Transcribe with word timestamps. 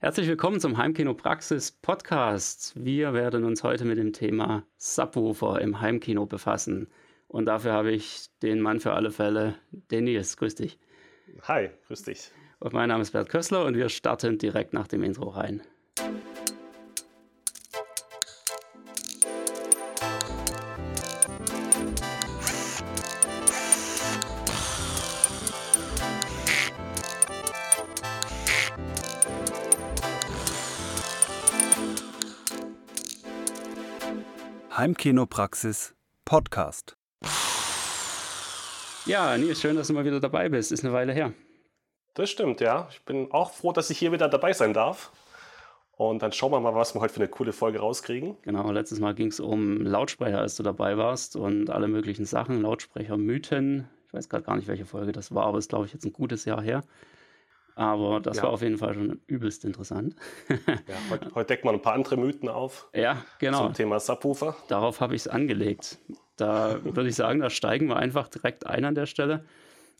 Herzlich 0.00 0.28
willkommen 0.28 0.60
zum 0.60 0.78
Heimkino 0.78 1.12
Praxis 1.12 1.72
Podcast. 1.72 2.72
Wir 2.76 3.14
werden 3.14 3.42
uns 3.42 3.64
heute 3.64 3.84
mit 3.84 3.98
dem 3.98 4.12
Thema 4.12 4.62
Subwoofer 4.76 5.60
im 5.60 5.80
Heimkino 5.80 6.24
befassen. 6.24 6.86
Und 7.26 7.46
dafür 7.46 7.72
habe 7.72 7.90
ich 7.90 8.28
den 8.40 8.60
Mann 8.60 8.78
für 8.78 8.92
alle 8.92 9.10
Fälle, 9.10 9.56
den 9.72 10.04
Nils. 10.04 10.36
Grüß 10.36 10.54
dich. 10.54 10.78
Hi, 11.48 11.70
grüß 11.88 12.04
dich. 12.04 12.30
Und 12.60 12.74
mein 12.74 12.90
Name 12.90 13.02
ist 13.02 13.10
Bert 13.10 13.28
Kössler 13.28 13.64
und 13.64 13.74
wir 13.74 13.88
starten 13.88 14.38
direkt 14.38 14.72
nach 14.72 14.86
dem 14.86 15.02
Intro 15.02 15.30
rein. 15.30 15.62
Heimkinopraxis 34.88 35.94
Podcast. 36.24 36.96
Ja, 39.04 39.36
Nils, 39.36 39.60
schön, 39.60 39.76
dass 39.76 39.88
du 39.88 39.92
mal 39.92 40.06
wieder 40.06 40.18
dabei 40.18 40.48
bist. 40.48 40.72
Ist 40.72 40.82
eine 40.82 40.94
Weile 40.94 41.12
her. 41.12 41.34
Das 42.14 42.30
stimmt, 42.30 42.62
ja. 42.62 42.88
Ich 42.90 43.02
bin 43.02 43.30
auch 43.30 43.52
froh, 43.52 43.72
dass 43.72 43.90
ich 43.90 43.98
hier 43.98 44.12
wieder 44.12 44.30
dabei 44.30 44.54
sein 44.54 44.72
darf. 44.72 45.12
Und 45.92 46.22
dann 46.22 46.32
schauen 46.32 46.52
wir 46.52 46.60
mal, 46.60 46.74
was 46.74 46.94
wir 46.94 47.02
heute 47.02 47.12
für 47.12 47.20
eine 47.20 47.28
coole 47.28 47.52
Folge 47.52 47.80
rauskriegen. 47.80 48.38
Genau, 48.40 48.70
letztes 48.70 48.98
Mal 48.98 49.14
ging 49.14 49.26
es 49.26 49.40
um 49.40 49.82
Lautsprecher, 49.82 50.38
als 50.38 50.56
du 50.56 50.62
dabei 50.62 50.96
warst 50.96 51.36
und 51.36 51.68
alle 51.68 51.86
möglichen 51.86 52.24
Sachen, 52.24 52.62
Lautsprecher-Mythen. 52.62 53.90
Ich 54.06 54.14
weiß 54.14 54.30
gerade 54.30 54.44
gar 54.44 54.56
nicht, 54.56 54.68
welche 54.68 54.86
Folge 54.86 55.12
das 55.12 55.34
war, 55.34 55.44
aber 55.44 55.58
ist, 55.58 55.68
glaube 55.68 55.84
ich, 55.84 55.92
jetzt 55.92 56.06
ein 56.06 56.14
gutes 56.14 56.46
Jahr 56.46 56.62
her. 56.62 56.82
Aber 57.78 58.18
das 58.18 58.38
ja. 58.38 58.42
war 58.42 58.50
auf 58.50 58.62
jeden 58.62 58.76
Fall 58.76 58.92
schon 58.92 59.20
übelst 59.28 59.64
interessant. 59.64 60.16
ja, 60.48 60.96
heute, 61.10 61.32
heute 61.32 61.46
deckt 61.46 61.64
man 61.64 61.76
ein 61.76 61.80
paar 61.80 61.94
andere 61.94 62.16
Mythen 62.16 62.48
auf. 62.48 62.88
Ja, 62.92 63.24
genau. 63.38 63.66
Zum 63.66 63.74
Thema 63.74 64.00
Subwoofer. 64.00 64.56
Darauf 64.66 65.00
habe 65.00 65.14
ich 65.14 65.22
es 65.22 65.28
angelegt. 65.28 65.98
Da 66.36 66.82
würde 66.82 67.08
ich 67.08 67.14
sagen, 67.14 67.38
da 67.38 67.50
steigen 67.50 67.86
wir 67.86 67.96
einfach 67.96 68.26
direkt 68.26 68.66
ein 68.66 68.84
an 68.84 68.96
der 68.96 69.06
Stelle 69.06 69.44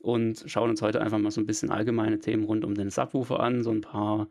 und 0.02 0.42
schauen 0.46 0.70
uns 0.70 0.82
heute 0.82 1.00
einfach 1.00 1.18
mal 1.18 1.30
so 1.30 1.40
ein 1.40 1.46
bisschen 1.46 1.70
allgemeine 1.70 2.18
Themen 2.18 2.42
rund 2.42 2.64
um 2.64 2.74
den 2.74 2.90
Subwoofer 2.90 3.38
an. 3.38 3.62
So 3.62 3.70
ein 3.70 3.82
paar 3.82 4.26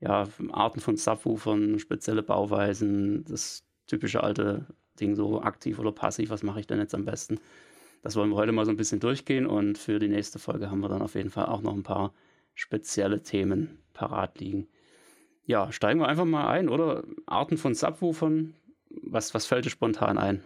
ja, 0.00 0.26
Arten 0.50 0.80
von 0.80 0.96
Subwoofern, 0.96 1.78
spezielle 1.78 2.24
Bauweisen, 2.24 3.24
das 3.28 3.62
typische 3.86 4.24
alte 4.24 4.66
Ding, 4.98 5.14
so 5.14 5.40
aktiv 5.40 5.78
oder 5.78 5.92
passiv, 5.92 6.30
was 6.30 6.42
mache 6.42 6.58
ich 6.58 6.66
denn 6.66 6.80
jetzt 6.80 6.96
am 6.96 7.04
besten? 7.04 7.38
Das 8.02 8.16
wollen 8.16 8.30
wir 8.30 8.36
heute 8.36 8.50
mal 8.50 8.64
so 8.64 8.72
ein 8.72 8.76
bisschen 8.76 8.98
durchgehen 8.98 9.46
und 9.46 9.78
für 9.78 10.00
die 10.00 10.08
nächste 10.08 10.40
Folge 10.40 10.68
haben 10.68 10.80
wir 10.80 10.88
dann 10.88 11.02
auf 11.02 11.14
jeden 11.14 11.30
Fall 11.30 11.46
auch 11.46 11.60
noch 11.60 11.74
ein 11.74 11.84
paar 11.84 12.12
spezielle 12.58 13.22
Themen 13.22 13.78
parat 13.94 14.40
liegen. 14.40 14.68
Ja, 15.46 15.70
steigen 15.72 16.00
wir 16.00 16.08
einfach 16.08 16.24
mal 16.24 16.48
ein, 16.48 16.68
oder? 16.68 17.04
Arten 17.24 17.56
von 17.56 17.74
Subwoofern, 17.74 18.54
was, 18.90 19.32
was 19.32 19.46
fällt 19.46 19.64
dir 19.64 19.70
spontan 19.70 20.18
ein? 20.18 20.44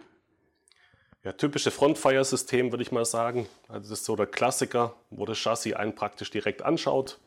Ja, 1.23 1.31
typische 1.33 1.71
Frontfire-System, 1.71 2.71
würde 2.71 2.83
ich 2.83 2.91
mal 2.91 3.05
sagen. 3.05 3.47
Also 3.67 3.89
das 3.89 3.99
ist 3.99 4.05
so 4.05 4.15
der 4.15 4.27
Klassiker, 4.27 4.93
wo 5.09 5.25
das 5.25 5.39
Chassis 5.39 5.73
einen 5.73 5.95
praktisch 5.95 6.29
direkt 6.29 6.61
anschaut. 6.61 7.19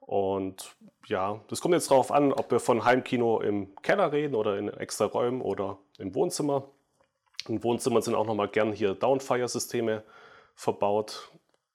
Und 0.00 0.76
ja, 1.06 1.40
das 1.48 1.60
kommt 1.60 1.74
jetzt 1.74 1.90
darauf 1.90 2.12
an, 2.12 2.32
ob 2.32 2.50
wir 2.50 2.60
von 2.60 2.84
Heimkino 2.84 3.40
im 3.40 3.74
Keller 3.76 4.12
reden 4.12 4.34
oder 4.34 4.58
in 4.58 4.68
extra 4.68 5.06
Räumen 5.06 5.40
oder 5.40 5.78
im 5.98 6.14
Wohnzimmer. 6.14 6.68
In 7.48 7.64
Wohnzimmern 7.64 8.02
sind 8.02 8.14
auch 8.14 8.26
nochmal 8.26 8.48
gern 8.48 8.72
hier 8.72 8.94
Downfire-Systeme 8.94 10.04
verbaut. 10.54 11.30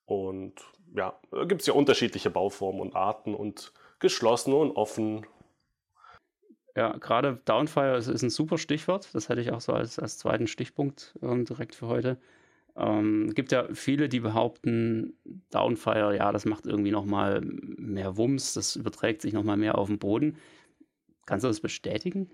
Und 0.05 0.53
ja, 0.95 1.19
gibt 1.47 1.61
es 1.61 1.67
ja 1.67 1.73
unterschiedliche 1.73 2.29
Bauformen 2.29 2.81
und 2.81 2.95
Arten 2.95 3.35
und 3.35 3.73
geschlossen 3.99 4.53
und 4.53 4.71
offen. 4.71 5.25
Ja, 6.75 6.97
gerade 6.97 7.41
Downfire 7.45 7.97
ist, 7.97 8.07
ist, 8.07 8.23
ein 8.23 8.29
super 8.29 8.57
Stichwort. 8.57 9.09
Das 9.13 9.29
hätte 9.29 9.41
ich 9.41 9.51
auch 9.51 9.61
so 9.61 9.73
als, 9.73 9.97
als 9.97 10.17
zweiten 10.17 10.47
Stichpunkt 10.47 11.17
ähm, 11.21 11.45
direkt 11.45 11.75
für 11.75 11.87
heute. 11.87 12.17
Ähm, 12.75 13.33
gibt 13.33 13.53
ja 13.53 13.67
viele, 13.73 14.09
die 14.09 14.19
behaupten, 14.19 15.17
Downfire, 15.49 16.15
ja, 16.17 16.31
das 16.33 16.43
macht 16.43 16.65
irgendwie 16.65 16.91
nochmal 16.91 17.39
mehr 17.41 18.17
Wumms, 18.17 18.53
das 18.53 18.75
überträgt 18.75 19.21
sich 19.21 19.31
nochmal 19.31 19.55
mehr 19.55 19.77
auf 19.77 19.87
den 19.87 19.99
Boden. 19.99 20.37
Kannst 21.25 21.45
du 21.45 21.47
das 21.47 21.61
bestätigen? 21.61 22.29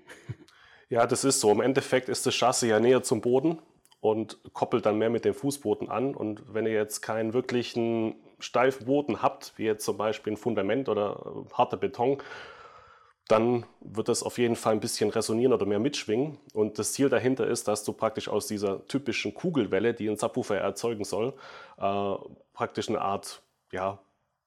Ja, 0.90 1.08
das 1.08 1.24
ist 1.24 1.40
so. 1.40 1.50
Im 1.52 1.62
Endeffekt 1.62 2.10
ist 2.10 2.26
das 2.26 2.36
Chassis 2.36 2.68
ja 2.68 2.78
näher 2.82 3.02
zum 3.02 3.22
Boden 3.22 3.60
und 4.02 4.40
koppelt 4.52 4.86
dann 4.86 4.98
mehr 4.98 5.10
mit 5.10 5.24
dem 5.24 5.34
Fußboden 5.34 5.88
an. 5.88 6.14
Und 6.14 6.44
wenn 6.54 6.66
ihr 6.66 6.74
jetzt 6.74 7.00
keinen 7.02 7.34
wirklichen 7.34 8.16
steifen 8.42 8.86
Boden 8.86 9.22
habt, 9.22 9.54
wie 9.58 9.64
jetzt 9.64 9.86
zum 9.86 9.98
Beispiel 9.98 10.34
ein 10.34 10.38
Fundament 10.38 10.90
oder 10.90 11.46
harter 11.54 11.78
Beton, 11.78 12.22
dann 13.32 13.66
wird 13.80 14.10
das 14.10 14.24
auf 14.24 14.38
jeden 14.38 14.58
Fall 14.58 14.74
ein 14.74 14.82
bisschen 14.82 15.10
resonieren 15.10 15.54
oder 15.54 15.66
mehr 15.66 15.80
mitschwingen. 15.80 16.38
Und 16.54 16.80
das 16.80 16.94
Ziel 16.94 17.08
dahinter 17.08 17.48
ist, 17.48 17.68
dass 17.68 17.84
du 17.86 17.94
praktisch 17.94 18.28
aus 18.28 18.48
dieser 18.48 18.86
typischen 18.88 19.34
Kugelwelle, 19.34 19.94
die 19.94 20.10
ein 20.10 20.18
Subwoofer 20.18 20.58
erzeugen 20.58 21.06
soll, 21.06 21.34
äh, 21.78 22.16
praktisch 22.54 22.90
eine 22.90 23.00
Art, 23.00 23.42
ja, 23.72 24.00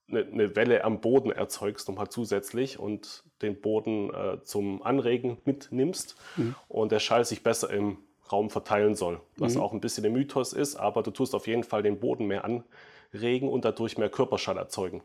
eine, 0.08 0.26
eine, 0.26 0.54
Welle 0.54 0.84
am 0.84 1.00
Boden 1.00 1.30
erzeugst, 1.30 1.88
nochmal 1.88 2.10
zusätzlich 2.10 2.78
und 2.78 3.24
den 3.40 3.58
Boden 3.58 4.12
äh, 4.12 4.42
zum 4.42 4.82
Anregen 4.82 5.38
mitnimmst 5.46 6.16
mhm. 6.36 6.54
und 6.68 6.92
der 6.92 6.98
Schall 6.98 7.24
sich 7.24 7.42
besser 7.42 7.70
im 7.70 7.96
Raum 8.30 8.50
verteilen 8.50 8.94
soll. 8.94 9.20
Was 9.36 9.54
mhm. 9.54 9.62
auch 9.62 9.72
ein 9.72 9.80
bisschen 9.80 10.04
ein 10.04 10.12
Mythos 10.12 10.52
ist, 10.52 10.76
aber 10.76 11.02
du 11.02 11.10
tust 11.10 11.34
auf 11.34 11.46
jeden 11.46 11.64
Fall 11.64 11.82
den 11.82 12.00
Boden 12.00 12.26
mehr 12.26 12.44
anregen 13.14 13.48
und 13.48 13.64
dadurch 13.64 13.98
mehr 13.98 14.10
Körperschall 14.10 14.56
erzeugen. 14.56 15.02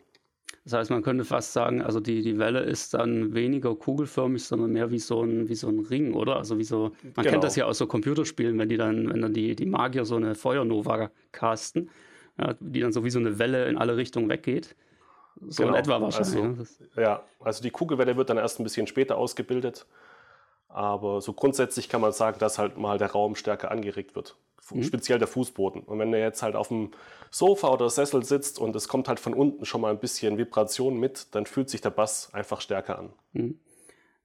Das 0.65 0.73
heißt, 0.73 0.91
man 0.91 1.03
könnte 1.03 1.25
fast 1.25 1.53
sagen, 1.53 1.81
also 1.81 1.99
die, 1.99 2.21
die 2.21 2.37
Welle 2.37 2.59
ist 2.59 2.93
dann 2.93 3.33
weniger 3.33 3.75
kugelförmig, 3.75 4.43
sondern 4.43 4.71
mehr 4.71 4.91
wie 4.91 4.99
so 4.99 5.23
ein, 5.23 5.47
wie 5.47 5.55
so 5.55 5.67
ein 5.67 5.79
Ring, 5.79 6.13
oder? 6.13 6.35
Also 6.35 6.57
wie 6.57 6.63
so, 6.63 6.91
man 7.03 7.13
genau. 7.15 7.29
kennt 7.29 7.43
das 7.43 7.55
ja 7.55 7.65
aus 7.65 7.77
so 7.77 7.87
Computerspielen, 7.87 8.57
wenn 8.59 8.69
die 8.69 8.77
dann, 8.77 9.09
wenn 9.09 9.21
dann 9.21 9.33
die, 9.33 9.55
die 9.55 9.65
Magier 9.65 10.05
so 10.05 10.15
eine 10.15 10.35
Feuernova 10.35 11.11
casten, 11.31 11.89
ja, 12.37 12.55
die 12.59 12.81
dann 12.81 12.91
so 12.91 13.03
wie 13.03 13.09
so 13.09 13.19
eine 13.19 13.39
Welle 13.39 13.67
in 13.67 13.77
alle 13.77 13.95
Richtungen 13.95 14.29
weggeht. 14.29 14.75
So 15.47 15.63
genau. 15.63 15.75
in 15.75 15.79
etwa 15.79 16.01
wahrscheinlich. 16.01 16.59
Also, 16.59 17.01
ja, 17.01 17.23
also 17.39 17.63
die 17.63 17.71
Kugelwelle 17.71 18.17
wird 18.17 18.29
dann 18.29 18.37
erst 18.37 18.59
ein 18.59 18.63
bisschen 18.63 18.87
später 18.87 19.17
ausgebildet. 19.17 19.85
Aber 20.69 21.19
so 21.19 21.33
grundsätzlich 21.33 21.89
kann 21.89 21.99
man 21.99 22.11
sagen, 22.11 22.39
dass 22.39 22.59
halt 22.59 22.77
mal 22.77 22.97
der 22.97 23.11
Raum 23.11 23.35
stärker 23.35 23.71
angeregt 23.71 24.15
wird. 24.15 24.37
Mhm. 24.71 24.83
Speziell 24.83 25.17
der 25.19 25.27
Fußboden. 25.27 25.81
Und 25.81 25.99
wenn 25.99 26.13
er 26.13 26.19
jetzt 26.19 26.43
halt 26.43 26.55
auf 26.55 26.67
dem 26.67 26.91
Sofa 27.31 27.69
oder 27.69 27.89
Sessel 27.89 28.23
sitzt 28.23 28.59
und 28.59 28.75
es 28.75 28.87
kommt 28.87 29.07
halt 29.07 29.19
von 29.19 29.33
unten 29.33 29.65
schon 29.65 29.81
mal 29.81 29.91
ein 29.91 29.99
bisschen 29.99 30.37
Vibration 30.37 30.99
mit, 30.99 31.33
dann 31.33 31.47
fühlt 31.47 31.69
sich 31.69 31.81
der 31.81 31.89
Bass 31.89 32.33
einfach 32.33 32.61
stärker 32.61 32.99
an. 32.99 33.09
Mhm. 33.33 33.59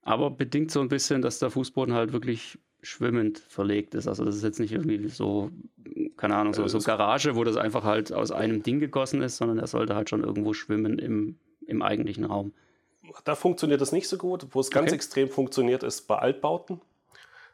Aber 0.03 0.31
bedingt 0.31 0.71
so 0.71 0.81
ein 0.81 0.89
bisschen, 0.89 1.23
dass 1.23 1.39
der 1.39 1.49
Fußboden 1.51 1.95
halt 1.95 2.13
wirklich 2.13 2.59
schwimmend 2.83 3.39
verlegt 3.39 3.95
ist. 3.95 4.07
Also 4.07 4.23
das 4.23 4.37
ist 4.37 4.43
jetzt 4.43 4.61
nicht 4.61 4.73
irgendwie 4.73 5.09
so, 5.09 5.51
keine 6.19 6.37
Ahnung, 6.37 6.53
so, 6.53 6.69
so 6.69 6.79
Garage, 6.79 7.37
wo 7.37 7.45
das 7.45 7.57
einfach 7.57 7.85
halt 7.85 8.13
aus 8.13 8.31
einem 8.31 8.63
Ding 8.63 8.81
gegossen 8.81 9.23
ist, 9.23 9.39
sondern 9.39 9.59
er 9.59 9.67
sollte 9.67 9.95
halt 9.95 10.11
schon 10.11 10.23
irgendwo 10.23 10.53
schwimmen 10.53 10.99
im, 10.99 11.39
im 11.67 11.81
eigentlichen 11.81 12.25
Raum. 12.25 12.53
Da 13.25 13.35
funktioniert 13.35 13.81
es 13.81 13.93
nicht 13.93 14.09
so 14.09 14.19
gut. 14.19 14.49
Wo 14.53 14.61
es 14.61 14.71
ganz 14.71 14.89
okay. 14.89 14.97
extrem 14.97 15.29
funktioniert, 15.29 15.83
ist 15.83 16.03
bei 16.03 16.17
Altbauten. 16.17 16.81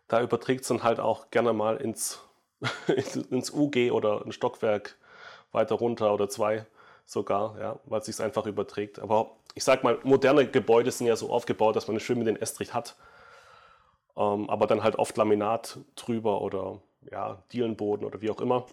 Da 0.08 0.20
überträgt 0.20 0.62
es 0.62 0.68
dann 0.68 0.82
halt 0.82 1.00
auch 1.00 1.30
gerne 1.30 1.52
mal 1.52 1.76
ins, 1.76 2.20
ins 3.30 3.52
UG 3.52 3.90
oder 3.92 4.24
ein 4.24 4.32
Stockwerk 4.32 4.96
weiter 5.52 5.76
runter 5.76 6.12
oder 6.12 6.28
zwei 6.28 6.66
sogar, 7.06 7.58
ja, 7.58 7.78
weil 7.86 8.00
es 8.00 8.06
sich 8.06 8.20
einfach 8.20 8.46
überträgt. 8.46 9.00
Aber 9.00 9.32
ich 9.54 9.64
sag 9.64 9.82
mal, 9.82 9.98
moderne 10.04 10.46
Gebäude 10.46 10.90
sind 10.90 11.06
ja 11.06 11.16
so 11.16 11.30
aufgebaut, 11.30 11.76
dass 11.76 11.88
man 11.88 11.94
einen 11.94 12.00
schwimmenden 12.00 12.36
Estrich 12.36 12.72
hat. 12.72 12.96
Ähm, 14.16 14.48
aber 14.48 14.66
dann 14.66 14.82
halt 14.82 14.96
oft 14.96 15.16
Laminat 15.16 15.78
drüber 15.96 16.40
oder 16.40 16.80
ja, 17.10 17.42
Dielenboden 17.52 18.06
oder 18.06 18.20
wie 18.20 18.30
auch 18.30 18.40
immer. 18.40 18.66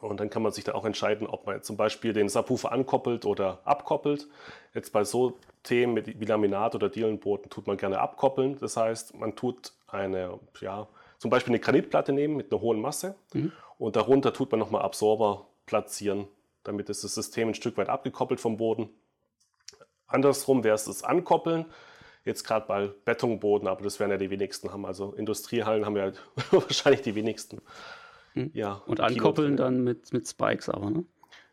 Und 0.00 0.20
dann 0.20 0.30
kann 0.30 0.42
man 0.42 0.52
sich 0.52 0.64
da 0.64 0.74
auch 0.74 0.84
entscheiden, 0.84 1.26
ob 1.26 1.46
man 1.46 1.62
zum 1.62 1.76
Beispiel 1.76 2.12
den 2.12 2.28
Subwoofer 2.28 2.70
ankoppelt 2.70 3.26
oder 3.26 3.60
abkoppelt. 3.64 4.28
Jetzt 4.72 4.92
bei 4.92 5.04
so 5.04 5.38
Themen 5.62 6.04
wie 6.04 6.24
Laminat 6.24 6.74
oder 6.74 6.88
Dielenboden 6.88 7.50
tut 7.50 7.66
man 7.66 7.76
gerne 7.76 8.00
abkoppeln. 8.00 8.58
Das 8.58 8.76
heißt, 8.76 9.14
man 9.14 9.36
tut 9.36 9.72
eine, 9.86 10.38
ja, 10.60 10.88
zum 11.18 11.30
Beispiel 11.30 11.52
eine 11.52 11.60
Granitplatte 11.60 12.12
nehmen 12.12 12.36
mit 12.36 12.50
einer 12.50 12.60
hohen 12.60 12.80
Masse 12.80 13.14
mhm. 13.34 13.52
und 13.78 13.96
darunter 13.96 14.32
tut 14.32 14.50
man 14.50 14.58
nochmal 14.60 14.82
Absorber 14.82 15.46
platzieren, 15.66 16.26
damit 16.64 16.88
ist 16.88 17.04
das 17.04 17.14
System 17.14 17.48
ein 17.48 17.54
Stück 17.54 17.76
weit 17.76 17.88
abgekoppelt 17.88 18.40
vom 18.40 18.56
Boden. 18.56 18.90
Andersrum 20.06 20.64
wäre 20.64 20.74
es 20.74 20.84
das 20.84 21.04
Ankoppeln. 21.04 21.66
Jetzt 22.24 22.44
gerade 22.44 22.66
bei 22.66 22.90
Betonboden, 23.04 23.66
aber 23.66 23.82
das 23.82 23.98
werden 23.98 24.10
ja 24.10 24.18
die 24.18 24.30
wenigsten 24.30 24.72
haben. 24.72 24.84
Also 24.84 25.12
Industriehallen 25.12 25.86
haben 25.86 25.96
ja 25.96 26.12
wahrscheinlich 26.50 27.00
die 27.02 27.14
wenigsten. 27.14 27.62
Hm. 28.34 28.50
Ja, 28.52 28.82
und 28.86 29.00
ankoppeln 29.00 29.56
dann 29.56 29.82
mit, 29.82 30.12
mit 30.12 30.28
Spikes 30.28 30.68
aber, 30.68 30.90
ne? 30.90 31.04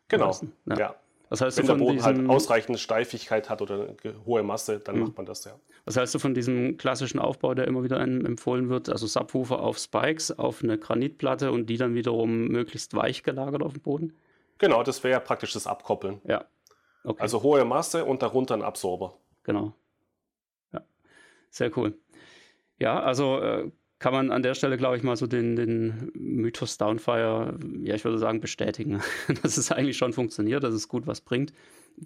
Genau. 0.08 0.34
Ja. 0.66 0.76
ja. 0.76 0.94
Was 1.30 1.40
heißt 1.40 1.58
Wenn 1.58 1.66
der 1.66 1.74
Boden 1.74 2.02
halt 2.02 2.28
ausreichend 2.28 2.78
Steifigkeit 2.78 3.50
hat 3.50 3.60
oder 3.60 3.94
eine 4.02 4.24
hohe 4.24 4.42
Masse, 4.42 4.80
dann 4.80 4.96
mhm. 4.96 5.02
macht 5.02 5.16
man 5.16 5.26
das, 5.26 5.44
ja. 5.44 5.52
Was 5.84 5.96
heißt 5.96 6.14
du 6.14 6.18
von 6.18 6.34
diesem 6.34 6.76
klassischen 6.78 7.18
Aufbau, 7.18 7.54
der 7.54 7.66
immer 7.66 7.82
wieder 7.82 8.00
empfohlen 8.00 8.68
wird? 8.68 8.88
Also 8.88 9.06
Subwoofer 9.06 9.60
auf 9.60 9.78
Spikes, 9.78 10.38
auf 10.38 10.62
eine 10.62 10.78
Granitplatte 10.78 11.52
und 11.52 11.66
die 11.66 11.76
dann 11.76 11.94
wiederum 11.94 12.48
möglichst 12.48 12.94
weich 12.94 13.22
gelagert 13.22 13.62
auf 13.62 13.72
dem 13.72 13.82
Boden? 13.82 14.16
Genau, 14.58 14.82
das 14.82 15.04
wäre 15.04 15.12
ja 15.12 15.20
praktisch 15.20 15.52
das 15.52 15.66
Abkoppeln. 15.66 16.20
Ja. 16.24 16.44
Okay. 17.04 17.22
Also 17.22 17.42
hohe 17.42 17.64
Masse 17.64 18.04
und 18.04 18.22
darunter 18.22 18.54
ein 18.54 18.62
Absorber. 18.62 19.14
genau. 19.44 19.72
Ja, 20.72 20.82
sehr 21.50 21.76
cool. 21.76 21.94
Ja, 22.78 23.00
also 23.00 23.40
äh, 23.40 23.70
kann 23.98 24.12
man 24.12 24.30
an 24.30 24.42
der 24.42 24.54
Stelle, 24.54 24.76
glaube 24.76 24.96
ich, 24.96 25.02
mal 25.02 25.16
so 25.16 25.26
den, 25.26 25.56
den 25.56 26.12
Mythos 26.14 26.78
Downfire, 26.78 27.58
ja, 27.82 27.94
ich 27.94 28.04
würde 28.04 28.18
sagen, 28.18 28.40
bestätigen, 28.40 29.00
dass 29.42 29.56
es 29.56 29.72
eigentlich 29.72 29.96
schon 29.96 30.12
funktioniert, 30.12 30.62
dass 30.62 30.74
es 30.74 30.88
gut 30.88 31.06
was 31.06 31.20
bringt. 31.20 31.52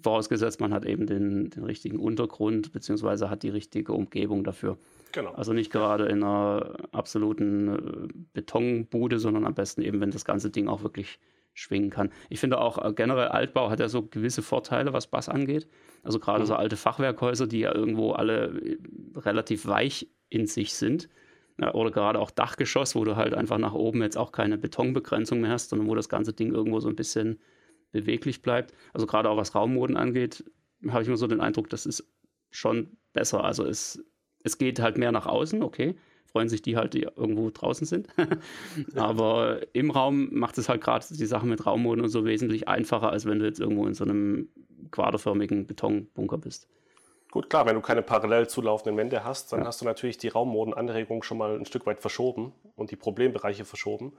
Vorausgesetzt, 0.01 0.59
man 0.59 0.73
hat 0.73 0.85
eben 0.85 1.05
den, 1.05 1.51
den 1.51 1.63
richtigen 1.63 1.99
Untergrund, 1.99 2.71
beziehungsweise 2.71 3.29
hat 3.29 3.43
die 3.43 3.49
richtige 3.49 3.93
Umgebung 3.93 4.43
dafür. 4.43 4.77
Genau. 5.11 5.31
Also 5.33 5.53
nicht 5.53 5.71
gerade 5.71 6.05
in 6.05 6.23
einer 6.23 6.77
absoluten 6.91 7.67
äh, 7.67 8.13
Betonbude, 8.33 9.19
sondern 9.19 9.45
am 9.45 9.53
besten 9.53 9.83
eben, 9.83 10.01
wenn 10.01 10.09
das 10.09 10.25
ganze 10.25 10.49
Ding 10.49 10.67
auch 10.67 10.81
wirklich 10.81 11.19
schwingen 11.53 11.91
kann. 11.91 12.09
Ich 12.29 12.39
finde 12.39 12.59
auch 12.59 12.83
äh, 12.83 12.91
generell 12.93 13.27
Altbau 13.27 13.69
hat 13.69 13.79
ja 13.79 13.87
so 13.87 14.01
gewisse 14.01 14.41
Vorteile, 14.41 14.93
was 14.93 15.05
Bass 15.05 15.29
angeht. 15.29 15.67
Also 16.01 16.17
gerade 16.17 16.41
mhm. 16.41 16.47
so 16.47 16.55
alte 16.55 16.75
Fachwerkhäuser, 16.75 17.45
die 17.45 17.59
ja 17.59 17.75
irgendwo 17.75 18.13
alle 18.13 18.47
äh, 18.47 18.77
relativ 19.19 19.67
weich 19.67 20.07
in 20.29 20.47
sich 20.47 20.73
sind 20.73 21.07
oder 21.73 21.91
gerade 21.91 22.19
auch 22.19 22.31
Dachgeschoss, 22.31 22.95
wo 22.95 23.03
du 23.03 23.15
halt 23.15 23.33
einfach 23.33 23.57
nach 23.57 23.73
oben 23.73 24.01
jetzt 24.01 24.17
auch 24.17 24.31
keine 24.31 24.57
Betonbegrenzung 24.57 25.41
mehr 25.41 25.51
hast, 25.51 25.69
sondern 25.69 25.87
wo 25.87 25.95
das 25.95 26.09
ganze 26.09 26.33
Ding 26.33 26.53
irgendwo 26.53 26.79
so 26.79 26.89
ein 26.89 26.95
bisschen 26.95 27.39
beweglich 27.91 28.41
bleibt. 28.41 28.73
Also 28.91 29.05
gerade 29.05 29.29
auch 29.29 29.37
was 29.37 29.55
Raummoden 29.55 29.95
angeht, 29.95 30.43
habe 30.89 31.03
ich 31.03 31.07
immer 31.07 31.17
so 31.17 31.27
den 31.27 31.41
Eindruck, 31.41 31.69
das 31.69 31.85
ist 31.85 32.11
schon 32.49 32.97
besser. 33.13 33.43
Also 33.43 33.65
es, 33.65 34.03
es 34.43 34.57
geht 34.57 34.79
halt 34.79 34.97
mehr 34.97 35.11
nach 35.11 35.27
außen, 35.27 35.63
okay. 35.63 35.95
Freuen 36.25 36.49
sich 36.49 36.63
die 36.63 36.75
halt, 36.75 36.95
die 36.95 37.03
irgendwo 37.03 37.51
draußen 37.51 37.85
sind. 37.85 38.07
Aber 38.95 39.61
im 39.73 39.91
Raum 39.91 40.29
macht 40.31 40.57
es 40.57 40.67
halt 40.67 40.81
gerade 40.81 41.05
die 41.07 41.25
Sache 41.25 41.45
mit 41.45 41.65
Raummoden 41.65 42.03
und 42.03 42.09
so 42.09 42.25
wesentlich 42.25 42.67
einfacher, 42.67 43.11
als 43.11 43.25
wenn 43.25 43.39
du 43.39 43.45
jetzt 43.45 43.59
irgendwo 43.59 43.85
in 43.85 43.93
so 43.93 44.03
einem 44.03 44.49
quaderförmigen 44.89 45.67
Betonbunker 45.67 46.39
bist. 46.39 46.67
Gut, 47.33 47.49
klar, 47.49 47.65
wenn 47.65 47.73
du 47.73 47.81
keine 47.81 48.03
parallel 48.03 48.47
zulaufenden 48.47 48.95
Wände 48.95 49.23
hast, 49.23 49.51
dann 49.51 49.61
ja. 49.61 49.65
hast 49.65 49.81
du 49.81 49.85
natürlich 49.85 50.19
die 50.19 50.27
Raummodenanregung 50.27 51.23
schon 51.23 51.39
mal 51.39 51.55
ein 51.55 51.65
Stück 51.65 51.87
weit 51.87 51.99
verschoben 51.99 52.53
und 52.75 52.91
die 52.91 52.95
Problembereiche 52.95 53.65
verschoben. 53.65 54.13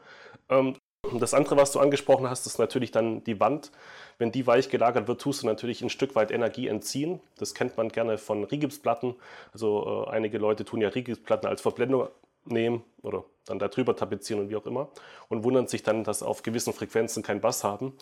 Ähm, 0.49 0.75
das 1.21 1.33
andere, 1.33 1.57
was 1.57 1.71
du 1.71 1.79
angesprochen 1.79 2.29
hast, 2.29 2.45
ist 2.45 2.59
natürlich 2.59 2.91
dann 2.91 3.23
die 3.23 3.39
Wand. 3.39 3.71
Wenn 4.19 4.33
die 4.33 4.49
weich 4.49 4.69
gelagert 4.69 5.07
wird, 5.07 5.21
tust 5.21 5.45
du 5.45 5.47
natürlich 5.47 5.81
ein 5.81 5.91
Stück 5.91 6.17
weit 6.17 6.33
Energie 6.33 6.67
entziehen. 6.67 7.21
Das 7.39 7.55
kennt 7.55 7.77
man 7.77 7.91
gerne 7.91 8.19
von 8.19 8.43
Rigipsplatten. 8.43 9.15
Also 9.53 10.07
äh, 10.09 10.11
einige 10.11 10.39
Leute 10.39 10.65
tun 10.65 10.81
ja 10.81 10.89
Rigipsplatten 10.89 11.49
als 11.49 11.61
Verblendung 11.61 12.09
nehmen 12.47 12.83
oder 13.03 13.25
dann 13.47 13.61
darüber 13.61 13.95
tapezieren 13.95 14.43
und 14.43 14.51
wie 14.51 14.57
auch 14.57 14.67
immer 14.67 14.89
und 15.29 15.45
wundern 15.45 15.69
sich 15.69 15.85
dann, 15.85 16.03
dass 16.03 16.25
auf 16.25 16.43
gewissen 16.43 16.73
Frequenzen 16.73 17.23
kein 17.23 17.41
Bass 17.41 17.63
haben. 17.63 17.93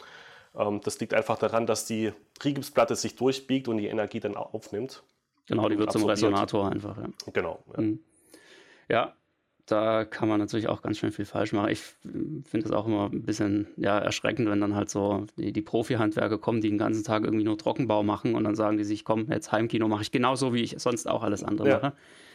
Ähm, 0.55 0.81
das 0.83 1.01
liegt 1.01 1.15
einfach 1.15 1.39
daran, 1.39 1.67
dass 1.67 1.87
die 1.87 2.13
Rigipsplatte 2.45 2.97
sich 2.97 3.17
durchbiegt 3.17 3.69
und 3.69 3.79
die 3.79 3.87
Energie 3.87 4.21
dann 4.21 4.37
aufnimmt. 4.37 5.03
Genau, 5.47 5.69
die 5.69 5.79
wird 5.79 5.93
zum 5.93 6.05
Resonator 6.05 6.71
einfach. 6.71 6.97
Ja. 6.97 7.09
Genau. 7.33 7.63
Ja. 7.75 7.83
Mhm. 7.83 8.01
ja. 8.89 9.17
da 9.67 10.05
kann 10.05 10.29
man 10.29 10.39
natürlich 10.39 10.69
auch 10.69 10.83
ganz 10.83 10.99
schön 10.99 11.13
viel 11.13 11.25
falsch 11.25 11.53
machen. 11.53 11.71
Ich 11.71 11.81
finde 11.81 12.67
es 12.67 12.73
auch 12.73 12.87
immer 12.87 13.11
ein 13.11 13.23
bisschen 13.23 13.69
ja, 13.77 13.99
erschreckend, 13.99 14.49
wenn 14.49 14.61
dann 14.61 14.75
halt 14.75 14.91
so 14.91 15.27
die, 15.37 15.53
die 15.53 15.63
Profi-Handwerker 15.63 16.39
kommen, 16.39 16.61
die 16.61 16.69
den 16.69 16.79
ganzen 16.79 17.05
Tag 17.05 17.25
irgendwie 17.25 17.45
nur 17.45 17.59
Trockenbau 17.59 18.03
machen 18.03 18.35
und 18.35 18.45
dann 18.45 18.55
sagen 18.55 18.77
die 18.77 18.85
sich, 18.85 19.05
komm, 19.05 19.31
jetzt 19.31 19.53
Heimkino 19.53 19.89
mache 19.89 20.03
ich 20.03 20.11
genauso, 20.11 20.53
wie 20.53 20.63
ich 20.63 20.77
sonst 20.79 21.09
auch 21.09 21.23
alles 21.23 21.43
andere 21.43 21.69
ja. 21.69 21.75
mache. 21.77 21.93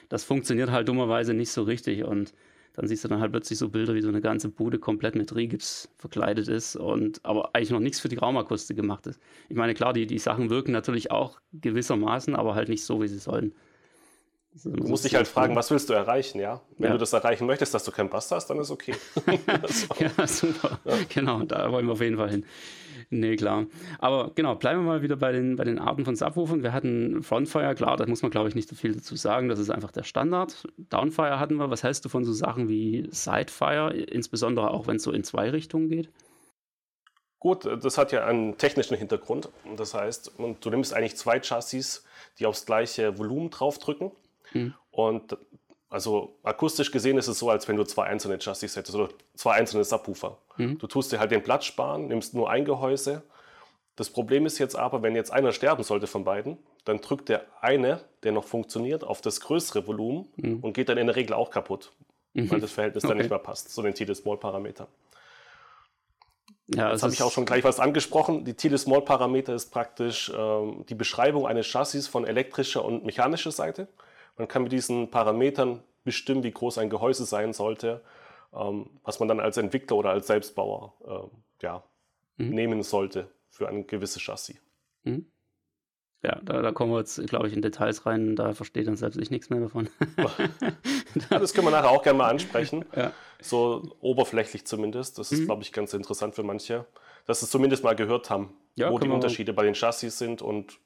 Das 0.10 0.24
funktioniert 0.24 0.72
halt 0.72 0.88
dummerweise 0.88 1.34
nicht 1.34 1.52
so 1.52 1.64
richtig 1.64 2.04
und 2.04 2.34
dann 2.74 2.88
siehst 2.88 3.04
du 3.04 3.08
dann 3.08 3.20
halt 3.20 3.32
plötzlich 3.32 3.58
so 3.58 3.70
Bilder, 3.70 3.96
wie 3.96 4.02
so 4.02 4.10
eine 4.10 4.22
ganze 4.22 4.50
Bude 4.50 4.80
komplett 4.80 5.16
mit 5.16 5.36
Rigips 5.36 5.90
verkleidet 5.98 6.48
ist 6.48 6.76
und 6.76 7.20
aber 7.24 7.50
eigentlich 7.54 7.72
noch 7.72 7.80
nichts 7.80 8.00
für 8.00 8.10
die 8.10 8.18
Raumakustik 8.18 8.78
gemacht 8.78 9.08
ist. 9.08 9.20
Ich 9.50 9.58
meine, 9.58 9.74
klar, 9.74 9.94
die, 9.94 10.06
die 10.06 10.20
Sachen 10.20 10.50
wirken 10.50 10.72
natürlich 10.72 11.12
auch 11.12 11.40
gewissermaßen, 11.54 12.36
aber 12.36 12.56
halt 12.56 12.70
nicht 12.70 12.84
so, 12.84 13.02
wie 13.02 13.08
sie 13.08 13.20
sollen. 13.20 13.54
Du 14.64 14.88
musst 14.88 15.06
dich 15.06 15.14
halt 15.14 15.28
fragen, 15.28 15.56
was 15.56 15.70
willst 15.70 15.90
du 15.90 15.94
erreichen, 15.94 16.40
ja? 16.40 16.62
Wenn 16.78 16.88
ja. 16.88 16.94
du 16.94 16.98
das 16.98 17.14
erreichen 17.14 17.46
möchtest, 17.46 17.74
dass 17.74 17.84
du 17.84 17.92
keinen 17.92 18.10
Bass 18.10 18.32
hast, 18.32 18.48
dann 18.48 18.60
ist 18.60 18.72
okay. 18.72 18.96
ja, 20.00 20.28
super. 20.28 20.80
Ja. 20.84 20.94
Genau, 21.10 21.44
da 21.44 21.72
wollen 21.72 21.86
wir 21.86 21.94
auf 21.94 22.02
jeden 22.02 22.18
Fall 22.18 22.32
hin. 22.32 22.46
Nee, 23.10 23.38
klar. 23.38 23.68
Aber 24.00 24.32
genau, 24.36 24.56
bleiben 24.56 24.82
wir 24.82 24.86
mal 24.86 25.02
wieder 25.02 25.16
bei 25.16 25.32
den, 25.32 25.56
bei 25.56 25.64
den 25.64 25.80
Arten 25.80 26.04
von 26.04 26.16
Subwoofern. 26.16 26.62
Wir 26.62 26.74
hatten 26.74 27.24
Frontfire, 27.24 27.74
klar, 27.74 27.96
da 27.96 28.06
muss 28.06 28.22
man, 28.22 28.32
glaube 28.32 28.50
ich, 28.50 28.56
nicht 28.56 28.68
so 28.68 28.76
viel 28.76 28.94
dazu 28.94 29.16
sagen. 29.16 29.48
Das 29.48 29.60
ist 29.60 29.70
einfach 29.70 29.92
der 29.92 30.04
Standard. 30.04 30.68
Downfire 30.78 31.40
hatten 31.40 31.56
wir. 31.56 31.70
Was 31.70 31.84
hältst 31.84 32.04
du 32.04 32.10
von 32.10 32.26
so 32.26 32.34
Sachen 32.34 32.68
wie 32.68 33.08
Sidefire, 33.12 33.94
insbesondere 33.94 34.72
auch 34.72 34.88
wenn 34.88 34.98
es 34.98 35.04
so 35.04 35.12
in 35.12 35.24
zwei 35.24 35.50
Richtungen 35.50 35.90
geht? 35.90 36.10
Gut, 37.40 37.66
das 37.66 37.98
hat 37.98 38.12
ja 38.12 38.26
einen 38.26 38.58
technischen 38.58 38.98
Hintergrund. 38.98 39.50
Das 39.78 39.94
heißt, 39.94 40.34
du 40.38 40.70
nimmst 40.70 40.94
eigentlich 40.94 41.16
zwei 41.16 41.40
Chassis, 41.40 42.04
die 42.40 42.46
aufs 42.46 42.66
gleiche 42.66 43.18
Volumen 43.18 43.52
draufdrücken. 43.52 44.12
Mhm. 44.54 44.74
Und 44.92 45.38
also 45.90 46.38
akustisch 46.44 46.92
gesehen 46.92 47.18
ist 47.18 47.28
es 47.28 47.40
so, 47.40 47.50
als 47.50 47.68
wenn 47.68 47.78
du 47.78 47.84
zwei 47.84 48.06
einzelne 48.06 48.40
Chassis 48.40 48.76
hättest 48.76 48.96
oder 48.96 49.10
zwei 49.36 49.54
einzelne 49.54 49.84
Subwoofer. 49.84 50.38
Mhm. 50.58 50.78
Du 50.80 50.88
tust 50.88 51.12
dir 51.12 51.20
halt 51.20 51.32
den 51.32 51.44
Platz 51.44 51.66
sparen, 51.66 52.08
nimmst 52.08 52.34
nur 52.34 52.50
ein 52.50 52.66
Gehäuse. 52.66 53.24
Das 53.96 54.10
Problem 54.10 54.46
ist 54.46 54.60
jetzt 54.60 54.76
aber, 54.76 55.02
wenn 55.02 55.16
jetzt 55.16 55.32
einer 55.32 55.54
sterben 55.54 55.84
sollte 55.84 56.08
von 56.08 56.24
beiden, 56.24 56.58
dann 56.84 57.00
drückt 57.00 57.30
der 57.30 57.46
eine, 57.62 58.02
der 58.24 58.32
noch 58.32 58.44
funktioniert, 58.44 59.04
auf 59.04 59.22
das 59.22 59.40
größere 59.40 59.88
Volumen 59.88 60.28
mhm. 60.36 60.60
und 60.60 60.74
geht 60.74 60.90
dann 60.90 60.98
in 60.98 61.08
der 61.08 61.16
Regel 61.16 61.34
auch 61.34 61.50
kaputt, 61.50 61.92
mhm. 62.34 62.52
weil 62.52 62.60
das 62.60 62.72
Verhältnis 62.72 63.04
okay. 63.04 63.12
dann 63.12 63.18
nicht 63.18 63.30
mehr 63.30 63.40
passt, 63.40 63.70
so 63.70 63.82
den 63.82 63.96
T-Small-Parameter. 63.96 64.88
Ja, 66.68 66.92
das 66.92 67.02
habe 67.02 67.14
ich 67.14 67.24
auch 67.24 67.32
schon 67.32 67.46
gleich 67.46 67.64
was 67.64 67.80
angesprochen. 67.80 68.44
Die 68.44 68.54
T-Small-Parameter 68.54 69.56
ist 69.56 69.72
praktisch 69.72 70.32
ähm, 70.38 70.86
die 70.90 70.96
Beschreibung 70.96 71.48
eines 71.48 71.66
Chassis 71.66 72.10
von 72.10 72.26
elektrischer 72.26 72.84
und 72.84 73.06
mechanischer 73.06 73.52
Seite. 73.52 73.88
Man 74.38 74.48
kann 74.48 74.64
mit 74.64 74.72
diesen 74.72 75.10
Parametern 75.10 75.84
bestimmen, 76.04 76.44
wie 76.44 76.52
groß 76.52 76.78
ein 76.78 76.90
Gehäuse 76.90 77.26
sein 77.26 77.54
sollte, 77.54 78.02
ähm, 78.54 78.90
was 79.04 79.20
man 79.20 79.28
dann 79.28 79.40
als 79.40 79.58
Entwickler 79.58 79.98
oder 79.98 80.12
als 80.12 80.28
Selbstbauer 80.28 80.94
äh, 81.06 81.66
ja, 81.66 81.84
mhm. 82.38 82.50
nehmen 82.50 82.84
sollte 82.84 83.30
für 83.50 83.68
ein 83.68 83.88
gewisses 83.88 84.22
Chassis. 84.22 84.58
Mhm. 85.04 85.32
Ja, 86.24 86.40
da, 86.44 86.62
da, 86.62 86.72
kommen 86.72 86.92
wir 86.92 87.00
jetzt, 87.00 87.26
glaube 87.28 87.48
ich, 87.48 87.54
in 87.54 87.62
Details 87.62 88.08
rein, 88.08 88.36
da 88.36 88.54
versteht 88.54 88.88
dann 88.88 88.96
selbst 88.96 89.18
ich 89.18 89.30
nichts 89.30 89.52
mehr 89.52 89.60
davon. 89.60 89.88
das 91.30 91.54
können 91.54 91.68
wir 91.68 91.72
nachher 91.72 91.92
auch 91.92 92.02
gerne 92.02 92.18
mal 92.18 92.30
ansprechen. 92.30 92.86
Ja. 92.96 93.14
So 93.40 93.96
oberflächlich 94.00 94.66
zumindest. 94.66 95.20
Das 95.20 95.32
ist, 95.32 95.42
mhm. 95.42 95.46
glaube 95.46 95.62
ich, 95.62 95.72
ganz 95.72 95.94
interessant 95.94 96.34
für 96.34 96.42
manche, 96.42 96.86
dass 97.28 97.42
sie 97.42 97.48
zumindest 97.48 97.84
mal 97.84 97.96
gehört 97.96 98.32
haben, 98.32 98.56
ja, 98.76 98.92
wo 98.92 98.98
die 98.98 99.10
Unterschiede 99.10 99.54
bei 99.54 99.64
den 99.64 99.76
Chassis 99.76 100.18
sind 100.18 100.42
und 100.42 100.80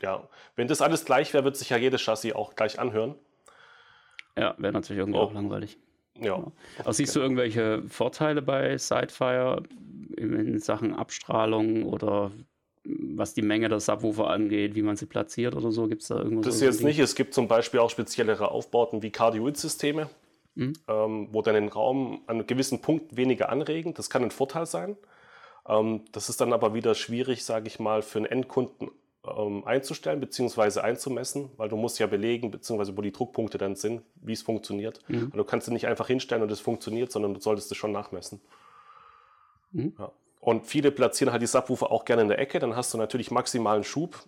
ja, 0.00 0.28
wenn 0.56 0.68
das 0.68 0.80
alles 0.80 1.04
gleich 1.04 1.32
wäre, 1.34 1.44
wird 1.44 1.56
sich 1.56 1.70
ja 1.70 1.76
jedes 1.76 2.02
Chassis 2.02 2.34
auch 2.34 2.54
gleich 2.54 2.78
anhören. 2.78 3.14
Ja, 4.36 4.54
wäre 4.58 4.72
natürlich 4.72 5.00
irgendwie 5.00 5.18
oh. 5.18 5.22
auch 5.22 5.32
langweilig. 5.32 5.78
Ja. 6.16 6.36
Genau. 6.36 6.52
Aber 6.78 6.92
siehst 6.92 7.16
du 7.16 7.20
irgendwelche 7.20 7.82
Vorteile 7.88 8.42
bei 8.42 8.76
Sidefire 8.78 9.62
in 10.16 10.58
Sachen 10.58 10.94
Abstrahlung 10.94 11.84
oder 11.84 12.32
was 12.84 13.32
die 13.34 13.42
Menge 13.42 13.68
der 13.68 13.80
Subwoofer 13.80 14.28
angeht, 14.28 14.74
wie 14.74 14.82
man 14.82 14.96
sie 14.96 15.06
platziert 15.06 15.54
oder 15.54 15.70
so? 15.70 15.86
Gibt 15.86 16.02
es 16.02 16.08
da 16.08 16.18
irgendwas? 16.18 16.46
Das 16.46 16.60
jetzt 16.60 16.82
nicht. 16.82 16.98
Es 16.98 17.14
gibt 17.14 17.32
zum 17.32 17.48
Beispiel 17.48 17.80
auch 17.80 17.90
speziellere 17.90 18.50
Aufbauten 18.50 19.02
wie 19.02 19.10
Cardioid-Systeme, 19.10 20.08
mhm. 20.54 20.72
ähm, 20.88 21.28
wo 21.30 21.42
dann 21.42 21.54
den 21.54 21.68
Raum 21.68 22.22
an 22.26 22.46
gewissen 22.46 22.80
Punkt 22.80 23.16
weniger 23.16 23.50
anregen. 23.50 23.94
Das 23.94 24.10
kann 24.10 24.22
ein 24.22 24.30
Vorteil 24.30 24.66
sein. 24.66 24.96
Ähm, 25.68 26.02
das 26.12 26.28
ist 26.28 26.40
dann 26.40 26.52
aber 26.52 26.74
wieder 26.74 26.94
schwierig, 26.94 27.44
sage 27.44 27.68
ich 27.68 27.78
mal, 27.78 28.02
für 28.02 28.18
einen 28.18 28.26
Endkunden 28.26 28.90
ähm, 29.24 29.64
einzustellen 29.64 30.20
bzw. 30.20 30.80
einzumessen, 30.80 31.50
weil 31.56 31.68
du 31.68 31.76
musst 31.76 31.98
ja 31.98 32.06
belegen, 32.06 32.50
beziehungsweise 32.50 32.96
wo 32.96 33.02
die 33.02 33.12
Druckpunkte 33.12 33.58
dann 33.58 33.76
sind, 33.76 34.02
wie 34.16 34.32
es 34.32 34.42
funktioniert. 34.42 35.00
Mhm. 35.08 35.24
Und 35.24 35.36
du 35.36 35.44
kannst 35.44 35.68
es 35.68 35.72
nicht 35.72 35.86
einfach 35.86 36.06
hinstellen 36.06 36.42
und 36.42 36.50
es 36.50 36.60
funktioniert, 36.60 37.12
sondern 37.12 37.34
du 37.34 37.40
solltest 37.40 37.70
es 37.70 37.76
schon 37.76 37.92
nachmessen. 37.92 38.40
Mhm. 39.72 39.94
Ja. 39.98 40.12
Und 40.40 40.66
viele 40.66 40.90
platzieren 40.90 41.30
halt 41.30 41.42
die 41.42 41.46
Subwoofer 41.46 41.92
auch 41.92 42.04
gerne 42.04 42.22
in 42.22 42.28
der 42.28 42.40
Ecke, 42.40 42.58
dann 42.58 42.74
hast 42.74 42.92
du 42.92 42.98
natürlich 42.98 43.30
maximalen 43.30 43.84
Schub 43.84 44.24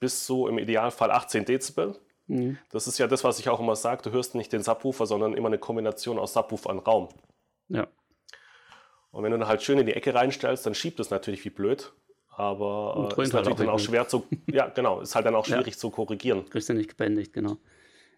bis 0.00 0.26
so 0.26 0.48
im 0.48 0.58
Idealfall 0.58 1.12
18 1.12 1.44
Dezibel. 1.44 1.94
Mhm. 2.26 2.58
Das 2.70 2.88
ist 2.88 2.98
ja 2.98 3.06
das, 3.06 3.22
was 3.22 3.38
ich 3.38 3.48
auch 3.48 3.60
immer 3.60 3.76
sage, 3.76 4.02
du 4.02 4.10
hörst 4.10 4.34
nicht 4.34 4.52
den 4.52 4.62
Subwoofer, 4.62 5.06
sondern 5.06 5.34
immer 5.34 5.46
eine 5.46 5.58
Kombination 5.58 6.18
aus 6.18 6.32
Subwoofer 6.32 6.70
und 6.70 6.80
Raum. 6.80 7.08
Ja. 7.68 7.86
Und 9.12 9.22
wenn 9.22 9.30
du 9.30 9.38
dann 9.38 9.46
halt 9.46 9.62
schön 9.62 9.78
in 9.78 9.86
die 9.86 9.92
Ecke 9.92 10.14
reinstellst, 10.14 10.66
dann 10.66 10.74
schiebt 10.74 10.98
es 10.98 11.10
natürlich 11.10 11.44
wie 11.44 11.50
blöd. 11.50 11.92
Aber 12.34 13.10
äh, 13.16 13.22
ist 13.22 13.34
halt 13.34 13.44
natürlich 13.44 13.58
dann 13.58 13.68
auch 13.68 13.78
schwer 13.78 14.08
zu, 14.08 14.26
ja 14.46 14.68
genau, 14.68 15.00
ist 15.00 15.14
halt 15.14 15.26
dann 15.26 15.34
auch 15.34 15.44
schwierig 15.44 15.74
ja. 15.74 15.78
zu 15.78 15.90
korrigieren. 15.90 16.48
Kriegst 16.48 16.68
du 16.68 16.74
nicht 16.74 16.88
gebändigt, 16.88 17.32
genau. 17.32 17.58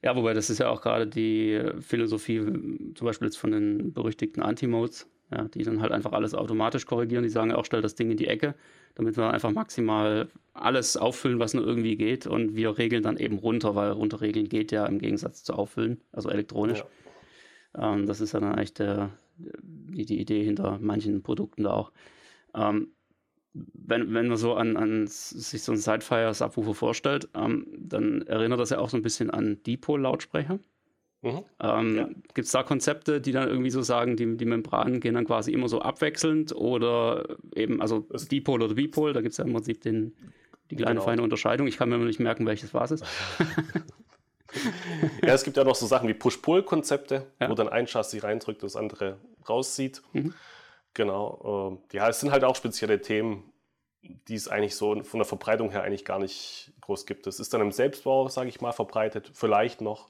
Ja, 0.02 0.14
wobei 0.14 0.34
das 0.34 0.50
ist 0.50 0.58
ja 0.58 0.68
auch 0.68 0.82
gerade 0.82 1.06
die 1.06 1.60
Philosophie, 1.80 2.38
zum 2.94 3.06
Beispiel 3.06 3.26
jetzt 3.26 3.38
von 3.38 3.50
den 3.50 3.92
berüchtigten 3.92 4.42
Anti-Modes, 4.42 5.08
ja, 5.32 5.44
die 5.44 5.62
dann 5.62 5.80
halt 5.80 5.92
einfach 5.92 6.12
alles 6.12 6.34
automatisch 6.34 6.86
korrigieren. 6.86 7.22
Die 7.22 7.30
sagen 7.30 7.52
auch, 7.52 7.64
stell 7.64 7.80
das 7.80 7.94
Ding 7.94 8.10
in 8.10 8.18
die 8.18 8.28
Ecke, 8.28 8.54
damit 8.94 9.16
wir 9.16 9.30
einfach 9.30 9.50
maximal 9.50 10.28
alles 10.52 10.96
auffüllen, 10.96 11.38
was 11.38 11.54
nur 11.54 11.66
irgendwie 11.66 11.96
geht. 11.96 12.26
Und 12.26 12.54
wir 12.54 12.76
regeln 12.76 13.02
dann 13.02 13.16
eben 13.16 13.38
runter, 13.38 13.74
weil 13.74 13.90
runterregeln 13.92 14.48
geht 14.48 14.72
ja 14.72 14.86
im 14.86 14.98
Gegensatz 14.98 15.42
zu 15.42 15.54
auffüllen, 15.54 16.02
also 16.12 16.28
elektronisch. 16.28 16.84
Ja. 17.74 17.94
Ähm, 17.94 18.06
das 18.06 18.20
ist 18.20 18.32
ja 18.32 18.40
dann 18.40 18.54
eigentlich 18.54 18.74
der, 18.74 19.10
die, 19.38 20.04
die 20.04 20.20
Idee 20.20 20.44
hinter 20.44 20.78
manchen 20.80 21.22
Produkten 21.22 21.64
da 21.64 21.72
auch. 21.72 21.92
Ähm, 22.54 22.88
wenn, 23.54 24.12
wenn 24.12 24.28
man 24.28 24.36
so 24.36 24.54
an, 24.54 24.76
an 24.76 25.06
sich 25.06 25.62
so 25.62 25.72
ein 25.72 25.78
Sidefire-Subwoofer 25.78 26.74
vorstellt, 26.74 27.28
ähm, 27.34 27.66
dann 27.78 28.22
erinnert 28.22 28.58
das 28.58 28.70
ja 28.70 28.78
auch 28.78 28.88
so 28.88 28.96
ein 28.96 29.02
bisschen 29.02 29.30
an 29.30 29.62
Dipol-Lautsprecher. 29.62 30.58
Mhm. 31.22 31.44
Ähm, 31.60 31.96
ja. 31.96 32.08
Gibt 32.34 32.46
es 32.46 32.52
da 32.52 32.62
Konzepte, 32.62 33.20
die 33.20 33.32
dann 33.32 33.48
irgendwie 33.48 33.70
so 33.70 33.80
sagen, 33.80 34.16
die, 34.16 34.36
die 34.36 34.44
Membranen 34.44 35.00
gehen 35.00 35.14
dann 35.14 35.24
quasi 35.24 35.52
immer 35.52 35.68
so 35.68 35.80
abwechselnd 35.80 36.54
oder 36.54 37.38
eben, 37.54 37.80
also 37.80 38.06
es 38.12 38.28
Dipol 38.28 38.62
oder 38.62 38.74
Bipol, 38.74 39.12
da 39.14 39.22
gibt 39.22 39.32
es 39.32 39.38
ja 39.38 39.44
im 39.44 39.52
Prinzip 39.52 39.80
den, 39.80 40.14
die 40.70 40.76
kleine 40.76 40.96
genau. 40.96 41.04
feine 41.04 41.22
Unterscheidung. 41.22 41.66
Ich 41.66 41.78
kann 41.78 41.88
mir 41.88 41.96
nicht 41.98 42.20
merken, 42.20 42.44
welches 42.46 42.74
was 42.74 42.90
ist. 42.90 43.04
ja, 45.22 45.32
es 45.32 45.44
gibt 45.44 45.56
ja 45.56 45.64
noch 45.64 45.76
so 45.76 45.86
Sachen 45.86 46.08
wie 46.08 46.14
Push-Pull-Konzepte, 46.14 47.26
ja. 47.40 47.48
wo 47.48 47.54
dann 47.54 47.68
ein 47.68 47.86
Chassis 47.86 48.22
reindrückt, 48.22 48.62
das 48.62 48.76
andere 48.76 49.16
rauszieht. 49.48 50.02
Mhm. 50.12 50.34
Genau. 50.94 51.80
Äh, 51.92 51.96
ja, 51.96 52.08
es 52.08 52.20
sind 52.20 52.32
halt 52.32 52.44
auch 52.44 52.56
spezielle 52.56 53.00
Themen, 53.00 53.52
die 54.28 54.34
es 54.34 54.48
eigentlich 54.48 54.76
so 54.76 55.02
von 55.02 55.18
der 55.18 55.26
Verbreitung 55.26 55.70
her 55.70 55.82
eigentlich 55.82 56.04
gar 56.04 56.18
nicht 56.18 56.72
groß 56.80 57.06
gibt. 57.06 57.26
Es 57.26 57.40
ist 57.40 57.52
dann 57.52 57.60
im 57.60 57.72
Selbstbau, 57.72 58.28
sage 58.28 58.48
ich 58.48 58.60
mal, 58.60 58.72
verbreitet, 58.72 59.30
vielleicht 59.34 59.80
noch. 59.80 60.08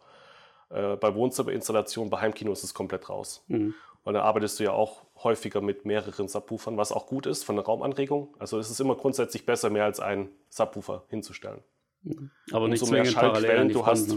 Äh, 0.71 0.97
bei 0.97 1.15
Wohnzimmerinstallationen, 1.15 2.11
bei 2.11 2.21
Heimkinos 2.21 2.59
ist 2.59 2.65
es 2.65 2.75
komplett 2.75 3.09
raus. 3.09 3.45
Mhm. 3.49 3.75
Weil 4.03 4.15
da 4.15 4.23
arbeitest 4.23 4.61
du 4.61 4.65
ja 4.65 4.73
auch 4.73 5.03
häufiger 5.23 5.61
mit 5.61 5.87
mehreren 5.87 6.29
Subwoofern, 6.29 6.77
was 6.77 6.93
auch 6.93 7.07
gut 7.07 7.27
ist 7.27 7.45
von 7.45 7.57
der 7.57 7.65
Raumanregung. 7.65 8.35
Also 8.39 8.59
es 8.59 8.71
ist 8.71 8.81
immer 8.81 8.97
grundsätzlich 8.97 9.47
besser, 9.47 9.71
mehr 9.71 9.85
als 9.85 10.01
einen 10.01 10.29
Subwoofer 10.51 11.05
hinzustellen. 11.09 11.63
Mhm. 12.03 12.31
Aber 12.53 12.69
nicht 12.69 12.83
Umso 12.83 12.93
mehr 12.93 13.07
Schallquellen 13.07 13.71
du 13.71 13.87
hast. 13.87 14.15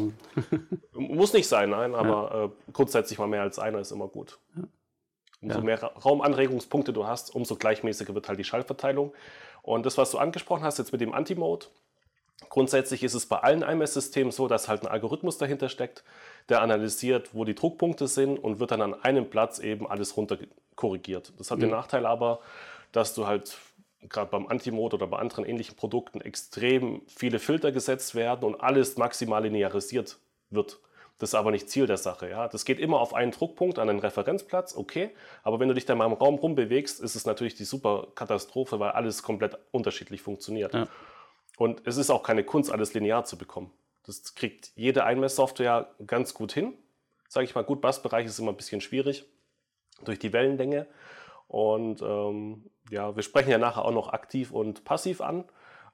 Muss 0.94 1.32
nicht 1.32 1.48
sein, 1.48 1.70
nein, 1.70 1.96
aber 1.96 2.32
ja. 2.34 2.46
äh, 2.46 2.50
grundsätzlich 2.74 3.20
mal 3.20 3.28
mehr 3.28 3.44
als 3.44 3.60
einer 3.60 3.80
ist 3.80 3.92
immer 3.92 4.08
gut. 4.10 4.40
Ja. 4.56 4.64
Umso 5.42 5.60
ja. 5.60 5.64
mehr 5.64 5.84
Raumanregungspunkte 5.84 6.94
du 6.94 7.06
hast, 7.06 7.34
umso 7.36 7.56
gleichmäßiger 7.56 8.16
wird 8.16 8.28
halt 8.28 8.40
die 8.40 8.44
Schallverteilung. 8.44 9.14
Und 9.62 9.86
das, 9.86 9.98
was 9.98 10.12
du 10.12 10.18
angesprochen 10.18 10.64
hast 10.64 10.78
jetzt 10.80 10.92
mit 10.92 11.02
dem 11.02 11.14
Anti-Mode, 11.14 11.68
grundsätzlich 12.50 13.04
ist 13.04 13.14
es 13.14 13.26
bei 13.26 13.38
allen 13.38 13.62
IMS-Systemen 13.62 14.32
so, 14.32 14.48
dass 14.48 14.68
halt 14.68 14.84
ein 14.84 14.88
Algorithmus 14.88 15.38
dahinter 15.38 15.70
steckt, 15.70 16.04
der 16.50 16.62
analysiert, 16.62 17.34
wo 17.34 17.46
die 17.46 17.56
Druckpunkte 17.56 18.08
sind 18.08 18.38
und 18.38 18.60
wird 18.60 18.72
dann 18.72 18.82
an 18.82 18.94
einem 18.94 19.30
Platz 19.30 19.60
eben 19.60 19.88
alles 19.88 20.18
runter 20.18 20.38
korrigiert. 20.76 21.34
Das 21.38 21.52
hat 21.52 21.58
mhm. 21.58 21.64
den 21.64 21.72
Nachteil 21.72 22.06
aber, 22.06 22.40
dass 22.92 23.14
du 23.14 23.28
halt 23.28 23.58
gerade 24.10 24.32
beim 24.32 24.48
Anti-Mode 24.48 24.96
oder 24.96 25.08
bei 25.08 25.18
anderen 25.18 25.46
ähnlichen 25.46 25.76
Produkten 25.76 26.22
extrem 26.22 27.02
viele 27.08 27.40
Filter 27.40 27.72
gesetzt 27.72 28.16
werden 28.16 28.46
und 28.46 28.62
alles 28.62 28.98
maximal 28.98 29.44
linearisiert 29.44 30.18
wird. 30.50 30.80
Das 31.20 31.30
ist 31.30 31.36
aber 31.36 31.52
nicht 31.52 31.70
Ziel 31.70 31.88
der 31.88 31.98
Sache. 31.98 32.30
Ja? 32.30 32.48
Das 32.48 32.64
geht 32.64 32.80
immer 32.80 33.00
auf 33.00 33.14
einen 33.14 33.32
Druckpunkt, 33.32 33.80
an 33.80 33.90
einen 33.90 34.00
Referenzplatz, 34.00 34.76
okay. 34.76 35.10
Aber 35.44 35.60
wenn 35.60 35.68
du 35.68 35.74
dich 35.74 35.86
dann 35.86 35.98
mal 35.98 36.06
im 36.06 36.14
Raum 36.14 36.36
rumbewegst, 36.36 37.00
ist 37.00 37.16
es 37.16 37.26
natürlich 37.26 37.56
die 37.56 37.66
super 37.66 38.08
Katastrophe, 38.14 38.80
weil 38.80 38.92
alles 38.92 39.24
komplett 39.24 39.58
unterschiedlich 39.72 40.22
funktioniert. 40.22 40.74
Ja. 40.74 40.88
Und 41.58 41.82
es 41.86 41.98
ist 41.98 42.12
auch 42.12 42.22
keine 42.22 42.44
Kunst, 42.44 42.72
alles 42.72 42.94
linear 42.94 43.26
zu 43.26 43.38
bekommen. 43.38 43.72
Das 44.06 44.36
kriegt 44.36 44.72
jede 44.76 45.04
Einmesssoftware 45.04 45.90
ganz 46.06 46.34
gut 46.34 46.54
hin. 46.54 46.74
Sage 47.28 47.46
ich 47.46 47.56
mal, 47.56 47.64
gut, 47.64 47.82
Bassbereich 47.82 48.26
ist 48.26 48.40
immer 48.40 48.52
ein 48.52 48.58
bisschen 48.58 48.80
schwierig 48.80 49.26
durch 50.06 50.20
die 50.20 50.32
Wellenlänge. 50.32 50.88
Und 51.48 52.02
ähm, 52.02 52.70
ja, 52.90 53.16
wir 53.16 53.24
sprechen 53.24 53.50
ja 53.50 53.58
nachher 53.58 53.86
auch 53.86 53.92
noch 53.92 54.10
aktiv 54.10 54.52
und 54.52 54.84
passiv 54.84 55.20
an. 55.20 55.46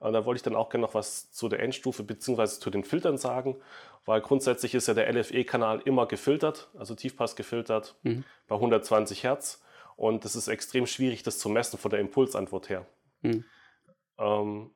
Und 0.04 0.12
da 0.12 0.26
wollte 0.26 0.38
ich 0.38 0.44
dann 0.44 0.56
auch 0.56 0.70
gerne 0.70 0.86
noch 0.86 0.96
was 0.96 1.32
zu 1.32 1.48
der 1.48 1.62
Endstufe 1.62 2.04
bzw. 2.04 2.60
zu 2.60 2.70
den 2.70 2.84
Filtern 2.84 3.18
sagen, 3.18 3.56
weil 4.04 4.20
grundsätzlich 4.20 4.76
ist 4.76 4.90
ja 4.90 4.94
der 4.94 5.12
LFE-Kanal 5.14 5.82
immer 5.86 6.08
gefiltert, 6.08 6.70
also 6.78 6.94
Tiefpass 6.94 7.38
gefiltert 7.38 7.96
mhm. 8.04 8.26
bei 8.48 8.56
120 8.56 9.24
Hertz. 9.24 9.64
Und 9.96 10.26
es 10.26 10.36
ist 10.36 10.50
extrem 10.50 10.88
schwierig, 10.88 11.24
das 11.24 11.40
zu 11.40 11.48
messen 11.48 11.80
von 11.80 11.90
der 11.90 12.02
Impulsantwort 12.02 12.68
her. 12.68 12.86
Mhm. 13.22 13.46
Ähm, 14.18 14.72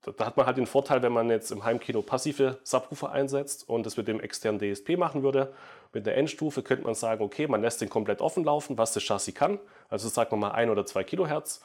da, 0.00 0.12
da, 0.12 0.24
hat 0.24 0.38
man 0.38 0.46
halt 0.46 0.56
den 0.56 0.66
Vorteil, 0.66 1.02
wenn 1.02 1.12
man 1.12 1.28
jetzt 1.28 1.50
im 1.50 1.64
Heimkino 1.64 2.00
passive 2.00 2.60
Subwoofer 2.62 3.12
einsetzt 3.12 3.68
und 3.68 3.84
das 3.84 3.98
mit 3.98 4.08
dem 4.08 4.20
externen 4.20 4.58
DSP 4.58 4.96
machen 4.96 5.22
würde. 5.22 5.52
Mit 5.92 6.06
der 6.06 6.16
Endstufe 6.16 6.62
könnte 6.62 6.84
man 6.84 6.94
sagen, 6.94 7.22
okay, 7.22 7.46
man 7.46 7.60
lässt 7.60 7.82
den 7.82 7.90
komplett 7.90 8.22
offen 8.22 8.44
laufen, 8.44 8.78
was 8.78 8.94
das 8.94 9.02
Chassis 9.02 9.34
kann. 9.34 9.58
Also 9.90 10.08
sagen 10.08 10.30
wir 10.30 10.36
mal 10.38 10.52
ein 10.52 10.70
oder 10.70 10.86
zwei 10.86 11.04
Kilohertz. 11.04 11.62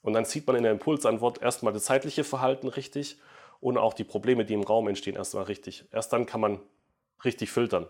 Und 0.00 0.14
dann 0.14 0.24
sieht 0.24 0.46
man 0.46 0.56
in 0.56 0.62
der 0.62 0.72
Impulsantwort 0.72 1.40
erstmal 1.42 1.72
das 1.72 1.84
zeitliche 1.84 2.24
Verhalten 2.24 2.68
richtig 2.68 3.18
und 3.60 3.78
auch 3.78 3.94
die 3.94 4.04
Probleme, 4.04 4.44
die 4.44 4.54
im 4.54 4.62
Raum 4.62 4.88
entstehen, 4.88 5.14
erstmal 5.14 5.44
richtig. 5.44 5.84
Erst 5.92 6.12
dann 6.12 6.26
kann 6.26 6.40
man 6.40 6.58
richtig 7.24 7.50
filtern. 7.50 7.86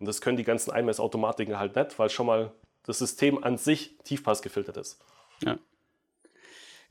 Und 0.00 0.06
das 0.06 0.20
können 0.20 0.36
die 0.36 0.44
ganzen 0.44 0.72
Einmessautomatiken 0.72 1.58
halt 1.58 1.76
nicht, 1.76 1.98
weil 1.98 2.10
schon 2.10 2.26
mal 2.26 2.52
das 2.84 2.98
System 2.98 3.42
an 3.44 3.56
sich 3.56 3.96
Tiefpass 4.02 4.42
gefiltert 4.42 4.76
ist. 4.76 5.00
Ja. 5.44 5.58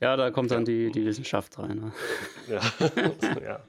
Ja, 0.00 0.16
da 0.16 0.32
kommt 0.32 0.50
dann 0.50 0.64
die, 0.64 0.90
die 0.90 1.04
Wissenschaft 1.04 1.56
rein. 1.60 1.76
Ne? 1.76 1.92
Ja. 2.48 2.60
ja. 3.40 3.60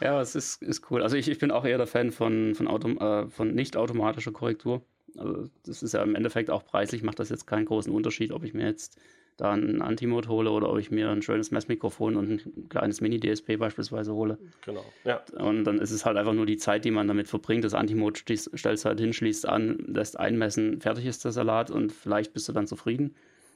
ja, 0.00 0.20
es 0.20 0.34
ist, 0.34 0.60
ist 0.60 0.90
cool. 0.90 1.04
Also 1.04 1.16
ich, 1.16 1.28
ich 1.28 1.38
bin 1.38 1.52
auch 1.52 1.64
eher 1.64 1.78
der 1.78 1.86
Fan 1.86 2.10
von, 2.10 2.56
von, 2.56 2.66
Autom 2.66 2.98
äh, 2.98 3.28
von 3.28 3.54
nicht 3.54 3.76
automatischer 3.76 4.32
Korrektur. 4.32 4.82
Also 5.16 5.48
das 5.64 5.84
ist 5.84 5.92
ja 5.92 6.02
im 6.02 6.16
Endeffekt 6.16 6.50
auch 6.50 6.64
preislich, 6.64 7.04
macht 7.04 7.20
das 7.20 7.28
jetzt 7.28 7.46
keinen 7.46 7.64
großen 7.64 7.92
Unterschied, 7.92 8.32
ob 8.32 8.42
ich 8.42 8.54
mir 8.54 8.66
jetzt 8.66 8.98
da 9.38 9.52
einen 9.52 9.80
Anti-Mode 9.80 10.28
hole 10.28 10.50
oder 10.50 10.68
ob 10.68 10.78
ich 10.78 10.90
mir 10.90 11.08
ein 11.10 11.22
schönes 11.22 11.52
Messmikrofon 11.52 12.16
und 12.16 12.30
ein 12.30 12.68
kleines 12.68 13.00
Mini-DSP 13.00 13.56
beispielsweise 13.56 14.12
hole. 14.12 14.36
Genau, 14.64 14.84
ja. 15.04 15.22
Und 15.38 15.64
dann 15.64 15.78
ist 15.78 15.92
es 15.92 16.04
halt 16.04 16.16
einfach 16.16 16.34
nur 16.34 16.44
die 16.44 16.56
Zeit, 16.56 16.84
die 16.84 16.90
man 16.90 17.06
damit 17.06 17.28
verbringt. 17.28 17.64
Das 17.64 17.72
Anti-Mode 17.72 18.18
stellst 18.18 18.84
halt 18.84 19.00
hin, 19.00 19.12
schließt 19.12 19.48
an, 19.48 19.78
lässt 19.86 20.18
einmessen, 20.18 20.80
fertig 20.80 21.06
ist 21.06 21.24
der 21.24 21.30
Salat 21.30 21.70
und 21.70 21.92
vielleicht 21.92 22.34
bist 22.34 22.48
du 22.48 22.52
dann 22.52 22.66
zufrieden. 22.66 23.14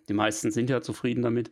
Die 0.08 0.14
meisten 0.14 0.52
sind 0.52 0.70
ja 0.70 0.80
zufrieden 0.80 1.22
damit. 1.22 1.50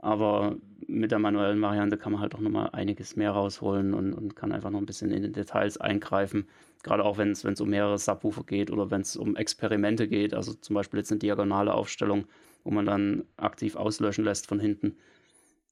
Aber 0.00 0.56
mit 0.86 1.10
der 1.10 1.18
manuellen 1.18 1.60
Variante 1.60 1.96
kann 1.96 2.12
man 2.12 2.20
halt 2.20 2.34
auch 2.34 2.40
nochmal 2.40 2.70
einiges 2.72 3.16
mehr 3.16 3.32
rausholen 3.32 3.94
und, 3.94 4.12
und 4.12 4.36
kann 4.36 4.52
einfach 4.52 4.70
noch 4.70 4.78
ein 4.78 4.86
bisschen 4.86 5.10
in 5.10 5.22
den 5.22 5.32
Details 5.32 5.76
eingreifen. 5.78 6.46
Gerade 6.82 7.04
auch 7.04 7.18
wenn 7.18 7.32
es 7.32 7.44
um 7.60 7.68
mehrere 7.68 7.98
Subwoofer 7.98 8.44
geht 8.44 8.70
oder 8.70 8.90
wenn 8.90 9.00
es 9.00 9.16
um 9.16 9.34
Experimente 9.36 10.06
geht, 10.06 10.34
also 10.34 10.54
zum 10.54 10.74
Beispiel 10.74 10.98
jetzt 10.98 11.10
eine 11.10 11.18
diagonale 11.18 11.74
Aufstellung, 11.74 12.26
wo 12.68 12.70
man 12.70 12.84
dann 12.84 13.24
aktiv 13.38 13.76
auslöschen 13.76 14.24
lässt 14.24 14.46
von 14.46 14.60
hinten. 14.60 14.98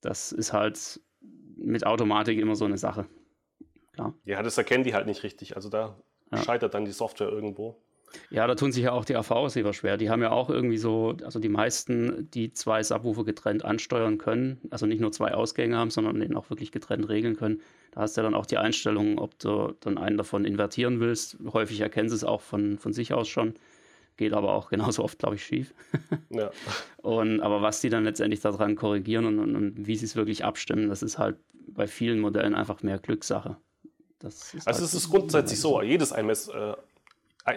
Das 0.00 0.32
ist 0.32 0.54
halt 0.54 0.98
mit 1.58 1.84
Automatik 1.84 2.38
immer 2.38 2.56
so 2.56 2.64
eine 2.64 2.78
Sache. 2.78 3.04
Klar. 3.92 4.14
Ja, 4.24 4.42
das 4.42 4.56
erkennen 4.56 4.82
die 4.82 4.94
halt 4.94 5.04
nicht 5.04 5.22
richtig. 5.22 5.56
Also 5.56 5.68
da 5.68 6.00
ja. 6.32 6.42
scheitert 6.42 6.72
dann 6.72 6.86
die 6.86 6.92
Software 6.92 7.28
irgendwo. 7.28 7.76
Ja, 8.30 8.46
da 8.46 8.54
tun 8.54 8.72
sich 8.72 8.84
ja 8.84 8.92
auch 8.92 9.04
die 9.04 9.14
AV-Aushebber 9.14 9.74
schwer. 9.74 9.98
Die 9.98 10.08
haben 10.08 10.22
ja 10.22 10.30
auch 10.30 10.48
irgendwie 10.48 10.78
so, 10.78 11.14
also 11.22 11.38
die 11.38 11.50
meisten, 11.50 12.30
die 12.30 12.54
zwei 12.54 12.82
Subwoofer 12.82 13.24
getrennt 13.24 13.62
ansteuern 13.62 14.16
können, 14.16 14.62
also 14.70 14.86
nicht 14.86 15.02
nur 15.02 15.12
zwei 15.12 15.34
Ausgänge 15.34 15.76
haben, 15.76 15.90
sondern 15.90 16.18
den 16.18 16.34
auch 16.34 16.48
wirklich 16.48 16.72
getrennt 16.72 17.10
regeln 17.10 17.36
können. 17.36 17.60
Da 17.90 18.00
hast 18.00 18.16
du 18.16 18.22
ja 18.22 18.22
dann 18.22 18.34
auch 18.34 18.46
die 18.46 18.56
Einstellung, 18.56 19.18
ob 19.18 19.38
du 19.38 19.74
dann 19.80 19.98
einen 19.98 20.16
davon 20.16 20.46
invertieren 20.46 20.98
willst. 20.98 21.36
Häufig 21.52 21.78
erkennen 21.80 22.08
sie 22.08 22.14
es 22.14 22.24
auch 22.24 22.40
von, 22.40 22.78
von 22.78 22.94
sich 22.94 23.12
aus 23.12 23.28
schon. 23.28 23.52
Geht 24.16 24.32
aber 24.32 24.52
auch 24.52 24.68
genauso 24.70 25.04
oft, 25.04 25.18
glaube 25.18 25.36
ich, 25.36 25.44
schief. 25.44 25.74
ja. 26.30 26.50
Und, 27.02 27.40
aber 27.40 27.62
was 27.62 27.80
die 27.80 27.88
dann 27.88 28.04
letztendlich 28.04 28.40
daran 28.40 28.74
korrigieren 28.74 29.26
und, 29.26 29.38
und, 29.38 29.54
und 29.54 29.86
wie 29.86 29.94
sie 29.94 30.06
es 30.06 30.16
wirklich 30.16 30.44
abstimmen, 30.44 30.88
das 30.88 31.04
ist 31.04 31.18
halt 31.18 31.36
bei 31.68 31.86
vielen 31.86 32.18
Modellen 32.18 32.52
einfach 32.52 32.82
mehr 32.82 32.98
Glückssache. 32.98 33.58
also 34.24 34.60
halt 34.66 34.78
es 34.78 34.92
ist 34.92 35.08
grundsätzlich 35.08 35.60
so, 35.60 35.80
jedes 35.82 36.12
Einmess, 36.12 36.48
äh, 36.48 36.74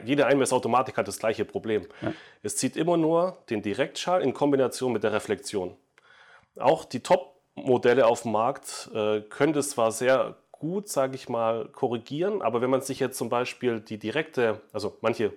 jede 0.06 0.28
Einmessautomatik 0.28 0.98
hat 0.98 1.08
das 1.08 1.18
gleiche 1.18 1.46
Problem. 1.46 1.88
Ja. 2.02 2.14
Es 2.44 2.58
zieht 2.58 2.78
immer 2.78 2.98
nur 2.98 3.38
den 3.50 3.64
Direktschall 3.64 4.22
in 4.22 4.34
Kombination 4.34 4.94
mit 4.94 5.04
der 5.04 5.14
Reflexion. 5.14 5.76
Auch 6.58 6.86
die 6.86 7.00
Top-Modelle 7.00 8.06
auf 8.06 8.22
dem 8.24 8.34
Markt 8.34 8.92
äh, 8.94 9.22
können 9.22 9.54
das 9.54 9.72
zwar 9.72 9.92
sehr 9.92 10.38
gut, 10.52 10.90
sage 10.90 11.16
ich 11.16 11.30
mal, 11.30 11.70
korrigieren, 11.70 12.42
aber 12.42 12.62
wenn 12.62 12.70
man 12.70 12.82
sich 12.82 13.00
jetzt 13.00 13.18
zum 13.18 13.30
Beispiel 13.30 13.80
die 13.80 13.98
direkte, 13.98 14.62
also 14.74 14.98
manche, 15.02 15.34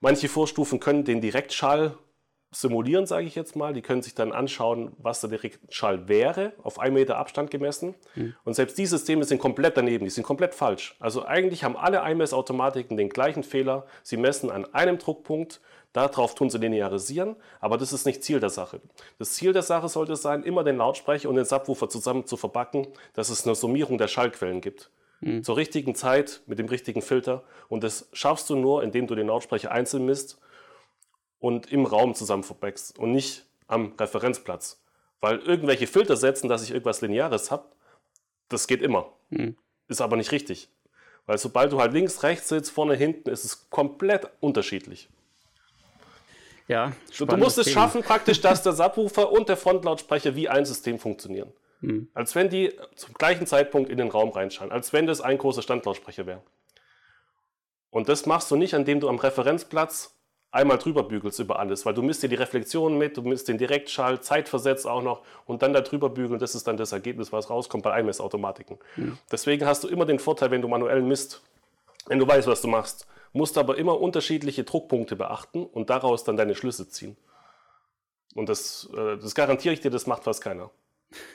manche 0.00 0.28
Vorstufen 0.28 0.80
können 0.80 1.04
den 1.04 1.20
Direktschall 1.20 1.96
simulieren, 2.52 3.06
sage 3.06 3.26
ich 3.26 3.34
jetzt 3.34 3.54
mal. 3.54 3.72
Die 3.72 3.82
können 3.82 4.02
sich 4.02 4.14
dann 4.14 4.32
anschauen, 4.32 4.92
was 4.98 5.20
der 5.20 5.30
Direktschall 5.30 6.08
wäre, 6.08 6.52
auf 6.62 6.78
einen 6.78 6.94
Meter 6.94 7.16
Abstand 7.16 7.50
gemessen. 7.50 7.94
Mhm. 8.14 8.34
Und 8.44 8.54
selbst 8.54 8.76
die 8.76 8.86
Systeme 8.86 9.24
sind 9.24 9.38
komplett 9.38 9.76
daneben, 9.76 10.04
die 10.04 10.10
sind 10.10 10.24
komplett 10.24 10.54
falsch. 10.54 10.96
Also 10.98 11.24
eigentlich 11.24 11.62
haben 11.62 11.76
alle 11.76 11.98
IMS-Automatiken 12.10 12.96
den 12.96 13.08
gleichen 13.08 13.44
Fehler. 13.44 13.86
Sie 14.02 14.16
messen 14.16 14.50
an 14.50 14.66
einem 14.74 14.98
Druckpunkt, 14.98 15.60
darauf 15.92 16.34
tun 16.34 16.50
sie 16.50 16.58
linearisieren, 16.58 17.36
aber 17.60 17.78
das 17.78 17.92
ist 17.92 18.04
nicht 18.04 18.24
Ziel 18.24 18.40
der 18.40 18.50
Sache. 18.50 18.80
Das 19.18 19.32
Ziel 19.32 19.52
der 19.52 19.62
Sache 19.62 19.88
sollte 19.88 20.16
sein, 20.16 20.42
immer 20.42 20.64
den 20.64 20.76
Lautsprecher 20.76 21.28
und 21.28 21.36
den 21.36 21.44
Subwoofer 21.44 21.88
zusammen 21.88 22.26
zu 22.26 22.36
verbacken, 22.36 22.88
dass 23.14 23.30
es 23.30 23.46
eine 23.46 23.54
Summierung 23.54 23.96
der 23.96 24.08
Schallquellen 24.08 24.60
gibt. 24.60 24.90
Mhm. 25.20 25.44
Zur 25.44 25.56
richtigen 25.56 25.94
Zeit 25.94 26.42
mit 26.46 26.58
dem 26.58 26.66
richtigen 26.66 27.02
Filter. 27.02 27.44
Und 27.68 27.84
das 27.84 28.08
schaffst 28.12 28.48
du 28.50 28.56
nur, 28.56 28.82
indem 28.82 29.06
du 29.06 29.14
den 29.14 29.26
Lautsprecher 29.26 29.70
einzeln 29.70 30.04
misst 30.04 30.38
und 31.38 31.70
im 31.70 31.84
Raum 31.86 32.14
zusammen 32.14 32.42
verpackst 32.42 32.98
und 32.98 33.12
nicht 33.12 33.46
am 33.66 33.94
Referenzplatz. 33.98 34.82
Weil 35.20 35.38
irgendwelche 35.38 35.86
Filter 35.86 36.16
setzen, 36.16 36.48
dass 36.48 36.62
ich 36.62 36.70
irgendwas 36.70 37.02
Lineares 37.02 37.50
habe, 37.50 37.64
das 38.48 38.66
geht 38.66 38.82
immer. 38.82 39.12
Mhm. 39.28 39.56
Ist 39.88 40.00
aber 40.00 40.16
nicht 40.16 40.32
richtig. 40.32 40.68
Weil 41.26 41.38
sobald 41.38 41.72
du 41.72 41.80
halt 41.80 41.92
links, 41.92 42.22
rechts 42.22 42.48
sitzt, 42.48 42.70
vorne, 42.70 42.94
hinten, 42.96 43.28
ist 43.30 43.44
es 43.44 43.70
komplett 43.70 44.28
unterschiedlich. 44.40 45.08
Ja, 46.66 46.92
du, 47.18 47.26
du 47.26 47.36
musst 47.36 47.58
es 47.58 47.66
Thema. 47.66 47.82
schaffen, 47.82 48.02
praktisch, 48.02 48.40
dass 48.40 48.62
der 48.62 48.72
Subwoofer 48.72 49.30
und 49.30 49.48
der 49.48 49.56
Frontlautsprecher 49.56 50.36
wie 50.36 50.48
ein 50.48 50.64
System 50.64 50.98
funktionieren. 50.98 51.52
Mhm. 51.80 52.08
Als 52.14 52.34
wenn 52.34 52.48
die 52.48 52.74
zum 52.94 53.14
gleichen 53.14 53.46
Zeitpunkt 53.46 53.90
in 53.90 53.98
den 53.98 54.08
Raum 54.08 54.30
reinschauen, 54.30 54.72
als 54.72 54.92
wenn 54.92 55.06
das 55.06 55.20
ein 55.20 55.38
großer 55.38 55.62
Standlautsprecher 55.62 56.26
wäre. 56.26 56.42
Und 57.90 58.08
das 58.08 58.26
machst 58.26 58.50
du 58.50 58.56
nicht, 58.56 58.72
indem 58.72 59.00
du 59.00 59.08
am 59.08 59.18
Referenzplatz 59.18 60.14
einmal 60.52 60.78
drüber 60.78 61.04
bügelst 61.04 61.38
über 61.38 61.58
alles, 61.58 61.86
weil 61.86 61.94
du 61.94 62.02
misst 62.02 62.22
dir 62.22 62.28
die 62.28 62.34
Reflexion 62.36 62.98
mit, 62.98 63.16
du 63.16 63.22
misst 63.22 63.48
den 63.48 63.58
Direktschall, 63.58 64.20
zeitversetzt 64.20 64.86
auch 64.86 65.02
noch 65.02 65.22
und 65.46 65.62
dann 65.62 65.72
da 65.72 65.80
drüber 65.80 66.10
bügeln, 66.10 66.40
das 66.40 66.54
ist 66.54 66.66
dann 66.66 66.76
das 66.76 66.92
Ergebnis, 66.92 67.32
was 67.32 67.50
rauskommt 67.50 67.84
bei 67.84 67.92
Einmessautomatiken. 67.92 68.78
Mhm. 68.96 69.18
Deswegen 69.30 69.66
hast 69.66 69.84
du 69.84 69.88
immer 69.88 70.06
den 70.06 70.18
Vorteil, 70.18 70.50
wenn 70.50 70.62
du 70.62 70.68
manuell 70.68 71.02
misst, 71.02 71.42
wenn 72.06 72.18
du 72.18 72.26
weißt, 72.26 72.48
was 72.48 72.62
du 72.62 72.68
machst, 72.68 73.06
musst 73.32 73.58
aber 73.58 73.78
immer 73.78 74.00
unterschiedliche 74.00 74.64
Druckpunkte 74.64 75.14
beachten 75.14 75.64
und 75.64 75.90
daraus 75.90 76.24
dann 76.24 76.36
deine 76.36 76.54
Schlüsse 76.56 76.88
ziehen. 76.88 77.16
Und 78.34 78.48
das, 78.48 78.88
äh, 78.96 79.18
das 79.18 79.34
garantiere 79.34 79.74
ich 79.74 79.80
dir, 79.80 79.90
das 79.90 80.06
macht 80.06 80.24
fast 80.24 80.42
keiner. 80.42 80.70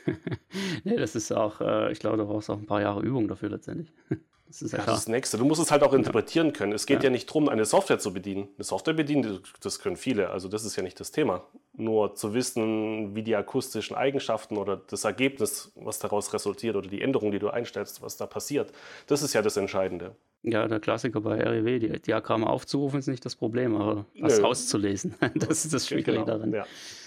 nee, 0.84 0.96
das 0.98 1.16
ist 1.16 1.32
auch, 1.32 1.62
äh, 1.62 1.92
ich 1.92 2.00
glaube, 2.00 2.18
du 2.18 2.26
brauchst 2.26 2.50
auch 2.50 2.58
ein 2.58 2.66
paar 2.66 2.82
Jahre 2.82 3.02
Übung 3.02 3.28
dafür 3.28 3.50
letztendlich. 3.50 3.92
Das 4.48 4.62
ist, 4.62 4.72
ja 4.72 4.78
das, 4.78 4.88
ist 4.88 4.94
das 4.94 5.08
Nächste. 5.08 5.38
Du 5.38 5.44
musst 5.44 5.60
es 5.60 5.72
halt 5.72 5.84
auch 5.84 5.92
interpretieren 5.92 6.54
können. 6.54 6.72
Es 6.72 6.86
geht 6.86 7.00
ja. 7.00 7.06
ja 7.06 7.10
nicht 7.10 7.28
darum, 7.28 7.50
eine 7.50 7.66
Software 7.66 8.00
zu 8.00 8.14
bedienen. 8.14 8.48
Eine 8.56 8.64
Software 8.64 8.94
bedienen, 8.94 9.42
das 9.60 9.80
können 9.80 9.98
viele. 9.98 10.30
Also 10.30 10.48
das 10.48 10.64
ist 10.64 10.76
ja 10.76 10.84
nicht 10.84 11.00
das 11.00 11.12
Thema. 11.12 11.44
Nur 11.74 12.16
zu 12.16 12.34
wissen, 12.34 13.16
wie 13.16 13.24
die 13.24 13.36
akustischen 13.36 13.98
Eigenschaften 13.98 14.58
oder 14.58 14.78
das 14.78 15.04
Ergebnis, 15.04 15.74
was 15.76 16.00
daraus 16.00 16.32
resultiert 16.32 16.76
oder 16.76 16.88
die 16.88 17.02
Änderung, 17.02 17.32
die 17.32 17.40
du 17.40 17.50
einstellst, 17.50 18.02
was 18.02 18.18
da 18.18 18.28
passiert, 18.28 18.72
das 19.08 19.24
ist 19.24 19.34
ja 19.34 19.42
das 19.42 19.58
Entscheidende. 19.58 20.16
Ja, 20.44 20.68
der 20.68 20.80
Klassiker 20.80 21.22
bei 21.22 21.42
REW, 21.42 21.80
die 21.80 22.00
Diagramme 22.00 22.48
aufzurufen 22.48 23.00
ist 23.00 23.08
nicht 23.08 23.26
das 23.26 23.36
Problem, 23.36 23.76
aber 23.76 24.06
was 24.20 24.38
Nö. 24.38 24.46
auszulesen, 24.46 25.16
das 25.36 25.66
ist 25.66 25.74
das 25.74 25.88
Schwierige 25.88 26.14
genau. 26.14 26.26
daran. 26.26 26.54
Ja. 26.54 26.66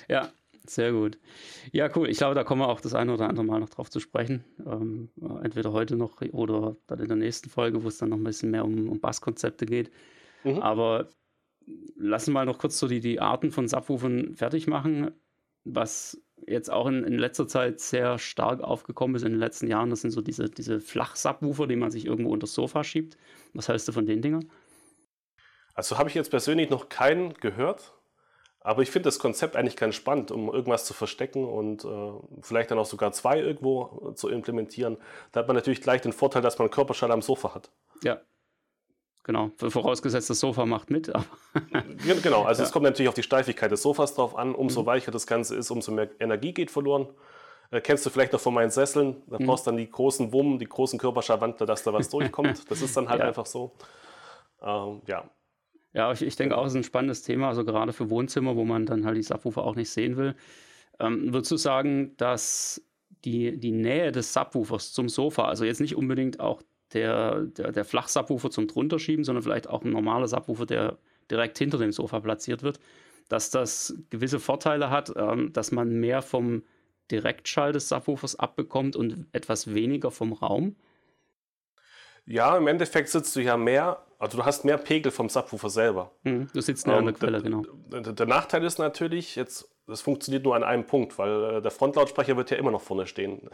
ja. 0.09 0.29
Sehr 0.69 0.93
gut. 0.93 1.19
Ja, 1.73 1.89
cool. 1.97 2.11
Ich 2.11 2.19
glaube, 2.19 2.35
da 2.35 2.45
kommen 2.45 2.61
wir 2.61 2.69
auch 2.69 2.81
das 2.81 2.95
eine 2.95 3.15
oder 3.15 3.29
andere 3.29 3.45
Mal 3.45 3.61
noch 3.61 3.71
drauf 3.71 3.89
zu 3.91 4.01
sprechen. 4.01 4.45
Ähm, 4.67 5.11
entweder 5.43 5.73
heute 5.73 5.97
noch 5.97 6.21
oder 6.33 6.77
dann 6.87 7.01
in 7.01 7.09
der 7.09 7.17
nächsten 7.17 7.49
Folge, 7.49 7.83
wo 7.83 7.89
es 7.89 7.99
dann 7.99 8.11
noch 8.11 8.19
ein 8.19 8.25
bisschen 8.25 8.51
mehr 8.51 8.65
um, 8.65 8.89
um 8.89 9.01
Basskonzepte 9.01 9.65
geht. 9.65 9.91
Mhm. 10.45 10.59
Aber 10.59 11.11
lassen 11.97 12.31
wir 12.31 12.35
mal 12.35 12.47
noch 12.47 12.59
kurz 12.59 12.79
so 12.79 12.87
die, 12.87 13.01
die 13.01 13.21
Arten 13.21 13.51
von 13.51 13.67
Subwoofern 13.67 14.37
fertig 14.37 14.67
machen. 14.67 15.11
Was 15.65 16.21
jetzt 16.47 16.71
auch 16.71 16.87
in, 16.87 17.05
in 17.05 17.19
letzter 17.19 17.49
Zeit 17.49 17.81
sehr 17.81 18.19
stark 18.19 18.61
aufgekommen 18.61 19.17
ist 19.17 19.23
in 19.23 19.33
den 19.33 19.41
letzten 19.41 19.67
Jahren, 19.67 19.91
das 19.91 20.03
sind 20.03 20.11
so 20.11 20.21
diese, 20.21 20.49
diese 20.49 20.81
Flach-Subwoofer, 20.81 21.67
die 21.67 21.77
man 21.77 21.91
sich 21.91 22.07
irgendwo 22.07 22.31
unter 22.31 22.45
das 22.45 22.55
Sofa 22.55 22.85
schiebt. 22.85 23.17
Was 23.55 23.69
hältst 23.69 23.89
du 23.89 23.93
von 23.93 24.07
den 24.07 24.23
Dingern? 24.23 24.51
Also 25.75 25.99
habe 25.99 26.09
ich 26.09 26.15
jetzt 26.15 26.31
persönlich 26.31 26.71
noch 26.71 26.89
keinen 26.89 27.35
gehört. 27.35 27.98
Aber 28.61 28.83
ich 28.83 28.91
finde 28.91 29.05
das 29.07 29.19
Konzept 29.19 29.57
eigentlich 29.57 29.77
ganz 29.77 29.95
spannend, 29.95 30.31
um 30.31 30.53
irgendwas 30.53 30.85
zu 30.85 30.93
verstecken 30.93 31.45
und 31.45 31.85
äh, 31.85 32.13
vielleicht 32.43 32.71
dann 32.71 32.79
auch 32.79 32.87
sogar 32.87 33.13
zwei 33.13 33.39
irgendwo 33.39 34.11
äh, 34.11 34.15
zu 34.15 34.29
implementieren. 34.29 34.99
Da 35.33 35.41
hat 35.41 35.47
man 35.47 35.57
natürlich 35.57 35.81
gleich 35.81 36.01
den 36.01 36.13
Vorteil, 36.13 36.43
dass 36.43 36.59
man 36.59 36.71
Körperschall 36.71 37.13
am 37.13 37.23
Sofa 37.23 37.55
hat. 37.55 37.71
Ja. 38.03 38.21
Genau, 39.23 39.51
vorausgesetzt, 39.59 40.31
das 40.31 40.41
Sofa 40.41 40.65
macht 40.65 40.91
mit. 40.91 41.13
genau, 42.23 42.45
also 42.45 42.63
ja. 42.63 42.67
es 42.67 42.73
kommt 42.73 42.85
natürlich 42.85 43.11
auf 43.11 43.15
die 43.15 43.23
Steifigkeit 43.23 43.71
des 43.71 43.83
Sofas 43.83 44.15
drauf 44.15 44.35
an. 44.37 44.55
Umso 44.55 44.83
mhm. 44.83 44.87
weicher 44.87 45.13
das 45.13 45.27
Ganze 45.27 45.55
ist, 45.55 45.71
umso 45.71 45.93
mehr 45.93 46.09
Energie 46.19 46.55
geht 46.55 46.71
verloren. 46.71 47.09
Äh, 47.71 47.83
kennst 47.83 48.07
du 48.07 48.11
vielleicht 48.11 48.33
noch 48.33 48.41
von 48.41 48.55
meinen 48.55 48.71
Sesseln? 48.71 49.23
Da 49.27 49.39
mhm. 49.39 49.47
brauchst 49.47 49.67
du 49.67 49.71
dann 49.71 49.77
die 49.77 49.91
großen 49.91 50.33
Wummen, 50.33 50.59
die 50.59 50.67
großen 50.67 50.99
Körperschallwandler, 50.99 51.67
dass 51.67 51.83
da 51.83 51.93
was 51.93 52.09
durchkommt. 52.11 52.71
Das 52.71 52.81
ist 52.81 52.97
dann 52.97 53.09
halt 53.09 53.21
ja. 53.21 53.27
einfach 53.27 53.47
so. 53.47 53.73
Ähm, 54.63 55.03
ja, 55.07 55.25
ja, 55.93 56.13
ich, 56.13 56.23
ich 56.23 56.37
denke 56.37 56.57
auch, 56.57 56.67
es 56.67 56.73
ist 56.73 56.77
ein 56.77 56.85
spannendes 56.85 57.23
Thema, 57.23 57.49
also 57.49 57.65
gerade 57.65 57.93
für 57.93 58.11
Wohnzimmer, 58.11 58.57
wo 58.57 58.65
man 58.65 58.87
dann 58.87 59.05
halt 59.05 59.17
die 59.17 59.23
Subwoofer 59.23 59.65
auch 59.65 59.77
nicht 59.77 59.91
sehen 59.91 60.17
will. 60.17 60.35
Ähm, 61.01 61.33
würdest 61.33 61.51
du 61.51 61.57
sagen, 61.57 62.17
dass 62.17 62.83
die, 63.25 63.59
die 63.59 63.73
Nähe 63.73 64.13
des 64.13 64.33
Subwoofers 64.33 64.93
zum 64.93 65.09
Sofa, 65.09 65.47
also 65.47 65.65
jetzt 65.65 65.81
nicht 65.81 65.97
unbedingt 65.97 66.41
auch 66.41 66.63
der, 66.93 67.43
der, 67.43 67.73
der 67.73 67.85
Flach-Subwoofer 67.85 68.51
zum 68.51 68.69
Drunterschieben, 68.69 69.25
sondern 69.25 69.43
vielleicht 69.43 69.69
auch 69.69 69.83
ein 69.83 69.91
normaler 69.91 70.29
Subwoofer, 70.29 70.67
der 70.67 70.99
direkt 71.31 71.59
hinter 71.59 71.79
dem 71.79 71.93
Sofa 71.93 72.21
platziert 72.21 72.63
wird, 72.63 72.81
dass 73.29 73.51
das 73.51 73.95
gewisse 74.11 74.41
Vorteile 74.41 74.91
hat, 74.91 75.13
ähm, 75.17 75.53
dass 75.53 75.73
man 75.73 76.01
mehr 76.01 76.23
vom 76.23 76.63
Direktschall 77.11 77.73
des 77.73 77.89
Subwoofers 77.89 78.37
abbekommt 78.37 78.97
und 78.97 79.27
etwas 79.33 79.75
weniger 79.75 80.11
vom 80.11 80.33
Raum? 80.33 80.77
Ja, 82.27 82.57
im 82.57 82.67
Endeffekt 82.67 83.09
sitzt 83.09 83.35
du 83.37 83.41
ja 83.41 83.57
mehr, 83.57 84.05
also 84.19 84.39
du 84.39 84.45
hast 84.45 84.65
mehr 84.65 84.79
Pegel 84.79 85.13
vom 85.13 85.29
Subwoofer 85.29 85.71
selber. 85.71 86.11
Mhm, 86.25 86.49
du 86.53 86.61
sitzt 86.61 86.87
näher 86.87 86.97
an 86.97 87.05
der 87.05 87.15
Quelle, 87.15 87.41
genau. 87.41 87.63
Der, 87.87 88.13
der, 88.13 88.27
Nachteil 88.27 88.65
ist 88.65 88.79
natürlich, 88.79 89.37
jetzt, 89.37 89.71
das 89.87 90.01
funktioniert 90.01 90.45
nur 90.45 90.57
an 90.57 90.65
einem 90.65 90.87
Punkt, 90.87 91.19
weil 91.19 91.57
äh, 91.57 91.63
der 91.63 91.71
Frontlautsprecher 91.71 92.37
wird 92.37 92.51
ja 92.51 92.57
immer 92.57 92.73
noch 92.73 92.83
vorne 92.83 93.07
stehen. 93.07 93.49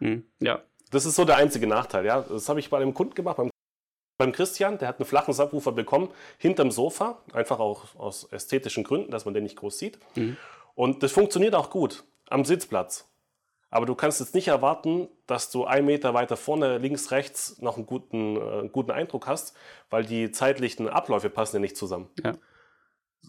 Mhm, 0.00 0.24
ja. 0.40 0.62
Das 0.90 1.06
ist 1.06 1.14
so 1.14 1.24
der 1.24 1.36
einzige 1.36 1.66
Nachteil, 1.66 2.04
ja. 2.04 2.22
Das 2.22 2.48
habe 2.48 2.58
ich 2.58 2.68
bei 2.68 2.78
einem 2.78 2.92
Kunden 2.92 3.14
gemacht, 3.14 3.36
beim, 3.36 3.50
beim 4.18 4.32
Christian, 4.32 4.78
der 4.78 4.88
hat 4.88 4.98
einen 4.98 5.06
flachen 5.06 5.32
Subwoofer 5.32 5.72
bekommen, 5.72 6.10
hinterm 6.38 6.70
Sofa, 6.72 7.22
einfach 7.32 7.60
auch 7.60 7.94
aus 7.94 8.30
ästhetischen 8.32 8.82
Gründen, 8.82 9.12
dass 9.12 9.24
man 9.24 9.32
den 9.32 9.44
nicht 9.44 9.56
groß 9.56 9.78
sieht. 9.78 9.98
Mhm. 10.16 10.36
Und 10.74 11.02
das 11.02 11.12
funktioniert 11.12 11.54
auch 11.54 11.70
gut 11.70 12.04
am 12.28 12.44
Sitzplatz. 12.44 13.11
Aber 13.72 13.86
du 13.86 13.94
kannst 13.94 14.20
jetzt 14.20 14.34
nicht 14.34 14.48
erwarten, 14.48 15.08
dass 15.26 15.50
du 15.50 15.64
einen 15.64 15.86
Meter 15.86 16.12
weiter 16.12 16.36
vorne, 16.36 16.76
links, 16.76 17.10
rechts 17.10 17.58
noch 17.62 17.78
einen 17.78 17.86
guten, 17.86 18.36
äh, 18.36 18.68
guten 18.68 18.90
Eindruck 18.90 19.26
hast, 19.26 19.56
weil 19.88 20.04
die 20.04 20.30
zeitlichen 20.30 20.90
Abläufe 20.90 21.30
passen 21.30 21.56
ja 21.56 21.60
nicht 21.60 21.78
zusammen. 21.78 22.10
Ja. 22.22 22.34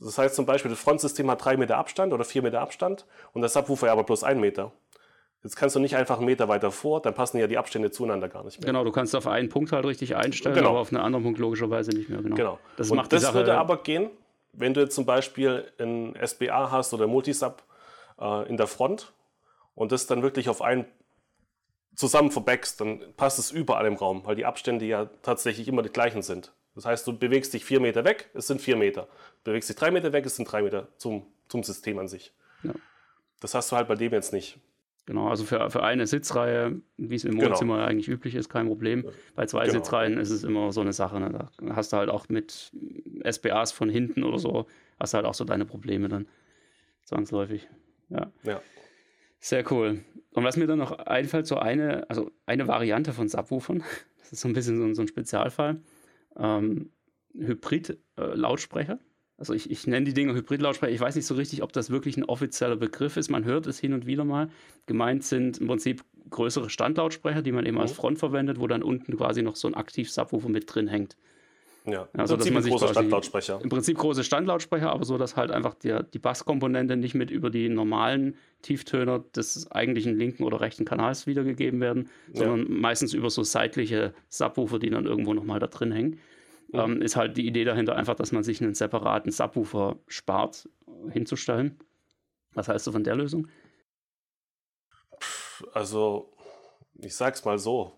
Das 0.01 0.17
heißt 0.17 0.35
zum 0.35 0.45
Beispiel, 0.45 0.69
das 0.69 0.81
Frontsystem 0.81 1.31
hat 1.31 1.45
drei 1.45 1.55
Meter 1.55 1.77
Abstand 1.77 2.11
oder 2.11 2.25
vier 2.25 2.41
Meter 2.41 2.59
Abstand 2.59 3.05
und 3.31 3.41
das 3.41 3.53
Subwoofer 3.53 3.89
aber 3.89 4.03
bloß 4.03 4.25
ein 4.25 4.41
Meter. 4.41 4.73
Jetzt 5.43 5.55
kannst 5.55 5.77
du 5.77 5.79
nicht 5.79 5.95
einfach 5.95 6.17
einen 6.17 6.25
Meter 6.25 6.49
weiter 6.49 6.71
vor, 6.71 7.01
dann 7.01 7.13
passen 7.13 7.37
ja 7.37 7.47
die 7.47 7.57
Abstände 7.57 7.91
zueinander 7.91 8.27
gar 8.27 8.43
nicht 8.43 8.59
mehr. 8.59 8.65
Genau, 8.65 8.83
du 8.83 8.91
kannst 8.91 9.15
auf 9.15 9.27
einen 9.27 9.47
Punkt 9.47 9.71
halt 9.71 9.85
richtig 9.85 10.17
einstellen, 10.17 10.55
genau. 10.55 10.71
aber 10.71 10.79
auf 10.79 10.91
einen 10.91 11.01
anderen 11.01 11.23
Punkt 11.23 11.39
logischerweise 11.39 11.91
nicht 11.91 12.09
mehr. 12.09 12.21
Genau. 12.21 12.35
genau. 12.35 12.59
Das, 12.75 12.91
und 12.91 12.97
macht 12.97 13.13
das 13.13 13.33
würde 13.33 13.57
aber 13.57 13.77
gehen, 13.77 14.09
wenn 14.51 14.73
du 14.73 14.81
jetzt 14.81 14.95
zum 14.95 15.05
Beispiel 15.05 15.71
ein 15.79 16.17
SBA 16.21 16.69
hast 16.69 16.93
oder 16.93 17.07
Multisub 17.07 17.63
äh, 18.19 18.49
in 18.49 18.57
der 18.57 18.67
Front 18.67 19.13
und 19.75 19.91
das 19.91 20.07
dann 20.07 20.21
wirklich 20.21 20.49
auf 20.49 20.61
einen 20.61 20.85
zusammen 21.95 22.31
verbackst, 22.31 22.81
dann 22.81 23.03
passt 23.15 23.39
es 23.39 23.51
überall 23.51 23.85
im 23.85 23.95
Raum, 23.95 24.25
weil 24.25 24.35
die 24.35 24.45
Abstände 24.45 24.85
ja 24.85 25.05
tatsächlich 25.21 25.67
immer 25.67 25.81
die 25.81 25.89
gleichen 25.89 26.21
sind. 26.21 26.53
Das 26.75 26.85
heißt, 26.85 27.05
du 27.05 27.17
bewegst 27.17 27.53
dich 27.53 27.65
vier 27.65 27.79
Meter 27.79 28.03
weg, 28.03 28.29
es 28.33 28.47
sind 28.47 28.59
vier 28.59 28.75
Meter. 28.75 29.03
Du 29.43 29.51
bewegst 29.51 29.69
dich 29.69 29.75
drei 29.75 29.91
Meter 29.91 30.11
weg, 30.11 30.25
es 30.25 30.35
sind 30.35 30.51
drei 30.51 30.63
Meter 30.63 30.87
zum, 30.97 31.27
zum 31.47 31.63
System 31.63 31.99
an 31.99 32.07
sich. 32.07 32.33
Ja. 32.63 32.73
Das 33.41 33.53
hast 33.53 33.71
du 33.71 33.75
halt 33.75 33.87
bei 33.87 33.95
dem 33.95 34.11
jetzt 34.11 34.33
nicht. 34.33 34.57
Genau, 35.05 35.27
also 35.27 35.43
für, 35.43 35.69
für 35.69 35.83
eine 35.83 36.07
Sitzreihe, 36.07 36.79
wie 36.95 37.15
es 37.15 37.25
im 37.25 37.37
genau. 37.37 37.51
Wohnzimmer 37.51 37.75
genau. 37.75 37.87
eigentlich 37.87 38.07
üblich 38.07 38.35
ist, 38.35 38.49
kein 38.49 38.67
Problem. 38.67 39.05
Bei 39.35 39.45
zwei 39.45 39.65
genau. 39.65 39.79
Sitzreihen 39.79 40.17
ist 40.17 40.29
es 40.29 40.43
immer 40.43 40.71
so 40.71 40.79
eine 40.79 40.93
Sache. 40.93 41.19
Ne? 41.19 41.29
Da 41.29 41.75
hast 41.75 41.91
du 41.91 41.97
halt 41.97 42.09
auch 42.09 42.29
mit 42.29 42.71
SBAs 43.29 43.73
von 43.73 43.89
hinten 43.89 44.23
oder 44.23 44.39
so, 44.39 44.65
hast 44.99 45.13
du 45.13 45.17
halt 45.17 45.25
auch 45.25 45.33
so 45.33 45.43
deine 45.43 45.65
Probleme 45.65 46.07
dann 46.07 46.27
zwangsläufig. 47.03 47.67
Ja. 48.09 48.31
ja. 48.43 48.61
Sehr 49.43 49.69
cool. 49.73 50.05
Und 50.31 50.45
was 50.45 50.55
mir 50.55 50.67
dann 50.67 50.79
noch 50.79 50.97
einfällt, 50.97 51.47
so 51.47 51.57
eine, 51.57 52.09
also 52.09 52.31
eine 52.45 52.65
Variante 52.69 53.11
von 53.11 53.27
Subwoofern, 53.27 53.83
das 54.19 54.31
ist 54.31 54.39
so 54.39 54.47
ein 54.47 54.53
bisschen 54.53 54.77
so, 54.77 54.93
so 54.93 55.01
ein 55.01 55.07
Spezialfall, 55.09 55.81
ähm, 56.37 56.91
Hybrid-Lautsprecher. 57.37 58.93
Äh, 58.93 59.37
also 59.37 59.53
ich, 59.53 59.69
ich 59.69 59.85
nenne 59.85 60.05
die 60.05 60.13
Dinge 60.13 60.33
Hybrid-Lautsprecher. 60.33 60.93
Ich 60.93 61.01
weiß 61.01 61.17
nicht 61.17 61.25
so 61.25 61.35
richtig, 61.35 61.61
ob 61.61 61.73
das 61.73 61.89
wirklich 61.89 62.15
ein 62.15 62.23
offizieller 62.23 62.77
Begriff 62.77 63.17
ist. 63.17 63.29
Man 63.29 63.43
hört 63.43 63.67
es 63.67 63.79
hin 63.79 63.91
und 63.91 64.05
wieder 64.05 64.23
mal. 64.23 64.47
Gemeint 64.85 65.25
sind 65.25 65.57
im 65.57 65.67
Prinzip 65.67 66.05
größere 66.29 66.69
Standlautsprecher, 66.69 67.41
die 67.41 67.51
man 67.51 67.65
eben 67.65 67.79
als 67.79 67.91
mhm. 67.91 67.95
Front 67.97 68.19
verwendet, 68.19 68.61
wo 68.61 68.67
dann 68.67 68.81
unten 68.81 69.17
quasi 69.17 69.41
noch 69.41 69.57
so 69.57 69.67
ein 69.67 69.73
Aktiv-Subwoofer 69.73 70.47
mit 70.47 70.73
drin 70.73 70.87
hängt. 70.87 71.17
Ja, 71.85 72.07
also, 72.13 72.37
dass 72.37 72.49
man 72.49 72.63
große 72.63 72.87
Standlautsprecher. 72.87 73.59
Im 73.61 73.67
Prinzip 73.67 73.97
große 73.97 74.23
Standlautsprecher, 74.23 74.89
aber 74.89 75.03
so, 75.03 75.17
dass 75.17 75.35
halt 75.35 75.51
einfach 75.51 75.73
die, 75.73 75.97
die 76.13 76.19
Basskomponente 76.19 76.95
nicht 76.95 77.13
mit 77.13 77.29
über 77.29 77.49
die 77.49 77.67
normalen 77.67 78.37
Tieftöner 78.61 79.19
des 79.35 79.69
eigentlichen 79.69 80.17
linken 80.17 80.43
oder 80.43 80.61
rechten 80.61 80.85
Kanals 80.85 81.27
wiedergegeben 81.27 81.81
werden, 81.81 82.09
ja. 82.31 82.39
sondern 82.39 82.71
meistens 82.79 83.13
über 83.13 83.29
so 83.29 83.43
seitliche 83.43 84.13
Subwoofer, 84.29 84.79
die 84.79 84.89
dann 84.89 85.05
irgendwo 85.05 85.33
nochmal 85.33 85.59
da 85.59 85.67
drin 85.67 85.91
hängen. 85.91 86.19
Mhm. 86.71 86.79
Ähm, 86.79 87.01
ist 87.01 87.17
halt 87.17 87.35
die 87.35 87.45
Idee 87.45 87.65
dahinter 87.65 87.97
einfach, 87.97 88.15
dass 88.15 88.31
man 88.31 88.43
sich 88.43 88.61
einen 88.61 88.75
separaten 88.75 89.31
Subwoofer 89.31 89.97
spart, 90.07 90.69
hinzustellen. 91.11 91.77
Was 92.53 92.69
heißt 92.69 92.87
du 92.87 92.91
von 92.93 93.03
der 93.03 93.15
Lösung? 93.15 93.47
Also, 95.73 96.31
ich 96.95 97.15
sag's 97.15 97.43
mal 97.43 97.59
so 97.59 97.93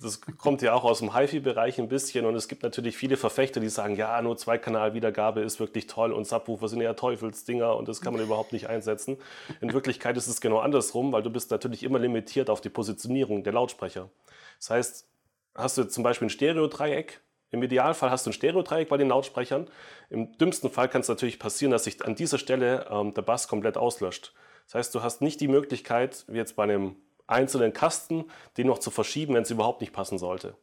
das 0.00 0.20
kommt 0.20 0.62
ja 0.62 0.74
auch 0.74 0.84
aus 0.84 0.98
dem 0.98 1.16
HiFi-Bereich 1.16 1.78
ein 1.78 1.88
bisschen 1.88 2.26
und 2.26 2.34
es 2.34 2.48
gibt 2.48 2.62
natürlich 2.62 2.96
viele 2.96 3.16
Verfechter, 3.16 3.60
die 3.60 3.68
sagen, 3.68 3.96
ja, 3.96 4.20
nur 4.20 4.36
Zweikanal-Wiedergabe 4.36 5.40
ist 5.40 5.58
wirklich 5.58 5.86
toll 5.86 6.12
und 6.12 6.26
Subwoofer 6.26 6.68
sind 6.68 6.80
ja 6.80 6.92
Teufelsdinger 6.92 7.76
und 7.76 7.88
das 7.88 8.00
kann 8.00 8.12
man 8.12 8.22
überhaupt 8.22 8.52
nicht 8.52 8.68
einsetzen. 8.68 9.16
In 9.60 9.72
Wirklichkeit 9.72 10.16
ist 10.16 10.26
es 10.26 10.40
genau 10.40 10.58
andersrum, 10.58 11.12
weil 11.12 11.22
du 11.22 11.30
bist 11.30 11.50
natürlich 11.50 11.82
immer 11.82 11.98
limitiert 11.98 12.50
auf 12.50 12.60
die 12.60 12.68
Positionierung 12.68 13.42
der 13.42 13.54
Lautsprecher. 13.54 14.10
Das 14.58 14.70
heißt, 14.70 15.08
hast 15.54 15.78
du 15.78 15.84
zum 15.84 16.02
Beispiel 16.02 16.26
ein 16.26 16.30
Stereo-Dreieck, 16.30 17.20
Im 17.50 17.62
Idealfall 17.62 18.10
hast 18.10 18.26
du 18.26 18.30
ein 18.30 18.32
Stereodreieck 18.32 18.88
bei 18.88 18.96
den 18.96 19.08
Lautsprechern. 19.08 19.68
Im 20.08 20.36
dümmsten 20.38 20.70
Fall 20.70 20.88
kann 20.88 21.00
es 21.00 21.08
natürlich 21.08 21.38
passieren, 21.38 21.72
dass 21.72 21.84
sich 21.84 22.04
an 22.04 22.14
dieser 22.14 22.38
Stelle 22.38 22.86
ähm, 22.90 23.12
der 23.14 23.22
Bass 23.22 23.48
komplett 23.48 23.76
auslöscht. 23.76 24.32
Das 24.66 24.74
heißt, 24.76 24.94
du 24.94 25.02
hast 25.02 25.20
nicht 25.20 25.40
die 25.40 25.48
Möglichkeit, 25.48 26.24
wie 26.28 26.36
jetzt 26.36 26.54
bei 26.54 26.62
einem 26.62 26.96
einzelnen 27.30 27.72
Kasten, 27.72 28.24
den 28.56 28.66
noch 28.66 28.78
zu 28.78 28.90
verschieben, 28.90 29.34
wenn 29.34 29.42
es 29.42 29.50
überhaupt 29.50 29.80
nicht 29.80 29.92
passen 29.92 30.18
sollte. 30.18 30.54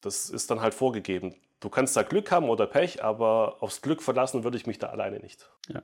Das 0.00 0.30
ist 0.30 0.50
dann 0.50 0.60
halt 0.60 0.74
vorgegeben. 0.74 1.34
Du 1.60 1.68
kannst 1.68 1.96
da 1.96 2.02
Glück 2.02 2.30
haben 2.30 2.48
oder 2.48 2.66
Pech, 2.66 3.04
aber 3.04 3.56
aufs 3.60 3.82
Glück 3.82 4.02
verlassen 4.02 4.44
würde 4.44 4.56
ich 4.56 4.66
mich 4.66 4.78
da 4.78 4.88
alleine 4.88 5.20
nicht. 5.20 5.50
Ja. 5.68 5.82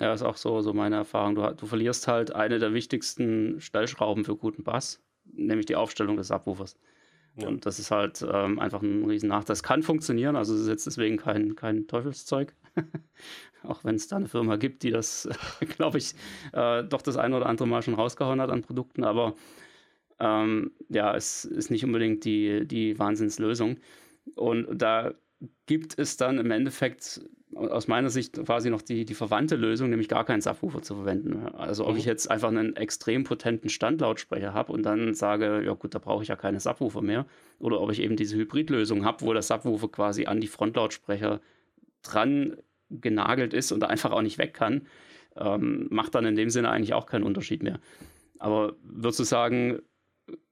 Ja, 0.00 0.12
ist 0.12 0.22
auch 0.22 0.36
so, 0.36 0.60
so 0.60 0.72
meine 0.72 0.96
Erfahrung. 0.96 1.34
Du, 1.34 1.54
du 1.54 1.66
verlierst 1.66 2.06
halt 2.06 2.34
eine 2.34 2.58
der 2.58 2.72
wichtigsten 2.72 3.60
Stellschrauben 3.60 4.24
für 4.24 4.36
guten 4.36 4.62
Bass, 4.62 5.02
nämlich 5.24 5.66
die 5.66 5.76
Aufstellung 5.76 6.16
des 6.16 6.28
Subwoofers. 6.28 6.76
Ja. 7.36 7.48
Und 7.48 7.66
das 7.66 7.78
ist 7.78 7.90
halt 7.90 8.24
ähm, 8.30 8.58
einfach 8.58 8.82
ein 8.82 9.04
riesen 9.04 9.28
Nachteil. 9.28 9.54
Das 9.54 9.62
kann 9.62 9.82
funktionieren, 9.82 10.36
also 10.36 10.54
es 10.54 10.62
ist 10.62 10.68
jetzt 10.68 10.86
deswegen 10.86 11.16
kein, 11.16 11.56
kein 11.56 11.86
Teufelszeug. 11.86 12.54
Auch 13.62 13.84
wenn 13.84 13.96
es 13.96 14.08
da 14.08 14.16
eine 14.16 14.28
Firma 14.28 14.56
gibt, 14.56 14.82
die 14.82 14.90
das, 14.90 15.28
glaube 15.76 15.98
ich, 15.98 16.14
äh, 16.52 16.84
doch 16.84 17.02
das 17.02 17.16
eine 17.16 17.36
oder 17.36 17.46
andere 17.46 17.68
Mal 17.68 17.82
schon 17.82 17.94
rausgehauen 17.94 18.40
hat 18.40 18.50
an 18.50 18.62
Produkten. 18.62 19.04
Aber 19.04 19.34
ähm, 20.20 20.72
ja, 20.88 21.14
es 21.14 21.44
ist 21.44 21.70
nicht 21.70 21.84
unbedingt 21.84 22.24
die, 22.24 22.66
die 22.66 22.98
Wahnsinnslösung. 22.98 23.78
Und 24.34 24.66
da 24.80 25.14
gibt 25.66 25.98
es 25.98 26.16
dann 26.16 26.38
im 26.38 26.50
Endeffekt 26.50 27.20
aus 27.54 27.88
meiner 27.88 28.10
Sicht 28.10 28.34
quasi 28.44 28.70
noch 28.70 28.82
die, 28.82 29.04
die 29.04 29.14
verwandte 29.14 29.56
Lösung, 29.56 29.90
nämlich 29.90 30.08
gar 30.08 30.24
keinen 30.24 30.40
Subwoofer 30.40 30.82
zu 30.82 30.96
verwenden. 30.96 31.46
Also 31.54 31.86
ob 31.86 31.92
mhm. 31.92 31.98
ich 31.98 32.04
jetzt 32.04 32.30
einfach 32.30 32.48
einen 32.48 32.76
extrem 32.76 33.24
potenten 33.24 33.70
Standlautsprecher 33.70 34.52
habe 34.52 34.72
und 34.72 34.82
dann 34.82 35.14
sage, 35.14 35.62
ja 35.64 35.72
gut, 35.72 35.94
da 35.94 35.98
brauche 35.98 36.22
ich 36.22 36.28
ja 36.28 36.36
keine 36.36 36.60
Subwoofer 36.60 37.02
mehr, 37.02 37.26
oder 37.58 37.80
ob 37.80 37.90
ich 37.90 38.00
eben 38.02 38.16
diese 38.16 38.36
Hybridlösung 38.36 39.04
habe, 39.04 39.24
wo 39.24 39.32
der 39.32 39.42
Subwoofer 39.42 39.88
quasi 39.88 40.26
an 40.26 40.40
die 40.40 40.46
Frontlautsprecher 40.46 41.40
dran 42.02 42.56
genagelt 42.90 43.54
ist 43.54 43.72
und 43.72 43.84
einfach 43.84 44.12
auch 44.12 44.22
nicht 44.22 44.38
weg 44.38 44.54
kann, 44.54 44.86
ähm, 45.36 45.86
macht 45.90 46.14
dann 46.14 46.24
in 46.24 46.36
dem 46.36 46.50
Sinne 46.50 46.70
eigentlich 46.70 46.94
auch 46.94 47.06
keinen 47.06 47.24
Unterschied 47.24 47.62
mehr. 47.62 47.80
Aber 48.38 48.74
würdest 48.82 49.20
du 49.20 49.24
sagen, 49.24 49.80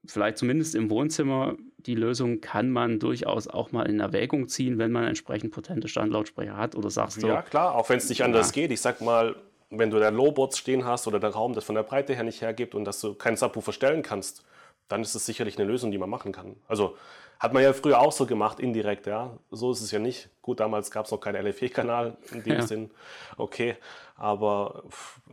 vielleicht 0.05 0.37
zumindest 0.37 0.75
im 0.75 0.89
Wohnzimmer, 0.89 1.55
die 1.77 1.95
Lösung 1.95 2.41
kann 2.41 2.69
man 2.69 2.99
durchaus 2.99 3.47
auch 3.47 3.71
mal 3.71 3.83
in 3.83 3.99
Erwägung 3.99 4.47
ziehen, 4.47 4.77
wenn 4.77 4.91
man 4.91 5.05
entsprechend 5.05 5.51
potente 5.51 5.87
Standlautsprecher 5.87 6.57
hat 6.57 6.75
oder 6.75 6.89
sagst 6.89 7.21
du? 7.21 7.27
Ja, 7.27 7.41
klar, 7.41 7.75
auch 7.75 7.89
wenn 7.89 7.97
es 7.97 8.09
nicht 8.09 8.23
anders 8.23 8.49
ja. 8.49 8.53
geht. 8.53 8.71
Ich 8.71 8.81
sag 8.81 9.01
mal, 9.01 9.35
wenn 9.69 9.89
du 9.89 9.99
da 9.99 10.09
Lowboards 10.09 10.57
stehen 10.57 10.85
hast 10.85 11.07
oder 11.07 11.19
der 11.19 11.31
Raum 11.31 11.53
das 11.53 11.63
von 11.63 11.75
der 11.75 11.83
Breite 11.83 12.15
her 12.15 12.23
nicht 12.23 12.41
hergibt 12.41 12.75
und 12.75 12.85
dass 12.85 13.01
du 13.01 13.13
keinen 13.13 13.37
Subwoofer 13.37 13.73
stellen 13.73 14.01
kannst, 14.01 14.43
dann 14.87 15.01
ist 15.01 15.15
es 15.15 15.25
sicherlich 15.25 15.57
eine 15.57 15.67
Lösung, 15.67 15.91
die 15.91 15.97
man 15.97 16.09
machen 16.09 16.31
kann. 16.31 16.55
Also 16.67 16.95
hat 17.39 17.53
man 17.53 17.63
ja 17.63 17.73
früher 17.73 17.99
auch 17.99 18.11
so 18.11 18.25
gemacht, 18.25 18.59
indirekt, 18.59 19.07
ja. 19.07 19.37
So 19.51 19.71
ist 19.71 19.81
es 19.81 19.91
ja 19.91 19.99
nicht. 19.99 20.29
Gut, 20.41 20.59
damals 20.59 20.91
gab 20.91 21.05
es 21.05 21.11
noch 21.11 21.19
keinen 21.19 21.45
LFE-Kanal 21.45 22.17
in 22.31 22.43
dem 22.43 22.53
ja. 22.53 22.61
Sinn. 22.61 22.91
Okay, 23.37 23.75
aber 24.15 24.83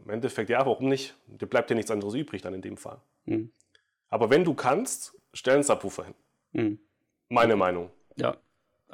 im 0.05 0.11
Endeffekt, 0.11 0.51
ja, 0.51 0.65
warum 0.67 0.89
nicht? 0.89 1.15
Dir 1.27 1.47
bleibt 1.47 1.71
ja 1.71 1.77
nichts 1.77 1.91
anderes 1.91 2.15
übrig 2.15 2.43
dann 2.43 2.55
in 2.55 2.63
dem 2.63 2.77
Fall. 2.77 2.99
Mhm. 3.25 3.51
Aber 4.11 4.31
wenn 4.31 4.45
du 4.45 4.55
kannst, 4.55 5.15
stell 5.33 5.55
einen 5.55 5.63
Subwoofer 5.63 6.05
hin. 6.05 6.15
Mhm. 6.53 6.79
Meine 7.29 7.57
Meinung. 7.57 7.91
Ja, 8.17 8.37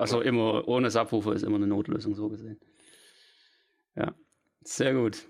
also 0.00 0.22
immer 0.22 0.66
ohne 0.66 0.90
Subwoofer 0.90 1.34
ist 1.34 1.42
immer 1.42 1.56
eine 1.56 1.66
Notlösung 1.66 2.14
so 2.14 2.30
gesehen. 2.30 2.58
Ja, 3.94 4.14
sehr 4.62 4.94
gut. 4.94 5.26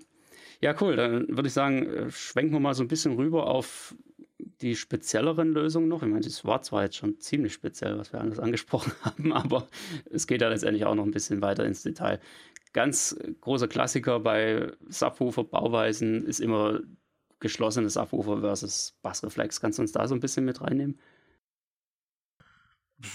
Ja, 0.61 0.75
cool. 0.79 0.95
Dann 0.95 1.27
würde 1.27 1.47
ich 1.47 1.53
sagen, 1.53 1.85
äh, 1.87 2.11
schwenken 2.11 2.53
wir 2.53 2.59
mal 2.61 2.73
so 2.73 2.83
ein 2.83 2.87
bisschen 2.87 3.15
rüber 3.15 3.47
auf 3.47 3.95
die 4.61 4.75
spezielleren 4.75 5.51
Lösungen 5.53 5.87
noch. 5.87 6.03
Ich 6.03 6.09
meine, 6.09 6.25
es 6.25 6.45
war 6.45 6.61
zwar 6.61 6.83
jetzt 6.83 6.97
schon 6.97 7.19
ziemlich 7.19 7.53
speziell, 7.53 7.97
was 7.97 8.13
wir 8.13 8.21
alles 8.21 8.39
angesprochen 8.39 8.93
haben, 9.01 9.33
aber 9.33 9.67
es 10.09 10.27
geht 10.27 10.41
ja 10.41 10.49
letztendlich 10.49 10.85
auch 10.85 10.95
noch 10.95 11.05
ein 11.05 11.11
bisschen 11.11 11.41
weiter 11.41 11.65
ins 11.65 11.83
Detail. 11.83 12.19
Ganz 12.73 13.17
großer 13.41 13.67
Klassiker 13.67 14.19
bei 14.19 14.71
Subwoofer-Bauweisen 14.87 16.25
ist 16.25 16.39
immer 16.39 16.79
geschlossenes 17.39 17.95
Subwoofer 17.95 18.39
versus 18.39 18.97
Bassreflex. 19.01 19.59
Kannst 19.59 19.79
du 19.79 19.81
uns 19.81 19.91
da 19.91 20.07
so 20.07 20.15
ein 20.15 20.21
bisschen 20.21 20.45
mit 20.45 20.61
reinnehmen? 20.61 20.99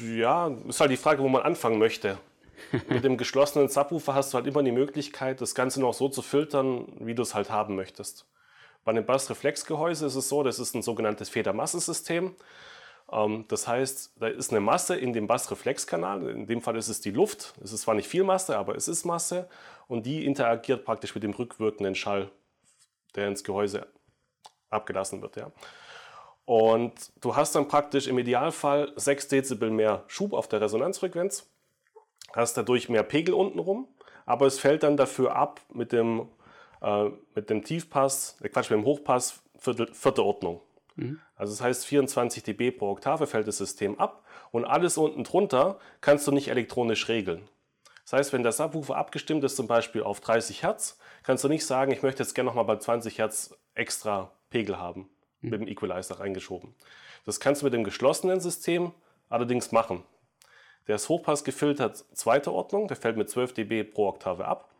Ja, 0.01 0.49
ist 0.69 0.81
halt 0.81 0.91
die 0.91 0.97
Frage, 0.97 1.23
wo 1.23 1.29
man 1.29 1.43
anfangen 1.43 1.79
möchte. 1.79 2.19
mit 2.89 3.05
dem 3.05 3.17
geschlossenen 3.17 3.69
Subwoofer 3.69 4.15
hast 4.15 4.33
du 4.33 4.37
halt 4.37 4.47
immer 4.47 4.63
die 4.63 4.73
Möglichkeit, 4.73 5.41
das 5.41 5.55
Ganze 5.55 5.81
noch 5.81 5.95
so 5.95 6.09
zu 6.09 6.23
filtern, 6.23 6.87
wie 7.01 7.15
du 7.15 7.23
es 7.23 7.35
halt 7.35 7.51
haben 7.51 7.77
möchtest. 7.77 8.27
Bei 8.87 8.91
einem 8.91 9.05
Bassreflexgehäuse 9.05 10.07
ist 10.07 10.15
es 10.15 10.29
so, 10.29 10.45
das 10.45 10.61
ist 10.61 10.77
ein 10.77 10.83
sogenanntes 10.83 11.29
Federmassesystem. 11.29 12.37
Ähm, 13.11 13.45
das 13.49 13.67
heißt, 13.67 14.13
da 14.21 14.29
ist 14.29 14.53
eine 14.53 14.61
Masse 14.61 14.95
in 14.95 15.13
dem 15.13 15.27
Bassreflexkanal. 15.27 16.31
In 16.31 16.47
dem 16.47 16.63
Fall 16.63 16.77
ist 16.77 16.87
es 16.87 17.01
die 17.01 17.11
Luft. 17.11 17.55
Es 17.65 17.73
ist 17.73 17.81
zwar 17.81 17.97
nicht 17.97 18.07
viel 18.07 18.23
Masse, 18.23 18.57
aber 18.57 18.77
es 18.77 18.87
ist 18.87 19.05
Masse. 19.05 19.49
Und 19.89 20.07
die 20.07 20.25
interagiert 20.25 20.85
praktisch 20.85 21.17
mit 21.17 21.25
dem 21.25 21.33
rückwirkenden 21.33 21.97
Schall, 21.97 22.31
der 23.17 23.27
ins 23.27 23.43
Gehäuse 23.43 23.89
abgelassen 24.71 25.21
wird. 25.21 25.35
Ja. 25.35 25.51
Und 26.45 26.93
du 27.21 27.35
hast 27.35 27.57
dann 27.57 27.67
praktisch 27.67 28.07
im 28.07 28.21
Idealfall 28.21 28.93
6 28.95 29.27
Dezibel 29.27 29.69
mehr 29.73 30.05
Schub 30.07 30.33
auf 30.33 30.47
der 30.47 30.61
Resonanzfrequenz, 30.61 31.51
hast 32.37 32.57
dadurch 32.57 32.89
mehr 32.89 33.03
Pegel 33.03 33.35
untenrum, 33.35 33.89
aber 34.27 34.47
es 34.47 34.61
fällt 34.61 34.85
dann 34.85 34.97
dafür 34.97 35.35
ab 35.35 35.61
mit 35.75 35.91
dem, 35.91 36.29
äh, 36.83 37.11
mit 37.35 37.51
dem 37.51 37.65
Tiefpass, 37.65 38.39
äh 38.43 38.49
Quatsch, 38.49 38.71
mit 38.71 38.79
dem 38.79 38.85
Hochpass 38.85 39.43
vierte, 39.59 39.93
vierte 39.93 40.25
Ordnung. 40.25 40.61
Mhm. 40.97 41.21
Also 41.37 41.53
das 41.53 41.61
heißt 41.61 41.87
24 41.87 42.43
dB 42.43 42.71
pro 42.71 42.91
Oktave 42.91 43.27
fällt 43.27 43.47
das 43.47 43.59
System 43.59 43.99
ab 43.99 44.25
und 44.51 44.65
alles 44.65 44.97
unten 44.97 45.25
drunter 45.25 45.79
kannst 46.01 46.27
du 46.27 46.33
nicht 46.33 46.49
elektronisch 46.49 47.09
regeln. 47.09 47.49
Das 48.05 48.13
heißt, 48.13 48.33
wenn 48.33 48.43
der 48.43 48.53
Subwoofer 48.53 48.97
abgestimmt 48.97 49.43
ist, 49.43 49.57
zum 49.57 49.67
Beispiel 49.67 50.03
auf 50.03 50.21
30 50.21 50.63
Hertz, 50.63 50.99
kannst 51.25 51.43
du 51.43 51.49
nicht 51.49 51.67
sagen, 51.67 51.91
ich 51.91 52.03
möchte 52.03 52.23
jetzt 52.23 52.35
gerne 52.35 52.49
nochmal 52.49 52.65
bei 52.65 52.77
20 52.77 53.19
Hertz 53.19 53.55
extra 53.75 54.31
Pegel 54.49 54.79
haben, 54.79 55.09
mhm. 55.41 55.51
mit 55.51 55.61
dem 55.61 55.69
Equalizer 55.69 56.21
reingeschoben. 56.21 56.75
Das 57.25 57.41
kannst 57.41 57.63
du 57.63 57.67
mit 57.67 57.75
dem 57.75 57.83
geschlossenen 57.83 58.41
System 58.41 58.93
allerdings 59.29 59.73
machen. 59.73 60.05
Der 60.87 60.95
ist 60.95 61.09
Hochpass 61.09 61.43
gefiltert 61.43 62.05
zweiter 62.13 62.53
Ordnung, 62.53 62.87
der 62.87 62.97
fällt 62.97 63.17
mit 63.17 63.29
12 63.29 63.55
dB 63.55 63.83
pro 63.83 64.07
Oktave 64.07 64.45
ab. 64.47 64.71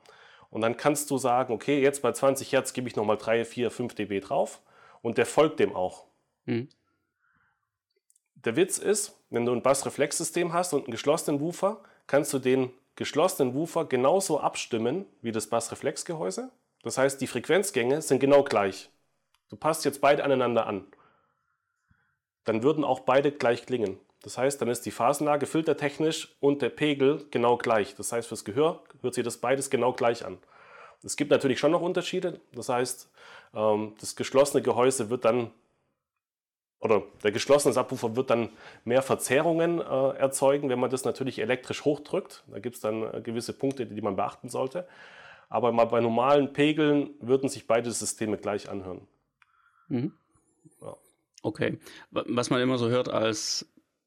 Und 0.51 0.61
dann 0.61 0.77
kannst 0.77 1.11
du 1.11 1.19
sagen, 1.19 1.53
okay, 1.53 1.81
jetzt 1.81 2.03
bei 2.03 2.13
20 2.13 2.53
Hertz 2.53 2.73
gebe 2.73 2.89
ich 2.89 2.97
nochmal 2.97 3.17
3, 3.17 3.45
4, 3.45 3.71
5 3.71 3.95
dB 3.95 4.21
drauf 4.21 4.63
und 5.03 5.19
der 5.19 5.27
folgt 5.27 5.61
dem 5.61 5.75
auch. 5.75 6.07
Mhm. 6.45 6.69
Der 8.35 8.57
Witz 8.57 8.79
ist, 8.79 9.19
wenn 9.31 9.45
du 9.45 9.53
ein 9.53 9.63
Bassreflexsystem 9.63 10.53
hast 10.53 10.73
und 10.73 10.85
einen 10.85 10.93
geschlossenen 10.93 11.41
Woofer, 11.41 11.83
kannst 12.07 12.33
du 12.33 12.39
den 12.39 12.71
geschlossenen 12.95 13.55
Woofer 13.55 13.85
genauso 13.85 14.41
abstimmen 14.41 15.05
wie 15.21 15.33
das 15.33 15.49
Bassreflexgehäuse. 15.49 16.51
Das 16.83 16.99
heißt, 16.99 17.21
die 17.21 17.27
Frequenzgänge 17.27 18.01
sind 18.03 18.21
genau 18.21 18.45
gleich. 18.45 18.91
Du 19.49 19.57
passt 19.57 19.85
jetzt 19.85 20.01
beide 20.01 20.25
aneinander 20.25 20.67
an. 20.67 20.87
Dann 22.45 22.63
würden 22.63 22.85
auch 22.85 23.01
beide 23.01 23.33
gleich 23.33 23.67
klingen. 23.67 23.99
Das 24.27 24.39
heißt, 24.39 24.61
dann 24.61 24.69
ist 24.69 24.85
die 24.85 24.91
Phasenlage 24.91 25.47
filtertechnisch 25.47 26.35
und 26.41 26.61
der 26.61 26.71
Pegel 26.71 27.25
genau 27.31 27.57
gleich. 27.57 27.95
Das 27.95 28.11
heißt, 28.11 28.27
fürs 28.27 28.45
Gehör 28.45 28.83
hört 29.01 29.15
sich 29.15 29.23
das 29.23 29.37
beides 29.37 29.71
genau 29.71 29.93
gleich 29.93 30.27
an. 30.27 30.39
Es 31.05 31.17
gibt 31.17 31.31
natürlich 31.31 31.61
schon 31.61 31.71
noch 31.71 31.81
Unterschiede. 31.81 32.41
Das 32.53 32.69
heißt, 32.69 33.09
ähm, 33.55 33.95
das 34.01 34.17
geschlossene 34.17 34.65
Gehäuse 34.65 35.11
wird 35.11 35.25
dann, 35.25 35.53
oder 36.81 37.05
der 37.23 37.31
geschlossene 37.31 37.73
Subwoofer 37.73 38.17
wird 38.17 38.31
dann 38.31 38.49
mehr 38.85 39.01
Verzerrungen 39.01 39.81
äh, 39.81 40.17
erzeugen, 40.17 40.71
wenn 40.71 40.81
man 40.81 40.91
das 40.91 41.05
natürlich 41.05 41.39
elektrisch 41.39 41.85
hochdrückt. 41.85 42.43
Da 42.49 42.59
gibt 42.59 42.75
es 42.75 42.81
dann 42.81 43.05
äh, 43.05 43.21
gewisse 43.21 43.53
Punkte, 43.53 43.87
die 43.87 44.03
man 44.03 44.17
beachten 44.17 44.49
sollte. 44.49 44.89
Aber 45.49 45.71
mal 45.71 45.85
bei 45.85 46.01
normalen 46.01 46.53
Pegeln 46.53 47.11
würden 47.21 47.49
sich 47.49 47.69
beide 47.69 47.93
Systeme 47.93 48.39
gleich 48.39 48.69
anhören. 48.69 49.07
Mhm. 49.87 50.15
Ja. 50.81 50.97
Okay. 51.45 51.79
Was 52.11 52.51
man 52.51 52.61
immer 52.61 52.77
so 52.77 52.89
hört 52.89 53.09
als 53.09 53.65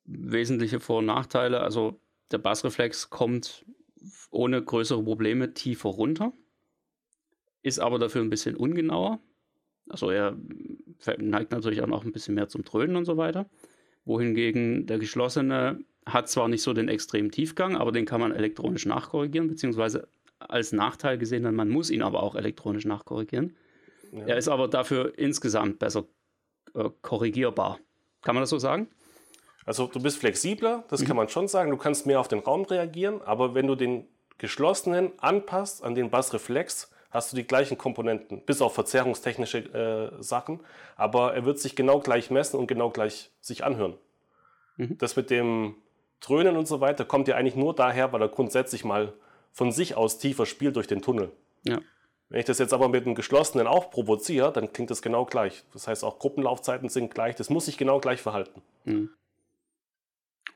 wesentliche 0.09 0.79
Vor- 0.79 0.99
und 0.99 1.05
Nachteile, 1.05 1.61
also 1.61 1.99
der 2.31 2.39
Bassreflex 2.39 3.09
kommt 3.09 3.65
ohne 4.31 4.61
größere 4.61 5.03
Probleme 5.03 5.53
tiefer 5.53 5.89
runter, 5.89 6.33
ist 7.61 7.79
aber 7.79 7.99
dafür 7.99 8.21
ein 8.21 8.29
bisschen 8.29 8.55
ungenauer. 8.55 9.19
Also 9.89 10.09
er 10.09 10.37
neigt 11.17 11.51
natürlich 11.51 11.81
auch 11.81 11.87
noch 11.87 12.05
ein 12.05 12.11
bisschen 12.11 12.35
mehr 12.35 12.47
zum 12.47 12.63
Dröhnen 12.63 12.95
und 12.95 13.05
so 13.05 13.17
weiter. 13.17 13.49
Wohingegen 14.05 14.85
der 14.85 14.99
geschlossene 14.99 15.83
hat 16.05 16.29
zwar 16.29 16.47
nicht 16.47 16.61
so 16.61 16.73
den 16.73 16.89
extremen 16.89 17.31
Tiefgang, 17.31 17.75
aber 17.75 17.91
den 17.91 18.05
kann 18.05 18.21
man 18.21 18.31
elektronisch 18.31 18.85
nachkorrigieren, 18.85 19.47
beziehungsweise 19.47 20.07
als 20.39 20.71
Nachteil 20.71 21.17
gesehen, 21.17 21.43
dann 21.43 21.55
man 21.55 21.69
muss 21.69 21.89
ihn 21.89 22.01
aber 22.01 22.23
auch 22.23 22.35
elektronisch 22.35 22.85
nachkorrigieren. 22.85 23.55
Ja. 24.11 24.25
Er 24.25 24.37
ist 24.37 24.47
aber 24.47 24.67
dafür 24.67 25.13
insgesamt 25.17 25.79
besser 25.79 26.05
äh, 26.73 26.89
korrigierbar. 27.01 27.79
Kann 28.21 28.35
man 28.35 28.41
das 28.41 28.49
so 28.49 28.57
sagen? 28.57 28.87
Also 29.65 29.87
du 29.87 30.01
bist 30.01 30.17
flexibler, 30.17 30.83
das 30.89 31.01
mhm. 31.01 31.05
kann 31.05 31.17
man 31.17 31.29
schon 31.29 31.47
sagen. 31.47 31.71
Du 31.71 31.77
kannst 31.77 32.05
mehr 32.05 32.19
auf 32.19 32.27
den 32.27 32.39
Raum 32.39 32.63
reagieren, 32.63 33.21
aber 33.21 33.53
wenn 33.53 33.67
du 33.67 33.75
den 33.75 34.07
geschlossenen 34.37 35.11
anpasst 35.19 35.83
an 35.83 35.95
den 35.95 36.09
Bassreflex, 36.09 36.89
hast 37.11 37.31
du 37.31 37.35
die 37.35 37.45
gleichen 37.45 37.77
Komponenten, 37.77 38.41
bis 38.41 38.61
auf 38.61 38.73
verzerrungstechnische 38.73 39.57
äh, 40.19 40.23
Sachen. 40.23 40.59
Aber 40.95 41.33
er 41.33 41.45
wird 41.45 41.59
sich 41.59 41.75
genau 41.75 41.99
gleich 41.99 42.29
messen 42.29 42.59
und 42.59 42.67
genau 42.67 42.89
gleich 42.89 43.31
sich 43.41 43.63
anhören. 43.63 43.95
Mhm. 44.77 44.97
Das 44.97 45.15
mit 45.15 45.29
dem 45.29 45.75
Dröhnen 46.21 46.57
und 46.57 46.67
so 46.67 46.81
weiter 46.81 47.05
kommt 47.05 47.27
ja 47.27 47.35
eigentlich 47.35 47.55
nur 47.55 47.73
daher, 47.73 48.11
weil 48.11 48.21
er 48.21 48.29
grundsätzlich 48.29 48.83
mal 48.83 49.13
von 49.51 49.71
sich 49.71 49.95
aus 49.95 50.19
tiefer 50.19 50.45
spielt 50.45 50.75
durch 50.75 50.87
den 50.87 51.01
Tunnel. 51.01 51.31
Ja. 51.63 51.79
Wenn 52.29 52.39
ich 52.39 52.45
das 52.45 52.59
jetzt 52.59 52.73
aber 52.73 52.89
mit 52.89 53.05
einem 53.05 53.15
geschlossenen 53.15 53.65
auch 53.65 53.89
provoziere, 53.89 54.53
dann 54.53 54.71
klingt 54.71 54.91
das 54.91 55.01
genau 55.01 55.25
gleich. 55.25 55.63
Das 55.73 55.87
heißt, 55.87 56.03
auch 56.03 56.19
Gruppenlaufzeiten 56.19 56.87
sind 56.89 57.13
gleich. 57.13 57.35
Das 57.35 57.49
muss 57.49 57.65
sich 57.65 57.77
genau 57.77 57.99
gleich 57.99 58.21
verhalten. 58.21 58.61
Mhm. 58.85 59.09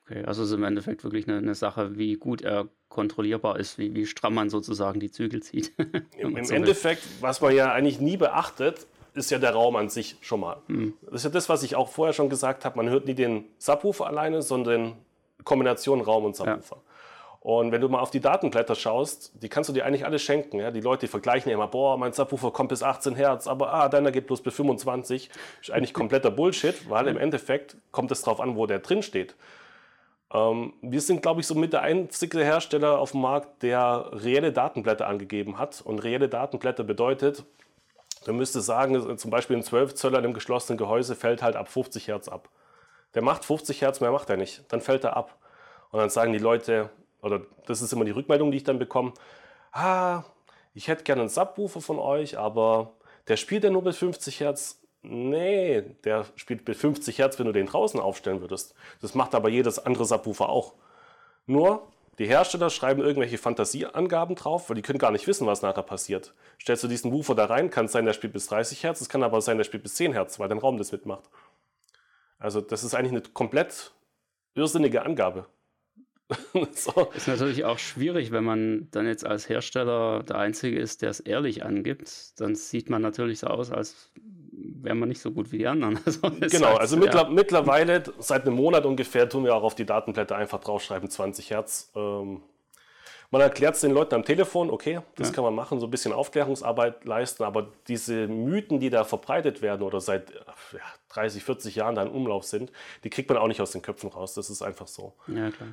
Okay, 0.06 0.24
also 0.26 0.44
ist 0.44 0.52
im 0.52 0.64
Endeffekt 0.64 1.04
wirklich 1.04 1.28
eine, 1.28 1.38
eine, 1.38 1.56
Sache, 1.56 1.98
wie 1.98 2.16
gut 2.16 2.42
er 2.42 2.68
kontrollierbar 2.90 3.60
ist, 3.60 3.78
wie, 3.78 3.96
wie 3.96 4.06
stramm 4.06 4.34
man 4.34 4.50
sozusagen 4.50 5.00
die 5.00 5.12
Zügel 5.12 5.42
zieht. 5.42 5.72
Im, 6.18 6.36
im 6.36 6.50
Endeffekt, 6.52 7.04
was 7.22 7.40
man 7.40 7.56
ja 7.56 7.72
eigentlich 7.72 8.02
nie 8.02 8.18
beachtet, 8.18 8.86
ist 9.14 9.32
ja 9.32 9.40
der 9.40 9.52
Raum 9.52 9.76
an 9.76 9.90
sich 9.90 10.18
schon 10.22 10.42
mal. 10.42 10.58
Mhm. 10.68 10.94
Das 11.06 11.16
ist 11.16 11.24
ja 11.24 11.30
das, 11.30 11.48
was 11.48 11.64
ich 11.64 11.76
auch 11.76 11.90
vorher 11.90 12.14
schon 12.14 12.30
gesagt 12.30 12.66
habe. 12.66 12.78
Man 12.78 12.90
hört 12.90 13.06
nie 13.06 13.14
den 13.14 13.46
Subwoofer 13.60 14.08
alleine, 14.08 14.42
sondern 14.42 14.94
Kombination 15.44 16.02
Raum 16.02 16.26
und 16.26 16.36
Subwoofer. 16.36 16.78
Ja. 16.78 16.94
Und 17.44 17.74
wenn 17.74 17.82
du 17.82 17.90
mal 17.90 18.00
auf 18.00 18.10
die 18.10 18.22
Datenblätter 18.22 18.74
schaust, 18.74 19.34
die 19.42 19.50
kannst 19.50 19.70
du 19.70 19.74
dir 19.74 19.86
eigentlich 19.86 20.06
alle 20.06 20.18
schenken. 20.18 20.60
Ja? 20.60 20.72
Die 20.72 20.80
Leute 20.80 21.02
die 21.02 21.10
vergleichen 21.10 21.50
ja 21.50 21.56
immer, 21.56 21.68
boah, 21.68 21.98
mein 21.98 22.14
Subwoofer 22.14 22.52
kommt 22.52 22.70
bis 22.70 22.84
18 22.84 23.16
Hertz, 23.16 23.48
aber 23.48 23.74
ah, 23.74 23.90
deiner 23.90 24.12
geht 24.12 24.28
bloß 24.28 24.42
bis 24.42 24.56
25. 24.56 25.30
Ist 25.62 25.72
eigentlich 25.72 25.94
kompletter 25.94 26.32
Bullshit, 26.32 26.90
weil 26.90 27.08
im 27.08 27.18
Endeffekt 27.18 27.76
kommt 27.92 28.12
es 28.12 28.22
darauf 28.22 28.40
an, 28.40 28.56
wo 28.56 28.66
der 28.66 28.80
drin 28.80 29.04
steht. 29.04 29.36
Ähm, 30.34 30.74
wir 30.82 31.02
sind, 31.02 31.22
glaube 31.22 31.42
ich, 31.42 31.48
somit 31.48 31.74
der 31.74 31.82
einzige 31.82 32.44
Hersteller 32.44 33.00
auf 33.00 33.12
dem 33.12 33.22
Markt, 33.22 33.64
der 33.64 34.10
reelle 34.12 34.52
Datenblätter 34.52 35.08
angegeben 35.08 35.60
hat. 35.60 35.82
Und 35.82 36.00
reelle 36.00 36.28
Datenblätter 36.28 36.84
bedeutet, 36.84 37.46
du 38.26 38.34
müsstest 38.34 38.66
sagen, 38.66 39.18
zum 39.18 39.32
Beispiel 39.32 39.58
ein 39.58 39.64
12 39.64 39.94
Zöller 39.94 40.20
in 40.20 40.26
einem 40.26 40.34
geschlossenen 40.34 40.78
Gehäuse 40.78 41.16
fällt 41.16 41.44
halt 41.44 41.56
ab 41.56 41.68
50 41.70 42.08
Hertz 42.08 42.28
ab. 42.28 42.50
Der 43.14 43.22
macht 43.22 43.46
50 43.46 43.82
Hertz, 43.82 44.02
mehr 44.02 44.12
macht 44.12 44.30
er 44.30 44.38
nicht. 44.38 44.64
Dann 44.70 44.82
fällt 44.82 45.04
er 45.04 45.16
ab. 45.16 45.38
Und 45.92 46.00
dann 46.00 46.10
sagen 46.10 46.34
die 46.34 46.40
Leute, 46.40 46.90
oder 47.22 47.42
das 47.68 47.82
ist 47.82 47.94
immer 47.94 48.06
die 48.06 48.12
Rückmeldung, 48.12 48.52
die 48.52 48.58
ich 48.58 48.64
dann 48.64 48.80
bekomme, 48.80 49.14
ah, 49.72 50.24
ich 50.74 50.88
hätte 50.88 51.04
gerne 51.04 51.22
einen 51.22 51.30
Subwoofer 51.30 51.82
von 51.82 52.00
euch, 52.00 52.38
aber 52.38 52.94
der 53.28 53.38
spielt 53.38 53.64
ja 53.64 53.70
nur 53.70 53.84
bis 53.84 53.98
50 53.98 54.40
Hertz. 54.40 54.82
Nee, 55.04 55.82
der 56.06 56.26
spielt 56.38 56.64
bis 56.64 56.78
50 56.78 57.20
Hertz, 57.20 57.38
wenn 57.38 57.46
du 57.46 57.52
den 57.52 57.66
draußen 57.66 58.00
aufstellen 58.00 58.40
würdest. 58.40 58.74
Das 59.02 59.16
macht 59.16 59.36
aber 59.36 59.50
jedes 59.50 59.78
andere 59.78 60.06
Subwoofer 60.06 60.48
auch. 60.48 60.74
Nur, 61.46 61.86
die 62.20 62.26
Hersteller 62.26 62.70
schreiben 62.70 63.02
irgendwelche 63.02 63.38
Fantasieangaben 63.38 64.36
drauf, 64.36 64.70
weil 64.70 64.76
die 64.76 64.82
können 64.82 65.00
gar 65.00 65.12
nicht 65.12 65.28
wissen, 65.28 65.46
was 65.46 65.62
nachher 65.62 65.84
passiert. 65.84 66.34
Stellst 66.62 66.84
du 66.86 66.88
diesen 66.88 67.12
Woofer 67.12 67.36
da 67.36 67.46
rein, 67.46 67.70
kann 67.70 67.86
es 67.86 67.92
sein, 67.92 68.06
der 68.06 68.14
spielt 68.14 68.32
bis 68.32 68.48
30 68.48 68.84
Hertz, 68.84 69.02
es 69.02 69.10
kann 69.10 69.24
aber 69.24 69.42
sein, 69.42 69.58
der 69.58 69.66
spielt 69.66 69.84
bis 69.84 69.96
10 69.96 70.14
Hertz, 70.14 70.40
weil 70.40 70.48
dein 70.48 70.60
Raum 70.60 70.78
das 70.78 70.94
mitmacht. 70.94 71.30
Also 72.40 72.62
das 72.62 72.86
ist 72.86 72.94
eigentlich 72.94 73.12
eine 73.12 73.22
komplett 73.22 73.92
irrsinnige 74.56 75.04
Angabe. 75.04 75.48
so. 76.72 77.12
Ist 77.16 77.28
natürlich 77.28 77.66
auch 77.66 77.80
schwierig, 77.80 78.32
wenn 78.32 78.44
man 78.44 78.88
dann 78.92 79.06
jetzt 79.06 79.26
als 79.26 79.50
Hersteller 79.50 80.24
der 80.24 80.38
Einzige 80.38 80.80
ist, 80.80 81.02
der 81.02 81.10
es 81.10 81.20
ehrlich 81.20 81.66
angibt. 81.66 82.40
Dann 82.40 82.56
sieht 82.56 82.90
man 82.90 83.02
natürlich 83.02 83.40
so 83.40 83.48
aus, 83.48 83.72
als 83.72 84.12
wäre 84.56 84.96
man 84.96 85.10
nicht 85.10 85.22
so 85.22 85.32
gut 85.32 85.52
wie 85.52 85.60
die 85.60 85.68
anderen. 85.68 86.00
Also 86.06 86.30
genau, 86.30 86.80
heißt, 86.80 86.80
also 86.80 87.06
ja. 87.06 87.30
mittlerweile, 87.30 88.04
seit 88.20 88.46
einem 88.46 88.56
Monat 88.56 88.86
ungefähr, 88.86 89.28
tun 89.30 89.46
wir 89.46 89.56
auch 89.56 89.64
auf 89.64 89.76
die 89.76 89.86
Datenblätter 89.86 90.36
einfach 90.36 90.60
draufschreiben, 90.60 91.10
20 91.10 91.50
Hertz. 91.50 91.92
Ähm, 91.96 92.42
man 93.32 93.42
erklärt 93.42 93.74
es 93.74 93.82
den 93.82 93.92
Leuten 93.92 94.14
am 94.14 94.24
Telefon, 94.24 94.70
okay, 94.70 95.00
das 95.16 95.30
ja. 95.30 95.34
kann 95.34 95.44
man 95.44 95.56
machen, 95.56 95.80
so 95.80 95.88
ein 95.88 95.90
bisschen 95.90 96.14
Aufklärungsarbeit 96.14 97.04
leisten, 97.04 97.44
aber 97.44 97.72
diese 97.88 98.28
Mythen, 98.28 98.80
die 98.80 98.92
da 98.92 99.06
verbreitet 99.06 99.64
werden 99.64 99.82
oder 99.82 100.00
seit 100.02 100.30
ja, 100.72 100.80
30, 101.10 101.44
40 101.44 101.76
Jahren 101.76 101.96
da 101.96 102.04
im 102.04 102.12
Umlauf 102.12 102.44
sind, 102.44 102.72
die 103.04 103.10
kriegt 103.10 103.30
man 103.30 103.40
auch 103.40 103.48
nicht 103.48 103.60
aus 103.60 103.72
den 103.72 103.82
Köpfen 103.82 104.12
raus. 104.12 104.36
Das 104.36 104.52
ist 104.52 104.62
einfach 104.62 104.88
so. 104.88 105.14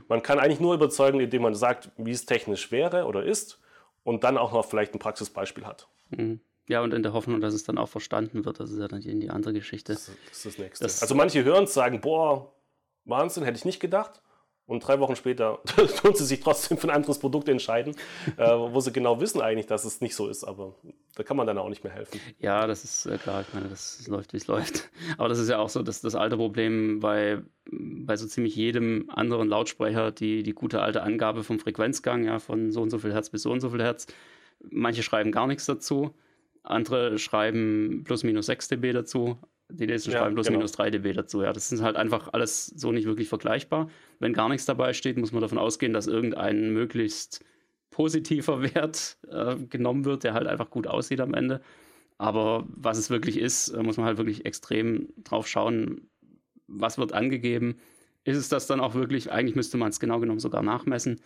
Man 0.09 0.23
kann 0.23 0.39
eigentlich 0.39 0.61
nur 0.61 0.73
überzeugen, 0.73 1.21
indem 1.21 1.43
man 1.43 1.55
sagt, 1.55 1.91
wie 1.99 2.13
es 2.13 2.25
technisch 2.25 2.73
wäre 2.73 3.05
oder 3.05 3.25
ist 3.25 3.61
und 4.05 4.25
dann 4.25 4.39
auch 4.39 4.53
noch 4.53 4.65
vielleicht 4.65 4.95
ein 4.95 4.99
Praxisbeispiel 4.99 5.67
hat. 5.67 5.87
Mhm. 6.09 6.41
Ja, 6.69 6.83
und 6.83 6.95
in 6.95 7.03
der 7.03 7.13
Hoffnung, 7.13 7.41
dass 7.41 7.55
es 7.55 7.65
dann 7.65 7.79
auch 7.79 7.89
verstanden 7.89 8.45
wird. 8.45 8.61
Das 8.61 8.71
ist 8.71 8.79
ja 8.79 8.89
dann 8.89 9.01
die 9.01 9.31
andere 9.31 9.53
Geschichte. 9.53 9.93
Das 9.93 10.09
ist 10.09 10.47
das 10.47 10.59
Nächste. 10.59 10.85
Das 10.85 11.03
also 11.03 11.15
manche 11.15 11.43
hören 11.43 11.65
es, 11.65 11.75
sagen, 11.75 12.01
boah, 12.01 12.53
Wahnsinn, 13.05 13.45
hätte 13.45 13.59
ich 13.59 13.65
nicht 13.65 13.81
gedacht. 13.81 14.23
Und 14.71 14.87
drei 14.87 15.01
Wochen 15.01 15.17
später 15.17 15.59
tun 16.01 16.15
sie 16.15 16.25
sich 16.25 16.39
trotzdem 16.39 16.79
für 16.79 16.87
ein 16.87 16.95
anderes 16.95 17.19
Produkt 17.19 17.49
entscheiden, 17.49 17.97
äh, 18.37 18.47
wo 18.47 18.79
sie 18.79 18.93
genau 18.93 19.21
wissen 19.21 19.41
eigentlich, 19.41 19.67
dass 19.67 19.85
es 19.85 20.01
nicht 20.01 20.15
so 20.15 20.29
ist. 20.29 20.45
Aber 20.45 20.77
da 21.17 21.25
kann 21.25 21.37
man 21.37 21.45
dann 21.45 21.59
auch 21.59 21.69
nicht 21.69 21.83
mehr 21.83 21.93
helfen. 21.93 22.21
Ja, 22.39 22.69
das 22.69 22.85
ist 22.85 23.07
äh, 23.07 23.19
klar. 23.19 23.41
Ich 23.41 23.53
meine, 23.53 23.69
das 23.69 24.07
läuft, 24.07 24.33
wie 24.33 24.37
es 24.37 24.47
läuft. 24.47 24.89
Aber 25.19 25.29
das 25.29 25.41
ist 25.41 25.49
ja 25.49 25.59
auch 25.59 25.71
so 25.71 25.83
das, 25.83 26.03
das 26.03 26.15
alte 26.15 26.37
Problem 26.37 27.01
bei, 27.01 27.43
bei 27.69 28.17
so 28.17 28.29
ziemlich 28.29 28.55
jedem 28.55 29.11
anderen 29.11 29.49
Lautsprecher, 29.49 30.13
die, 30.13 30.45
die 30.45 30.53
gute 30.53 30.83
alte 30.83 31.03
Angabe 31.03 31.43
vom 31.43 31.59
Frequenzgang, 31.59 32.23
ja, 32.23 32.39
von 32.39 32.71
so 32.71 32.81
und 32.81 32.91
so 32.91 32.99
viel 32.99 33.13
Hertz 33.13 33.29
bis 33.29 33.43
so 33.43 33.51
und 33.51 33.59
so 33.59 33.71
viel 33.71 33.83
Hertz. 33.83 34.07
Manche 34.71 35.03
schreiben 35.03 35.33
gar 35.33 35.49
nichts 35.49 35.67
dazu. 35.67 36.15
Andere 36.63 37.19
schreiben 37.19 38.03
plus 38.05 38.23
minus 38.25 38.47
6 38.47 38.69
dB 38.69 38.93
dazu. 38.93 39.39
Die 39.69 39.87
nächsten 39.87 40.11
schreiben 40.11 40.35
plus 40.35 40.47
genau. 40.47 40.59
minus 40.59 40.73
3 40.73 40.91
dB 40.91 41.13
dazu. 41.13 41.43
Ja, 41.43 41.53
das 41.53 41.71
ist 41.71 41.83
halt 41.83 41.97
einfach 41.97 42.33
alles 42.33 42.67
so 42.67 42.93
nicht 42.93 43.07
wirklich 43.07 43.29
vergleichbar. 43.29 43.89
Wenn 44.19 44.33
gar 44.33 44.49
nichts 44.49 44.67
dabei 44.67 44.93
steht, 44.93 45.17
muss 45.17 45.33
man 45.33 45.43
davon 45.43 45.59
ausgehen, 45.59 45.93
dass 45.93 46.07
irgendein 46.07 46.73
möglichst 46.73 47.45
positiver 47.91 48.63
Wert 48.75 49.19
äh, 49.31 49.57
genommen 49.57 50.05
wird, 50.05 50.25
der 50.25 50.35
halt 50.35 50.47
einfach 50.47 50.71
gut 50.71 50.87
aussieht 50.87 51.21
am 51.21 51.35
Ende. 51.35 51.61
Aber 52.19 52.67
was 52.69 52.99
es 52.99 53.11
wirklich 53.11 53.39
ist, 53.39 53.69
äh, 53.69 53.83
muss 53.83 53.97
man 53.97 54.07
halt 54.07 54.19
wirklich 54.19 54.45
extrem 54.45 55.09
drauf 55.25 55.47
schauen, 55.47 56.09
was 56.67 56.99
wird 56.99 57.13
angegeben. 57.13 57.77
Ist 58.25 58.37
es 58.37 58.49
das 58.49 58.67
dann 58.67 58.81
auch 58.81 58.95
wirklich, 58.95 59.33
eigentlich 59.33 59.57
müsste 59.57 59.79
man 59.79 59.89
es 59.89 60.01
genau 60.01 60.21
genommen 60.21 60.41
sogar 60.41 60.63
nachmessen, 60.63 61.21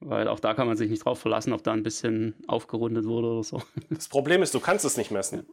weil 0.00 0.28
auch 0.28 0.40
da 0.40 0.54
kann 0.54 0.66
man 0.66 0.76
sich 0.76 0.90
nicht 0.90 1.04
drauf 1.04 1.20
verlassen, 1.20 1.52
ob 1.52 1.62
da 1.62 1.72
ein 1.72 1.82
bisschen 1.82 2.34
aufgerundet 2.46 3.06
wurde 3.06 3.28
oder 3.28 3.44
so. 3.44 3.62
Das 3.90 4.08
Problem 4.08 4.42
ist, 4.42 4.54
du 4.54 4.60
kannst 4.60 4.84
es 4.84 4.96
nicht 4.96 5.10
messen. 5.10 5.46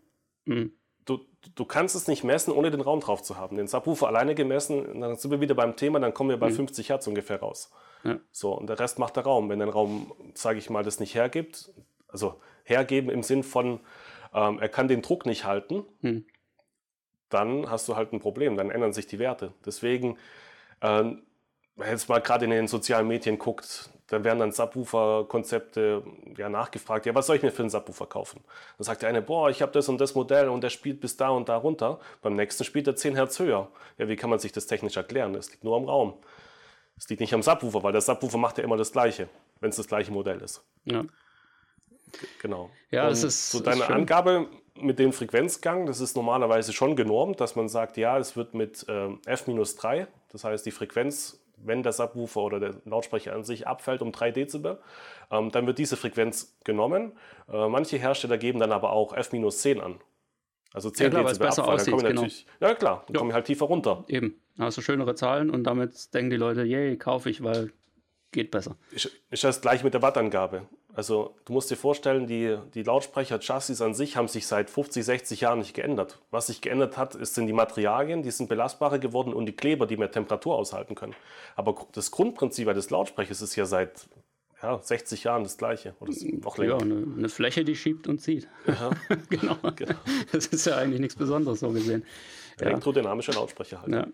Mhm 0.45 0.71
du, 1.07 1.25
du 1.55 1.65
kannst 1.65 1.95
es 1.95 2.07
nicht 2.07 2.23
messen, 2.23 2.51
ohne 2.51 2.69
den 2.69 2.81
Raum 2.81 2.99
drauf 2.99 3.23
zu 3.23 3.38
haben. 3.38 3.57
Den 3.57 3.67
Subwoofer 3.67 4.07
alleine 4.07 4.36
gemessen, 4.36 5.01
dann 5.01 5.15
sind 5.15 5.31
wir 5.31 5.41
wieder 5.41 5.55
beim 5.55 5.75
Thema, 5.75 5.99
dann 5.99 6.13
kommen 6.13 6.29
wir 6.29 6.38
bei 6.38 6.49
mhm. 6.49 6.55
50 6.55 6.89
Hertz 6.89 7.07
ungefähr 7.07 7.39
raus. 7.39 7.71
Ja. 8.03 8.19
So, 8.31 8.53
und 8.53 8.67
der 8.67 8.79
Rest 8.79 8.99
macht 8.99 9.15
der 9.15 9.23
Raum. 9.23 9.49
Wenn 9.49 9.60
der 9.60 9.69
Raum, 9.69 10.13
sage 10.33 10.60
ich 10.60 10.69
mal, 10.69 10.83
das 10.83 10.99
nicht 10.99 11.15
hergibt, 11.15 11.71
also 12.07 12.39
hergeben 12.63 13.10
im 13.10 13.23
Sinn 13.23 13.43
von, 13.43 13.79
ähm, 14.33 14.60
er 14.60 14.69
kann 14.69 14.88
den 14.88 15.01
Druck 15.01 15.25
nicht 15.25 15.45
halten, 15.45 15.86
mhm. 16.01 16.25
dann 17.29 17.69
hast 17.69 17.88
du 17.88 17.95
halt 17.95 18.13
ein 18.13 18.19
Problem, 18.19 18.57
dann 18.57 18.69
ändern 18.69 18.93
sich 18.93 19.07
die 19.07 19.19
Werte. 19.19 19.53
Deswegen, 19.65 20.17
ähm, 20.81 21.23
wenn 21.75 21.89
jetzt 21.89 22.10
mal 22.10 22.21
gerade 22.21 22.45
in 22.45 22.51
den 22.51 22.67
sozialen 22.67 23.07
Medien 23.07 23.39
guckt, 23.39 23.91
da 24.08 24.24
werden 24.24 24.39
dann 24.39 24.52
Subwoofer-Konzepte 24.52 26.04
ja, 26.38 26.50
nachgefragt, 26.50 27.06
ja, 27.06 27.13
was 27.13 27.28
soll 27.28 27.36
ich 27.36 27.43
mir 27.43 27.52
für 27.52 27.63
einen 27.63 27.70
Subwoofer 27.70 28.06
kaufen? 28.06 28.41
Dann 28.78 28.86
sagt 28.86 29.02
der 29.02 29.10
eine, 29.10 29.22
boah, 29.22 29.50
ich 29.50 29.62
habe 29.62 29.72
das 29.74 29.89
und 29.89 30.00
das 30.00 30.15
Modell 30.15 30.48
und 30.48 30.62
der 30.62 30.70
spielt 30.70 31.02
bis 31.02 31.17
da 31.17 31.30
und 31.30 31.50
da 31.50 31.58
runter. 31.58 32.00
Beim 32.22 32.36
nächsten 32.36 32.63
spielt 32.63 32.88
er 32.88 32.96
10 32.96 33.15
Hertz 33.15 33.39
höher. 33.39 33.67
Ja, 33.98 34.08
wie 34.08 34.15
kann 34.15 34.30
man 34.30 34.39
sich 34.39 34.54
das 34.54 34.65
technisch 34.65 34.96
erklären? 34.96 35.34
Das 35.34 35.52
liegt 35.52 35.63
nur 35.63 35.76
am 35.76 35.86
Raum. 35.86 36.13
Es 36.98 37.10
liegt 37.10 37.20
nicht 37.20 37.34
am 37.34 37.43
Subwoofer, 37.43 37.84
weil 37.84 37.91
der 37.91 38.02
Subwoofer 38.02 38.38
macht 38.38 38.58
ja 38.58 38.63
immer 38.63 38.78
das 38.78 38.91
Gleiche, 38.91 39.28
wenn 39.60 39.70
es 39.70 39.76
das 39.76 39.88
gleiche 39.88 40.12
Modell 40.12 40.41
ist. 40.41 40.63
Ja. 40.86 41.04
Genau. 42.41 42.70
Ja, 42.89 43.04
und 43.04 43.12
das 43.12 43.24
ist 43.24 43.52
so 43.52 43.60
deine 43.60 43.84
ist 43.84 43.89
Angabe 43.89 44.48
mit 44.76 45.00
dem 45.00 45.12
Frequenzgang, 45.12 45.86
das 45.86 46.00
ist 46.00 46.15
normalerweise 46.15 46.72
schon 46.72 46.96
genormt, 46.96 47.41
dass 47.41 47.56
man 47.56 47.67
sagt, 47.67 47.98
ja, 47.98 48.17
es 48.17 48.38
wird 48.38 48.54
mit 48.54 48.86
ähm, 48.88 49.20
F-3, 49.26 50.08
das 50.32 50.43
heißt 50.43 50.65
die 50.65 50.72
Frequenz 50.72 51.39
wenn 51.58 51.84
der 51.84 51.91
Subwoofer 51.91 52.41
oder 52.41 52.60
der 52.60 52.76
Lautsprecher 52.86 53.34
an 53.34 53.43
sich 53.43 53.67
abfällt 53.67 54.02
um 54.02 54.12
3 54.12 54.32
Dezibel, 54.32 54.80
ähm, 55.32 55.52
dann 55.52 55.67
wird 55.67 55.78
diese 55.78 55.98
Frequenz 55.98 56.58
genommen. 56.63 57.13
Äh, 57.52 57.67
manche 57.67 57.98
Hersteller 57.98 58.38
geben 58.38 58.60
dann 58.60 58.72
aber 58.72 58.91
auch 58.91 59.13
F-10 59.13 59.80
an. 59.80 60.00
Also 60.74 60.89
10 60.89 61.06
ja, 61.06 61.10
klar, 61.10 61.24
Dezibel 61.24 61.48
besser 61.48 61.62
Abfall. 61.63 61.76
Aussieht, 61.76 61.98
genau. 61.98 62.28
Ja 62.60 62.76
klar, 62.76 63.04
dann 63.08 63.13
ja. 63.13 63.20
kommen 63.20 63.32
wir 63.32 63.36
halt 63.36 63.46
tiefer 63.46 63.65
runter. 63.65 64.06
Eben, 64.08 64.39
du 64.58 64.70
schönere 64.72 65.15
Zahlen 65.15 65.50
und 65.50 65.63
damit 65.63 66.13
denken 66.13 66.30
die 66.30 66.38
Leute, 66.38 66.63
yay, 66.63 66.98
kaufe 66.98 67.30
ich, 67.30 67.43
weil 67.43 67.72
geht 68.32 68.52
besser. 68.52 68.78
Ist, 68.91 69.12
ist 69.30 69.43
das 69.43 69.62
gleich 69.62 69.84
mit 69.84 69.93
der 69.93 70.02
Wattangabe. 70.02 70.67
Also 70.97 71.36
du 71.45 71.53
musst 71.53 71.69
dir 71.69 71.75
vorstellen, 71.75 72.25
die, 72.25 72.57
die 72.73 72.81
Lautsprecher-Chassis 72.81 73.81
an 73.81 73.93
sich 73.93 74.17
haben 74.17 74.27
sich 74.27 74.47
seit 74.47 74.67
50, 74.67 75.05
60 75.05 75.41
Jahren 75.41 75.60
nicht 75.60 75.75
geändert. 75.75 76.17
Was 76.31 76.47
sich 76.47 76.60
geändert 76.60 76.97
hat, 76.97 77.13
ist, 77.13 77.36
sind 77.36 77.45
die 77.45 77.53
Materialien, 77.53 78.23
die 78.23 78.31
sind 78.31 78.49
belastbarer 78.49 78.97
geworden 78.97 79.31
und 79.31 79.45
die 79.45 79.55
Kleber, 79.55 79.86
die 79.86 79.95
mehr 79.95 80.10
Temperatur 80.10 80.55
aushalten 80.55 80.95
können. 80.95 81.13
Aber 81.55 81.75
das 81.91 82.10
Grundprinzip 82.10 82.67
des 82.73 82.89
Lautsprechers 82.89 83.43
ist 83.43 83.55
ja 83.55 83.67
seit 83.67 84.07
ja, 84.63 84.79
60 84.81 85.23
Jahren 85.23 85.43
das 85.43 85.60
gleiche 85.60 85.93
oder 85.99 86.12
noch 86.41 86.57
länger. 86.57 86.77
Ja, 86.79 86.81
eine, 86.81 87.05
eine, 87.15 87.29
Fläche, 87.29 87.63
die 87.63 87.75
schiebt 87.75 88.07
und 88.07 88.19
zieht. 88.19 88.47
Ja. 88.65 88.89
genau. 89.29 89.55
genau. 89.75 89.93
Das 90.31 90.47
ist 90.47 90.65
ja 90.65 90.77
eigentlich 90.77 90.99
nichts 90.99 91.15
Besonderes 91.15 91.60
so 91.60 91.69
gesehen. 91.69 92.05
Elektrodynamische 92.60 93.33
Lautsprecher 93.33 93.83
halt. 93.83 93.93
Ja. 93.93 94.07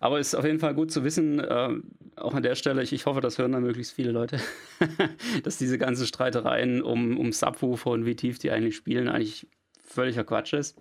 Aber 0.00 0.18
es 0.18 0.28
ist 0.28 0.34
auf 0.34 0.44
jeden 0.44 0.58
Fall 0.58 0.74
gut 0.74 0.90
zu 0.90 1.04
wissen, 1.04 1.40
äh, 1.40 1.68
auch 2.16 2.34
an 2.34 2.42
der 2.42 2.54
Stelle, 2.54 2.82
ich, 2.82 2.92
ich 2.92 3.06
hoffe, 3.06 3.20
das 3.20 3.38
hören 3.38 3.52
dann 3.52 3.62
möglichst 3.62 3.92
viele 3.92 4.12
Leute, 4.12 4.38
dass 5.42 5.58
diese 5.58 5.78
ganzen 5.78 6.06
Streitereien 6.06 6.82
um, 6.82 7.18
um 7.18 7.32
Subwoofer 7.32 7.90
und 7.90 8.06
wie 8.06 8.16
tief 8.16 8.38
die 8.38 8.50
eigentlich 8.50 8.76
spielen, 8.76 9.08
eigentlich 9.08 9.46
völliger 9.84 10.24
Quatsch 10.24 10.52
ist. 10.52 10.76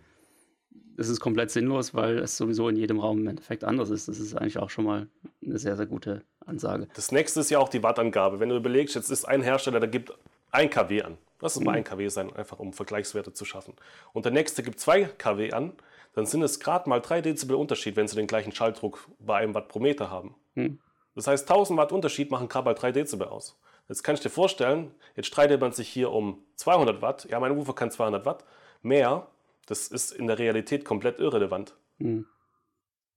Es 0.95 1.09
ist 1.09 1.19
komplett 1.19 1.49
sinnlos, 1.49 1.95
weil 1.95 2.19
es 2.19 2.37
sowieso 2.37 2.69
in 2.69 2.75
jedem 2.75 2.99
Raum 2.99 3.19
im 3.19 3.27
Endeffekt 3.27 3.63
anders 3.63 3.89
ist. 3.89 4.07
Das 4.07 4.19
ist 4.19 4.35
eigentlich 4.35 4.59
auch 4.59 4.69
schon 4.69 4.85
mal 4.85 5.07
eine 5.43 5.57
sehr, 5.57 5.75
sehr 5.75 5.87
gute 5.87 6.21
Ansage. 6.45 6.87
Das 6.93 7.11
nächste 7.11 7.39
ist 7.39 7.49
ja 7.49 7.57
auch 7.57 7.69
die 7.69 7.81
Wattangabe. 7.81 8.39
Wenn 8.39 8.49
du 8.49 8.55
überlegst, 8.55 8.93
jetzt 8.93 9.09
ist 9.09 9.25
ein 9.25 9.41
Hersteller, 9.41 9.79
der 9.79 9.89
gibt 9.89 10.13
1 10.51 10.71
kW 10.71 11.01
an. 11.01 11.17
Lass 11.41 11.55
es 11.55 11.63
mal 11.63 11.75
1 11.75 11.89
kW 11.89 12.07
sein, 12.09 12.33
einfach 12.35 12.59
um 12.59 12.73
Vergleichswerte 12.73 13.33
zu 13.33 13.43
schaffen. 13.43 13.73
Und 14.13 14.25
der 14.25 14.31
nächste 14.31 14.61
gibt 14.61 14.79
2 14.79 15.05
kW 15.17 15.51
an, 15.51 15.73
dann 16.13 16.25
sind 16.25 16.41
es 16.43 16.59
gerade 16.59 16.89
mal 16.89 17.01
3 17.01 17.21
Dezibel 17.21 17.55
Unterschied, 17.55 17.95
wenn 17.95 18.07
sie 18.07 18.15
den 18.15 18.27
gleichen 18.27 18.51
Schalldruck 18.51 19.07
bei 19.19 19.37
einem 19.37 19.53
Watt 19.55 19.67
pro 19.67 19.79
Meter 19.79 20.09
haben. 20.09 20.35
Hm. 20.55 20.79
Das 21.15 21.27
heißt, 21.27 21.49
1000 21.49 21.77
Watt 21.77 21.91
Unterschied 21.91 22.31
machen 22.31 22.47
gerade 22.47 22.65
mal 22.65 22.73
3 22.73 22.91
Dezibel 22.91 23.27
aus. 23.27 23.59
Jetzt 23.89 24.03
kann 24.03 24.15
ich 24.15 24.21
dir 24.21 24.29
vorstellen, 24.29 24.93
jetzt 25.15 25.27
streitet 25.27 25.59
man 25.59 25.73
sich 25.73 25.89
hier 25.89 26.11
um 26.11 26.43
200 26.55 27.01
Watt. 27.01 27.25
Ja, 27.29 27.39
mein 27.39 27.57
Ufer 27.57 27.73
kann 27.73 27.91
200 27.91 28.25
Watt. 28.25 28.45
Mehr, 28.81 29.27
das 29.65 29.87
ist 29.87 30.11
in 30.11 30.27
der 30.27 30.39
Realität 30.39 30.85
komplett 30.85 31.19
irrelevant. 31.19 31.75
Hm. 31.97 32.25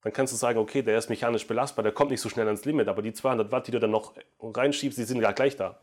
Dann 0.03 0.13
kannst 0.13 0.33
du 0.33 0.37
sagen, 0.37 0.59
okay, 0.59 0.83
der 0.83 0.99
ist 0.99 1.11
mechanisch 1.11 1.47
belastbar, 1.47 1.83
der 1.83 1.93
kommt 1.93 2.11
nicht 2.11 2.21
so 2.21 2.29
schnell 2.29 2.47
ans 2.47 2.65
Limit, 2.65 2.89
aber 2.89 3.03
die 3.03 3.13
200 3.13 3.51
Watt, 3.51 3.67
die 3.67 3.73
du 3.73 3.81
dann 3.81 3.91
noch 3.91 4.15
reinschiebst, 4.41 4.99
die 4.99 5.05
sind 5.05 5.21
ja 5.21 5.33
gleich 5.33 5.57
da. 5.57 5.81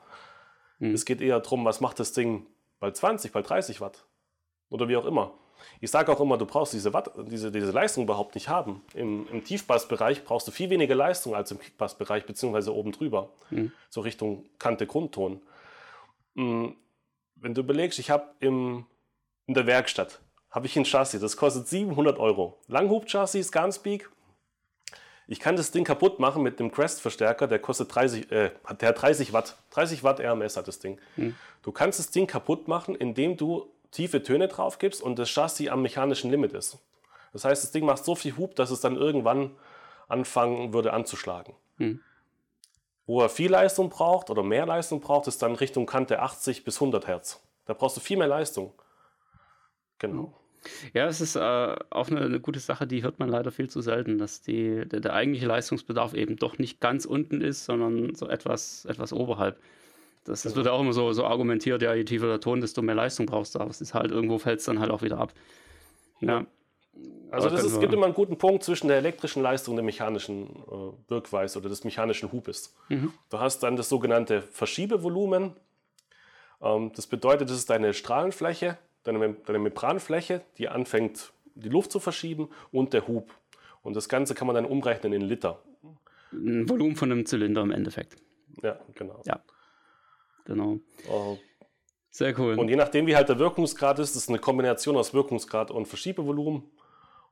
Hm. 0.80 0.94
Es 0.94 1.06
geht 1.06 1.22
eher 1.22 1.40
darum, 1.40 1.66
was 1.66 1.82
macht 1.82 2.00
das 2.00 2.14
Ding 2.14 2.48
bei 2.80 2.92
20, 2.92 3.32
bei 3.32 3.42
30 3.42 3.82
Watt 3.82 4.06
oder 4.70 4.88
wie 4.88 4.98
auch 4.98 5.06
immer. 5.06 5.34
Ich 5.82 5.92
sage 5.92 6.12
auch 6.12 6.20
immer, 6.20 6.38
du 6.38 6.46
brauchst 6.46 6.74
diese, 6.74 6.94
Watt, 6.94 7.12
diese, 7.18 7.52
diese 7.52 7.72
Leistung 7.72 8.04
überhaupt 8.04 8.36
nicht 8.36 8.50
haben. 8.50 8.82
Im, 8.94 9.28
im 9.30 9.44
Tiefbassbereich 9.44 10.24
brauchst 10.24 10.48
du 10.48 10.52
viel 10.52 10.70
weniger 10.70 10.96
Leistung 10.96 11.36
als 11.36 11.52
im 11.52 11.60
Kickbassbereich, 11.60 12.26
beziehungsweise 12.26 12.74
oben 12.74 12.92
drüber, 12.92 13.30
mhm. 13.50 13.72
so 13.90 14.02
Richtung 14.02 14.46
Kante, 14.60 14.88
Grundton. 14.88 15.42
Hm, 16.36 16.76
wenn 17.36 17.54
du 17.54 17.62
überlegst, 17.62 18.00
ich 18.00 18.10
habe 18.10 18.30
in 18.40 18.86
der 19.48 19.66
Werkstatt 19.66 20.20
habe 20.54 20.68
ich 20.68 20.78
ein 20.78 20.86
Chassis, 20.86 21.20
das 21.20 21.36
kostet 21.36 21.68
700 21.68 22.20
Euro. 22.20 22.60
Langhub-Chassis, 22.68 23.52
Gunspeak. 23.52 24.10
Ich 25.26 25.40
kann 25.40 25.56
das 25.56 25.72
Ding 25.72 25.84
kaputt 25.84 26.20
machen 26.20 26.44
mit 26.44 26.60
einem 26.60 26.72
Crest-Verstärker, 26.72 27.48
der 27.48 27.58
kostet 27.58 27.94
30, 27.94 28.32
äh, 28.32 28.52
der 28.80 28.90
hat 28.90 29.02
30 29.02 29.34
Watt. 29.34 29.58
30 29.72 30.04
Watt 30.04 30.20
RMS 30.20 30.56
hat 30.56 30.68
das 30.68 30.80
Ding. 30.80 31.00
Mhm. 31.16 31.36
Du 31.64 31.72
kannst 31.72 31.98
das 31.98 32.12
Ding 32.12 32.28
kaputt 32.28 32.68
machen, 32.68 32.94
indem 32.94 33.36
du 33.36 33.73
tiefe 33.94 34.24
Töne 34.24 34.48
drauf 34.48 34.80
gibst 34.80 35.02
und 35.02 35.18
das 35.20 35.30
Chassis 35.30 35.70
am 35.70 35.82
mechanischen 35.82 36.32
Limit 36.32 36.54
ist. 36.54 36.80
Das 37.32 37.46
heißt, 37.46 37.64
das 37.64 37.72
Ding 37.72 37.86
macht 37.86 38.04
so 38.04 38.16
viel 38.16 38.36
Hub, 38.38 38.56
dass 38.56 38.72
es 38.72 38.82
dann 38.82 38.96
irgendwann 38.96 39.52
anfangen 40.08 40.74
würde 40.74 40.94
anzuschlagen. 40.94 41.56
Hm. 41.78 42.02
Wo 43.06 43.22
er 43.22 43.30
viel 43.30 43.52
Leistung 43.52 43.90
braucht 43.90 44.30
oder 44.30 44.44
mehr 44.44 44.66
Leistung 44.66 45.02
braucht, 45.02 45.28
ist 45.28 45.42
dann 45.42 45.56
Richtung 45.56 45.86
Kante 45.86 46.22
80 46.22 46.64
bis 46.64 46.76
100 46.76 47.08
Hertz. 47.08 47.42
Da 47.66 47.74
brauchst 47.74 47.98
du 47.98 48.02
viel 48.02 48.18
mehr 48.18 48.28
Leistung. 48.28 48.74
Genau. 50.00 50.34
Ja, 50.94 51.08
es 51.08 51.20
ist 51.20 51.36
äh, 51.36 51.76
auch 51.90 52.10
eine, 52.10 52.22
eine, 52.22 52.40
gute 52.40 52.60
Sache, 52.60 52.88
die 52.88 53.04
hört 53.04 53.20
man 53.20 53.28
leider 53.28 53.52
viel 53.52 53.70
zu 53.70 53.82
selten, 53.82 54.18
dass 54.18 54.42
die, 54.42 54.88
der, 54.88 55.02
der, 55.02 55.14
eigentliche 55.14 55.46
Leistungsbedarf 55.46 56.14
eben 56.14 56.38
doch 56.38 56.58
nicht 56.58 56.80
ganz 56.80 57.06
unten 57.06 57.42
ist, 57.42 57.66
sondern 57.66 58.16
so 58.16 58.30
etwas, 58.30 58.86
etwas 58.86 59.12
oberhalb. 59.12 59.60
Das, 60.26 60.44
das 60.44 60.56
wird 60.56 60.66
ja 60.68 60.72
auch 60.72 60.80
immer 60.80 60.94
so, 60.94 61.12
so 61.12 61.26
argumentiert, 61.26 61.82
ja, 61.82 61.94
je 61.94 62.06
tiefer 62.06 62.28
der 62.28 62.40
Ton, 62.40 62.62
desto 62.62 62.82
mehr 62.82 62.96
Leistung 62.96 63.26
brauchst 63.26 63.56
du. 63.56 63.60
Aber 63.60 63.70
es 63.70 63.82
ist 63.82 63.94
halt, 63.94 64.12
irgendwo 64.12 64.38
fällt 64.38 64.60
es 64.60 64.66
dann 64.66 64.80
halt 64.80 64.90
auch 64.90 65.02
wieder 65.02 65.18
ab. 65.18 65.34
Ja. 66.22 66.46
Also 67.32 67.50
das 67.50 67.64
ist, 67.64 67.80
gibt 67.80 67.92
immer 67.94 68.06
einen 68.06 68.14
guten 68.14 68.38
Punkt 68.38 68.64
zwischen 68.64 68.88
der 68.88 68.98
elektrischen 68.98 69.42
Leistung 69.42 69.74
und 69.74 69.78
der 69.78 69.84
mechanischen 69.84 70.46
äh, 70.46 71.10
Wirkweise 71.10 71.58
oder 71.60 71.68
des 71.68 71.84
mechanischen 71.84 72.32
Hubes. 72.32 72.76
Mhm. 72.90 73.12
Du 73.30 73.40
hast 73.40 73.64
dann 73.64 73.76
das 73.76 73.90
sogenannte 73.90 74.44
Verschiebevolumen. 74.44 75.54
Ähm, 76.62 76.92
das 76.96 77.08
bedeutet, 77.08 77.50
das 77.50 77.58
ist 77.58 77.70
deine 77.72 77.94
Strahlenfläche, 77.94 78.78
deine, 79.04 79.36
deine 79.46 79.60
Membranfläche, 79.60 80.42
die 80.60 80.70
anfängt, 80.70 81.34
die 81.56 81.70
Luft 81.70 81.92
zu 81.92 82.00
verschieben 82.00 82.50
und 82.72 82.94
der 82.94 83.08
Hub. 83.08 83.32
Und 83.82 83.96
das 83.96 84.08
Ganze 84.08 84.36
kann 84.36 84.48
man 84.48 84.56
dann 84.56 84.66
umrechnen 84.66 85.12
in 85.12 85.22
Liter. 85.22 85.60
Ein 86.32 86.70
Volumen 86.70 86.96
von 86.96 87.12
einem 87.12 87.26
Zylinder 87.26 87.62
im 87.64 87.72
Endeffekt. 87.72 88.16
Ja, 88.62 88.80
genau. 88.96 89.22
Ja. 89.26 89.42
Genau. 90.46 90.80
Uh, 91.10 91.38
Sehr 92.10 92.38
cool. 92.40 92.60
Und 92.60 92.70
je 92.70 92.76
nachdem, 92.76 93.08
wie 93.08 93.16
halt 93.16 93.30
der 93.30 93.40
Wirkungsgrad 93.40 94.00
ist, 94.00 94.16
ist 94.16 94.30
eine 94.30 94.40
Kombination 94.40 94.98
aus 94.98 95.14
Wirkungsgrad 95.14 95.72
und 95.72 95.88
Verschiebevolumen. 95.88 96.64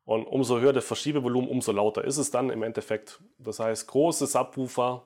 Und 0.05 0.25
umso 0.25 0.59
höher 0.59 0.73
der 0.73 0.81
Verschiebevolumen, 0.81 1.49
umso 1.49 1.71
lauter 1.71 2.03
ist 2.03 2.17
es 2.17 2.31
dann 2.31 2.49
im 2.49 2.63
Endeffekt. 2.63 3.21
Das 3.37 3.59
heißt, 3.59 3.87
große 3.87 4.25
Subwoofer 4.25 5.05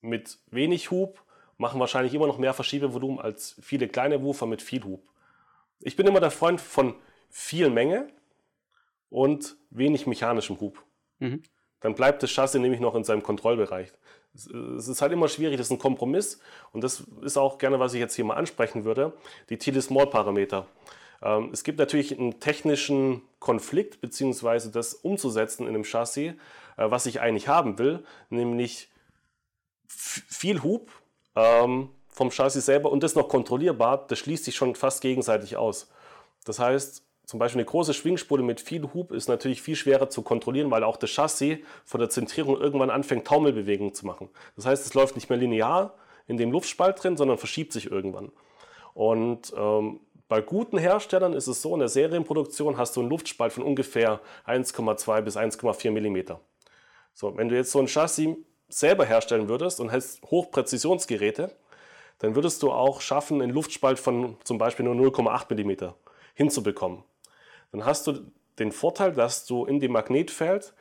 mit 0.00 0.38
wenig 0.50 0.90
Hub 0.90 1.22
machen 1.58 1.80
wahrscheinlich 1.80 2.14
immer 2.14 2.26
noch 2.26 2.38
mehr 2.38 2.54
Verschiebevolumen 2.54 3.20
als 3.20 3.56
viele 3.60 3.88
kleine 3.88 4.22
Woofer 4.22 4.46
mit 4.46 4.62
viel 4.62 4.84
Hub. 4.84 5.02
Ich 5.80 5.96
bin 5.96 6.06
immer 6.06 6.20
der 6.20 6.30
Freund 6.30 6.60
von 6.60 6.94
viel 7.28 7.70
Menge 7.70 8.08
und 9.10 9.56
wenig 9.70 10.06
mechanischem 10.06 10.60
Hub. 10.60 10.82
Mhm. 11.18 11.42
Dann 11.80 11.94
bleibt 11.94 12.22
das 12.22 12.30
Chassis 12.30 12.60
nämlich 12.60 12.80
noch 12.80 12.94
in 12.94 13.04
seinem 13.04 13.22
Kontrollbereich 13.22 13.92
es 14.34 14.88
ist 14.88 15.02
halt 15.02 15.12
immer 15.12 15.28
schwierig, 15.28 15.58
das 15.58 15.66
ist 15.66 15.72
ein 15.72 15.78
Kompromiss 15.78 16.40
und 16.72 16.82
das 16.82 17.04
ist 17.22 17.36
auch 17.36 17.58
gerne, 17.58 17.78
was 17.78 17.94
ich 17.94 18.00
jetzt 18.00 18.14
hier 18.14 18.24
mal 18.24 18.34
ansprechen 18.34 18.84
würde, 18.84 19.12
die 19.50 19.58
Tilly-Small-Parameter. 19.58 20.66
Ähm, 21.22 21.50
es 21.52 21.64
gibt 21.64 21.78
natürlich 21.78 22.18
einen 22.18 22.40
technischen 22.40 23.22
Konflikt, 23.38 24.00
beziehungsweise 24.00 24.70
das 24.70 24.94
umzusetzen 24.94 25.64
in 25.64 25.74
einem 25.74 25.84
Chassis, 25.84 26.32
äh, 26.32 26.36
was 26.76 27.06
ich 27.06 27.20
eigentlich 27.20 27.48
haben 27.48 27.78
will, 27.78 28.04
nämlich 28.30 28.90
viel 29.86 30.62
Hub 30.62 30.90
ähm, 31.36 31.90
vom 32.08 32.30
Chassis 32.30 32.66
selber 32.66 32.90
und 32.90 33.02
das 33.02 33.14
noch 33.14 33.28
kontrollierbar, 33.28 34.06
das 34.06 34.18
schließt 34.18 34.44
sich 34.44 34.56
schon 34.56 34.74
fast 34.74 35.00
gegenseitig 35.02 35.56
aus. 35.56 35.90
Das 36.44 36.58
heißt, 36.58 37.04
zum 37.24 37.38
Beispiel 37.38 37.60
eine 37.60 37.66
große 37.66 37.94
Schwingspule 37.94 38.42
mit 38.42 38.60
viel 38.60 38.82
Hub 38.94 39.12
ist 39.12 39.28
natürlich 39.28 39.62
viel 39.62 39.76
schwerer 39.76 40.10
zu 40.10 40.22
kontrollieren, 40.22 40.70
weil 40.70 40.82
auch 40.82 40.96
das 40.96 41.10
Chassis 41.10 41.58
von 41.84 42.00
der 42.00 42.10
Zentrierung 42.10 42.60
irgendwann 42.60 42.90
anfängt, 42.90 43.26
Taumelbewegungen 43.26 43.94
zu 43.94 44.06
machen. 44.06 44.28
Das 44.56 44.66
heißt, 44.66 44.84
es 44.84 44.94
läuft 44.94 45.14
nicht 45.14 45.30
mehr 45.30 45.38
linear 45.38 45.94
in 46.26 46.36
dem 46.36 46.50
Luftspalt 46.50 47.02
drin, 47.02 47.16
sondern 47.16 47.38
verschiebt 47.38 47.72
sich 47.72 47.90
irgendwann. 47.90 48.32
Und 48.94 49.52
ähm, 49.56 50.00
bei 50.28 50.40
guten 50.40 50.78
Herstellern 50.78 51.32
ist 51.32 51.46
es 51.46 51.62
so, 51.62 51.74
in 51.74 51.80
der 51.80 51.88
Serienproduktion 51.88 52.76
hast 52.76 52.96
du 52.96 53.00
einen 53.00 53.10
Luftspalt 53.10 53.52
von 53.52 53.62
ungefähr 53.62 54.20
1,2 54.46 55.20
bis 55.20 55.36
1,4 55.36 55.90
mm. 55.90 56.36
So, 57.14 57.36
wenn 57.36 57.48
du 57.48 57.54
jetzt 57.54 57.70
so 57.70 57.78
ein 57.78 57.88
Chassis 57.88 58.36
selber 58.68 59.04
herstellen 59.04 59.48
würdest 59.48 59.80
und 59.80 59.90
hättest 59.90 60.22
Hochpräzisionsgeräte, 60.24 61.54
dann 62.18 62.34
würdest 62.34 62.62
du 62.62 62.72
auch 62.72 63.00
schaffen, 63.00 63.42
einen 63.42 63.52
Luftspalt 63.52 63.98
von 63.98 64.36
zum 64.44 64.58
Beispiel 64.58 64.84
nur 64.84 64.94
0,8 64.94 65.54
mm 65.54 65.92
hinzubekommen 66.34 67.04
dann 67.72 67.84
hast 67.84 68.06
du 68.06 68.30
den 68.58 68.70
Vorteil, 68.70 69.12
dass 69.12 69.46
du 69.46 69.64
in 69.64 69.80
dem 69.80 69.92
Magnetfeld 69.92 70.74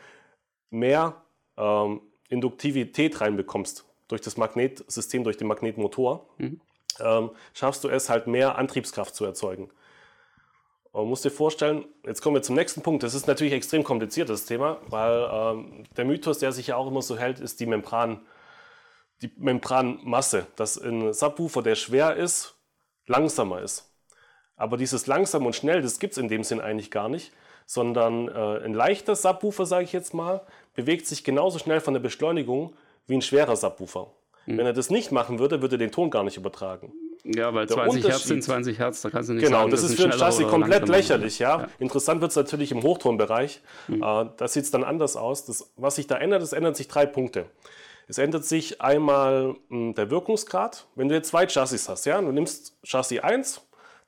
mehr 0.69 1.21
ähm, 1.57 2.01
Induktivität 2.29 3.21
reinbekommst 3.21 3.85
durch 4.07 4.21
das 4.21 4.37
Magnetsystem, 4.37 5.23
durch 5.23 5.37
den 5.37 5.47
Magnetmotor. 5.47 6.27
Mhm. 6.37 6.61
Ähm, 6.99 7.31
schaffst 7.53 7.83
du 7.83 7.89
es 7.89 8.09
halt 8.09 8.27
mehr 8.27 8.57
Antriebskraft 8.57 9.15
zu 9.15 9.25
erzeugen. 9.25 9.69
Man 10.93 11.07
muss 11.07 11.21
dir 11.21 11.31
vorstellen, 11.31 11.85
jetzt 12.05 12.21
kommen 12.21 12.35
wir 12.35 12.41
zum 12.41 12.55
nächsten 12.55 12.81
Punkt. 12.81 13.03
Das 13.03 13.13
ist 13.13 13.25
natürlich 13.25 13.53
extrem 13.53 13.83
kompliziert, 13.83 14.29
das 14.29 14.45
Thema, 14.45 14.79
weil 14.87 15.29
ähm, 15.31 15.83
der 15.95 16.03
Mythos, 16.03 16.39
der 16.39 16.51
sich 16.51 16.67
ja 16.67 16.75
auch 16.75 16.87
immer 16.87 17.01
so 17.01 17.17
hält, 17.17 17.39
ist 17.39 17.61
die 17.61 17.65
Membran, 17.65 18.25
die 19.21 19.31
Membranmasse, 19.37 20.47
dass 20.57 20.77
ein 20.77 21.13
Subwoofer, 21.13 21.61
der 21.61 21.75
schwer 21.75 22.17
ist, 22.17 22.55
langsamer 23.07 23.61
ist. 23.61 23.90
Aber 24.61 24.77
dieses 24.77 25.07
langsam 25.07 25.45
und 25.47 25.55
schnell, 25.55 25.81
das 25.81 25.97
gibt 25.97 26.13
es 26.13 26.17
in 26.19 26.29
dem 26.29 26.43
Sinn 26.43 26.61
eigentlich 26.61 26.91
gar 26.91 27.09
nicht, 27.09 27.31
sondern 27.65 28.27
äh, 28.27 28.63
ein 28.63 28.73
leichter 28.73 29.15
Subwoofer, 29.15 29.65
sage 29.65 29.85
ich 29.85 29.91
jetzt 29.91 30.13
mal, 30.13 30.41
bewegt 30.75 31.07
sich 31.07 31.23
genauso 31.23 31.57
schnell 31.57 31.79
von 31.79 31.95
der 31.95 32.01
Beschleunigung 32.01 32.73
wie 33.07 33.15
ein 33.15 33.23
schwerer 33.23 33.55
Subwoofer. 33.55 34.07
Mhm. 34.45 34.57
Wenn 34.59 34.65
er 34.67 34.73
das 34.73 34.91
nicht 34.91 35.11
machen 35.11 35.39
würde, 35.39 35.63
würde 35.63 35.75
er 35.75 35.79
den 35.79 35.91
Ton 35.91 36.11
gar 36.11 36.23
nicht 36.23 36.37
übertragen. 36.37 36.93
Ja, 37.23 37.53
weil 37.53 37.65
der 37.65 37.77
20 37.77 38.07
Hertz 38.07 38.23
sind 38.23 38.43
20 38.43 38.77
Hertz, 38.77 39.01
da 39.01 39.09
kannst 39.09 39.29
du 39.29 39.33
nicht 39.33 39.43
genau, 39.43 39.59
sagen, 39.59 39.71
das, 39.71 39.81
das 39.81 39.91
ist 39.91 39.99
für 39.99 40.11
ein 40.11 40.17
Chassis 40.17 40.47
komplett 40.47 40.87
lächerlich. 40.87 41.39
Ja? 41.39 41.61
ja. 41.61 41.67
Interessant 41.79 42.21
wird 42.21 42.29
es 42.29 42.37
natürlich 42.37 42.71
im 42.71 42.83
Hochtonbereich. 42.83 43.61
Mhm. 43.87 44.03
Äh, 44.03 44.25
da 44.37 44.47
sieht 44.47 44.63
es 44.63 44.71
dann 44.71 44.83
anders 44.83 45.15
aus. 45.15 45.45
Das, 45.45 45.71
was 45.75 45.95
sich 45.95 46.05
da 46.05 46.17
ändert, 46.17 46.43
es 46.43 46.53
ändern 46.53 46.75
sich 46.75 46.87
drei 46.87 47.07
Punkte. 47.07 47.45
Es 48.07 48.19
ändert 48.19 48.45
sich 48.45 48.81
einmal 48.81 49.47
mh, 49.47 49.55
hm, 49.69 49.95
der 49.95 50.11
Wirkungsgrad. 50.11 50.85
Wenn 50.95 51.09
du 51.09 51.15
jetzt 51.15 51.29
zwei 51.29 51.47
Chassis 51.47 51.89
hast, 51.89 52.05
ja, 52.05 52.21
du 52.21 52.31
nimmst 52.31 52.75
Chassis 52.83 53.19
1 53.19 53.61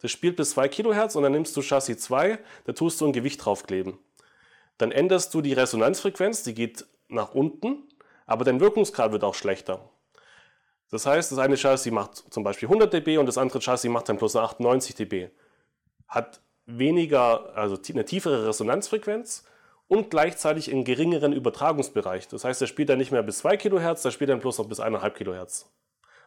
das 0.03 0.11
spielt 0.11 0.35
bis 0.35 0.51
2 0.51 0.67
Kilohertz 0.67 1.15
und 1.15 1.23
dann 1.23 1.31
nimmst 1.31 1.55
du 1.55 1.61
Chassis 1.61 1.97
2, 1.97 2.38
da 2.65 2.73
tust 2.73 2.99
du 2.99 3.05
ein 3.05 3.13
Gewicht 3.13 3.43
draufkleben. 3.43 3.97
Dann 4.78 4.91
änderst 4.91 5.34
du 5.34 5.41
die 5.41 5.53
Resonanzfrequenz, 5.53 6.43
die 6.43 6.53
geht 6.53 6.86
nach 7.07 7.34
unten, 7.34 7.88
aber 8.25 8.43
dein 8.43 8.59
Wirkungsgrad 8.59 9.13
wird 9.13 9.23
auch 9.23 9.34
schlechter. 9.34 9.89
Das 10.91 11.05
heißt, 11.05 11.32
das 11.32 11.39
eine 11.39 11.55
Chassis 11.55 11.93
macht 11.93 12.17
zum 12.34 12.43
Beispiel 12.43 12.67
100 12.67 12.93
dB 12.93 13.17
und 13.17 13.28
das 13.28 13.38
andere 13.38 13.61
Chassis 13.61 13.89
macht 13.89 14.09
dann 14.09 14.17
plus 14.17 14.36
98 14.36 14.93
dB. 14.93 15.30
Hat 16.09 16.41
weniger, 16.65 17.55
also 17.55 17.80
eine 17.93 18.03
tiefere 18.03 18.45
Resonanzfrequenz 18.45 19.45
und 19.88 20.09
gleichzeitig 20.09 20.69
einen 20.69 20.84
geringeren 20.84 21.32
Übertragungsbereich. 21.32 22.28
Das 22.28 22.43
heißt, 22.43 22.59
er 22.59 22.67
spielt 22.67 22.89
dann 22.89 22.97
nicht 22.97 23.13
mehr 23.13 23.23
bis 23.23 23.38
2 23.38 23.55
Kilohertz, 23.55 24.03
er 24.03 24.11
spielt 24.11 24.32
dann 24.32 24.41
bloß 24.41 24.57
noch 24.57 24.67
bis 24.67 24.82
1,5 24.82 25.09
Kilohertz. 25.11 25.71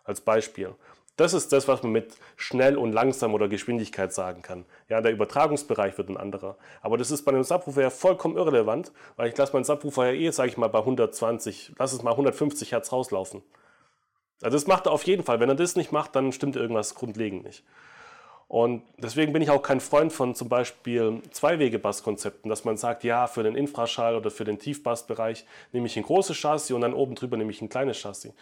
Als 0.02 0.22
Beispiel. 0.22 0.74
Das 1.16 1.32
ist 1.32 1.50
das, 1.52 1.66
was 1.66 1.82
man 1.82 1.92
mit 1.92 2.14
schnell 2.36 2.76
und 2.76 2.92
langsam 2.92 3.32
oder 3.32 3.48
Geschwindigkeit 3.48 4.12
sagen 4.12 4.42
kann. 4.42 4.66
Ja, 4.88 5.00
der 5.00 5.12
Übertragungsbereich 5.12 5.96
wird 5.96 6.10
ein 6.10 6.18
anderer. 6.18 6.56
Aber 6.82 6.98
das 6.98 7.10
ist 7.10 7.22
bei 7.22 7.32
einem 7.32 7.42
Subwoofer 7.42 7.80
ja 7.80 7.90
vollkommen 7.90 8.36
irrelevant, 8.36 8.92
weil 9.16 9.30
ich 9.30 9.36
lasse 9.36 9.54
meinen 9.54 9.64
Subwoofer 9.64 10.12
ja 10.12 10.12
eh, 10.12 10.30
sage 10.30 10.50
ich 10.50 10.58
mal, 10.58 10.68
bei 10.68 10.80
120, 10.80 11.72
lass 11.78 11.94
es 11.94 12.02
mal 12.02 12.10
150 12.10 12.72
Hertz 12.72 12.92
rauslaufen. 12.92 13.42
Also 14.42 14.56
das 14.56 14.66
macht 14.66 14.86
er 14.86 14.92
auf 14.92 15.04
jeden 15.04 15.24
Fall. 15.24 15.40
Wenn 15.40 15.48
er 15.48 15.54
das 15.54 15.76
nicht 15.76 15.90
macht, 15.90 16.14
dann 16.14 16.32
stimmt 16.32 16.56
irgendwas 16.56 16.94
grundlegend 16.94 17.44
nicht. 17.44 17.64
Und 18.48 18.82
deswegen 18.98 19.32
bin 19.32 19.42
ich 19.42 19.50
auch 19.50 19.62
kein 19.62 19.80
Freund 19.80 20.12
von 20.12 20.34
zum 20.34 20.48
Beispiel 20.48 21.20
Zweiwege-Basskonzepten, 21.30 22.48
dass 22.48 22.64
man 22.64 22.76
sagt, 22.76 23.02
ja, 23.02 23.26
für 23.26 23.42
den 23.42 23.56
Infraschall 23.56 24.14
oder 24.14 24.30
für 24.30 24.44
den 24.44 24.58
Tiefbassbereich 24.58 25.46
nehme 25.72 25.86
ich 25.86 25.96
ein 25.96 26.04
großes 26.04 26.36
Chassis 26.36 26.70
und 26.70 26.82
dann 26.82 26.94
oben 26.94 27.16
drüber 27.16 27.36
nehme 27.36 27.50
ich 27.50 27.60
ein 27.60 27.68
kleines 27.68 27.98
Chassis. 27.98 28.32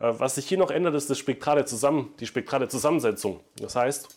Äh, 0.00 0.12
was 0.18 0.36
sich 0.36 0.48
hier 0.48 0.58
noch 0.58 0.70
ändert, 0.70 0.94
ist 0.94 1.10
das 1.10 1.18
spektrale 1.18 1.64
Zusammen, 1.64 2.14
die 2.20 2.26
spektrale 2.26 2.68
Zusammensetzung. 2.68 3.40
Das 3.56 3.76
heißt, 3.76 4.08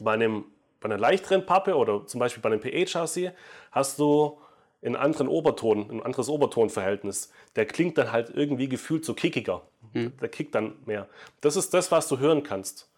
bei, 0.00 0.12
einem, 0.12 0.44
bei 0.80 0.86
einer 0.86 0.98
leichteren 0.98 1.46
Pappe 1.46 1.76
oder 1.76 2.06
zum 2.06 2.20
Beispiel 2.20 2.42
bei 2.42 2.50
einem 2.50 2.60
PE-Chassis 2.60 3.30
hast 3.70 3.98
du 3.98 4.38
einen 4.82 4.96
anderen 4.96 5.28
Oberton, 5.28 5.90
ein 5.90 6.02
anderes 6.02 6.28
Obertonverhältnis. 6.28 7.30
Der 7.56 7.64
klingt 7.66 7.96
dann 7.96 8.12
halt 8.12 8.30
irgendwie 8.34 8.68
gefühlt 8.68 9.04
so 9.04 9.14
kickiger. 9.14 9.62
Mhm. 9.92 10.12
Der 10.20 10.28
kickt 10.28 10.54
dann 10.54 10.74
mehr. 10.84 11.08
Das 11.40 11.56
ist 11.56 11.72
das, 11.72 11.90
was 11.90 12.08
du 12.08 12.18
hören 12.18 12.42
kannst. 12.42 12.90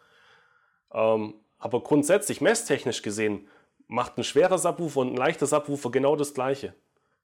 Ähm, 0.93 1.35
aber 1.59 1.81
grundsätzlich, 1.83 2.41
messtechnisch 2.41 3.03
gesehen, 3.03 3.49
macht 3.87 4.19
ein 4.19 4.25
schwerer 4.25 4.59
Subwoofer 4.59 5.01
und 5.01 5.12
ein 5.12 5.17
leichter 5.17 5.47
Subwoofer 5.47 5.91
genau 5.91 6.17
das 6.17 6.35
Gleiche. 6.35 6.75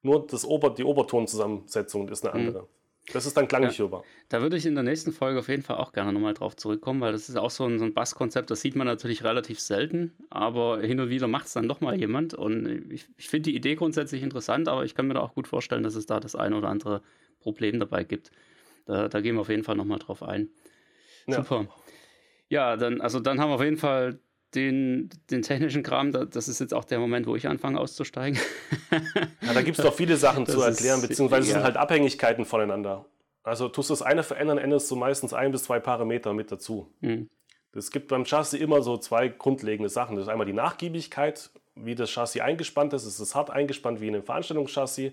Nur 0.03 0.27
das 0.27 0.45
Ober, 0.45 0.71
die 0.71 0.85
Obertonzusammensetzung 0.85 2.09
ist 2.09 2.25
eine 2.25 2.35
mhm. 2.39 2.47
andere. 2.47 2.63
Mhm. 2.63 2.69
Das 3.13 3.27
ist 3.27 3.37
dann 3.37 3.49
klanglich 3.49 3.79
ja, 3.79 3.81
hörbar. 3.81 4.05
Da 4.29 4.43
würde 4.43 4.57
ich 4.57 4.65
in 4.65 4.75
der 4.75 4.85
nächsten 4.85 5.13
Folge 5.13 5.41
auf 5.41 5.49
jeden 5.49 5.63
Fall 5.63 5.77
auch 5.77 5.93
gerne 5.93 6.13
nochmal 6.13 6.35
drauf 6.35 6.55
zurückkommen, 6.55 7.01
weil 7.01 7.13
das 7.13 7.29
ist 7.29 7.37
auch 7.37 7.51
so 7.51 7.65
ein, 7.65 7.79
so 7.79 7.85
ein 7.85 7.95
Basskonzept, 7.95 8.51
das 8.51 8.61
sieht 8.61 8.77
man 8.77 8.87
natürlich 8.87 9.25
relativ 9.25 9.59
selten, 9.59 10.13
aber 10.31 10.81
hin 10.81 11.01
und 11.01 11.11
wieder 11.11 11.27
macht 11.27 11.47
es 11.47 11.53
dann 11.53 11.69
doch 11.69 11.81
mal 11.81 11.99
jemand. 11.99 12.35
Und 12.35 12.93
ich, 12.93 13.07
ich 13.17 13.29
finde 13.29 13.51
die 13.51 13.57
Idee 13.57 13.75
grundsätzlich 13.75 14.23
interessant, 14.23 14.69
aber 14.69 14.85
ich 14.85 14.95
kann 14.95 15.09
mir 15.09 15.15
da 15.15 15.21
auch 15.21 15.35
gut 15.35 15.49
vorstellen, 15.49 15.83
dass 15.83 15.97
es 15.97 16.07
da 16.07 16.21
das 16.21 16.37
eine 16.37 16.57
oder 16.57 16.69
andere 16.69 17.03
Problem 17.41 17.81
dabei 17.81 18.05
gibt. 18.05 18.31
Da, 18.87 19.09
da 19.09 19.21
gehen 19.21 19.35
wir 19.35 19.41
auf 19.41 19.49
jeden 19.49 19.65
Fall 19.65 19.77
nochmal 19.77 19.99
drauf 19.99 20.23
ein. 20.23 20.49
Ja. 21.27 21.39
Super. 21.39 21.67
Ja, 22.49 22.77
dann, 22.77 23.01
also 23.01 23.19
dann 23.19 23.41
haben 23.41 23.51
wir 23.51 23.55
auf 23.55 23.65
jeden 23.65 23.79
Fall 23.79 24.21
den, 24.55 25.11
den 25.31 25.43
technischen 25.43 25.83
Kram, 25.83 26.13
das 26.13 26.49
ist 26.49 26.61
jetzt 26.61 26.75
auch 26.75 26.85
der 26.85 26.99
Moment, 26.99 27.27
wo 27.27 27.37
ich 27.37 27.49
anfange 27.49 27.81
auszusteigen. 27.81 28.39
ja, 29.41 29.55
da 29.55 29.63
gibt 29.63 29.79
es 29.79 29.85
doch 29.85 29.95
viele 29.95 30.17
Sachen 30.17 30.45
das 30.47 30.55
zu 30.55 30.61
erklären, 30.61 31.01
ist, 31.01 31.09
beziehungsweise 31.09 31.49
ja. 31.49 31.55
sind 31.55 31.65
halt 31.65 31.77
Abhängigkeiten 31.77 32.45
voneinander. 32.45 33.07
Also 33.43 33.69
tust 33.69 33.91
du 33.91 33.95
das 33.95 34.03
eine 34.03 34.23
verändern, 34.23 34.59
änderst 34.59 34.91
du 34.91 34.97
meistens 34.97 35.33
ein 35.33 35.53
bis 35.53 35.65
zwei 35.65 35.81
Parameter 35.81 36.33
mit 36.35 36.53
dazu. 36.53 36.93
Mhm. 37.01 37.29
Es 37.75 37.91
gibt 37.91 38.09
beim 38.09 38.25
Chassis 38.25 38.61
immer 38.61 38.83
so 38.83 38.99
zwei 38.99 39.29
grundlegende 39.29 39.89
Sachen. 39.89 40.17
Das 40.17 40.25
ist 40.25 40.29
einmal 40.29 40.47
die 40.47 40.53
Nachgiebigkeit, 40.53 41.51
wie 41.75 41.95
das 41.95 42.11
Chassis 42.11 42.43
eingespannt 42.43 42.93
ist. 42.93 43.07
Ist 43.07 43.19
es 43.19 43.35
hart 43.35 43.51
eingespannt 43.51 44.01
wie 44.01 44.09
in 44.09 44.15
einem 44.15 44.25
Veranstaltungschassis. 44.25 45.13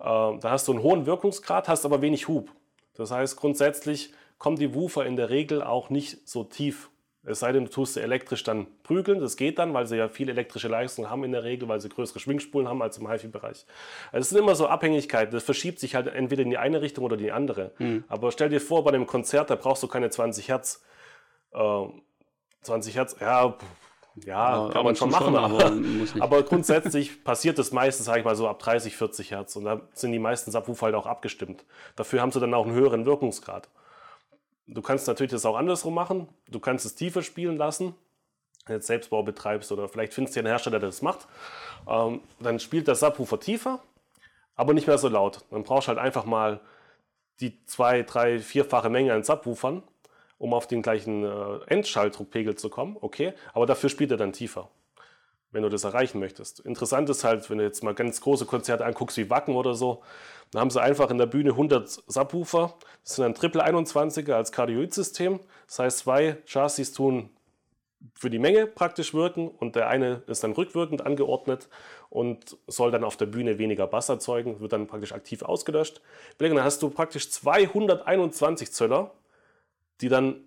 da 0.00 0.40
hast 0.42 0.66
du 0.66 0.72
einen 0.72 0.82
hohen 0.82 1.06
Wirkungsgrad, 1.06 1.68
hast 1.68 1.84
aber 1.84 2.02
wenig 2.02 2.26
Hub. 2.26 2.50
Das 2.94 3.12
heißt, 3.12 3.36
grundsätzlich 3.36 4.12
kommen 4.38 4.56
die 4.56 4.74
Woofer 4.74 5.06
in 5.06 5.16
der 5.16 5.30
Regel 5.30 5.62
auch 5.62 5.88
nicht 5.88 6.28
so 6.28 6.44
tief 6.44 6.90
es 7.26 7.40
sei 7.40 7.52
denn, 7.52 7.64
du 7.64 7.70
tust 7.70 7.94
sie 7.94 8.02
elektrisch 8.02 8.42
dann 8.42 8.66
prügeln. 8.82 9.20
Das 9.20 9.36
geht 9.36 9.58
dann, 9.58 9.72
weil 9.72 9.86
sie 9.86 9.96
ja 9.96 10.08
viel 10.08 10.28
elektrische 10.28 10.68
Leistung 10.68 11.08
haben 11.08 11.24
in 11.24 11.32
der 11.32 11.42
Regel, 11.42 11.68
weil 11.68 11.80
sie 11.80 11.88
größere 11.88 12.20
Schwingspulen 12.20 12.68
haben 12.68 12.82
als 12.82 12.98
im 12.98 13.10
HiFi-Bereich. 13.10 13.64
Also 14.12 14.22
es 14.22 14.28
sind 14.30 14.38
immer 14.38 14.54
so 14.54 14.66
Abhängigkeiten. 14.66 15.32
Das 15.32 15.42
verschiebt 15.42 15.78
sich 15.78 15.94
halt 15.94 16.06
entweder 16.08 16.42
in 16.42 16.50
die 16.50 16.58
eine 16.58 16.82
Richtung 16.82 17.04
oder 17.04 17.16
die 17.16 17.32
andere. 17.32 17.72
Mhm. 17.78 18.04
Aber 18.08 18.30
stell 18.30 18.50
dir 18.50 18.60
vor, 18.60 18.84
bei 18.84 18.90
einem 18.90 19.06
Konzert, 19.06 19.48
da 19.48 19.56
brauchst 19.56 19.82
du 19.82 19.88
keine 19.88 20.10
20 20.10 20.48
Hertz. 20.48 20.82
Äh, 21.52 21.86
20 22.62 22.96
Hertz, 22.96 23.16
ja, 23.20 23.56
ja, 24.16 24.66
ja 24.66 24.70
kann 24.70 24.84
man 24.84 24.96
schon 24.96 25.10
machen, 25.10 25.34
aber, 25.36 25.72
aber, 26.20 26.42
grundsätzlich 26.44 27.24
passiert 27.24 27.58
das 27.58 27.72
meistens, 27.72 28.06
sage 28.06 28.20
ich 28.20 28.24
mal 28.24 28.36
so, 28.36 28.48
ab 28.48 28.58
30, 28.58 28.96
40 28.96 29.30
Hertz. 29.30 29.56
Und 29.56 29.64
da 29.64 29.80
sind 29.92 30.12
die 30.12 30.18
meisten 30.18 30.50
Subwoofer 30.50 30.86
halt 30.86 30.94
auch 30.94 31.06
abgestimmt. 31.06 31.64
Dafür 31.96 32.20
haben 32.20 32.32
sie 32.32 32.40
dann 32.40 32.54
auch 32.54 32.66
einen 32.66 32.74
höheren 32.74 33.06
Wirkungsgrad. 33.06 33.68
Du 34.66 34.82
kannst 34.82 35.06
natürlich 35.06 35.32
das 35.32 35.44
auch 35.44 35.56
andersrum 35.56 35.94
machen. 35.94 36.28
Du 36.48 36.60
kannst 36.60 36.86
es 36.86 36.94
tiefer 36.94 37.22
spielen 37.22 37.56
lassen, 37.56 37.94
wenn 38.66 38.74
du 38.74 38.74
jetzt 38.74 38.86
Selbstbau 38.86 39.22
betreibst 39.22 39.70
oder 39.72 39.88
vielleicht 39.88 40.14
findest 40.14 40.36
du 40.36 40.40
einen 40.40 40.48
Hersteller, 40.48 40.78
der 40.78 40.88
das 40.88 41.02
macht. 41.02 41.26
Ähm, 41.88 42.20
dann 42.40 42.58
spielt 42.58 42.88
der 42.88 42.94
Subwoofer 42.94 43.40
tiefer, 43.40 43.82
aber 44.54 44.72
nicht 44.72 44.86
mehr 44.86 44.98
so 44.98 45.08
laut. 45.08 45.44
Dann 45.50 45.64
brauchst 45.64 45.88
du 45.88 45.90
halt 45.90 45.98
einfach 45.98 46.24
mal 46.24 46.60
die 47.40 47.64
zwei, 47.66 48.02
drei, 48.02 48.38
vierfache 48.38 48.88
Menge 48.88 49.12
an 49.12 49.22
Subwoofern, 49.22 49.82
um 50.38 50.54
auf 50.54 50.66
den 50.66 50.82
gleichen 50.82 51.24
äh, 51.24 51.64
Endschalldruckpegel 51.66 52.54
zu 52.56 52.70
kommen. 52.70 52.96
Okay, 53.00 53.34
aber 53.52 53.66
dafür 53.66 53.90
spielt 53.90 54.10
er 54.12 54.16
dann 54.16 54.32
tiefer 54.32 54.70
wenn 55.54 55.62
du 55.62 55.70
das 55.70 55.84
erreichen 55.84 56.18
möchtest. 56.18 56.60
Interessant 56.60 57.08
ist 57.08 57.24
halt, 57.24 57.48
wenn 57.48 57.58
du 57.58 57.64
jetzt 57.64 57.82
mal 57.82 57.94
ganz 57.94 58.20
große 58.20 58.44
Konzerte 58.44 58.84
anguckst, 58.84 59.16
wie 59.16 59.30
Wacken 59.30 59.54
oder 59.54 59.74
so, 59.74 60.02
dann 60.50 60.60
haben 60.60 60.70
sie 60.70 60.82
einfach 60.82 61.10
in 61.10 61.18
der 61.18 61.26
Bühne 61.26 61.50
100 61.50 61.88
Subwoofer. 61.88 62.74
Das 63.02 63.16
sind 63.16 63.22
dann 63.22 63.34
Triple 63.34 63.64
21er 63.64 64.32
als 64.32 64.52
Kardioid-System. 64.52 65.40
Das 65.66 65.78
heißt, 65.78 65.98
zwei 65.98 66.36
Chassis 66.46 66.92
tun 66.92 67.30
für 68.14 68.30
die 68.30 68.38
Menge 68.38 68.66
praktisch 68.66 69.14
wirken 69.14 69.48
und 69.48 69.76
der 69.76 69.88
eine 69.88 70.22
ist 70.26 70.44
dann 70.44 70.52
rückwirkend 70.52 71.06
angeordnet 71.06 71.68
und 72.10 72.56
soll 72.66 72.90
dann 72.90 73.02
auf 73.02 73.16
der 73.16 73.26
Bühne 73.26 73.58
weniger 73.58 73.86
Bass 73.86 74.08
erzeugen, 74.08 74.60
wird 74.60 74.72
dann 74.72 74.86
praktisch 74.86 75.12
aktiv 75.12 75.42
ausgelöscht. 75.42 76.02
Dann 76.38 76.62
hast 76.62 76.82
du 76.82 76.90
praktisch 76.90 77.30
221 77.30 78.72
Zöller, 78.72 79.12
die 80.00 80.08
dann 80.08 80.44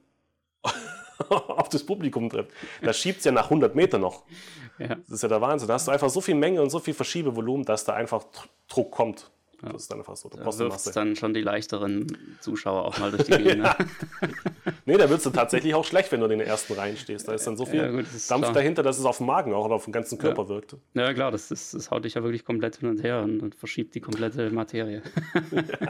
auf 1.30 1.70
das 1.70 1.86
Publikum 1.86 2.30
trifft. 2.30 2.51
Da 2.82 2.93
schiebt 2.93 3.20
es 3.20 3.26
ja 3.26 3.32
nach 3.32 3.45
100 3.45 3.76
Meter 3.76 3.97
noch. 3.97 4.24
Ja. 4.80 4.95
Das 4.95 5.09
ist 5.09 5.23
ja 5.23 5.30
der 5.30 5.41
Wahnsinn. 5.41 5.67
Da 5.67 5.75
hast 5.75 5.88
du 5.88 5.91
einfach 5.91 6.09
so 6.09 6.21
viel 6.21 6.36
Menge 6.36 6.61
und 6.61 6.69
so 6.69 6.80
viel 6.80 6.93
Verschiebevolumen, 6.93 7.65
dass 7.65 7.86
da 7.86 7.93
einfach 7.93 8.25
Druck 8.67 8.91
kommt. 8.91 9.32
Ja. 9.63 9.69
Das 9.69 9.84
ist 9.84 9.91
dann 9.91 9.99
einfach 9.99 10.15
so. 10.15 10.30
Du 10.30 10.38
da 10.38 10.45
wirft 10.59 10.95
dann 10.95 11.15
schon 11.15 11.34
die 11.34 11.41
leichteren 11.41 12.05
Zuschauer 12.41 12.86
auch 12.86 12.99
mal 12.99 13.09
durch 13.09 13.23
die 13.23 13.32
Gegend. 13.38 13.63
Ne? 13.63 13.75
nee, 14.86 14.97
da 14.97 15.09
wird 15.09 15.25
es 15.25 15.32
tatsächlich 15.32 15.73
auch 15.73 15.84
schlecht, 15.84 16.11
wenn 16.11 16.19
du 16.19 16.28
in 16.28 16.38
den 16.38 16.47
ersten 16.47 16.73
Reihen 16.73 16.95
stehst. 16.95 17.28
Da 17.28 17.34
ist 17.34 17.47
dann 17.47 17.57
so 17.57 17.65
viel 17.65 17.80
ja, 17.80 17.89
gut, 17.89 18.05
Dampf 18.30 18.43
klar. 18.43 18.53
dahinter, 18.53 18.84
dass 18.84 18.99
es 18.99 19.05
auf 19.05 19.17
dem 19.17 19.25
Magen 19.25 19.53
auch 19.53 19.65
oder 19.65 19.75
auf 19.75 19.86
dem 19.86 19.93
ganzen 19.93 20.19
Körper 20.19 20.43
ja. 20.43 20.49
wirkt. 20.49 20.75
Ja, 20.93 21.11
klar, 21.11 21.32
das, 21.32 21.49
ist, 21.49 21.73
das 21.73 21.89
haut 21.89 22.05
dich 22.05 22.13
ja 22.13 22.23
wirklich 22.23 22.45
komplett 22.45 22.78
hin 22.78 22.89
und 22.89 23.01
her 23.01 23.23
und, 23.23 23.41
und 23.41 23.55
verschiebt 23.55 23.95
die 23.95 23.99
komplette 23.99 24.51
Materie. 24.51 25.01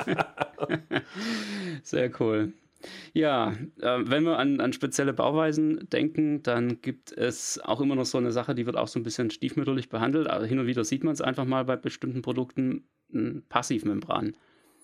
Sehr 1.84 2.10
cool. 2.22 2.54
Ja, 3.14 3.54
äh, 3.80 4.00
wenn 4.00 4.24
wir 4.24 4.38
an, 4.38 4.60
an 4.60 4.74
spezielle 4.74 5.14
Bauweisen 5.14 5.88
denken, 5.90 6.44
dann 6.44 6.82
gibt 6.82 7.12
es 7.12 7.60
auch 7.64 7.82
immer 7.82 7.96
noch 7.96 8.06
so 8.06 8.18
eine 8.18 8.32
Sache, 8.32 8.56
die 8.56 8.66
wird 8.66 8.78
auch 8.78 8.88
so 8.88 9.00
ein 9.00 9.04
bisschen 9.04 9.30
stiefmütterlich 9.30 9.90
behandelt. 9.90 10.28
Also 10.28 10.46
hin 10.46 10.60
und 10.60 10.68
wieder 10.68 10.84
sieht 10.84 11.04
man 11.04 11.14
es 11.14 11.22
einfach 11.22 11.46
mal 11.46 11.66
bei 11.66 11.76
bestimmten 11.76 12.22
Produkten, 12.22 12.84
Passivmembran. 13.50 14.36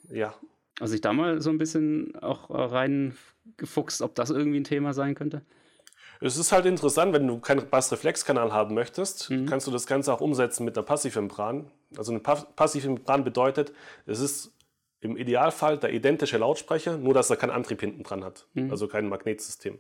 Ja. 0.10 0.34
Also 0.80 0.96
ich 0.96 1.02
da 1.02 1.14
mal 1.14 1.42
so 1.42 1.50
ein 1.50 1.58
bisschen 1.58 2.16
auch 2.16 2.50
reingefuchst, 2.50 4.02
ob 4.02 4.16
das 4.16 4.30
irgendwie 4.30 4.60
ein 4.60 4.64
Thema 4.64 4.94
sein 4.94 5.14
könnte. 5.14 5.44
Es 6.26 6.38
ist 6.38 6.54
halt 6.54 6.66
interessant, 6.66 7.12
wenn 7.12 7.28
du 7.28 7.40
keinen 7.40 7.70
Bassreflexkanal 7.70 8.54
haben 8.54 8.74
möchtest, 8.76 9.30
mhm. 9.30 9.46
kannst 9.46 9.68
du 9.68 9.72
das 9.72 9.88
Ganze 9.88 10.14
auch 10.14 10.22
umsetzen 10.22 10.64
mit 10.64 10.78
einer 10.78 10.86
Passivmembran. 10.86 11.70
Also 11.98 12.12
eine 12.12 12.22
Passivmembran 12.22 13.26
bedeutet, 13.26 13.74
es 14.06 14.22
ist 14.22 14.53
im 15.04 15.18
Idealfall 15.18 15.78
der 15.78 15.94
identische 15.94 16.38
Lautsprecher, 16.38 16.98
nur 16.98 17.14
dass 17.14 17.30
er 17.30 17.36
keinen 17.36 17.52
Antrieb 17.52 17.82
hinten 17.82 18.04
dran 18.04 18.24
hat, 18.24 18.48
mhm. 18.54 18.72
also 18.72 18.88
kein 18.88 19.10
Magnetsystem. 19.10 19.80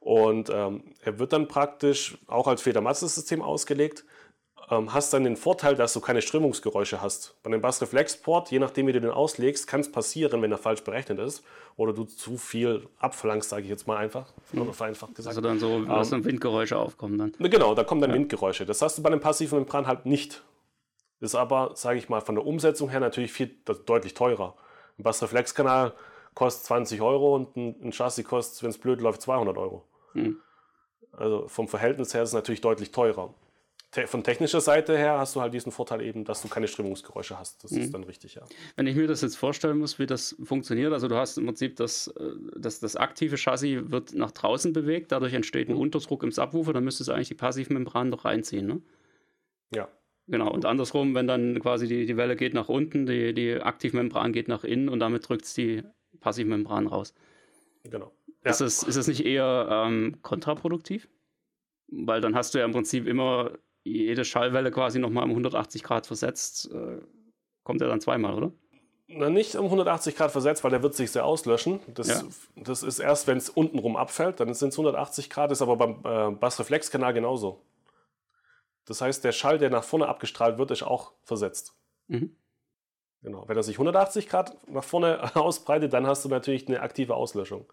Und 0.00 0.48
ähm, 0.50 0.84
er 1.02 1.18
wird 1.18 1.32
dann 1.32 1.48
praktisch 1.48 2.18
auch 2.28 2.46
als 2.46 2.62
Federmasse-System 2.62 3.42
ausgelegt. 3.42 4.04
Ähm, 4.70 4.92
hast 4.92 5.14
dann 5.14 5.24
den 5.24 5.36
Vorteil, 5.36 5.76
dass 5.76 5.94
du 5.94 6.00
keine 6.00 6.20
Strömungsgeräusche 6.20 7.00
hast. 7.00 7.36
Bei 7.42 7.48
einem 7.48 7.62
Bassreflexport, 7.62 8.50
je 8.50 8.58
nachdem 8.58 8.86
wie 8.86 8.92
du 8.92 9.00
den 9.00 9.10
auslegst, 9.10 9.66
kann 9.66 9.80
es 9.80 9.90
passieren, 9.90 10.42
wenn 10.42 10.52
er 10.52 10.58
falsch 10.58 10.82
berechnet 10.82 11.18
ist 11.18 11.42
oder 11.76 11.92
du 11.92 12.04
zu 12.04 12.36
viel 12.36 12.86
abverlangst, 12.98 13.48
sage 13.48 13.62
ich 13.62 13.70
jetzt 13.70 13.86
mal 13.86 13.96
einfach, 13.96 14.32
mhm. 14.52 14.72
vereinfacht 14.72 15.14
gesagt. 15.14 15.36
Also 15.36 15.40
dann 15.40 15.58
so, 15.58 15.68
ähm, 15.68 16.24
Windgeräusche 16.24 16.76
aufkommen 16.76 17.18
dann. 17.18 17.50
Genau, 17.50 17.74
da 17.74 17.82
kommen 17.82 18.00
dann 18.00 18.10
ja. 18.10 18.16
Windgeräusche. 18.16 18.66
Das 18.66 18.82
hast 18.82 18.98
du 18.98 19.02
bei 19.02 19.10
einem 19.10 19.20
passiven 19.20 19.58
Membran 19.58 19.86
halt 19.86 20.04
nicht. 20.04 20.42
Ist 21.20 21.34
aber, 21.34 21.72
sage 21.74 21.98
ich 21.98 22.08
mal, 22.08 22.20
von 22.20 22.36
der 22.36 22.46
Umsetzung 22.46 22.90
her 22.90 23.00
natürlich 23.00 23.32
viel, 23.32 23.50
deutlich 23.86 24.14
teurer. 24.14 24.54
Ein 24.98 25.02
Bassreflexkanal 25.02 25.94
kostet 26.34 26.66
20 26.66 27.02
Euro 27.02 27.34
und 27.34 27.56
ein, 27.56 27.92
Chassis 27.92 28.24
kostet, 28.24 28.62
wenn 28.62 28.70
es 28.70 28.78
blöd 28.78 29.00
läuft, 29.00 29.22
200 29.22 29.56
Euro. 29.58 29.84
Hm. 30.12 30.40
Also 31.12 31.48
vom 31.48 31.66
Verhältnis 31.66 32.14
her 32.14 32.22
ist 32.22 32.30
es 32.30 32.34
natürlich 32.34 32.60
deutlich 32.60 32.92
teurer. 32.92 33.34
Te 33.90 34.06
von 34.06 34.22
technischer 34.22 34.60
Seite 34.60 34.96
her 34.96 35.18
hast 35.18 35.34
du 35.34 35.40
halt 35.40 35.54
diesen 35.54 35.72
Vorteil 35.72 36.02
eben, 36.02 36.24
dass 36.24 36.42
du 36.42 36.48
keine 36.48 36.68
Strömungsgeräusche 36.68 37.38
hast. 37.38 37.64
Das 37.64 37.72
hm. 37.72 37.78
ist 37.78 37.94
dann 37.94 38.04
richtig, 38.04 38.36
ja. 38.36 38.42
Wenn 38.76 38.86
ich 38.86 38.94
mir 38.94 39.08
das 39.08 39.22
jetzt 39.22 39.36
vorstellen 39.36 39.78
muss, 39.78 39.98
wie 39.98 40.06
das 40.06 40.36
funktioniert, 40.44 40.92
also 40.92 41.08
du 41.08 41.16
hast 41.16 41.38
im 41.38 41.46
Prinzip 41.46 41.74
das, 41.76 42.06
äh, 42.08 42.30
das, 42.56 42.78
das 42.78 42.94
aktive 42.94 43.36
Chassis 43.36 43.90
wird 43.90 44.14
nach 44.14 44.30
draußen 44.30 44.72
bewegt, 44.72 45.10
dadurch 45.10 45.32
entsteht 45.32 45.68
ein 45.68 45.74
hm. 45.74 45.80
Unterdruck 45.80 46.22
im 46.22 46.30
Subwoofer, 46.30 46.72
dann 46.72 46.84
müsstest 46.84 47.08
du 47.08 47.14
eigentlich 47.14 47.28
die 47.28 47.34
Passivmembran 47.34 48.12
doch 48.12 48.24
reinziehen, 48.24 48.66
ne? 48.66 48.80
Ja. 49.74 49.88
Genau, 50.28 50.52
und 50.52 50.66
andersrum, 50.66 51.14
wenn 51.14 51.26
dann 51.26 51.58
quasi 51.58 51.88
die, 51.88 52.04
die 52.04 52.16
Welle 52.18 52.36
geht 52.36 52.52
nach 52.52 52.68
unten, 52.68 53.06
die, 53.06 53.32
die 53.32 53.54
Aktivmembran 53.54 54.32
geht 54.32 54.46
nach 54.46 54.62
innen 54.62 54.90
und 54.90 55.00
damit 55.00 55.26
drückt 55.26 55.46
es 55.46 55.54
die 55.54 55.82
Passivmembran 56.20 56.86
raus. 56.86 57.14
Genau. 57.84 58.12
Ja. 58.44 58.50
Ist, 58.50 58.60
es, 58.60 58.82
ist 58.82 58.96
es 58.96 59.08
nicht 59.08 59.24
eher 59.24 59.68
ähm, 59.70 60.18
kontraproduktiv? 60.22 61.08
Weil 61.90 62.20
dann 62.20 62.34
hast 62.34 62.54
du 62.54 62.58
ja 62.58 62.66
im 62.66 62.72
Prinzip 62.72 63.06
immer 63.06 63.52
jede 63.84 64.26
Schallwelle 64.26 64.70
quasi 64.70 64.98
nochmal 64.98 65.24
um 65.24 65.30
180 65.30 65.82
Grad 65.82 66.06
versetzt. 66.06 66.70
Äh, 66.72 67.00
kommt 67.64 67.80
er 67.80 67.88
dann 67.88 68.02
zweimal, 68.02 68.34
oder? 68.34 68.52
Na, 69.06 69.30
nicht 69.30 69.56
um 69.56 69.64
180 69.64 70.14
Grad 70.14 70.30
versetzt, 70.30 70.62
weil 70.62 70.70
der 70.70 70.82
wird 70.82 70.94
sich 70.94 71.10
sehr 71.10 71.24
auslöschen. 71.24 71.80
Das, 71.94 72.08
ja. 72.08 72.22
das 72.56 72.82
ist 72.82 72.98
erst, 72.98 73.26
wenn 73.26 73.38
es 73.38 73.48
untenrum 73.48 73.96
abfällt, 73.96 74.40
dann 74.40 74.52
sind 74.52 74.68
es 74.68 74.74
180 74.74 75.30
Grad, 75.30 75.50
ist 75.50 75.62
aber 75.62 75.76
beim 75.76 76.00
äh, 76.04 76.36
Bassreflexkanal 76.36 77.14
genauso. 77.14 77.62
Das 78.88 79.00
heißt, 79.00 79.22
der 79.22 79.32
Schall, 79.32 79.58
der 79.58 79.70
nach 79.70 79.84
vorne 79.84 80.08
abgestrahlt 80.08 80.58
wird, 80.58 80.70
ist 80.70 80.82
auch 80.82 81.12
versetzt. 81.22 81.74
Mhm. 82.08 82.36
Genau. 83.22 83.44
Wenn 83.46 83.56
er 83.56 83.62
sich 83.62 83.76
180 83.76 84.28
Grad 84.28 84.56
nach 84.68 84.84
vorne 84.84 85.20
ausbreitet, 85.36 85.92
dann 85.92 86.06
hast 86.06 86.24
du 86.24 86.28
natürlich 86.28 86.68
eine 86.68 86.80
aktive 86.80 87.14
Auslöschung. 87.14 87.70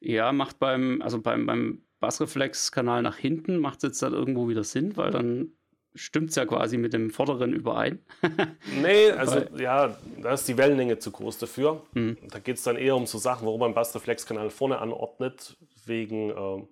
Ja, 0.00 0.32
macht 0.32 0.58
beim, 0.58 1.02
also 1.02 1.20
beim, 1.20 1.46
beim 1.46 1.82
Bassreflexkanal 2.00 3.02
nach 3.02 3.16
hinten, 3.16 3.58
macht 3.58 3.78
es 3.78 3.82
jetzt 3.84 4.02
dann 4.02 4.12
irgendwo 4.12 4.48
wieder 4.48 4.64
Sinn, 4.64 4.96
weil 4.96 5.10
dann 5.10 5.52
stimmt 5.94 6.30
es 6.30 6.36
ja 6.36 6.44
quasi 6.44 6.76
mit 6.76 6.92
dem 6.92 7.10
vorderen 7.10 7.52
überein. 7.52 8.00
nee, 8.82 9.10
also 9.10 9.40
ja, 9.56 9.96
da 10.20 10.32
ist 10.32 10.48
die 10.48 10.56
Wellenlänge 10.56 10.98
zu 10.98 11.10
groß 11.10 11.38
dafür. 11.38 11.82
Mhm. 11.92 12.16
Da 12.30 12.38
geht 12.38 12.56
es 12.56 12.64
dann 12.64 12.76
eher 12.76 12.96
um 12.96 13.06
so 13.06 13.18
Sachen, 13.18 13.46
warum 13.46 13.60
man 13.60 13.74
Bassreflexkanal 13.74 14.50
vorne 14.50 14.78
anordnet, 14.78 15.56
wegen 15.86 16.30
äh, 16.30 16.66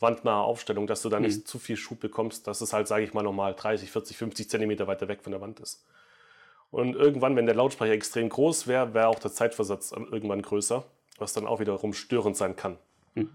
wandnaher 0.00 0.44
Aufstellung, 0.44 0.86
dass 0.86 1.02
du 1.02 1.08
da 1.08 1.18
mhm. 1.18 1.26
nicht 1.26 1.48
zu 1.48 1.58
viel 1.58 1.76
Schub 1.76 2.00
bekommst, 2.00 2.46
dass 2.46 2.60
es 2.60 2.72
halt, 2.72 2.88
sage 2.88 3.04
ich 3.04 3.14
mal, 3.14 3.22
normal 3.22 3.54
30, 3.54 3.90
40, 3.90 4.16
50 4.16 4.50
Zentimeter 4.50 4.86
weiter 4.86 5.08
weg 5.08 5.22
von 5.22 5.32
der 5.32 5.40
Wand 5.40 5.60
ist. 5.60 5.84
Und 6.70 6.96
irgendwann, 6.96 7.36
wenn 7.36 7.46
der 7.46 7.54
Lautsprecher 7.54 7.92
extrem 7.92 8.28
groß 8.28 8.66
wäre, 8.66 8.92
wäre 8.92 9.08
auch 9.08 9.18
der 9.18 9.32
Zeitversatz 9.32 9.92
irgendwann 9.92 10.42
größer, 10.42 10.84
was 11.18 11.32
dann 11.32 11.46
auch 11.46 11.60
wiederum 11.60 11.92
störend 11.92 12.36
sein 12.36 12.56
kann. 12.56 12.76
Mhm. 13.14 13.30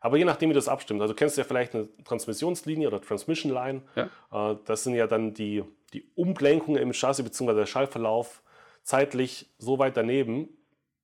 Aber 0.00 0.18
je 0.18 0.24
nachdem, 0.24 0.50
wie 0.50 0.54
das 0.54 0.68
abstimmt. 0.68 1.00
Also 1.00 1.14
du 1.14 1.16
kennst 1.16 1.38
ja 1.38 1.44
vielleicht 1.44 1.74
eine 1.74 1.88
Transmissionslinie 2.04 2.88
oder 2.88 3.00
Transmission 3.00 3.50
Line. 3.52 3.82
Ja. 3.96 4.50
Äh, 4.52 4.56
das 4.66 4.84
sind 4.84 4.94
ja 4.94 5.06
dann 5.06 5.32
die, 5.32 5.64
die 5.94 6.04
Umlenkungen 6.14 6.80
im 6.80 6.92
Chassis 6.92 7.24
bzw. 7.24 7.54
der 7.54 7.66
Schallverlauf 7.66 8.42
zeitlich 8.82 9.50
so 9.58 9.78
weit 9.78 9.96
daneben 9.96 10.50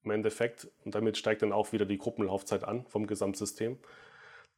im 0.05 0.11
Endeffekt. 0.11 0.69
Und 0.85 0.95
damit 0.95 1.17
steigt 1.17 1.41
dann 1.41 1.51
auch 1.51 1.73
wieder 1.73 1.87
die 1.87 1.97
Gruppenlaufzeit 1.97 2.63
an 2.65 2.85
vom 2.89 3.07
Gesamtsystem. 3.07 3.79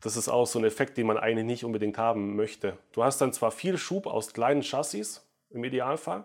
Das 0.03 0.16
ist 0.16 0.28
auch 0.28 0.46
so 0.46 0.59
ein 0.59 0.64
Effekt, 0.64 0.98
den 0.98 1.07
man 1.07 1.16
eigentlich 1.16 1.46
nicht 1.46 1.64
unbedingt 1.64 1.96
haben 1.96 2.36
möchte. 2.36 2.76
Du 2.92 3.05
hast 3.05 3.20
dann 3.20 3.32
zwar 3.32 3.53
viel 3.53 3.78
Schub 3.78 4.07
aus 4.07 4.32
kleinen 4.32 4.62
Chassis 4.62 5.24
im 5.50 5.64
Idealfall, 5.64 6.24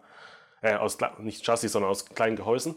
äh, 0.62 0.76
aus 0.76 0.98
nicht 1.20 1.46
Chassis, 1.46 1.72
sondern 1.72 1.92
aus 1.92 2.06
kleinen 2.06 2.36
Gehäusen, 2.36 2.76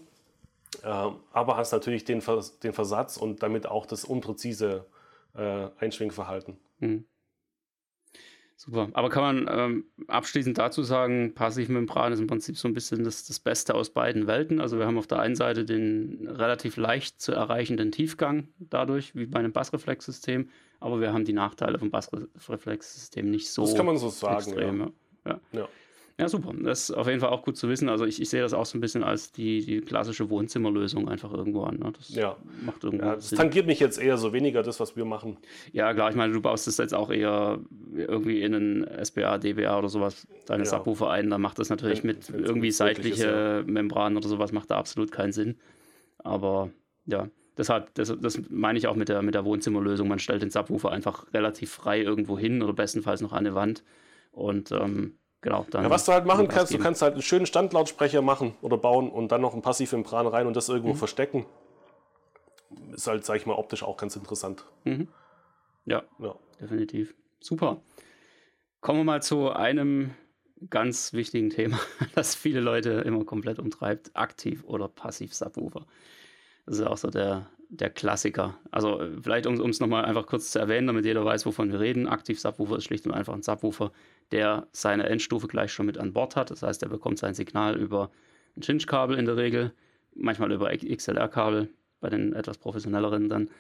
äh, 0.83 0.87
aber 0.87 1.57
hast 1.57 1.73
natürlich 1.73 2.05
den, 2.05 2.21
Vers 2.21 2.59
den 2.61 2.75
Versatz 2.75 3.17
und 3.17 3.43
damit 3.43 3.67
auch 3.67 3.87
das 3.87 4.05
unpräzise 4.05 4.87
äh, 5.35 5.69
Einschwingverhalten. 5.79 6.59
Mhm. 6.79 7.07
Super. 8.57 8.91
Aber 8.93 9.09
kann 9.09 9.47
man 9.47 9.59
ähm, 9.59 9.85
abschließend 10.07 10.59
dazu 10.59 10.83
sagen, 10.83 11.33
Passivmembran 11.35 12.13
ist 12.13 12.19
im 12.19 12.27
Prinzip 12.27 12.59
so 12.59 12.69
ein 12.69 12.75
bisschen 12.75 13.05
das, 13.05 13.25
das 13.25 13.41
Beste 13.41 13.75
aus 13.75 13.89
beiden 13.89 14.27
Welten. 14.27 14.61
Also 14.61 14.79
wir 14.79 14.85
haben 14.85 14.99
auf 14.99 15.07
der 15.07 15.19
einen 15.19 15.35
Seite 15.35 15.65
den 15.65 16.29
relativ 16.29 16.77
leicht 16.77 17.23
zu 17.23 17.33
erreichenden 17.33 17.91
Tiefgang 17.91 18.49
dadurch, 18.59 19.15
wie 19.15 19.25
bei 19.25 19.39
einem 19.39 19.53
Bassreflexsystem, 19.53 20.51
aber 20.81 21.01
wir 21.01 21.13
haben 21.13 21.25
die 21.25 21.33
Nachteile 21.33 21.79
vom 21.79 21.91
Bassreflexsystem 21.91 23.31
nicht 23.31 23.51
so. 23.51 23.63
Das 23.63 23.75
kann 23.75 23.87
man 23.87 23.99
so 23.99 24.09
sagen. 24.09 24.37
Extrem, 24.37 24.81
ja. 24.81 24.91
ja. 25.27 25.41
ja. 25.53 25.69
Ja, 26.21 26.29
super. 26.29 26.53
Das 26.63 26.91
ist 26.91 26.91
auf 26.91 27.07
jeden 27.07 27.21
Fall 27.21 27.31
auch 27.31 27.43
gut 27.43 27.57
zu 27.57 27.71
wissen. 27.71 27.89
Also 27.89 28.05
ich, 28.05 28.21
ich 28.21 28.29
sehe 28.29 28.43
das 28.43 28.53
auch 28.53 28.67
so 28.67 28.77
ein 28.77 28.83
bisschen 28.83 29.03
als 29.03 29.33
die, 29.33 29.65
die 29.65 29.81
klassische 29.81 30.29
Wohnzimmerlösung 30.29 31.09
einfach 31.09 31.33
irgendwo 31.33 31.63
an. 31.63 31.79
Ne? 31.79 31.93
Das 31.97 32.11
ja. 32.11 32.37
macht 32.61 32.85
irgendwo 32.85 33.07
ja, 33.07 33.15
das 33.15 33.31
Sinn. 33.31 33.39
tangiert 33.39 33.67
mich 33.67 33.81
jetzt 33.81 33.99
eher 33.99 34.19
so 34.19 34.35
weniger 34.35 34.63
das, 34.63 34.81
was 34.81 34.97
wir 34.97 35.07
machen. 35.07 35.39
Ja, 35.73 35.95
klar. 35.95 36.11
Ich 36.11 36.17
meine, 36.17 36.35
du 36.35 36.43
baust 36.43 36.67
das 36.67 36.77
jetzt 36.77 36.93
auch 36.93 37.11
eher 37.11 37.61
irgendwie 37.97 38.43
in 38.43 38.55
einen 38.55 38.87
SBA, 39.03 39.39
DBA 39.39 39.79
oder 39.79 39.89
sowas, 39.89 40.27
deine 40.45 40.65
ja. 40.65 40.69
Subwoofer 40.69 41.09
ein. 41.09 41.31
Da 41.31 41.39
macht 41.39 41.59
das 41.59 41.71
natürlich 41.71 42.05
wenn, 42.05 42.09
mit 42.09 42.29
irgendwie 42.29 42.71
seitliche 42.71 43.63
ja. 43.67 43.73
Membranen 43.73 44.19
oder 44.19 44.29
sowas, 44.29 44.53
macht 44.53 44.71
da 44.71 44.77
absolut 44.77 45.11
keinen 45.13 45.33
Sinn. 45.33 45.57
Aber 46.19 46.69
ja, 47.07 47.29
deshalb, 47.61 47.95
das, 47.95 48.13
das 48.21 48.41
meine 48.49 48.79
ich 48.79 48.89
auch 48.89 48.97
mit 48.97 49.09
der, 49.09 49.23
mit 49.23 49.35
der 49.35 49.45
Wohnzimmerlösung. 49.45 50.09
Man 50.09 50.19
stellt 50.19 50.43
den 50.43 50.51
Subwoofer 50.51 50.91
einfach 50.91 51.33
relativ 51.33 51.71
frei 51.71 52.01
irgendwo 52.01 52.39
hin 52.39 52.63
oder 52.63 52.73
bestenfalls 52.73 53.21
noch 53.21 53.33
an 53.33 53.47
eine 53.47 53.55
Wand. 53.55 53.85
Und 54.33 54.73
ähm, 54.73 55.15
Genau, 55.43 55.67
ja, 55.73 55.89
was 55.89 56.05
du 56.05 56.13
halt 56.13 56.27
machen 56.27 56.49
kannst, 56.49 56.75
du 56.75 56.79
kannst 56.79 57.01
halt 57.01 57.15
einen 57.15 57.23
schönen 57.23 57.47
Standlautsprecher 57.47 58.21
machen 58.21 58.55
oder 58.61 58.77
bauen 58.77 59.11
und 59.11 59.33
dann 59.33 59.41
noch 59.41 59.55
ein 59.55 59.63
Passivmembran 59.63 60.27
rein 60.27 60.47
und 60.47 60.55
das 60.55 60.69
irgendwo 60.69 60.93
mhm. 60.93 60.99
verstecken. 60.99 61.47
Ist 62.93 63.07
halt, 63.07 63.25
sag 63.25 63.37
ich 63.37 63.47
mal, 63.47 63.55
optisch 63.55 63.83
auch 63.83 63.97
ganz 63.97 64.17
interessant. 64.17 64.67
Mhm. 64.85 65.09
Ja, 65.87 66.03
ja, 66.19 66.35
definitiv. 66.61 67.15
Super. 67.41 67.81
Kommen 68.83 69.01
wir 69.01 69.05
mal 69.05 69.23
zu 69.23 69.51
einem 69.51 70.15
ganz 70.69 71.15
wichtigen 71.15 71.49
Thema, 71.49 71.81
das 72.15 72.35
viele 72.35 72.61
Leute 72.61 72.91
immer 72.91 73.25
komplett 73.25 73.59
umtreibt: 73.59 74.15
Aktiv- 74.15 74.65
oder 74.65 74.89
Passiv-Subwoofer. 74.89 75.87
Das 76.71 76.79
ist 76.79 76.87
auch 76.87 76.99
so 76.99 77.11
der, 77.11 77.49
der 77.69 77.91
Klassiker. 77.91 78.57
Also 78.71 79.01
vielleicht, 79.21 79.49
um 79.49 79.71
es 79.71 79.81
nochmal 79.81 80.05
einfach 80.05 80.25
kurz 80.25 80.53
zu 80.53 80.61
erwähnen, 80.61 80.87
damit 80.87 81.05
jeder 81.05 81.25
weiß, 81.25 81.45
wovon 81.45 81.73
wir 81.73 81.81
reden. 81.81 82.07
Aktiv-Subwoofer 82.07 82.77
ist 82.77 82.85
schlicht 82.85 83.07
und 83.07 83.13
einfach 83.13 83.35
ein 83.35 83.43
Subwoofer, 83.43 83.91
der 84.31 84.69
seine 84.71 85.09
Endstufe 85.09 85.49
gleich 85.49 85.73
schon 85.73 85.87
mit 85.87 85.99
an 85.99 86.13
Bord 86.13 86.37
hat. 86.37 86.53
Das 86.53 86.63
heißt, 86.63 86.85
er 86.85 86.89
bekommt 86.89 87.19
sein 87.19 87.35
Signal 87.35 87.77
über 87.77 88.13
ein 88.57 88.63
Cinch-Kabel 88.63 89.19
in 89.19 89.25
der 89.25 89.37
Regel, 89.37 89.73
manchmal 90.15 90.53
über 90.53 90.71
XLR-Kabel, 90.71 91.71
bei 91.99 92.09
den 92.09 92.35
etwas 92.35 92.57
professionelleren 92.57 93.29
dann. 93.29 93.51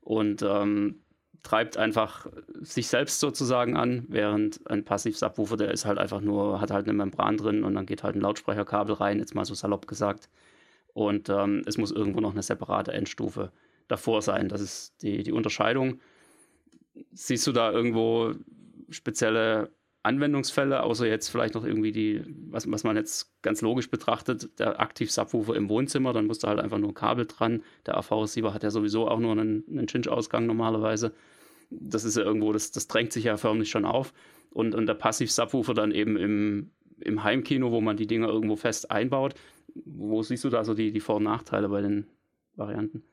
Und 0.00 0.42
ähm, 0.42 1.00
treibt 1.42 1.76
einfach 1.76 2.28
sich 2.60 2.86
selbst 2.86 3.18
sozusagen 3.18 3.76
an, 3.76 4.04
während 4.06 4.64
ein 4.70 4.84
Passiv-Subwoofer, 4.84 5.56
der 5.56 5.72
ist 5.72 5.86
halt 5.86 5.98
einfach 5.98 6.20
nur, 6.20 6.60
hat 6.60 6.70
halt 6.70 6.86
eine 6.86 6.92
Membran 6.96 7.36
drin 7.36 7.64
und 7.64 7.74
dann 7.74 7.86
geht 7.86 8.04
halt 8.04 8.14
ein 8.14 8.20
Lautsprecherkabel 8.20 8.94
rein, 8.94 9.18
jetzt 9.18 9.34
mal 9.34 9.44
so 9.44 9.54
salopp 9.54 9.88
gesagt. 9.88 10.28
Und 10.94 11.28
ähm, 11.28 11.62
es 11.66 11.78
muss 11.78 11.92
irgendwo 11.92 12.20
noch 12.20 12.32
eine 12.32 12.42
separate 12.42 12.92
Endstufe 12.92 13.52
davor 13.88 14.22
sein. 14.22 14.48
Das 14.48 14.60
ist 14.60 15.02
die, 15.02 15.22
die 15.22 15.32
Unterscheidung. 15.32 16.00
Siehst 17.12 17.46
du 17.46 17.52
da 17.52 17.70
irgendwo 17.70 18.34
spezielle 18.90 19.70
Anwendungsfälle, 20.02 20.82
außer 20.82 21.06
jetzt 21.06 21.28
vielleicht 21.28 21.54
noch 21.54 21.64
irgendwie 21.64 21.92
die, 21.92 22.22
was, 22.48 22.70
was 22.70 22.84
man 22.84 22.96
jetzt 22.96 23.30
ganz 23.42 23.60
logisch 23.60 23.90
betrachtet, 23.90 24.58
der 24.58 24.80
Aktiv-Subwoofer 24.80 25.54
im 25.54 25.68
Wohnzimmer, 25.68 26.12
dann 26.12 26.26
musst 26.26 26.42
du 26.42 26.48
halt 26.48 26.58
einfach 26.58 26.78
nur 26.78 26.90
ein 26.90 26.94
Kabel 26.94 27.26
dran. 27.26 27.62
Der 27.84 27.98
AV-Receiver 27.98 28.54
hat 28.54 28.62
ja 28.62 28.70
sowieso 28.70 29.08
auch 29.08 29.20
nur 29.20 29.32
einen, 29.32 29.64
einen 29.68 29.88
Cinch-Ausgang 29.88 30.46
normalerweise. 30.46 31.12
Das 31.68 32.04
ist 32.04 32.16
ja 32.16 32.22
irgendwo, 32.22 32.52
das, 32.52 32.70
das 32.72 32.88
drängt 32.88 33.12
sich 33.12 33.24
ja 33.24 33.36
förmlich 33.36 33.68
schon 33.68 33.84
auf. 33.84 34.14
Und, 34.50 34.74
und 34.74 34.86
der 34.86 34.94
Passiv-Subwoofer 34.94 35.74
dann 35.74 35.92
eben 35.92 36.16
im, 36.16 36.70
im 37.00 37.22
Heimkino, 37.22 37.70
wo 37.70 37.82
man 37.82 37.98
die 37.98 38.06
Dinger 38.06 38.28
irgendwo 38.28 38.56
fest 38.56 38.90
einbaut. 38.90 39.34
Wo 39.74 40.22
siehst 40.22 40.44
du 40.44 40.50
da 40.50 40.64
so 40.64 40.74
die, 40.74 40.92
die 40.92 41.00
Vor- 41.00 41.16
und 41.16 41.24
Nachteile 41.24 41.68
bei 41.68 41.80
den 41.80 42.06
Varianten? 42.54 43.04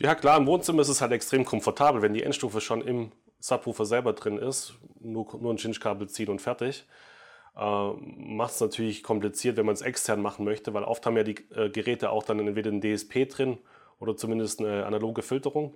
Ja, 0.00 0.14
klar, 0.14 0.38
im 0.38 0.46
Wohnzimmer 0.46 0.82
ist 0.82 0.88
es 0.88 1.00
halt 1.00 1.12
extrem 1.12 1.44
komfortabel, 1.44 2.02
wenn 2.02 2.14
die 2.14 2.22
Endstufe 2.22 2.60
schon 2.60 2.82
im 2.82 3.10
Subwoofer 3.40 3.84
selber 3.84 4.12
drin 4.12 4.38
ist, 4.38 4.74
nur, 5.00 5.26
nur 5.40 5.52
ein 5.52 5.58
Cinch-Kabel 5.58 6.08
ziehen 6.08 6.28
und 6.28 6.40
fertig. 6.40 6.86
Äh, 7.56 7.92
Macht 7.92 8.52
es 8.52 8.60
natürlich 8.60 9.02
kompliziert, 9.02 9.56
wenn 9.56 9.66
man 9.66 9.74
es 9.74 9.82
extern 9.82 10.22
machen 10.22 10.44
möchte, 10.44 10.74
weil 10.74 10.84
oft 10.84 11.04
haben 11.04 11.16
ja 11.16 11.24
die 11.24 11.36
äh, 11.50 11.70
Geräte 11.70 12.10
auch 12.10 12.22
dann 12.22 12.38
entweder 12.40 12.70
ein 12.70 12.80
DSP 12.80 13.28
drin 13.28 13.58
oder 13.98 14.16
zumindest 14.16 14.60
eine 14.60 14.86
analoge 14.86 15.22
Filterung. 15.22 15.74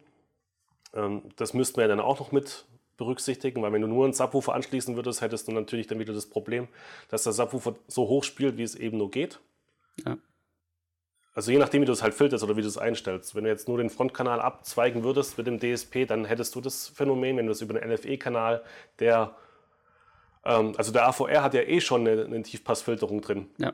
Ähm, 0.95 1.23
das 1.37 1.55
müssten 1.55 1.77
wir 1.77 1.83
ja 1.83 1.89
dann 1.89 2.01
auch 2.01 2.21
noch 2.21 2.31
mit 2.31 2.67
berücksichtigen, 2.97 3.63
weil 3.63 3.73
wenn 3.73 3.83
du 3.83 3.89
nur 3.89 4.05
einen 4.05 4.13
Subwoofer 4.13 4.55
anschließen 4.55 4.95
würdest, 4.95 5.21
hättest 5.21 5.49
du 5.49 5.53
natürlich 5.53 5.89
dann 5.89 5.99
wieder 5.99 6.13
das 6.13 6.27
Problem, 6.27 6.69
dass 7.09 7.25
der 7.25 7.33
Subwoofer 7.33 7.75
so 7.89 8.07
hoch 8.07 8.23
spielt, 8.23 8.57
wie 8.59 8.63
es 8.63 8.77
eben 8.77 8.99
nur 8.99 9.11
geht. 9.11 9.41
Ja. 10.05 10.19
Also 11.35 11.51
je 11.51 11.59
nachdem, 11.59 11.83
wie 11.83 11.87
du 11.87 11.93
es 11.93 12.03
halt 12.03 12.15
filterst 12.15 12.45
oder 12.45 12.57
wie 12.57 12.63
du 12.63 12.69
es 12.69 12.77
einstellst. 12.77 13.35
Wenn 13.35 13.45
du 13.45 13.51
jetzt 13.51 13.67
nur 13.67 13.79
den 13.79 13.89
Frontkanal 13.89 14.41
abzweigen 14.41 15.03
würdest 15.03 15.39
mit 15.39 15.47
dem 15.47 15.59
DSP, 15.59 16.05
dann 16.07 16.27
hättest 16.27 16.55
du 16.55 16.61
das 16.61 16.89
Phänomen, 16.89 17.39
wenn 17.39 17.47
du 17.47 17.53
es 17.53 17.63
über 17.63 17.79
den 17.79 17.91
NFE-Kanal, 17.91 18.63
der, 18.99 19.35
ähm, 20.45 20.75
also 20.77 20.93
der 20.93 21.07
AVR 21.09 21.43
hat 21.43 21.55
ja 21.55 21.63
eh 21.63 21.81
schon 21.81 22.07
eine, 22.07 22.25
eine 22.25 22.43
Tiefpassfilterung 22.43 23.23
drin. 23.23 23.49
Ja. 23.57 23.73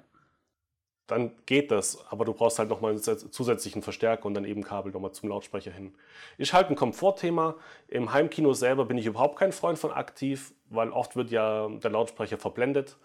Dann 1.09 1.33
geht 1.47 1.71
das, 1.71 2.07
aber 2.11 2.27
du 2.27 2.35
brauchst 2.35 2.59
halt 2.59 2.69
nochmal 2.69 2.93
einen 2.93 3.01
zusätzlichen 3.01 3.83
Verstärker 3.83 4.27
und 4.27 4.35
dann 4.35 4.45
eben 4.45 4.63
Kabel 4.63 4.93
nochmal 4.93 5.13
zum 5.13 5.31
Lautsprecher 5.31 5.73
hin. 5.73 5.95
Ist 6.37 6.53
halt 6.53 6.69
ein 6.69 6.77
Komfortthema. 6.77 7.57
Im 7.89 8.13
Heimkino 8.13 8.53
selber 8.53 8.85
bin 8.85 8.99
ich 8.99 9.07
überhaupt 9.07 9.39
kein 9.39 9.53
Freund 9.53 9.79
von 9.79 9.91
aktiv, 9.91 10.53
weil 10.69 10.91
oft 10.91 11.17
wird 11.17 11.31
ja 11.31 11.67
der 11.69 11.91
Lautsprecher 11.91 12.37
verblendet. 12.37 12.99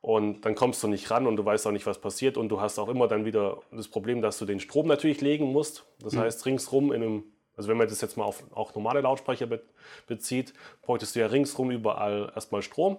Und 0.00 0.42
dann 0.42 0.54
kommst 0.54 0.82
du 0.82 0.88
nicht 0.88 1.10
ran 1.10 1.26
und 1.26 1.36
du 1.36 1.44
weißt 1.44 1.66
auch 1.66 1.72
nicht, 1.72 1.86
was 1.86 1.98
passiert. 2.00 2.36
Und 2.36 2.48
du 2.48 2.60
hast 2.60 2.78
auch 2.78 2.88
immer 2.88 3.08
dann 3.08 3.24
wieder 3.24 3.58
das 3.72 3.88
Problem, 3.88 4.22
dass 4.22 4.38
du 4.38 4.44
den 4.44 4.60
Strom 4.60 4.86
natürlich 4.86 5.20
legen 5.20 5.52
musst. 5.52 5.84
Das 6.00 6.14
mhm. 6.14 6.20
heißt, 6.20 6.46
ringsrum 6.46 6.92
in 6.92 7.02
einem, 7.02 7.24
also 7.56 7.68
wenn 7.68 7.76
man 7.76 7.88
das 7.88 8.00
jetzt 8.00 8.16
mal 8.16 8.24
auf 8.24 8.44
auch 8.54 8.74
normale 8.74 9.00
Lautsprecher 9.00 9.46
be 9.46 9.62
bezieht, 10.06 10.52
bräuchtest 10.82 11.16
du 11.16 11.20
ja 11.20 11.26
ringsrum 11.26 11.70
überall 11.70 12.30
erstmal 12.34 12.62
Strom, 12.62 12.98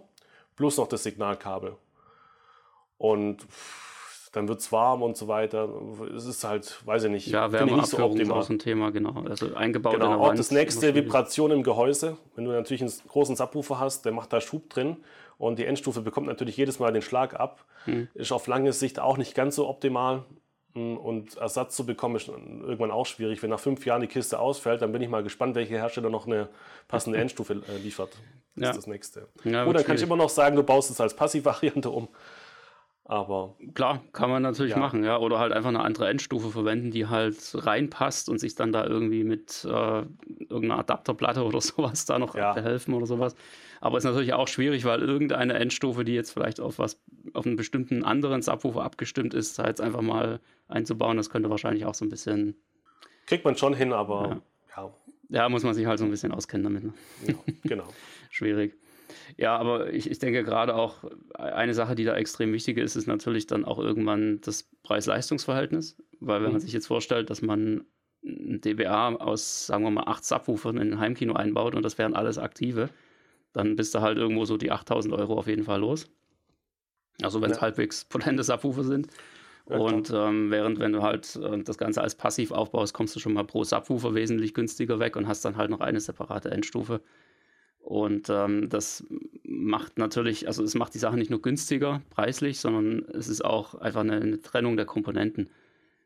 plus 0.56 0.78
noch 0.78 0.88
das 0.88 1.04
Signalkabel. 1.04 1.76
Und 2.98 3.46
dann 4.34 4.48
wird 4.48 4.60
es 4.60 4.72
warm 4.72 5.02
und 5.02 5.18
so 5.18 5.28
weiter. 5.28 5.70
Es 6.16 6.26
ist 6.26 6.44
halt, 6.44 6.86
weiß 6.86 7.06
ich 7.06 7.12
nicht, 7.12 7.28
ja, 7.28 7.50
finde 7.50 7.74
ich 7.74 7.76
nicht 7.76 7.88
so 7.88 8.00
optimal. 8.00 8.40
ist 8.40 8.46
auch 8.46 8.50
ein 8.50 8.60
Thema, 8.60 8.92
genau. 8.92 9.24
Also 9.28 9.56
eingebaut 9.56 9.94
genau, 9.94 10.06
in 10.06 10.12
der 10.12 10.20
Wand. 10.28 10.40
das 10.40 10.52
nächste 10.52 10.94
Vibration 10.94 11.52
im 11.52 11.64
Gehäuse. 11.64 12.18
Wenn 12.36 12.46
du 12.46 12.52
natürlich 12.52 12.82
einen 12.82 12.92
großen 13.08 13.36
Subwoofer 13.36 13.80
hast, 13.80 14.06
der 14.06 14.12
macht 14.12 14.34
da 14.34 14.42
Schub 14.42 14.70
drin 14.70 14.98
und 15.38 15.60
die 15.60 15.66
Endstufe 15.66 16.02
bekommt 16.02 16.28
natürlich 16.28 16.58
jedes 16.58 16.80
Mal 16.80 16.92
den 16.92 17.02
Schlag 17.02 17.40
ab. 17.40 17.66
Hm. 17.86 18.08
Ist 18.14 18.32
auf 18.32 18.48
lange 18.48 18.74
Sicht 18.74 19.00
auch 19.00 19.18
nicht 19.18 19.36
ganz 19.36 19.56
so 19.56 19.68
optimal. 19.68 20.26
Hm, 20.74 20.98
und 20.98 21.38
Ersatz 21.38 21.76
zu 21.76 21.86
bekommen 21.86 22.16
ist 22.16 22.28
irgendwann 22.28 22.92
auch 22.92 23.06
schwierig. 23.06 23.42
Wenn 23.42 23.50
nach 23.50 23.60
fünf 23.60 23.86
Jahren 23.86 24.02
die 24.02 24.08
Kiste 24.08 24.40
ausfällt, 24.40 24.82
dann 24.82 24.92
bin 24.92 25.02
ich 25.02 25.10
mal 25.10 25.24
gespannt, 25.24 25.56
welcher 25.56 25.76
Hersteller 25.76 26.10
noch 26.10 26.28
eine 26.28 26.50
passende 26.88 27.18
Endstufe 27.22 27.54
äh, 27.54 27.78
liefert. 27.78 28.12
Das 28.56 28.64
ja. 28.64 28.70
ist 28.72 28.78
das 28.78 28.88
nächste. 28.88 29.28
Ja, 29.44 29.66
dann 29.72 29.84
kann 29.84 29.96
ich 29.96 30.02
immer 30.02 30.16
noch 30.16 30.30
sagen, 30.30 30.56
du 30.56 30.64
baust 30.64 30.90
es 30.90 31.00
als 31.00 31.16
Passivvariante 31.16 31.90
um. 31.90 32.10
Aber 33.10 33.56
klar, 33.74 34.04
kann 34.12 34.30
man 34.30 34.42
natürlich 34.44 34.74
ja. 34.74 34.80
machen, 34.80 35.06
ja. 35.06 35.18
Oder 35.18 35.40
halt 35.40 35.54
einfach 35.54 35.70
eine 35.70 35.80
andere 35.80 36.10
Endstufe 36.10 36.50
verwenden, 36.50 36.92
die 36.92 37.08
halt 37.08 37.38
reinpasst 37.54 38.28
und 38.28 38.38
sich 38.38 38.56
dann 38.56 38.74
da 38.74 38.86
irgendwie 38.86 39.24
mit 39.24 39.64
äh, 39.64 40.04
irgendeiner 40.50 40.80
Adapterplatte 40.80 41.44
oder 41.46 41.62
sowas 41.62 42.06
da 42.06 42.20
noch 42.20 42.36
ja. 42.36 42.54
helfen 42.56 42.94
oder 42.94 43.06
sowas. 43.06 43.34
Aber 43.80 43.98
ist 43.98 44.04
natürlich 44.04 44.34
auch 44.34 44.50
schwierig, 44.50 44.84
weil 44.84 45.02
irgendeine 45.02 45.54
Endstufe, 45.54 46.04
die 46.04 46.14
jetzt 46.14 46.32
vielleicht 46.32 46.60
auf 46.60 46.80
was, 46.80 47.02
auf 47.34 47.46
einen 47.46 47.56
bestimmten 47.56 48.04
anderen 48.04 48.42
Subwoofer 48.42 48.84
abgestimmt 48.84 49.34
ist, 49.34 49.58
da 49.58 49.68
jetzt 49.68 49.80
einfach 49.80 50.02
mal 50.02 50.42
einzubauen, 50.68 51.16
das 51.16 51.30
könnte 51.30 51.50
wahrscheinlich 51.50 51.86
auch 51.86 51.94
so 51.94 52.04
ein 52.04 52.10
bisschen. 52.10 52.56
Kriegt 53.26 53.46
man 53.46 53.56
schon 53.56 53.74
hin, 53.74 53.94
aber 53.94 54.42
ja. 54.76 54.84
Ja, 54.84 54.94
ja 55.30 55.50
muss 55.50 55.64
man 55.64 55.74
sich 55.74 55.86
halt 55.86 56.00
so 56.00 56.04
ein 56.04 56.12
bisschen 56.12 56.34
auskennen 56.34 56.66
damit. 56.66 56.84
Ne? 56.84 56.94
Ja, 57.26 57.36
genau. 57.64 57.88
Schwierig. 58.30 58.74
Ja, 59.36 59.58
aber 59.58 59.94
ich, 59.94 60.10
ich 60.10 60.20
denke 60.20 60.44
gerade 60.44 60.76
auch, 60.76 61.04
eine 61.34 61.74
Sache, 61.74 61.96
die 61.96 62.06
da 62.06 62.16
extrem 62.16 62.54
wichtig 62.54 62.78
ist, 62.78 62.96
ist 62.96 63.08
natürlich 63.08 63.48
dann 63.48 63.66
auch 63.66 63.80
irgendwann 63.80 64.40
das 64.42 64.70
Preis-Leistungs-Verhältnis. 64.84 65.98
Weil 66.20 66.42
wenn 66.42 66.48
mhm. 66.48 66.54
man 66.54 66.62
sich 66.62 66.74
jetzt 66.74 66.88
vorstellt, 66.88 67.30
dass 67.30 67.42
man 67.42 67.86
ein 68.24 68.62
DBA 68.62 69.16
aus, 69.16 69.68
sagen 69.68 69.84
wir 69.84 69.92
mal, 69.92 70.08
acht 70.08 70.26
Subwoofern 70.26 70.78
in 70.78 70.94
ein 70.94 71.00
Heimkino 71.00 71.34
einbaut 71.34 71.76
und 71.76 71.84
das 71.84 71.98
wären 71.98 72.14
alles 72.14 72.38
aktive, 72.38 72.90
dann 73.54 73.76
bist 73.76 73.94
du 73.96 74.02
halt 74.02 74.18
irgendwo 74.18 74.46
so 74.46 74.58
die 74.58 74.72
8000 74.72 75.14
Euro 75.14 75.38
auf 75.38 75.48
jeden 75.48 75.64
Fall 75.64 75.80
los. 75.80 76.10
Also 77.22 77.42
wenn 77.42 77.52
es 77.52 77.58
ja. 77.58 77.62
halbwegs 77.62 78.06
potente 78.06 78.44
Subwoofer 78.44 78.84
sind. 78.84 79.08
Ja, 79.70 79.78
und 79.78 80.12
ähm, 80.14 80.50
während 80.50 80.80
wenn 80.80 80.94
du 80.94 81.02
halt 81.02 81.36
äh, 81.36 81.62
das 81.64 81.78
Ganze 81.78 82.02
als 82.02 82.16
passiv 82.16 82.52
aufbaust, 82.52 82.94
kommst 82.94 83.16
du 83.16 83.20
schon 83.20 83.34
mal 83.34 83.44
pro 83.44 83.64
Subwoofer 83.64 84.14
wesentlich 84.16 84.54
günstiger 84.54 85.00
weg 85.00 85.16
und 85.16 85.28
hast 85.28 85.44
dann 85.44 85.58
halt 85.58 85.70
noch 85.70 85.82
eine 85.82 86.00
separate 86.00 86.52
Endstufe. 86.52 87.02
Und 87.88 88.30
ähm, 88.30 88.68
das 88.68 89.06
macht 89.46 89.98
natürlich, 89.98 90.46
also 90.48 90.62
es 90.62 90.76
macht 90.76 90.94
die 90.94 90.98
Sache 90.98 91.16
nicht 91.16 91.32
nur 91.32 91.42
günstiger 91.42 92.02
preislich, 92.10 92.60
sondern 92.60 93.06
es 93.14 93.30
ist 93.30 93.46
auch 93.46 93.76
einfach 93.76 94.02
eine, 94.02 94.20
eine 94.20 94.42
Trennung 94.42 94.76
der 94.76 94.86
Komponenten. 94.86 95.50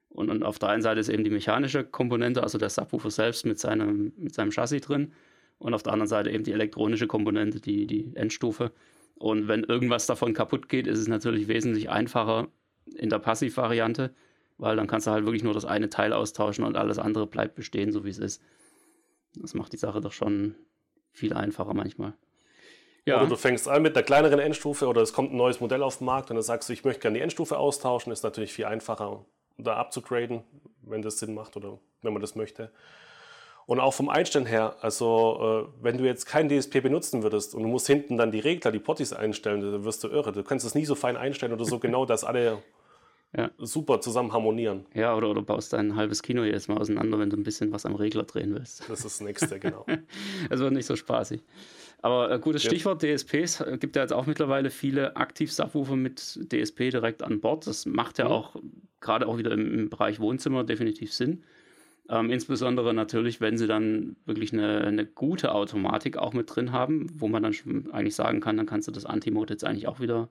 Und, 0.08 0.30
und, 0.30 0.44
auf 0.44 0.60
der 0.60 0.70
einen 0.70 0.84
Seite 0.84 1.00
ist 1.00 1.10
eben 1.10 1.24
die 1.24 1.32
mechanische 1.32 1.84
Komponente, 1.84 2.44
also 2.44 2.60
der 2.60 2.70
Subwoofer 2.70 3.10
selbst 3.10 3.48
mit 3.48 3.58
seinem, 3.58 4.14
mit 4.16 4.36
seinem 4.36 4.52
Chassis 4.52 4.82
drin. 4.82 5.14
Und 5.58 5.74
auf 5.74 5.82
der 5.82 5.94
anderen 5.94 6.08
Seite 6.08 6.30
eben 6.30 6.44
die 6.44 6.52
elektronische 6.52 7.08
Komponente, 7.08 7.60
die, 7.60 7.88
die 7.88 8.12
Endstufe. 8.14 8.72
Und 9.16 9.48
wenn 9.48 9.64
irgendwas 9.64 10.06
davon 10.06 10.36
kaputt 10.36 10.70
geht, 10.70 10.86
ist 10.86 11.00
es 11.00 11.08
natürlich 11.08 11.48
wesentlich 11.48 11.90
einfacher 11.90 12.50
in 12.94 13.10
der 13.10 13.18
Passivvariante, 13.18 14.14
weil 14.60 14.76
dann 14.76 14.86
kannst 14.86 15.08
du 15.08 15.12
halt 15.12 15.26
wirklich 15.26 15.44
nur 15.44 15.56
das 15.56 15.66
eine 15.66 15.90
Teil 15.90 16.14
austauschen 16.14 16.64
und 16.64 16.78
alles 16.78 17.00
andere 17.00 17.26
bleibt 17.26 17.56
bestehen, 17.56 17.92
so 17.92 18.06
wie 18.06 18.12
es 18.12 18.20
ist. 18.20 18.40
Das 19.36 19.56
macht 19.56 19.74
die 19.74 19.78
Sache 19.78 20.00
doch 20.00 20.12
schon 20.12 20.54
viel 21.12 21.34
einfacher 21.34 21.74
manchmal. 21.74 22.14
Ja. 23.06 23.18
Oder 23.18 23.30
du 23.30 23.36
fängst 23.36 23.68
an 23.68 23.82
mit 23.82 23.96
der 23.96 24.04
kleineren 24.04 24.40
Endstufe 24.40 24.88
oder 24.88 25.02
es 25.02 25.14
kommt 25.14 25.34
ein 25.34 25.38
neues 25.38 25.60
Modell 25.60 25.82
auf 25.82 25.98
den 25.98 26.06
Markt 26.06 26.30
und 26.30 26.36
dann 26.36 26.44
sagst 26.44 26.70
du, 26.70 26.74
ich 26.74 26.84
möchte 26.84 27.02
gerne 27.02 27.18
die 27.18 27.24
Endstufe 27.24 27.58
austauschen, 27.58 28.12
ist 28.12 28.24
natürlich 28.24 28.54
viel 28.54 28.66
einfacher, 28.66 29.26
da 29.58 29.76
abzugraden, 29.76 30.44
wenn 30.84 31.02
das 31.02 31.18
Sinn 31.20 31.34
macht 31.34 31.58
oder 31.58 31.80
wenn 32.04 32.14
man 32.14 32.22
das 32.22 32.36
möchte. 32.36 32.72
Und 33.66 33.80
auch 33.80 33.94
vom 33.94 34.10
Einstellen 34.10 34.46
her, 34.46 34.76
also 34.82 35.68
äh, 35.80 35.84
wenn 35.84 35.98
du 35.98 36.04
jetzt 36.04 36.26
kein 36.26 36.50
DSP 36.50 36.82
benutzen 36.82 37.24
würdest 37.24 37.56
und 37.56 37.64
du 37.64 37.70
musst 37.70 37.88
hinten 37.88 38.18
dann 38.18 38.32
die 38.32 38.40
Regler, 38.40 38.72
die 38.72 38.80
Potties 38.80 39.14
einstellen, 39.14 39.62
dann 39.62 39.84
wirst 39.84 40.04
du 40.04 40.10
irre. 40.10 40.32
Du 40.32 40.44
kannst 40.44 40.66
es 40.66 40.76
nie 40.76 40.86
so 40.86 40.96
fein 40.96 41.16
einstellen 41.16 41.54
oder 41.54 41.66
so 41.66 41.80
genau, 41.80 42.06
dass 42.06 42.24
alle 42.24 42.62
ja. 43.36 43.52
super 43.58 44.02
zusammen 44.02 44.34
harmonieren. 44.34 44.86
Ja, 44.94 45.16
oder, 45.16 45.30
oder 45.30 45.42
baust 45.42 45.74
dein 45.74 45.96
halbes 45.96 46.22
Kino 46.22 46.44
jetzt 46.44 46.68
mal 46.68 46.78
auseinander, 46.78 47.20
wenn 47.20 47.30
du 47.30 47.38
ein 47.38 47.44
bisschen 47.44 47.72
was 47.72 47.86
am 47.86 47.96
Regler 47.96 48.24
drehen 48.24 48.54
willst. 48.54 48.82
Das 48.90 49.00
ist 49.00 49.06
das 49.06 49.22
nächste, 49.22 49.60
genau. 49.60 49.86
Es 50.50 50.60
wird 50.60 50.74
nicht 50.74 50.86
so 50.86 50.96
spaßig. 50.96 51.42
Aber 52.02 52.32
äh, 52.32 52.40
gutes 52.40 52.64
Stichwort 52.64 53.04
ja. 53.04 53.16
DSPs. 53.16 53.62
Äh, 53.62 53.78
gibt 53.80 53.96
ja 53.96 54.02
jetzt 54.02 54.14
auch 54.14 54.26
mittlerweile 54.26 54.70
viele 54.70 55.16
Aktiv-Subwoofer 55.16 55.96
mit 55.96 56.40
DSP 56.52 56.90
direkt 56.90 57.24
an 57.24 57.40
Bord. 57.40 57.68
Das 57.68 57.86
macht 57.86 58.18
ja 58.18 58.26
mhm. 58.26 58.32
auch 58.32 58.56
gerade 59.00 59.28
auch 59.28 59.38
wieder 59.38 59.52
im, 59.52 59.74
im, 59.74 59.90
Bereich 59.90 60.20
Wohnzimmer 60.20 60.64
definitiv 60.64 61.14
Sinn. 61.14 61.44
Ähm, 62.10 62.30
insbesondere 62.30 62.94
natürlich, 62.94 63.40
wenn 63.40 63.58
sie 63.58 63.68
dann 63.68 64.16
wirklich 64.26 64.52
eine, 64.52 64.82
eine, 64.82 65.06
gute 65.06 65.54
Automatik 65.54 66.18
auch 66.18 66.34
mit 66.34 66.54
drin 66.54 66.72
haben, 66.72 67.08
wo 67.14 67.28
man 67.28 67.44
dann 67.44 67.54
schon 67.54 67.92
eigentlich 67.92 68.16
sagen 68.16 68.42
kann, 68.42 68.58
dann 68.58 68.66
kannst 68.66 68.88
du 68.88 68.92
das 68.92 69.06
Anti-Mode 69.06 69.54
jetzt 69.54 69.64
eigentlich 69.64 69.88
auch 69.88 70.00
wieder 70.00 70.30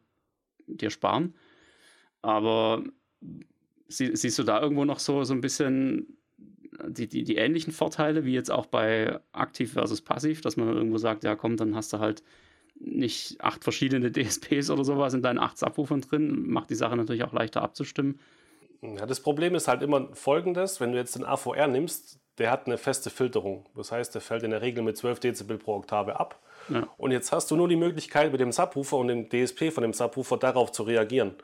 dir 0.66 0.90
sparen. 0.90 1.34
Aber 2.22 2.82
sie, 3.88 4.14
siehst 4.14 4.38
du 4.38 4.42
da 4.42 4.60
irgendwo 4.60 4.84
noch 4.84 4.98
so, 4.98 5.24
so 5.24 5.34
ein 5.34 5.40
bisschen 5.40 6.18
die, 6.86 7.08
die, 7.08 7.24
die 7.24 7.36
ähnlichen 7.36 7.72
Vorteile, 7.72 8.24
wie 8.24 8.32
jetzt 8.32 8.50
auch 8.50 8.66
bei 8.66 9.20
aktiv 9.32 9.72
versus 9.72 10.00
passiv, 10.00 10.40
dass 10.40 10.56
man 10.56 10.68
irgendwo 10.68 10.98
sagt, 10.98 11.24
ja 11.24 11.36
komm, 11.36 11.56
dann 11.56 11.74
hast 11.74 11.92
du 11.92 11.98
halt 11.98 12.22
nicht 12.74 13.40
acht 13.40 13.62
verschiedene 13.62 14.10
DSPs 14.12 14.70
oder 14.70 14.84
sowas 14.84 15.14
in 15.14 15.22
deinen 15.22 15.38
acht 15.38 15.58
Subwoofern 15.58 16.00
drin, 16.00 16.48
macht 16.48 16.70
die 16.70 16.74
Sache 16.74 16.96
natürlich 16.96 17.24
auch 17.24 17.32
leichter 17.32 17.62
abzustimmen. 17.62 18.18
Ja, 18.82 19.04
das 19.04 19.20
Problem 19.20 19.54
ist 19.54 19.68
halt 19.68 19.82
immer 19.82 20.08
folgendes, 20.14 20.80
wenn 20.80 20.92
du 20.92 20.98
jetzt 20.98 21.14
den 21.14 21.24
AVR 21.24 21.66
nimmst, 21.66 22.18
der 22.38 22.50
hat 22.50 22.66
eine 22.66 22.78
feste 22.78 23.10
Filterung. 23.10 23.66
Das 23.76 23.92
heißt, 23.92 24.14
der 24.14 24.22
fällt 24.22 24.42
in 24.42 24.50
der 24.50 24.62
Regel 24.62 24.82
mit 24.82 24.96
12 24.96 25.20
Dezibel 25.20 25.58
pro 25.58 25.74
Oktave 25.74 26.18
ab. 26.18 26.40
Ja. 26.70 26.88
Und 26.96 27.10
jetzt 27.10 27.32
hast 27.32 27.50
du 27.50 27.56
nur 27.56 27.68
die 27.68 27.76
Möglichkeit, 27.76 28.32
mit 28.32 28.40
dem 28.40 28.52
Subwoofer 28.52 28.96
und 28.96 29.08
dem 29.08 29.28
DSP 29.28 29.70
von 29.70 29.82
dem 29.82 29.92
Subwoofer 29.92 30.38
darauf 30.38 30.72
zu 30.72 30.84
reagieren. 30.84 31.34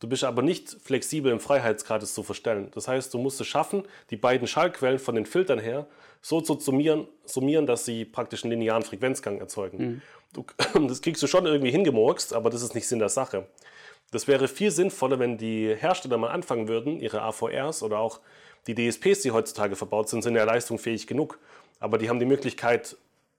Du 0.00 0.08
bist 0.08 0.24
aber 0.24 0.42
nicht 0.42 0.76
flexibel 0.82 1.32
im 1.32 1.40
Freiheitsgrad, 1.40 2.02
es 2.02 2.14
zu 2.14 2.22
verstellen. 2.22 2.70
Das 2.74 2.88
heißt, 2.88 3.14
du 3.14 3.18
musst 3.18 3.40
es 3.40 3.46
schaffen, 3.46 3.84
die 4.10 4.16
beiden 4.16 4.46
Schallquellen 4.46 4.98
von 4.98 5.14
den 5.14 5.24
Filtern 5.24 5.58
her 5.58 5.86
so 6.20 6.40
zu 6.40 6.58
summieren, 6.58 7.06
summieren 7.24 7.66
dass 7.66 7.84
sie 7.84 8.04
praktisch 8.04 8.44
einen 8.44 8.52
linearen 8.52 8.82
Frequenzgang 8.82 9.38
erzeugen. 9.38 9.78
Mhm. 9.78 10.02
Du, 10.32 10.44
das 10.88 11.00
kriegst 11.00 11.22
du 11.22 11.26
schon 11.26 11.46
irgendwie 11.46 11.70
hingemurkst, 11.70 12.34
aber 12.34 12.50
das 12.50 12.62
ist 12.62 12.74
nicht 12.74 12.88
Sinn 12.88 12.98
der 12.98 13.08
Sache. 13.08 13.46
Das 14.10 14.28
wäre 14.28 14.48
viel 14.48 14.70
sinnvoller, 14.70 15.18
wenn 15.18 15.38
die 15.38 15.74
Hersteller 15.74 16.18
mal 16.18 16.30
anfangen 16.30 16.68
würden, 16.68 17.00
ihre 17.00 17.22
AVRs 17.22 17.82
oder 17.82 17.98
auch 17.98 18.20
die 18.66 18.74
DSPs, 18.74 19.22
die 19.22 19.30
heutzutage 19.30 19.76
verbaut 19.76 20.08
sind, 20.08 20.22
sind 20.22 20.36
ja 20.36 20.44
leistungsfähig 20.44 21.06
genug. 21.06 21.38
Aber 21.80 21.98
die 21.98 22.08
haben 22.08 22.18
die 22.18 22.26
Möglichkeit 22.26 22.96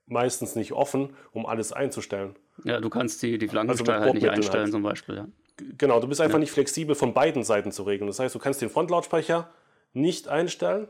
meistens 0.08 0.56
nicht 0.56 0.72
offen, 0.72 1.16
um 1.32 1.46
alles 1.46 1.74
einzustellen. 1.74 2.36
Ja, 2.64 2.80
du 2.80 2.90
kannst 2.90 3.22
die, 3.24 3.38
die 3.38 3.48
Flankensteuer 3.48 3.96
also 3.96 4.06
halt 4.06 4.14
nicht 4.16 4.30
einstellen 4.30 4.66
halt. 4.66 4.72
zum 4.72 4.84
Beispiel. 4.84 5.16
Ja. 5.16 5.28
Genau, 5.58 6.00
du 6.00 6.08
bist 6.08 6.22
einfach 6.22 6.36
ja. 6.36 6.40
nicht 6.40 6.52
flexibel 6.52 6.96
von 6.96 7.14
beiden 7.14 7.44
Seiten 7.44 7.72
zu 7.72 7.84
regeln. 7.84 8.08
Das 8.08 8.20
heißt, 8.20 8.36
du 8.36 8.40
kannst 8.40 8.62
den 8.62 8.70
Frontlautsprecher 8.70 9.50
nicht 9.94 10.28
einstellen. 10.28 10.88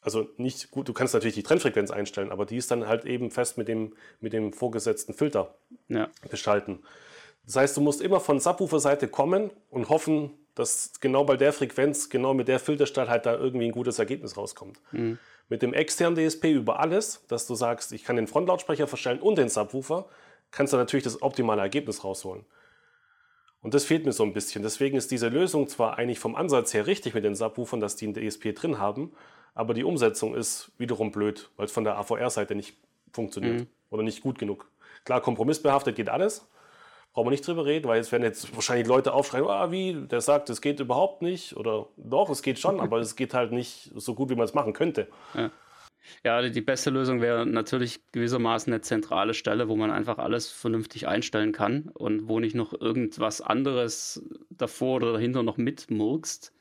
Also 0.00 0.28
nicht 0.36 0.70
gut, 0.70 0.88
du 0.88 0.92
kannst 0.92 1.14
natürlich 1.14 1.34
die 1.34 1.42
Trennfrequenz 1.42 1.90
einstellen, 1.90 2.30
aber 2.30 2.44
die 2.44 2.56
ist 2.56 2.70
dann 2.70 2.86
halt 2.86 3.06
eben 3.06 3.30
fest 3.30 3.56
mit 3.56 3.68
dem, 3.68 3.94
mit 4.20 4.32
dem 4.32 4.52
vorgesetzten 4.52 5.14
Filter 5.14 5.54
ja. 5.88 6.10
beschalten. 6.28 6.80
Das 7.46 7.56
heißt, 7.56 7.76
du 7.76 7.80
musst 7.80 8.02
immer 8.02 8.20
von 8.20 8.40
Subwoofer-Seite 8.40 9.08
kommen 9.08 9.50
und 9.70 9.88
hoffen, 9.88 10.30
dass 10.54 10.92
genau 11.00 11.24
bei 11.24 11.36
der 11.36 11.52
Frequenz, 11.52 12.08
genau 12.10 12.34
mit 12.34 12.48
der 12.48 12.58
Filterstelle 12.58 13.08
halt 13.08 13.26
da 13.26 13.34
irgendwie 13.34 13.66
ein 13.66 13.72
gutes 13.72 13.98
Ergebnis 13.98 14.36
rauskommt. 14.36 14.80
Mhm. 14.92 15.18
Mit 15.48 15.62
dem 15.62 15.74
externen 15.74 16.16
DSP 16.16 16.52
über 16.52 16.80
alles, 16.80 17.24
dass 17.28 17.46
du 17.46 17.54
sagst, 17.54 17.92
ich 17.92 18.04
kann 18.04 18.16
den 18.16 18.26
Frontlautsprecher 18.26 18.86
verstellen 18.86 19.20
und 19.20 19.36
den 19.36 19.48
Subwoofer, 19.48 20.06
kannst 20.50 20.72
du 20.72 20.76
natürlich 20.76 21.04
das 21.04 21.22
optimale 21.22 21.60
Ergebnis 21.60 22.04
rausholen. 22.04 22.44
Und 23.64 23.72
das 23.72 23.86
fehlt 23.86 24.04
mir 24.04 24.12
so 24.12 24.24
ein 24.24 24.34
bisschen. 24.34 24.62
Deswegen 24.62 24.94
ist 24.94 25.10
diese 25.10 25.28
Lösung 25.28 25.68
zwar 25.68 25.96
eigentlich 25.96 26.18
vom 26.18 26.36
Ansatz 26.36 26.74
her 26.74 26.86
richtig 26.86 27.14
mit 27.14 27.24
den 27.24 27.34
Subwoofern, 27.34 27.80
dass 27.80 27.96
die 27.96 28.06
ein 28.06 28.12
DSP 28.12 28.54
drin 28.54 28.78
haben, 28.78 29.12
aber 29.54 29.72
die 29.72 29.84
Umsetzung 29.84 30.34
ist 30.34 30.70
wiederum 30.76 31.10
blöd, 31.10 31.48
weil 31.56 31.64
es 31.64 31.72
von 31.72 31.82
der 31.82 31.96
AVR-Seite 31.96 32.54
nicht 32.54 32.76
funktioniert 33.10 33.60
mhm. 33.60 33.66
oder 33.88 34.02
nicht 34.02 34.20
gut 34.20 34.38
genug. 34.38 34.68
Klar, 35.06 35.22
kompromissbehaftet 35.22 35.96
geht 35.96 36.10
alles. 36.10 36.46
Brauchen 37.14 37.28
wir 37.28 37.30
nicht 37.30 37.46
drüber 37.46 37.64
reden, 37.64 37.88
weil 37.88 37.96
jetzt 37.96 38.12
werden 38.12 38.24
jetzt 38.24 38.54
wahrscheinlich 38.54 38.86
Leute 38.86 39.14
aufschreien, 39.14 39.46
ah, 39.46 39.70
wie, 39.70 39.94
der 39.94 40.20
sagt, 40.20 40.50
es 40.50 40.60
geht 40.60 40.78
überhaupt 40.80 41.22
nicht. 41.22 41.56
Oder 41.56 41.86
doch, 41.96 42.28
es 42.28 42.42
geht 42.42 42.58
schon, 42.58 42.80
aber 42.82 42.98
es 42.98 43.16
geht 43.16 43.32
halt 43.32 43.50
nicht 43.50 43.92
so 43.94 44.14
gut, 44.14 44.28
wie 44.28 44.34
man 44.34 44.44
es 44.44 44.52
machen 44.52 44.74
könnte. 44.74 45.08
Ja. 45.32 45.50
Ja, 46.22 46.42
die 46.48 46.60
beste 46.60 46.90
Lösung 46.90 47.20
wäre 47.20 47.46
natürlich 47.46 48.00
gewissermaßen 48.12 48.72
eine 48.72 48.80
zentrale 48.82 49.34
Stelle, 49.34 49.68
wo 49.68 49.76
man 49.76 49.90
einfach 49.90 50.18
alles 50.18 50.50
vernünftig 50.50 51.08
einstellen 51.08 51.52
kann 51.52 51.90
und 51.94 52.28
wo 52.28 52.40
nicht 52.40 52.54
noch 52.54 52.78
irgendwas 52.78 53.40
anderes 53.40 54.22
davor 54.50 54.96
oder 54.96 55.12
dahinter 55.12 55.42
noch 55.42 55.56
mitmurkst 55.56 56.52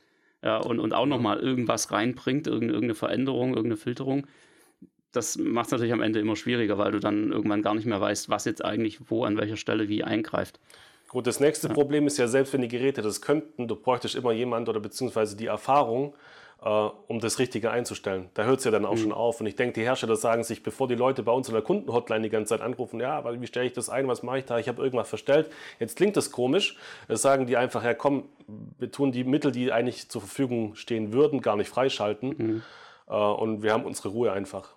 ja, 0.44 0.58
und, 0.58 0.80
und 0.80 0.94
auch 0.94 1.06
nochmal 1.06 1.40
irgendwas 1.40 1.92
reinbringt, 1.92 2.48
irgendeine 2.48 2.96
Veränderung, 2.96 3.50
irgendeine 3.50 3.78
Filterung. 3.78 4.28
Das 5.12 5.38
macht 5.38 5.68
es 5.68 5.72
natürlich 5.72 5.94
am 5.94 6.02
Ende 6.02 6.20
immer 6.20 6.36
schwieriger, 6.36 6.78
weil 6.78 6.92
du 6.92 7.00
dann 7.00 7.32
irgendwann 7.32 7.62
gar 7.62 7.76
nicht 7.76 7.86
mehr 7.86 8.02
weißt, 8.02 8.30
was 8.30 8.46
jetzt 8.46 8.66
eigentlich 8.66 9.10
wo, 9.10 9.24
an 9.26 9.38
welcher 9.38 9.58
Stelle 9.58 9.88
wie 9.88 10.04
eingreift. 10.04 10.60
Gut, 11.08 11.28
das 11.28 11.40
nächste 11.40 11.68
ja. 11.68 11.74
Problem 11.74 12.08
ist 12.08 12.18
ja, 12.18 12.28
selbst 12.28 12.54
wenn 12.54 12.62
die 12.62 12.68
Geräte 12.68 13.04
das 13.04 13.22
könnten, 13.22 13.68
du 13.68 13.76
bräuchtest 13.76 14.16
immer 14.16 14.32
jemand 14.32 14.68
oder 14.68 14.80
beziehungsweise 14.80 15.38
die 15.38 15.46
Erfahrung, 15.46 16.16
um 16.60 17.20
das 17.20 17.40
Richtige 17.40 17.72
einzustellen. 17.72 18.30
Da 18.36 18.46
hört 18.46 18.60
es 18.60 18.66
ja 18.66 18.72
dann 18.72 18.86
auch 18.86 18.94
mhm. 18.94 19.00
schon 19.00 19.12
auf. 19.12 19.42
Und 19.42 19.48
ich 19.48 19.58
denke, 19.58 19.74
die 19.74 19.82
Hersteller 19.82 20.16
sagen 20.16 20.44
sich, 20.44 20.64
bevor 20.64 20.88
die 20.88 20.96
Leute 20.96 21.22
bei 21.22 21.32
uns 21.34 21.50
in 21.50 21.54
der 21.54 21.64
Kundenhotline 21.64 22.24
die 22.24 22.30
ganze 22.30 22.50
Zeit 22.52 22.62
anrufen, 22.62 23.02
ja, 23.02 23.18
aber 23.18 23.42
wie 23.42 23.48
stelle 23.48 23.66
ich 23.66 23.74
das 23.74 23.90
ein, 23.90 24.08
was 24.08 24.24
mache 24.24 24.40
ich 24.40 24.46
da, 24.46 24.60
ich 24.60 24.70
habe 24.70 24.82
irgendwas 24.82 25.10
verstellt, 25.10 25.52
jetzt 25.80 25.98
klingt 25.98 26.16
das 26.16 26.32
komisch, 26.32 26.78
das 27.10 27.22
sagen 27.22 27.48
die 27.48 27.58
einfach, 27.58 27.84
ja 27.84 27.94
komm, 27.94 28.30
wir 28.78 28.92
tun 28.92 29.12
die 29.12 29.26
Mittel, 29.26 29.52
die 29.52 29.74
eigentlich 29.74 30.10
zur 30.10 30.22
Verfügung 30.22 30.76
stehen 30.76 31.12
würden, 31.12 31.42
gar 31.42 31.58
nicht 31.58 31.70
freischalten. 31.70 32.30
Mhm. 32.38 32.64
Äh, 33.08 33.14
und 33.14 33.64
wir 33.64 33.74
haben 33.74 33.84
unsere 33.84 34.10
Ruhe 34.10 34.32
einfach. 34.32 34.76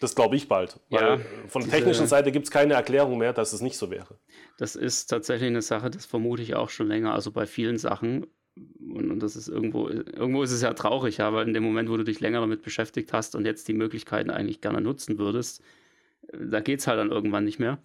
Das 0.00 0.16
glaube 0.16 0.34
ich 0.34 0.48
bald. 0.48 0.80
Ja, 0.88 1.18
von 1.46 1.62
der 1.62 1.70
technischen 1.70 2.08
Seite 2.08 2.32
gibt 2.32 2.46
es 2.46 2.50
keine 2.50 2.74
Erklärung 2.74 3.18
mehr, 3.18 3.32
dass 3.32 3.52
es 3.52 3.60
nicht 3.60 3.78
so 3.78 3.88
wäre. 3.88 4.18
Das 4.58 4.74
ist 4.74 5.06
tatsächlich 5.06 5.46
eine 5.46 5.62
Sache, 5.62 5.90
das 5.90 6.06
vermute 6.06 6.42
ich 6.42 6.56
auch 6.56 6.70
schon 6.70 6.88
länger. 6.88 7.14
Also 7.14 7.30
bei 7.30 7.46
vielen 7.46 7.78
Sachen, 7.78 8.26
und, 8.56 9.10
und, 9.10 9.22
das 9.22 9.36
ist 9.36 9.48
irgendwo, 9.48 9.88
irgendwo 9.88 10.42
ist 10.42 10.52
es 10.52 10.62
ja 10.62 10.74
traurig, 10.74 11.20
aber 11.20 11.42
in 11.42 11.54
dem 11.54 11.62
Moment, 11.62 11.88
wo 11.88 11.96
du 11.96 12.04
dich 12.04 12.20
länger 12.20 12.40
damit 12.40 12.62
beschäftigt 12.62 13.12
hast 13.12 13.34
und 13.34 13.46
jetzt 13.46 13.66
die 13.68 13.72
Möglichkeiten 13.72 14.30
eigentlich 14.30 14.60
gerne 14.60 14.80
nutzen 14.80 15.18
würdest, 15.18 15.62
da 16.32 16.60
geht 16.60 16.80
es 16.80 16.86
halt 16.86 16.98
dann 16.98 17.10
irgendwann 17.10 17.44
nicht 17.44 17.58
mehr. 17.58 17.78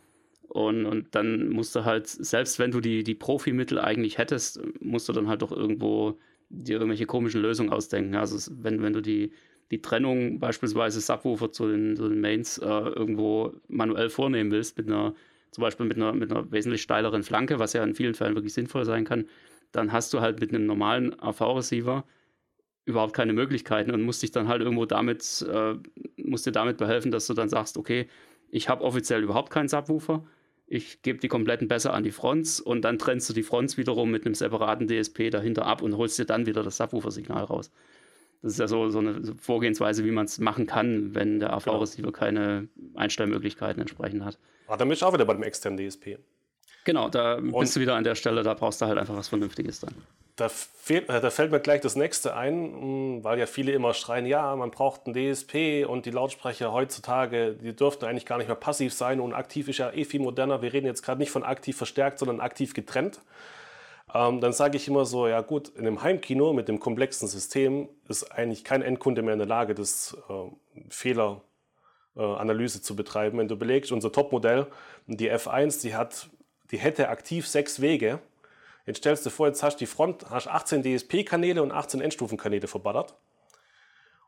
Und, 0.48 0.86
und 0.86 1.08
dann 1.12 1.50
musst 1.50 1.76
du 1.76 1.86
halt, 1.86 2.08
selbst 2.08 2.60
wenn 2.60 2.72
du 2.72 2.80
die, 2.80 3.04
die 3.04 3.16
Profimittel 3.16 3.80
eigentlich 3.80 4.18
hättest, 4.18 4.62
musst 4.82 5.10
du 5.10 5.14
dann 5.14 5.28
halt 5.28 5.42
doch 5.42 5.52
irgendwo 5.52 6.18
dir 6.50 6.78
irgendwelche 6.78 7.06
komischen 7.06 7.42
Lösungen 7.42 7.72
ausdenken. 7.72 8.16
Also 8.16 8.52
wenn, 8.62 8.82
wenn 8.82 8.94
du 8.94 9.02
die, 9.02 9.32
die 9.72 9.82
Trennung 9.82 10.40
beispielsweise 10.40 11.02
Subwoofer 11.02 11.52
zu 11.52 11.68
den, 11.68 11.96
zu 11.98 12.08
den 12.08 12.22
Mains 12.22 12.58
äh, 12.58 12.66
irgendwo 12.66 13.54
manuell 13.68 14.10
vornehmen 14.10 14.52
willst, 14.52 14.78
mit 14.78 14.88
einer, 14.88 15.14
zum 15.52 15.62
Beispiel 15.62 15.86
mit 15.86 15.98
einer, 15.98 16.14
mit 16.14 16.32
einer 16.32 16.50
wesentlich 16.52 16.82
steileren 16.82 17.24
Flanke, 17.24 17.60
was 17.60 17.74
ja 17.74 17.84
in 17.84 17.94
vielen 17.94 18.14
Fällen 18.14 18.36
wirklich 18.36 18.54
sinnvoll 18.54 18.86
sein 18.86 19.04
kann, 19.04 19.26
dann 19.72 19.92
hast 19.92 20.14
du 20.14 20.22
halt 20.22 20.40
mit 20.40 20.54
einem 20.54 20.66
normalen 20.66 21.20
AV-Receiver 21.20 22.04
überhaupt 22.86 23.14
keine 23.14 23.34
Möglichkeiten 23.34 23.92
und 23.92 24.02
musst 24.02 24.24
dich 24.24 24.32
dann 24.32 24.48
halt 24.48 24.62
irgendwo 24.62 24.86
damit, 24.86 25.46
äh, 25.52 25.76
musst 26.24 26.46
dir 26.46 26.52
damit 26.52 26.78
behelfen, 26.78 27.12
dass 27.12 27.28
du 27.28 27.34
dann 27.34 27.50
sagst, 27.50 27.78
okay, 27.78 28.08
ich 28.50 28.70
habe 28.70 28.84
offiziell 28.84 29.24
überhaupt 29.24 29.52
keinen 29.52 29.68
Subwoofer, 29.68 30.26
ich 30.68 31.02
gebe 31.02 31.20
die 31.20 31.28
kompletten 31.28 31.68
besser 31.68 31.94
an 31.94 32.04
die 32.04 32.12
Fronts 32.12 32.60
und 32.60 32.84
dann 32.84 32.98
trennst 32.98 33.30
du 33.30 33.34
die 33.34 33.44
Fronts 33.44 33.78
wiederum 33.78 34.12
mit 34.12 34.26
einem 34.26 34.36
separaten 34.36 34.88
DSP 34.88 35.30
dahinter 35.30 35.66
ab 35.66 35.82
und 35.82 35.98
holst 35.98 36.20
dir 36.20 36.26
dann 36.26 36.46
wieder 36.46 36.64
das 36.64 36.78
Subwoofer-Signal 36.78 37.44
raus. 37.46 37.72
Das 38.42 38.54
ist 38.54 38.60
ja 38.60 38.68
so, 38.68 38.90
so 38.90 39.00
eine 39.00 39.22
Vorgehensweise, 39.40 40.06
wie 40.06 40.12
man 40.12 40.26
es 40.26 40.40
machen 40.40 40.68
kann, 40.68 41.16
wenn 41.16 41.40
der 41.40 41.54
AV-Receiver 41.54 42.04
genau. 42.04 42.12
keine 42.12 42.68
Einstellmöglichkeiten 42.96 43.82
entsprechend 43.82 44.24
hat. 44.24 44.38
Ah, 44.68 44.78
dann 44.78 44.90
bist 44.90 45.02
du 45.02 45.06
auch 45.06 45.14
wieder 45.14 45.26
bei 45.26 45.34
dem 45.34 45.44
externen 45.44 45.78
DSP. 45.78 46.20
Genau, 46.88 47.10
da 47.10 47.36
und 47.36 47.52
bist 47.52 47.76
du 47.76 47.82
wieder 47.82 47.96
an 47.96 48.06
der 48.06 48.16
Stelle, 48.16 48.44
da 48.44 48.54
brauchst 48.54 48.80
du 48.80 48.86
halt 48.86 48.98
einfach 48.98 49.14
was 49.14 49.28
Vernünftiges 49.28 49.82
dann. 49.82 49.94
Da, 50.38 50.48
fehlt, 50.48 51.10
äh, 51.10 51.20
da 51.20 51.30
fällt 51.32 51.52
mir 51.52 51.60
gleich 51.60 51.82
das 51.82 51.98
nächste 51.98 52.34
ein, 52.34 52.54
hm, 52.54 53.24
weil 53.26 53.38
ja 53.38 53.46
viele 53.46 53.74
immer 53.74 53.94
schreien, 53.94 54.26
ja, 54.26 54.56
man 54.56 54.72
braucht 54.72 55.02
einen 55.06 55.14
DSP 55.14 55.84
und 55.86 56.06
die 56.06 56.12
Lautsprecher 56.12 56.72
heutzutage, 56.72 57.56
die 57.56 57.76
dürften 57.76 58.06
eigentlich 58.06 58.26
gar 58.26 58.38
nicht 58.38 58.48
mehr 58.48 58.56
passiv 58.56 58.94
sein 58.94 59.20
und 59.20 59.34
aktiv 59.34 59.68
ist 59.68 59.80
ja 59.80 59.92
eh 59.92 60.06
viel 60.06 60.22
moderner. 60.22 60.62
Wir 60.62 60.72
reden 60.72 60.86
jetzt 60.86 61.04
gerade 61.04 61.20
nicht 61.20 61.30
von 61.30 61.44
aktiv 61.44 61.76
verstärkt, 61.76 62.20
sondern 62.20 62.40
aktiv 62.40 62.74
getrennt. 62.74 63.20
Ähm, 64.14 64.40
dann 64.40 64.54
sage 64.54 64.78
ich 64.78 64.88
immer 64.88 65.04
so, 65.04 65.28
ja 65.28 65.42
gut, 65.42 65.68
in 65.68 65.86
einem 65.86 66.02
Heimkino 66.04 66.54
mit 66.54 66.70
dem 66.70 66.80
komplexen 66.80 67.28
System 67.28 67.90
ist 68.08 68.32
eigentlich 68.32 68.64
kein 68.64 68.82
Endkunde 68.82 69.24
mehr 69.24 69.34
in 69.34 69.40
der 69.40 69.48
Lage, 69.50 69.76
das 69.76 70.16
äh, 70.30 70.34
Fehleranalyse 70.88 72.78
äh, 72.78 72.82
zu 72.82 72.96
betreiben. 72.96 73.40
Wenn 73.40 73.50
du 73.50 73.58
belegst, 73.58 73.92
unser 73.92 74.14
Topmodell, 74.14 74.68
die 75.08 75.30
F1, 75.30 75.82
die 75.82 75.94
hat 75.94 76.30
die 76.72 76.78
hätte 76.78 77.10
aktiv 77.10 77.48
sechs 77.48 77.82
Wege. 77.82 78.20
Jetzt 78.86 79.00
stellst 79.00 79.26
du 79.26 79.30
vor, 79.30 79.48
jetzt 79.48 79.64
hast 79.64 79.76
du 79.76 79.80
die 79.80 79.86
Front, 79.86 80.30
hast 80.30 80.48
18 80.48 80.84
DSP-Kanäle 80.84 81.62
und 81.62 81.72
18 81.72 82.02
Endstufenkanäle 82.02 82.68
verballert. 82.68 83.16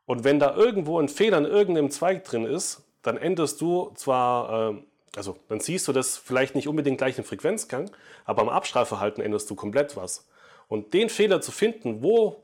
Und 0.05 0.23
wenn 0.23 0.39
da 0.39 0.55
irgendwo 0.55 0.99
ein 0.99 1.07
Fehler 1.07 1.37
in 1.37 1.45
irgendeinem 1.45 1.91
Zweig 1.91 2.23
drin 2.23 2.45
ist, 2.45 2.83
dann 3.01 3.15
änderst 3.15 3.61
du 3.61 3.91
zwar, 3.95 4.71
äh, 4.71 4.75
also 5.15 5.37
dann 5.47 5.59
siehst 5.59 5.87
du 5.87 5.93
das 5.93 6.17
vielleicht 6.17 6.55
nicht 6.55 6.67
unbedingt 6.67 6.97
gleich 6.97 7.17
im 7.17 7.23
Frequenzgang, 7.23 7.91
aber 8.25 8.41
am 8.41 8.49
Abstrahlverhalten 8.49 9.23
änderst 9.23 9.49
du 9.49 9.55
komplett 9.55 9.95
was. 9.95 10.27
Und 10.67 10.93
den 10.93 11.09
Fehler 11.09 11.41
zu 11.41 11.51
finden, 11.51 12.03
wo, 12.03 12.43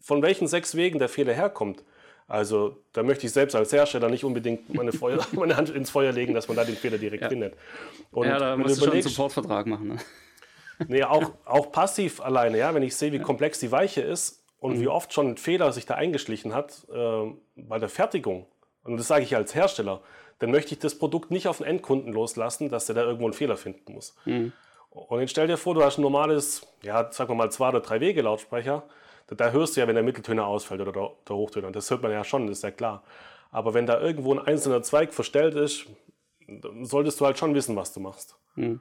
von 0.00 0.22
welchen 0.22 0.48
sechs 0.48 0.76
Wegen 0.76 0.98
der 0.98 1.08
Fehler 1.08 1.34
herkommt, 1.34 1.84
also 2.26 2.76
da 2.92 3.02
möchte 3.02 3.26
ich 3.26 3.32
selbst 3.32 3.54
als 3.54 3.72
Hersteller 3.72 4.08
nicht 4.08 4.24
unbedingt 4.24 4.72
meine, 4.72 4.92
Feuer, 4.92 5.24
meine 5.32 5.56
Hand 5.56 5.70
ins 5.70 5.90
Feuer 5.90 6.12
legen, 6.12 6.34
dass 6.34 6.48
man 6.48 6.56
da 6.56 6.64
den 6.64 6.76
Fehler 6.76 6.98
direkt 6.98 7.22
ja. 7.22 7.28
findet. 7.28 7.54
Und 8.10 8.26
ja, 8.26 8.38
da 8.38 8.56
musst 8.56 8.80
du 8.80 8.84
schon 8.84 8.92
einen 8.94 9.02
Supportvertrag 9.02 9.66
machen. 9.66 9.88
Ne? 9.88 9.96
Nee, 10.88 11.04
auch, 11.04 11.30
auch 11.44 11.70
passiv 11.70 12.20
alleine, 12.20 12.58
ja, 12.58 12.74
wenn 12.74 12.82
ich 12.82 12.96
sehe, 12.96 13.12
wie 13.12 13.20
komplex 13.20 13.60
die 13.60 13.70
Weiche 13.70 14.00
ist 14.00 14.42
und 14.58 14.76
mhm. 14.76 14.80
wie 14.80 14.88
oft 14.88 15.12
schon 15.12 15.28
ein 15.28 15.36
Fehler 15.36 15.72
sich 15.72 15.86
da 15.86 15.94
eingeschlichen 15.94 16.52
hat 16.52 16.84
äh, 16.92 17.32
bei 17.54 17.78
der 17.78 17.88
Fertigung, 17.88 18.46
und 18.82 18.96
das 18.96 19.06
sage 19.06 19.22
ich 19.22 19.36
als 19.36 19.54
Hersteller, 19.54 20.02
dann 20.40 20.50
möchte 20.50 20.74
ich 20.74 20.80
das 20.80 20.98
Produkt 20.98 21.30
nicht 21.30 21.46
auf 21.46 21.58
den 21.58 21.66
Endkunden 21.66 22.12
loslassen, 22.12 22.70
dass 22.70 22.86
der 22.86 22.96
da 22.96 23.02
irgendwo 23.02 23.26
einen 23.26 23.34
Fehler 23.34 23.56
finden 23.56 23.92
muss. 23.92 24.16
Mhm. 24.24 24.52
Und 24.90 25.20
jetzt 25.20 25.30
stell 25.30 25.46
dir 25.46 25.56
vor, 25.56 25.74
du 25.74 25.84
hast 25.84 25.98
ein 25.98 26.02
normales, 26.02 26.66
ja, 26.82 27.10
sagen 27.12 27.30
wir 27.30 27.36
mal 27.36 27.52
zwei 27.52 27.68
oder 27.68 27.80
drei 27.80 28.00
Wege 28.00 28.22
Lautsprecher 28.22 28.82
da, 29.26 29.34
da, 29.34 29.50
hörst 29.50 29.76
du 29.76 29.80
ja, 29.80 29.86
wenn 29.86 29.94
der 29.94 30.04
Mitteltöner 30.04 30.46
ausfällt 30.46 30.80
oder 30.80 30.92
der, 30.92 31.10
der 31.28 31.36
Hochtöner. 31.36 31.70
Das 31.70 31.90
hört 31.90 32.02
man 32.02 32.12
ja 32.12 32.24
schon, 32.24 32.46
das 32.46 32.58
ist 32.58 32.64
ja 32.64 32.70
klar. 32.70 33.02
Aber 33.50 33.74
wenn 33.74 33.86
da 33.86 34.00
irgendwo 34.00 34.34
ein 34.34 34.40
einzelner 34.40 34.82
Zweig 34.82 35.14
verstellt 35.14 35.54
ist, 35.54 35.86
dann 36.46 36.84
solltest 36.84 37.20
du 37.20 37.26
halt 37.26 37.38
schon 37.38 37.54
wissen, 37.54 37.76
was 37.76 37.92
du 37.92 38.00
machst. 38.00 38.36
Mhm. 38.56 38.80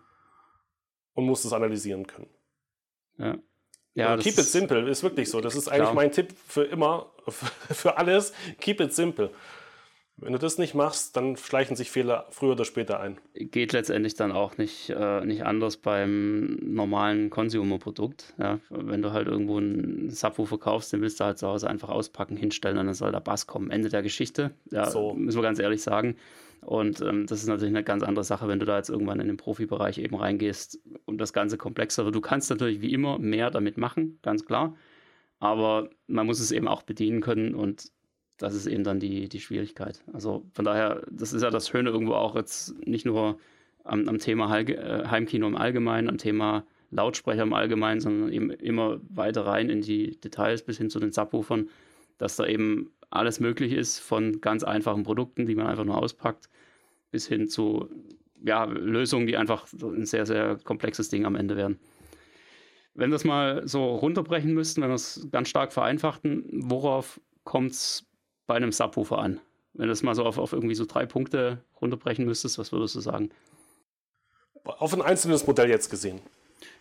Und 1.14 1.26
musst 1.26 1.46
es 1.46 1.54
analysieren 1.54 2.08
können. 2.08 2.30
Ja. 3.18 3.38
Ja, 3.96 4.18
keep 4.18 4.38
it 4.40 4.46
simple 4.46 4.90
ist 4.90 5.04
wirklich 5.04 5.30
so. 5.30 5.40
Das 5.40 5.56
ist 5.56 5.68
eigentlich 5.68 5.84
klar. 5.84 5.94
mein 5.94 6.12
Tipp 6.12 6.34
für 6.48 6.64
immer, 6.64 7.12
für 7.28 7.98
alles. 7.98 8.34
Keep 8.60 8.82
it 8.82 8.94
simple. 8.94 9.30
Wenn 10.18 10.32
du 10.32 10.40
das 10.40 10.58
nicht 10.58 10.76
machst, 10.76 11.18
dann 11.18 11.36
schleichen 11.38 11.76
sich 11.76 11.90
Fehler 11.90 12.28
früher 12.30 12.52
oder 12.52 12.66
später 12.66 13.00
ein. 13.00 13.18
Geht 13.34 13.74
letztendlich 13.74 14.14
dann 14.14 14.32
auch 14.32 14.58
nicht, 14.58 14.90
äh, 14.92 15.26
nicht 15.26 15.44
anders 15.44 15.78
beim 15.78 16.60
normalen 16.62 17.30
Consumer-Produkt. 17.30 18.34
Ja? 18.38 18.60
Wenn 18.70 19.02
du 19.02 19.12
halt 19.12 19.28
irgendwo 19.28 19.58
einen 19.58 20.12
Subwoofer 20.12 20.60
kaufst, 20.60 20.94
den 20.94 21.02
willst 21.02 21.20
du 21.20 21.26
halt 21.26 21.40
zu 21.40 21.48
Hause 21.48 21.68
einfach 21.68 21.90
auspacken, 21.90 22.38
hinstellen 22.38 22.78
und 22.78 22.86
dann 22.86 22.96
soll 22.96 23.12
der 23.12 23.22
Bass 23.22 23.48
kommen. 23.48 23.72
Ende 23.72 23.90
der 23.90 24.04
Geschichte. 24.04 24.52
Ja, 24.72 24.90
so. 24.90 25.14
Müssen 25.14 25.40
wir 25.40 25.44
ganz 25.44 25.60
ehrlich 25.60 25.82
sagen. 25.82 26.16
Und 26.62 27.02
ähm, 27.02 27.26
das 27.26 27.40
ist 27.42 27.48
natürlich 27.48 27.74
eine 27.74 27.84
ganz 27.84 28.04
andere 28.04 28.24
Sache, 28.24 28.48
wenn 28.48 28.60
du 28.60 28.66
da 28.66 28.78
jetzt 28.78 28.90
irgendwann 28.90 29.20
in 29.20 29.28
den 29.28 29.38
Profibereich 29.38 29.98
eben 29.98 30.16
reingehst 30.16 30.80
und 31.06 31.18
das 31.18 31.34
Ganze 31.34 31.58
komplexer 31.58 32.06
wird. 32.06 32.16
Du 32.16 32.22
kannst 32.22 32.50
natürlich 32.50 32.82
wie 32.82 32.94
immer 32.94 33.20
mehr 33.20 33.52
damit 33.52 33.78
machen, 33.78 34.20
ganz 34.22 34.46
klar. 34.46 34.76
Aber 35.40 35.90
man 36.08 36.26
muss 36.26 36.40
es 36.40 36.52
eben 36.52 36.68
auch 36.68 36.84
bedienen 36.84 37.20
können 37.20 37.54
und 37.56 37.92
das 38.38 38.56
ist 38.56 38.66
eben 38.66 38.84
dann 38.84 39.00
die, 39.00 39.30
die 39.30 39.40
Schwierigkeit. 39.40 40.04
Also 40.12 40.46
von 40.54 40.66
daher, 40.66 41.04
das 41.10 41.34
ist 41.34 41.42
ja 41.42 41.50
das 41.50 41.70
Schöne 41.70 41.90
irgendwo 41.90 42.14
auch 42.14 42.36
jetzt 42.36 42.76
nicht 42.86 43.06
nur 43.06 43.38
am, 43.84 44.08
am 44.08 44.20
Thema 44.20 44.60
äh, 44.60 45.08
Heimkino 45.08 45.48
im 45.48 45.56
Allgemeinen, 45.56 46.10
am 46.10 46.18
Thema 46.18 46.66
Lautsprecher 46.92 47.44
im 47.44 47.54
Allgemeinen, 47.54 48.02
sondern 48.02 48.32
eben 48.32 48.52
immer 48.52 49.00
weiter 49.10 49.46
rein 49.46 49.70
in 49.70 49.82
die 49.82 50.20
Details 50.20 50.64
bis 50.64 50.78
hin 50.78 50.90
zu 50.90 51.00
den 51.00 51.12
Subwoofern, 51.12 51.70
dass 52.18 52.36
da 52.36 52.46
eben 52.46 52.92
alles 53.10 53.40
möglich 53.40 53.74
ist, 53.74 54.00
von 54.00 54.42
ganz 54.42 54.64
einfachen 54.64 55.04
Produkten, 55.04 55.46
die 55.46 55.56
man 55.56 55.68
einfach 55.68 55.86
nur 55.86 55.98
auspackt, 55.98 56.50
bis 57.12 57.28
hin 57.28 57.48
zu 57.48 57.90
ja, 58.44 58.66
Lösungen, 58.66 59.28
die 59.28 59.38
einfach 59.38 59.68
ein 59.82 60.06
sehr, 60.06 60.26
sehr 60.26 60.58
komplexes 60.64 61.10
Ding 61.10 61.26
am 61.26 61.36
Ende 61.36 61.56
werden. 61.56 61.80
Wenn 62.96 63.10
wir 63.10 63.16
es 63.16 63.24
mal 63.24 63.68
so 63.68 63.96
runterbrechen 63.96 64.54
müssten, 64.54 64.82
wenn 64.82 64.90
wir 64.90 64.96
es 64.96 65.28
ganz 65.32 65.50
stark 65.50 65.74
vereinfachten, 65.74 66.44
worauf 66.52 67.20
kommt 67.44 67.72
es 67.72 68.06
bei 68.46 68.56
einem 68.56 68.72
Subwoofer 68.72 69.18
an? 69.18 69.40
Wenn 69.74 69.88
du 69.88 69.90
das 69.90 70.04
mal 70.04 70.16
so 70.16 70.24
auf, 70.24 70.38
auf 70.38 70.54
irgendwie 70.54 70.76
so 70.76 70.86
drei 70.86 71.06
Punkte 71.06 71.64
runterbrechen 71.82 72.26
müsstest, 72.26 72.58
was 72.58 72.72
würdest 72.72 72.96
du 72.96 73.00
sagen? 73.00 73.32
Auf 74.64 74.94
ein 74.94 75.02
einzelnes 75.02 75.46
Modell 75.48 75.70
jetzt 75.70 75.90
gesehen. 75.90 76.22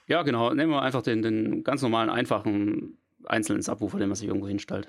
Ja, 0.06 0.22
genau. 0.22 0.52
Nehmen 0.52 0.72
wir 0.72 0.82
einfach 0.82 1.02
den, 1.02 1.22
den 1.22 1.64
ganz 1.64 1.82
normalen, 1.82 2.10
einfachen, 2.10 2.98
einzelnen 3.24 3.62
Subwoofer, 3.62 3.98
den 3.98 4.08
man 4.08 4.16
sich 4.16 4.28
irgendwo 4.28 4.48
hinstellt. 4.48 4.88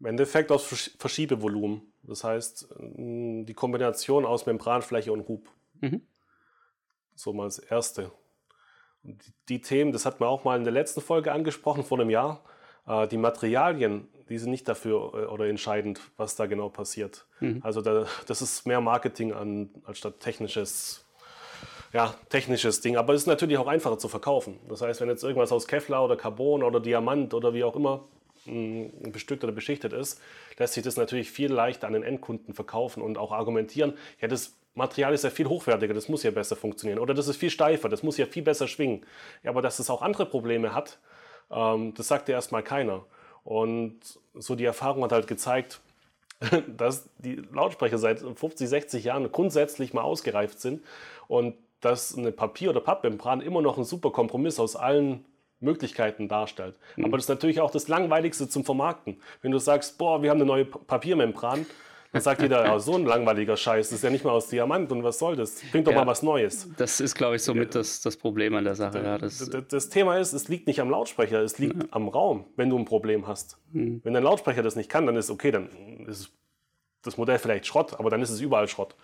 Im 0.00 0.06
Endeffekt 0.06 0.50
aus 0.50 0.92
Verschiebevolumen. 0.98 1.82
Das 2.02 2.24
heißt, 2.24 2.68
die 2.78 3.54
Kombination 3.54 4.24
aus 4.24 4.46
Membranfläche 4.46 5.12
und 5.12 5.28
Hub. 5.28 5.48
Mhm. 5.80 6.02
So 7.14 7.32
mal 7.32 7.44
das 7.44 7.58
Erste. 7.58 8.12
Die, 9.02 9.32
die, 9.48 9.60
Themen, 9.60 9.92
das 9.92 10.04
hat 10.04 10.20
man 10.20 10.28
auch 10.28 10.44
mal 10.44 10.58
in 10.58 10.64
der 10.64 10.72
letzten 10.72 11.00
Folge 11.00 11.32
angesprochen, 11.32 11.84
vor 11.84 11.98
einem 11.98 12.10
Jahr. 12.10 12.44
Äh, 12.86 13.08
die 13.08 13.16
Materialien, 13.16 14.08
die 14.28 14.38
sind 14.38 14.50
nicht 14.50 14.68
dafür 14.68 15.12
äh, 15.14 15.26
oder 15.26 15.46
entscheidend, 15.46 16.00
was 16.16 16.36
da 16.36 16.46
genau 16.46 16.68
passiert. 16.68 17.26
Mhm. 17.40 17.60
Also 17.62 17.80
da, 17.80 18.06
das 18.26 18.42
ist 18.42 18.66
mehr 18.66 18.80
Marketing 18.80 19.32
an, 19.32 19.70
anstatt 19.84 20.20
technisches, 20.20 21.04
ja, 21.92 22.14
technisches 22.28 22.80
Ding. 22.80 22.96
Aber 22.96 23.14
es 23.14 23.22
ist 23.22 23.26
natürlich 23.26 23.58
auch 23.58 23.68
einfacher 23.68 23.98
zu 23.98 24.08
verkaufen. 24.08 24.58
Das 24.68 24.82
heißt, 24.82 25.00
wenn 25.00 25.08
jetzt 25.08 25.22
irgendwas 25.22 25.52
aus 25.52 25.66
Kevlar 25.66 26.04
oder 26.04 26.16
Carbon 26.16 26.62
oder 26.62 26.80
Diamant 26.80 27.34
oder 27.34 27.54
wie 27.54 27.64
auch 27.64 27.76
immer 27.76 28.04
mm, 28.46 29.10
bestückt 29.12 29.44
oder 29.44 29.52
beschichtet 29.52 29.92
ist, 29.92 30.20
lässt 30.58 30.74
sich 30.74 30.82
das 30.82 30.96
natürlich 30.96 31.30
viel 31.30 31.52
leichter 31.52 31.86
an 31.86 31.92
den 31.92 32.02
Endkunden 32.02 32.54
verkaufen 32.54 33.02
und 33.02 33.18
auch 33.18 33.32
argumentieren. 33.32 33.94
Ja, 34.20 34.28
das 34.28 34.56
Material 34.74 35.14
ist 35.14 35.24
ja 35.24 35.30
viel 35.30 35.48
hochwertiger, 35.48 35.94
das 35.94 36.08
muss 36.08 36.22
ja 36.22 36.30
besser 36.30 36.54
funktionieren. 36.54 36.98
Oder 36.98 37.14
das 37.14 37.28
ist 37.28 37.36
viel 37.36 37.50
steifer, 37.50 37.88
das 37.88 38.02
muss 38.02 38.18
ja 38.18 38.26
viel 38.26 38.42
besser 38.42 38.68
schwingen. 38.68 39.06
Ja, 39.42 39.50
aber 39.50 39.62
dass 39.62 39.78
es 39.78 39.88
auch 39.88 40.02
andere 40.02 40.26
Probleme 40.26 40.74
hat, 40.74 40.98
ähm, 41.50 41.94
das 41.94 42.08
sagt 42.08 42.28
ja 42.28 42.34
erstmal 42.34 42.62
keiner. 42.62 43.04
Und 43.46 44.00
so 44.34 44.56
die 44.56 44.64
Erfahrung 44.64 45.04
hat 45.04 45.12
halt 45.12 45.28
gezeigt, 45.28 45.80
dass 46.76 47.08
die 47.18 47.36
Lautsprecher 47.52 47.96
seit 47.96 48.18
50, 48.18 48.68
60 48.68 49.04
Jahren 49.04 49.30
grundsätzlich 49.30 49.94
mal 49.94 50.02
ausgereift 50.02 50.60
sind 50.60 50.82
und 51.28 51.54
dass 51.80 52.18
eine 52.18 52.32
Papier- 52.32 52.70
oder 52.70 52.80
Pappmembran 52.80 53.40
immer 53.40 53.62
noch 53.62 53.78
ein 53.78 53.84
super 53.84 54.10
Kompromiss 54.10 54.58
aus 54.58 54.74
allen 54.74 55.24
Möglichkeiten 55.60 56.26
darstellt. 56.26 56.76
Mhm. 56.96 57.04
Aber 57.04 57.18
das 57.18 57.26
ist 57.26 57.28
natürlich 57.28 57.60
auch 57.60 57.70
das 57.70 57.86
Langweiligste 57.86 58.48
zum 58.48 58.64
Vermarkten. 58.64 59.20
Wenn 59.42 59.52
du 59.52 59.58
sagst, 59.58 59.96
boah, 59.96 60.22
wir 60.22 60.30
haben 60.30 60.38
eine 60.38 60.46
neue 60.46 60.64
Papiermembran, 60.64 61.66
dann 62.16 62.22
sagt 62.22 62.42
jeder, 62.42 62.64
ja, 62.64 62.78
so 62.78 62.94
ein 62.94 63.04
langweiliger 63.04 63.56
Scheiß, 63.56 63.90
das 63.90 63.98
ist 63.98 64.02
ja 64.02 64.10
nicht 64.10 64.24
mal 64.24 64.32
aus 64.32 64.48
Diamant 64.48 64.90
und 64.90 65.04
was 65.04 65.18
soll 65.18 65.36
das? 65.36 65.60
Bringt 65.70 65.86
doch 65.86 65.92
ja, 65.92 65.98
mal 65.98 66.06
was 66.06 66.22
Neues. 66.22 66.68
Das 66.76 67.00
ist, 67.00 67.14
glaube 67.14 67.36
ich, 67.36 67.42
somit 67.42 67.74
das, 67.74 68.00
das 68.00 68.16
Problem 68.16 68.54
an 68.54 68.64
der 68.64 68.74
Sache. 68.74 69.02
Ja, 69.02 69.18
das, 69.18 69.50
das, 69.68 69.88
Thema 69.88 70.18
ist, 70.18 70.32
es 70.32 70.48
liegt 70.48 70.66
nicht 70.66 70.80
am 70.80 70.90
Lautsprecher, 70.90 71.42
es 71.42 71.58
liegt 71.58 71.82
ja. 71.82 71.88
am 71.90 72.08
Raum, 72.08 72.44
wenn 72.56 72.70
du 72.70 72.78
ein 72.78 72.84
Problem 72.84 73.26
hast. 73.26 73.58
Mhm. 73.72 74.00
Wenn 74.02 74.14
dein 74.14 74.22
Lautsprecher 74.22 74.62
das 74.62 74.76
nicht 74.76 74.88
kann, 74.88 75.06
dann 75.06 75.16
ist 75.16 75.30
okay, 75.30 75.50
dann 75.50 75.68
ist 76.06 76.30
das 77.02 77.16
Modell 77.16 77.38
vielleicht 77.38 77.66
Schrott, 77.66 77.98
aber 77.98 78.10
dann 78.10 78.22
ist 78.22 78.30
es 78.30 78.40
überall 78.40 78.68
Schrott. 78.68 78.96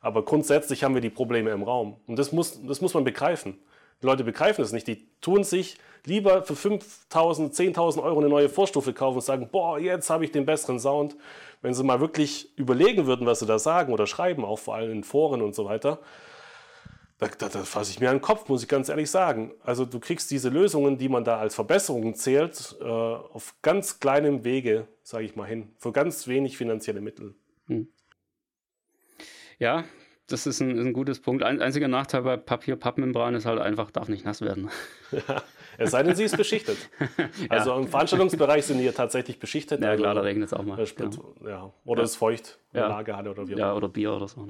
Aber 0.00 0.24
grundsätzlich 0.24 0.84
haben 0.84 0.94
wir 0.94 1.00
die 1.00 1.10
Probleme 1.10 1.50
im 1.50 1.62
Raum. 1.62 1.96
Und 2.06 2.18
das 2.18 2.32
muss, 2.32 2.60
das 2.64 2.80
muss 2.80 2.94
man 2.94 3.04
begreifen. 3.04 3.58
Die 4.02 4.06
Leute 4.06 4.22
begreifen 4.22 4.62
es 4.62 4.72
nicht. 4.72 4.86
Die 4.86 5.08
tun 5.20 5.42
sich 5.42 5.76
lieber 6.04 6.42
für 6.42 6.54
5.000, 6.54 7.52
10.000 7.52 8.02
Euro 8.02 8.18
eine 8.20 8.28
neue 8.28 8.48
Vorstufe 8.48 8.92
kaufen 8.92 9.16
und 9.16 9.22
sagen, 9.22 9.48
boah, 9.50 9.78
jetzt 9.78 10.08
habe 10.10 10.24
ich 10.24 10.30
den 10.30 10.46
besseren 10.46 10.78
Sound. 10.78 11.16
Wenn 11.60 11.74
sie 11.74 11.84
mal 11.84 12.00
wirklich 12.00 12.56
überlegen 12.56 13.06
würden, 13.06 13.26
was 13.26 13.40
sie 13.40 13.46
da 13.46 13.58
sagen 13.58 13.92
oder 13.92 14.06
schreiben, 14.06 14.44
auch 14.44 14.58
vor 14.58 14.74
allem 14.74 14.92
in 14.92 15.04
Foren 15.04 15.42
und 15.42 15.54
so 15.54 15.64
weiter, 15.64 16.00
da, 17.18 17.26
da, 17.26 17.48
da 17.48 17.64
fasse 17.64 17.90
ich 17.90 18.00
mir 18.00 18.10
an 18.10 18.16
den 18.16 18.22
Kopf, 18.22 18.48
muss 18.48 18.62
ich 18.62 18.68
ganz 18.68 18.88
ehrlich 18.88 19.10
sagen. 19.10 19.52
Also 19.62 19.84
du 19.84 19.98
kriegst 19.98 20.30
diese 20.30 20.50
Lösungen, 20.50 20.98
die 20.98 21.08
man 21.08 21.24
da 21.24 21.38
als 21.38 21.54
Verbesserungen 21.54 22.14
zählt, 22.14 22.76
äh, 22.80 22.84
auf 22.84 23.54
ganz 23.62 23.98
kleinem 23.98 24.44
Wege, 24.44 24.86
sage 25.02 25.24
ich 25.24 25.34
mal 25.34 25.46
hin, 25.46 25.72
für 25.78 25.92
ganz 25.92 26.28
wenig 26.28 26.56
finanzielle 26.56 27.00
Mittel. 27.00 27.34
Hm. 27.66 27.88
Ja, 29.58 29.84
das 30.28 30.46
ist 30.46 30.60
ein, 30.60 30.78
ist 30.78 30.86
ein 30.86 30.92
gutes 30.92 31.20
Punkt. 31.20 31.42
Ein, 31.42 31.60
einziger 31.60 31.88
Nachteil 31.88 32.22
bei 32.22 32.36
Papier-Pappmembran 32.36 33.34
ist 33.34 33.46
halt 33.46 33.60
einfach, 33.60 33.90
darf 33.90 34.08
nicht 34.08 34.24
nass 34.24 34.40
werden. 34.40 34.70
Ja, 35.10 35.42
es 35.78 35.92
sei 35.92 36.02
denn, 36.02 36.14
sie 36.14 36.24
ist 36.24 36.36
beschichtet. 36.36 36.76
Also 37.48 37.70
ja. 37.70 37.78
im 37.78 37.88
Veranstaltungsbereich 37.88 38.64
sind 38.64 38.78
die 38.78 38.84
ja 38.84 38.92
tatsächlich 38.92 39.38
beschichtet. 39.38 39.80
Ja, 39.82 39.96
klar, 39.96 40.14
da 40.14 40.22
regnet 40.22 40.48
es 40.48 40.52
auch 40.52 40.64
mal. 40.64 40.84
Sprit, 40.86 41.10
genau. 41.10 41.34
ja. 41.48 41.72
Oder 41.84 42.00
ja. 42.00 42.04
ist 42.04 42.16
feucht 42.16 42.58
in 42.72 42.80
der 42.80 42.88
Lagerhalle 42.88 43.30
oder 43.30 43.48
wie 43.48 43.54
auch 43.54 43.58
Ja, 43.58 43.74
oder 43.74 43.88
Bier 43.88 44.12
oder 44.12 44.28
so. 44.28 44.48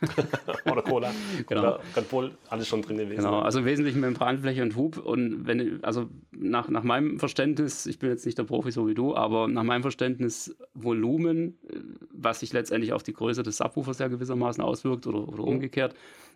oder 0.70 0.82
Cola. 0.82 1.10
Genau. 1.46 1.60
Oder 1.60 1.80
Red 1.96 2.08
Bull, 2.08 2.30
alles 2.48 2.68
schon 2.68 2.82
drin 2.82 2.98
gewesen. 2.98 3.24
Genau, 3.24 3.40
also 3.40 3.64
wesentlich 3.64 3.94
Membranfläche 3.96 4.62
und 4.62 4.76
Hub. 4.76 4.98
Und 4.98 5.46
wenn, 5.46 5.82
also 5.82 6.08
nach, 6.30 6.68
nach 6.68 6.84
meinem 6.84 7.18
Verständnis, 7.18 7.86
ich 7.86 7.98
bin 7.98 8.10
jetzt 8.10 8.24
nicht 8.24 8.38
der 8.38 8.44
Profi 8.44 8.70
so 8.70 8.86
wie 8.86 8.94
du, 8.94 9.16
aber 9.16 9.48
nach 9.48 9.64
meinem 9.64 9.82
Verständnis 9.82 10.56
Volumen, 10.74 11.58
äh, 11.68 11.76
was 12.12 12.40
sich 12.40 12.52
letztendlich 12.52 12.92
auf 12.92 13.02
die 13.02 13.12
Größe 13.12 13.42
des 13.42 13.58
Subwoofers 13.58 13.98
ja 13.98 14.08
gewissermaßen 14.08 14.62
auswirkt 14.62 15.06
oder, 15.06 15.28
oder 15.28 15.42
mhm. 15.44 15.48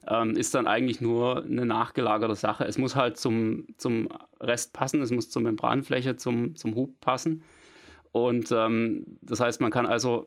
Ähm, 0.09 0.37
ist 0.37 0.55
dann 0.55 0.67
eigentlich 0.67 1.01
nur 1.01 1.45
eine 1.45 1.67
nachgelagerte 1.67 2.35
Sache. 2.35 2.65
Es 2.65 2.79
muss 2.79 2.97
halt 2.97 3.17
zum, 3.17 3.67
zum 3.77 4.09
Rest 4.41 4.73
passen, 4.73 5.01
es 5.01 5.11
muss 5.11 5.31
zur 5.31 5.43
Membranfläche, 5.43 6.17
zum, 6.17 6.57
zum 6.57 6.75
Hub 6.75 7.01
passen. 7.01 7.43
Und 8.11 8.53
ähm, 8.53 9.19
das 9.23 9.41
heißt, 9.41 9.61
man 9.61 9.71
kann 9.71 9.87
also, 9.87 10.27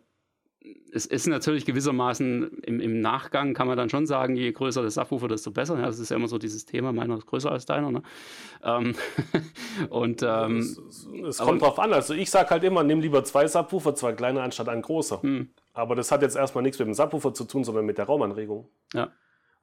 es 0.91 1.05
ist 1.05 1.27
natürlich 1.27 1.65
gewissermaßen 1.65 2.61
im, 2.63 2.79
im, 2.79 2.99
Nachgang, 2.99 3.53
kann 3.53 3.67
man 3.67 3.77
dann 3.77 3.89
schon 3.89 4.07
sagen, 4.07 4.35
je 4.35 4.51
größer 4.51 4.81
der 4.81 4.89
Subwoofer, 4.89 5.27
desto 5.27 5.51
besser. 5.51 5.77
Ja, 5.77 5.85
das 5.85 5.99
ist 5.99 6.09
ja 6.09 6.15
immer 6.15 6.27
so 6.27 6.39
dieses 6.39 6.65
Thema, 6.65 6.91
meiner 6.91 7.17
ist 7.17 7.27
größer 7.27 7.51
als 7.51 7.67
deiner. 7.67 7.91
Ne? 7.91 8.01
Ähm, 8.63 8.95
und 9.89 10.23
ähm, 10.23 10.59
es, 10.59 11.07
es 11.27 11.37
kommt 11.37 11.61
drauf 11.61 11.77
an. 11.77 11.93
Also 11.93 12.15
ich 12.15 12.31
sage 12.31 12.49
halt 12.49 12.63
immer, 12.63 12.83
nimm 12.83 13.01
lieber 13.01 13.23
zwei 13.23 13.47
Subwoofer, 13.47 13.93
zwei 13.93 14.13
kleine 14.13 14.41
anstatt 14.41 14.69
ein 14.69 14.81
großer. 14.81 15.21
Hm. 15.21 15.49
Aber 15.73 15.93
das 15.95 16.11
hat 16.11 16.23
jetzt 16.23 16.37
erstmal 16.37 16.63
nichts 16.63 16.79
mit 16.79 16.87
dem 16.87 16.93
Subwoofer 16.95 17.33
zu 17.33 17.43
tun, 17.43 17.63
sondern 17.63 17.85
mit 17.85 17.99
der 17.99 18.05
Raumanregung. 18.05 18.67
Ja. 18.93 19.11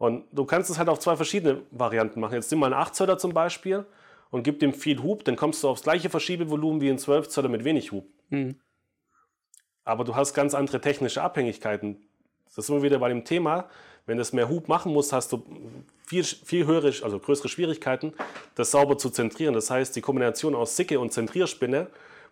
Und 0.03 0.25
du 0.33 0.45
kannst 0.45 0.69
es 0.69 0.79
halt 0.79 0.89
auf 0.89 0.99
zwei 0.99 1.15
verschiedene 1.15 1.63
Varianten 1.71 2.19
machen. 2.19 2.35
Jetzt 2.35 2.51
nimm 2.51 2.59
mal 2.59 2.67
einen 2.67 2.83
8 2.83 2.93
Zöller 2.93 3.19
zum 3.19 3.33
Beispiel 3.33 3.85
und 4.33 4.43
gib 4.43 4.59
dem 4.59 4.75
viel 4.75 5.01
Hub, 5.01 5.23
dann 5.23 5.37
kommst 5.37 5.63
du 5.63 5.69
aufs 5.69 5.85
gleiche 5.85 6.11
Verschiebevolumen 6.11 6.81
wie 6.81 6.91
ein 6.91 6.99
12 6.99 7.29
Zöller 7.29 7.49
mit 7.49 7.63
wenig 7.63 7.93
Hub. 7.93 8.05
Mhm. 8.31 8.57
Aber 9.85 10.03
du 10.03 10.17
hast 10.17 10.35
ganz 10.35 10.55
andere 10.55 10.81
technische 10.81 11.23
Abhängigkeiten. 11.23 12.03
Das 12.47 12.59
ist 12.59 12.69
immer 12.69 12.83
wieder 12.83 12.99
bei 12.99 13.11
dem 13.11 13.25
Thema, 13.25 13.69
wenn 14.05 14.19
du 14.19 14.25
mehr 14.33 14.49
Hub 14.49 14.67
machen 14.67 14.93
musst, 14.93 15.13
hast 15.13 15.31
du 15.31 15.45
viel, 16.05 16.25
viel 16.25 16.67
höhere, 16.67 16.93
also 17.05 17.21
größere 17.21 17.49
Schwierigkeiten, 17.49 18.13
das 18.57 18.73
sauber 18.73 18.99
zu 18.99 19.09
zentrieren. 19.09 19.55
Das 19.55 19.71
heißt, 19.71 19.95
die 19.95 20.01
Kombination 20.01 20.57
aus 20.57 20.75
Sicke 20.75 20.99
und 20.99 21.13
Zentrierspinne 21.13 21.87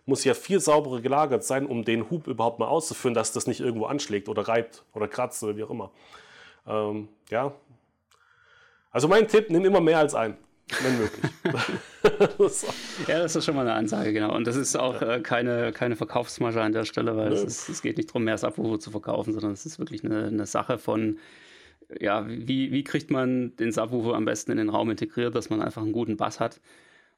muss 0.05 0.25
ja 0.25 0.33
viel 0.33 0.59
sauberer 0.59 0.99
gelagert 0.99 1.45
sein, 1.45 1.65
um 1.67 1.85
den 1.85 2.09
Hub 2.09 2.27
überhaupt 2.27 2.59
mal 2.59 2.67
auszuführen, 2.67 3.13
dass 3.13 3.31
das 3.31 3.47
nicht 3.47 3.61
irgendwo 3.61 3.85
anschlägt 3.85 4.27
oder 4.27 4.45
reibt 4.45 4.83
oder 4.93 5.07
kratzt 5.07 5.41
oder 5.41 5.55
wie 5.55 5.63
auch 5.63 5.69
immer. 5.69 5.89
Ähm, 6.67 7.07
ja. 7.29 7.53
Also 8.91 9.07
mein 9.07 9.27
Tipp, 9.27 9.49
nimm 9.49 9.65
immer 9.65 9.81
mehr 9.81 9.99
als 9.99 10.15
ein, 10.15 10.37
wenn 10.81 10.97
möglich. 10.97 11.31
ja, 13.07 13.19
das 13.19 13.35
ist 13.35 13.45
schon 13.45 13.55
mal 13.55 13.61
eine 13.61 13.73
Ansage, 13.73 14.13
genau. 14.13 14.35
Und 14.35 14.47
das 14.47 14.55
ist 14.55 14.75
auch 14.75 15.01
äh, 15.01 15.21
keine, 15.21 15.71
keine 15.71 15.95
Verkaufsmasche 15.95 16.61
an 16.61 16.73
der 16.73 16.85
Stelle, 16.85 17.15
weil 17.15 17.31
es, 17.31 17.43
ist, 17.43 17.69
es 17.69 17.81
geht 17.81 17.97
nicht 17.97 18.09
darum, 18.09 18.23
mehr 18.23 18.37
Subwoofer 18.37 18.79
zu 18.79 18.91
verkaufen, 18.91 19.33
sondern 19.33 19.51
es 19.51 19.65
ist 19.65 19.79
wirklich 19.79 20.03
eine, 20.03 20.25
eine 20.25 20.45
Sache 20.45 20.77
von, 20.77 21.19
ja, 21.99 22.25
wie, 22.27 22.71
wie 22.71 22.83
kriegt 22.83 23.11
man 23.11 23.55
den 23.57 23.71
Subwoofer 23.71 24.15
am 24.15 24.25
besten 24.25 24.51
in 24.51 24.57
den 24.57 24.69
Raum 24.69 24.89
integriert, 24.89 25.35
dass 25.35 25.49
man 25.49 25.61
einfach 25.61 25.81
einen 25.81 25.93
guten 25.93 26.17
Bass 26.17 26.39
hat. 26.39 26.59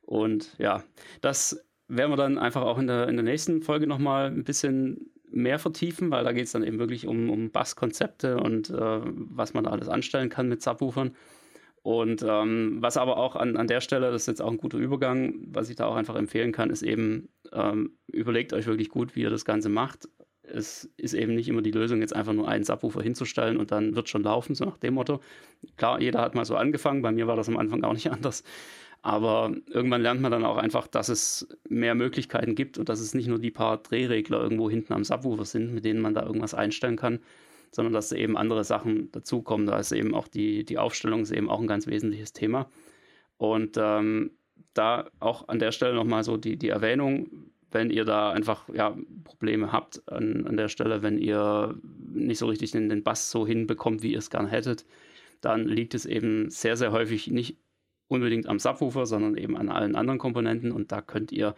Und 0.04 0.56
ja, 0.58 0.84
das 1.22 1.66
werden 1.88 2.12
wir 2.12 2.18
dann 2.18 2.38
einfach 2.38 2.62
auch 2.62 2.78
in 2.78 2.88
der, 2.88 3.08
in 3.08 3.16
der 3.16 3.24
nächsten 3.24 3.62
Folge 3.62 3.88
nochmal 3.88 4.28
ein 4.28 4.44
bisschen 4.44 5.10
mehr 5.34 5.60
vertiefen, 5.60 6.12
weil 6.12 6.24
da 6.24 6.32
geht 6.32 6.46
es 6.46 6.52
dann 6.52 6.64
eben 6.64 6.80
wirklich 6.80 7.08
um, 7.08 7.30
um 7.30 7.52
Basskonzepte 7.52 8.38
und 8.38 8.70
äh, 8.70 9.02
was 9.04 9.54
man 9.54 9.64
da 9.64 9.72
alles 9.72 9.90
anstellen 9.90 10.30
kann 10.30 10.48
mit 10.48 10.62
Subwoofern. 10.62 11.16
Und 11.84 12.24
ähm, 12.26 12.78
was 12.80 12.96
aber 12.96 13.18
auch 13.18 13.36
an, 13.36 13.58
an 13.58 13.68
der 13.68 13.82
Stelle, 13.82 14.10
das 14.10 14.24
ist 14.24 14.28
jetzt 14.28 14.42
auch 14.42 14.52
ein 14.52 14.58
guter 14.58 14.78
Übergang, 14.78 15.36
was 15.48 15.70
ich 15.70 15.76
da 15.76 15.86
auch 15.86 15.96
einfach 15.96 16.16
empfehlen 16.16 16.54
kann, 16.54 16.70
ist 16.70 16.82
eben, 16.82 17.28
ähm, 17.52 17.98
überlegt 18.08 18.54
euch 18.54 18.66
wirklich 18.68 18.88
gut, 18.88 19.16
wie 19.16 19.22
ihr 19.22 19.30
das 19.30 19.44
Ganze 19.44 19.68
macht. 19.68 20.08
Es 20.44 20.90
ist 20.96 21.14
eben 21.14 21.36
nicht 21.36 21.50
immer 21.50 21.62
die 21.62 21.72
Lösung, 21.72 22.00
jetzt 22.00 22.16
einfach 22.16 22.32
nur 22.32 22.48
einen 22.48 22.64
Subwoofer 22.64 23.02
hinzustellen 23.02 23.58
und 23.58 23.72
dann 23.72 23.96
wird 23.98 24.08
schon 24.08 24.24
laufen, 24.24 24.56
so 24.56 24.64
nach 24.64 24.78
dem 24.78 24.94
Motto. 24.94 25.20
Klar, 25.76 26.00
jeder 26.00 26.22
hat 26.22 26.36
mal 26.36 26.46
so 26.46 26.56
angefangen, 26.56 27.02
bei 27.02 27.12
mir 27.12 27.28
war 27.28 27.36
das 27.36 27.50
am 27.50 27.58
Anfang 27.58 27.84
auch 27.84 27.94
nicht 27.94 28.12
anders. 28.12 28.44
Aber 29.04 29.54
irgendwann 29.68 30.02
lernt 30.02 30.22
man 30.22 30.32
dann 30.32 30.46
auch 30.46 30.56
einfach, 30.56 30.88
dass 30.88 31.10
es 31.10 31.46
mehr 31.68 31.94
Möglichkeiten 31.94 32.56
gibt 32.56 32.78
und 32.78 32.88
dass 32.88 33.02
es 33.02 33.14
nicht 33.14 33.28
nur 33.28 33.38
die 33.38 33.52
paar 33.52 33.78
Drehregler 33.78 34.42
irgendwo 34.42 34.70
hinten 34.70 34.94
am 34.94 35.04
Subwoofer 35.04 35.44
sind, 35.44 35.74
mit 35.74 35.84
denen 35.84 36.00
man 36.00 36.14
da 36.14 36.26
irgendwas 36.26 36.54
einstellen 36.54 36.96
kann, 36.96 37.20
sondern 37.72 37.94
dass 37.94 38.14
eben 38.14 38.38
andere 38.38 38.64
Sachen 38.64 39.12
dazukommen. 39.12 39.68
Da 39.68 39.78
ist 39.78 39.92
eben 39.92 40.16
auch 40.16 40.30
die, 40.30 40.64
die 40.64 40.78
Aufstellung 40.78 41.24
ist 41.24 41.32
eben 41.32 41.50
auch 41.50 41.60
ein 41.60 41.68
ganz 41.68 41.86
wesentliches 41.86 42.32
Thema. 42.32 42.70
Und 43.36 43.76
ähm, 43.78 44.32
da 44.74 45.10
auch 45.20 45.50
an 45.50 45.60
der 45.60 45.74
Stelle 45.74 45.96
nochmal 45.96 46.24
so 46.24 46.38
die, 46.38 46.56
die 46.56 46.70
Erwähnung, 46.70 47.28
wenn 47.72 47.90
ihr 47.90 48.06
da 48.06 48.32
einfach 48.32 48.70
ja, 48.74 48.96
Probleme 49.26 49.74
habt 49.74 50.02
an, 50.10 50.48
an 50.48 50.56
der 50.56 50.70
Stelle, 50.70 51.04
wenn 51.04 51.18
ihr 51.18 51.76
nicht 52.14 52.38
so 52.38 52.46
richtig 52.46 52.72
den, 52.72 52.88
den 52.88 53.04
Bass 53.04 53.32
so 53.32 53.46
hinbekommt, 53.46 54.02
wie 54.02 54.14
ihr 54.14 54.20
es 54.20 54.30
gerne 54.30 54.48
hättet, 54.48 54.86
dann 55.42 55.68
liegt 55.68 55.94
es 55.94 56.06
eben 56.06 56.50
sehr, 56.50 56.78
sehr 56.78 56.94
häufig 56.94 57.28
nicht 57.28 57.58
unbedingt 58.14 58.48
am 58.48 58.60
Subwoofer, 58.60 59.06
sondern 59.06 59.36
eben 59.36 59.58
an 59.58 59.70
allen 59.70 59.96
anderen 59.96 60.20
Komponenten. 60.20 60.72
Und 60.72 60.92
da 60.92 61.02
könnt 61.02 61.32
ihr 61.32 61.56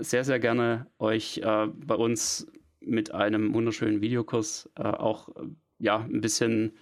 sehr, 0.00 0.24
sehr 0.24 0.38
gerne 0.38 0.86
euch 0.98 1.38
äh, 1.38 1.66
bei 1.66 1.94
uns 1.94 2.46
mit 2.80 3.12
einem 3.12 3.54
wunderschönen 3.54 4.00
Videokurs 4.00 4.70
äh, 4.76 4.82
auch 4.82 5.28
äh, 5.30 5.46
ja, 5.78 5.98
ein 5.98 6.20
bisschen 6.20 6.72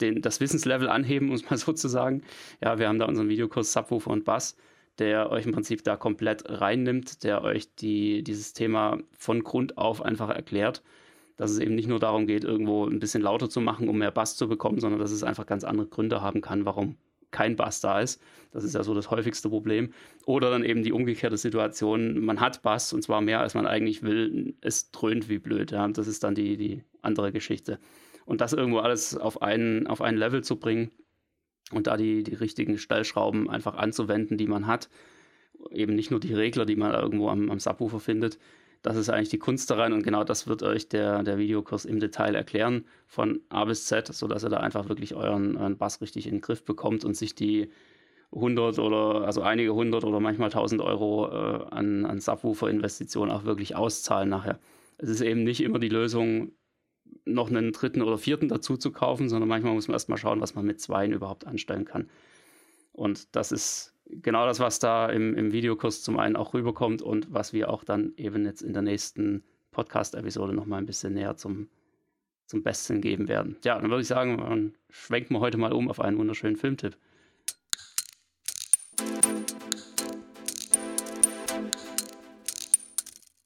den, 0.00 0.22
das 0.22 0.40
Wissenslevel 0.40 0.88
anheben, 0.88 1.28
muss 1.28 1.48
man 1.48 1.58
sozusagen. 1.58 2.22
Ja, 2.62 2.78
wir 2.78 2.88
haben 2.88 2.98
da 2.98 3.06
unseren 3.06 3.28
Videokurs 3.28 3.72
Subwoofer 3.72 4.10
und 4.10 4.24
Bass, 4.24 4.56
der 4.98 5.30
euch 5.30 5.46
im 5.46 5.52
Prinzip 5.52 5.84
da 5.84 5.96
komplett 5.96 6.44
reinnimmt, 6.48 7.22
der 7.24 7.42
euch 7.42 7.74
die, 7.76 8.22
dieses 8.24 8.52
Thema 8.52 8.98
von 9.18 9.44
Grund 9.44 9.78
auf 9.78 10.02
einfach 10.02 10.30
erklärt, 10.30 10.82
dass 11.36 11.50
es 11.50 11.58
eben 11.58 11.74
nicht 11.74 11.88
nur 11.88 12.00
darum 12.00 12.26
geht, 12.26 12.44
irgendwo 12.44 12.86
ein 12.86 12.98
bisschen 12.98 13.22
lauter 13.22 13.48
zu 13.48 13.60
machen, 13.60 13.88
um 13.88 13.98
mehr 13.98 14.10
Bass 14.10 14.36
zu 14.36 14.48
bekommen, 14.48 14.80
sondern 14.80 15.00
dass 15.00 15.12
es 15.12 15.22
einfach 15.22 15.46
ganz 15.46 15.64
andere 15.64 15.86
Gründe 15.86 16.20
haben 16.20 16.40
kann, 16.40 16.64
warum 16.64 16.96
kein 17.32 17.56
Bass 17.56 17.80
da 17.80 18.00
ist. 18.00 18.22
Das 18.52 18.62
ist 18.62 18.74
ja 18.74 18.84
so 18.84 18.94
das 18.94 19.10
häufigste 19.10 19.48
Problem. 19.48 19.92
Oder 20.26 20.50
dann 20.50 20.64
eben 20.64 20.82
die 20.82 20.92
umgekehrte 20.92 21.36
Situation, 21.36 22.24
man 22.24 22.40
hat 22.40 22.62
Bass 22.62 22.92
und 22.92 23.02
zwar 23.02 23.20
mehr, 23.20 23.40
als 23.40 23.54
man 23.54 23.66
eigentlich 23.66 24.02
will. 24.02 24.54
Es 24.60 24.90
dröhnt 24.92 25.28
wie 25.28 25.38
blöd. 25.38 25.72
Ja. 25.72 25.88
Das 25.88 26.06
ist 26.06 26.22
dann 26.22 26.34
die, 26.34 26.56
die 26.56 26.84
andere 27.00 27.32
Geschichte. 27.32 27.78
Und 28.24 28.40
das 28.40 28.52
irgendwo 28.52 28.78
alles 28.78 29.16
auf 29.16 29.42
einen, 29.42 29.86
auf 29.86 30.00
ein 30.00 30.16
Level 30.16 30.44
zu 30.44 30.56
bringen 30.56 30.92
und 31.72 31.86
da 31.86 31.96
die, 31.96 32.22
die 32.22 32.34
richtigen 32.34 32.78
Stellschrauben 32.78 33.50
einfach 33.50 33.74
anzuwenden, 33.74 34.36
die 34.36 34.46
man 34.46 34.66
hat. 34.66 34.88
Eben 35.70 35.94
nicht 35.94 36.10
nur 36.10 36.20
die 36.20 36.34
Regler, 36.34 36.66
die 36.66 36.76
man 36.76 36.92
irgendwo 36.92 37.28
am, 37.28 37.50
am 37.50 37.58
Subwoofer 37.58 38.00
findet. 38.00 38.38
Das 38.82 38.96
ist 38.96 39.08
eigentlich 39.08 39.28
die 39.28 39.38
Kunst 39.38 39.70
daran 39.70 39.92
und 39.92 40.02
genau 40.02 40.24
das 40.24 40.48
wird 40.48 40.62
euch 40.64 40.88
der, 40.88 41.22
der 41.22 41.38
Videokurs 41.38 41.84
im 41.84 42.00
Detail 42.00 42.34
erklären, 42.34 42.84
von 43.06 43.40
A 43.48 43.64
bis 43.64 43.86
Z, 43.86 44.12
sodass 44.12 44.44
ihr 44.44 44.50
da 44.50 44.58
einfach 44.58 44.88
wirklich 44.88 45.14
euren, 45.14 45.56
euren 45.56 45.78
Bass 45.78 46.00
richtig 46.00 46.26
in 46.26 46.36
den 46.36 46.40
Griff 46.40 46.64
bekommt 46.64 47.04
und 47.04 47.16
sich 47.16 47.34
die 47.36 47.70
100 48.34 48.78
oder 48.78 49.24
also 49.26 49.42
einige 49.42 49.74
hundert 49.74 50.04
oder 50.04 50.18
manchmal 50.18 50.48
1000 50.48 50.80
Euro 50.80 51.28
äh, 51.28 51.64
an, 51.70 52.06
an 52.06 52.20
Subwoofer-Investitionen 52.20 53.30
auch 53.30 53.44
wirklich 53.44 53.76
auszahlen 53.76 54.28
nachher. 54.28 54.58
Es 54.98 55.08
ist 55.08 55.20
eben 55.20 55.44
nicht 55.44 55.60
immer 55.62 55.78
die 55.78 55.88
Lösung, 55.88 56.52
noch 57.24 57.50
einen 57.50 57.72
dritten 57.72 58.02
oder 58.02 58.18
vierten 58.18 58.48
dazu 58.48 58.76
zu 58.76 58.90
kaufen, 58.90 59.28
sondern 59.28 59.48
manchmal 59.48 59.74
muss 59.74 59.86
man 59.86 59.94
erstmal 59.94 60.18
schauen, 60.18 60.40
was 60.40 60.54
man 60.54 60.64
mit 60.64 60.80
zweien 60.80 61.12
überhaupt 61.12 61.46
anstellen 61.46 61.84
kann. 61.84 62.08
Und 62.92 63.36
das 63.36 63.52
ist 63.52 63.94
genau 64.20 64.46
das, 64.46 64.60
was 64.60 64.78
da 64.78 65.08
im, 65.08 65.34
im 65.36 65.52
Videokurs 65.52 66.02
zum 66.02 66.18
einen 66.18 66.36
auch 66.36 66.54
rüberkommt 66.54 67.02
und 67.02 67.32
was 67.32 67.52
wir 67.52 67.70
auch 67.70 67.84
dann 67.84 68.12
eben 68.16 68.44
jetzt 68.44 68.62
in 68.62 68.72
der 68.72 68.82
nächsten 68.82 69.44
Podcast-Episode 69.70 70.52
nochmal 70.52 70.80
ein 70.80 70.86
bisschen 70.86 71.14
näher 71.14 71.36
zum, 71.36 71.68
zum 72.46 72.62
Besten 72.62 73.00
geben 73.00 73.28
werden. 73.28 73.56
Ja, 73.64 73.78
dann 73.78 73.90
würde 73.90 74.02
ich 74.02 74.08
sagen, 74.08 74.38
dann 74.38 74.74
schwenken 74.90 75.34
wir 75.34 75.40
heute 75.40 75.58
mal 75.58 75.72
um 75.72 75.88
auf 75.88 76.00
einen 76.00 76.18
wunderschönen 76.18 76.56
Filmtipp. 76.56 76.96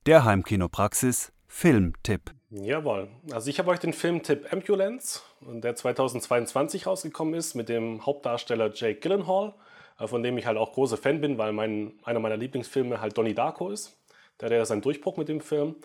Der 0.06 0.24
Heimkinopraxis 0.24 1.32
Filmtipp. 1.48 2.32
Jawohl. 2.50 3.08
Also 3.32 3.50
ich 3.50 3.58
habe 3.58 3.70
euch 3.70 3.80
den 3.80 3.92
Filmtipp 3.92 4.52
Ambulance, 4.52 5.20
der 5.40 5.74
2022 5.74 6.86
rausgekommen 6.86 7.34
ist, 7.34 7.54
mit 7.54 7.68
dem 7.68 8.06
Hauptdarsteller 8.06 8.70
Jake 8.72 9.00
Gyllenhaal, 9.00 9.54
von 10.04 10.22
dem 10.22 10.36
ich 10.38 10.46
halt 10.46 10.58
auch 10.58 10.72
großer 10.72 10.96
Fan 10.96 11.20
bin, 11.20 11.38
weil 11.38 11.52
mein, 11.52 11.92
einer 12.04 12.20
meiner 12.20 12.36
Lieblingsfilme 12.36 13.00
halt 13.00 13.16
Donnie 13.16 13.34
Darko 13.34 13.70
ist. 13.70 13.96
Der 14.40 14.46
hat 14.46 14.52
ja 14.52 14.64
seinen 14.64 14.82
Durchbruch 14.82 15.16
mit 15.16 15.28
dem 15.28 15.40
Film. 15.40 15.76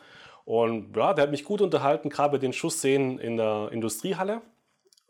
Und 0.43 0.95
ja, 0.95 1.13
der 1.13 1.23
hat 1.23 1.31
mich 1.31 1.43
gut 1.43 1.61
unterhalten, 1.61 2.09
gerade 2.09 2.33
bei 2.33 2.37
den 2.37 2.51
Schussszenen 2.51 3.19
in 3.19 3.37
der 3.37 3.69
Industriehalle. 3.71 4.41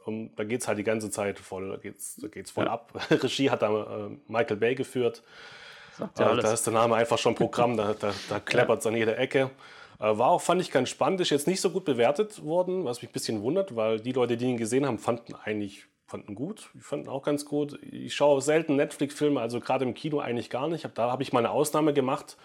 Und 0.06 0.36
da 0.36 0.44
geht 0.44 0.62
es 0.62 0.68
halt 0.68 0.78
die 0.78 0.84
ganze 0.84 1.10
Zeit 1.10 1.40
voll, 1.40 1.70
da 1.70 1.78
geht's, 1.78 2.18
da 2.18 2.28
geht's 2.28 2.52
voll 2.52 2.66
ja. 2.66 2.72
ab. 2.72 2.94
Regie 3.10 3.50
hat 3.50 3.62
da 3.62 4.08
äh, 4.08 4.10
Michael 4.28 4.58
Bay 4.58 4.76
geführt. 4.76 5.24
Ja 6.18 6.36
da 6.36 6.54
ist 6.54 6.66
der 6.66 6.74
Name 6.74 6.96
einfach 6.96 7.18
schon 7.18 7.36
Programm, 7.36 7.78
da, 7.78 7.94
da, 7.94 8.12
da 8.30 8.40
kleppert 8.46 8.80
es 8.80 8.88
an 8.88 8.96
jeder 8.96 9.18
Ecke. 9.20 9.52
Äh, 10.00 10.18
war 10.18 10.30
auch, 10.30 10.42
fand 10.42 10.62
ich 10.62 10.72
ganz 10.72 10.90
spannend, 10.90 11.22
ist 11.22 11.30
jetzt 11.30 11.48
nicht 11.48 11.62
so 11.62 11.70
gut 11.70 11.86
bewertet 11.86 12.44
worden, 12.44 12.86
was 12.86 13.02
mich 13.02 13.12
ein 13.12 13.14
bisschen 13.14 13.42
wundert, 13.44 13.76
weil 13.76 14.00
die 14.00 14.12
Leute, 14.12 14.38
die 14.38 14.46
ihn 14.46 14.58
gesehen 14.58 14.86
haben, 14.86 14.98
fanden 14.98 15.36
eigentlich 15.36 15.86
fanden 16.12 16.36
gut. 16.36 16.70
Ich 16.76 16.84
fand 16.84 17.08
auch 17.08 17.24
ganz 17.24 17.46
gut. 17.46 17.80
Ich 17.84 18.14
schaue 18.14 18.42
selten 18.42 18.76
Netflix-Filme, 18.76 19.40
also 19.40 19.60
gerade 19.60 19.86
im 19.86 19.94
Kino 19.94 20.20
eigentlich 20.20 20.50
gar 20.50 20.68
nicht. 20.68 20.88
Da 20.94 21.10
habe 21.12 21.24
ich 21.24 21.34
mal 21.34 21.40
eine 21.40 21.50
Ausnahme 21.50 21.94
gemacht. 21.94 22.38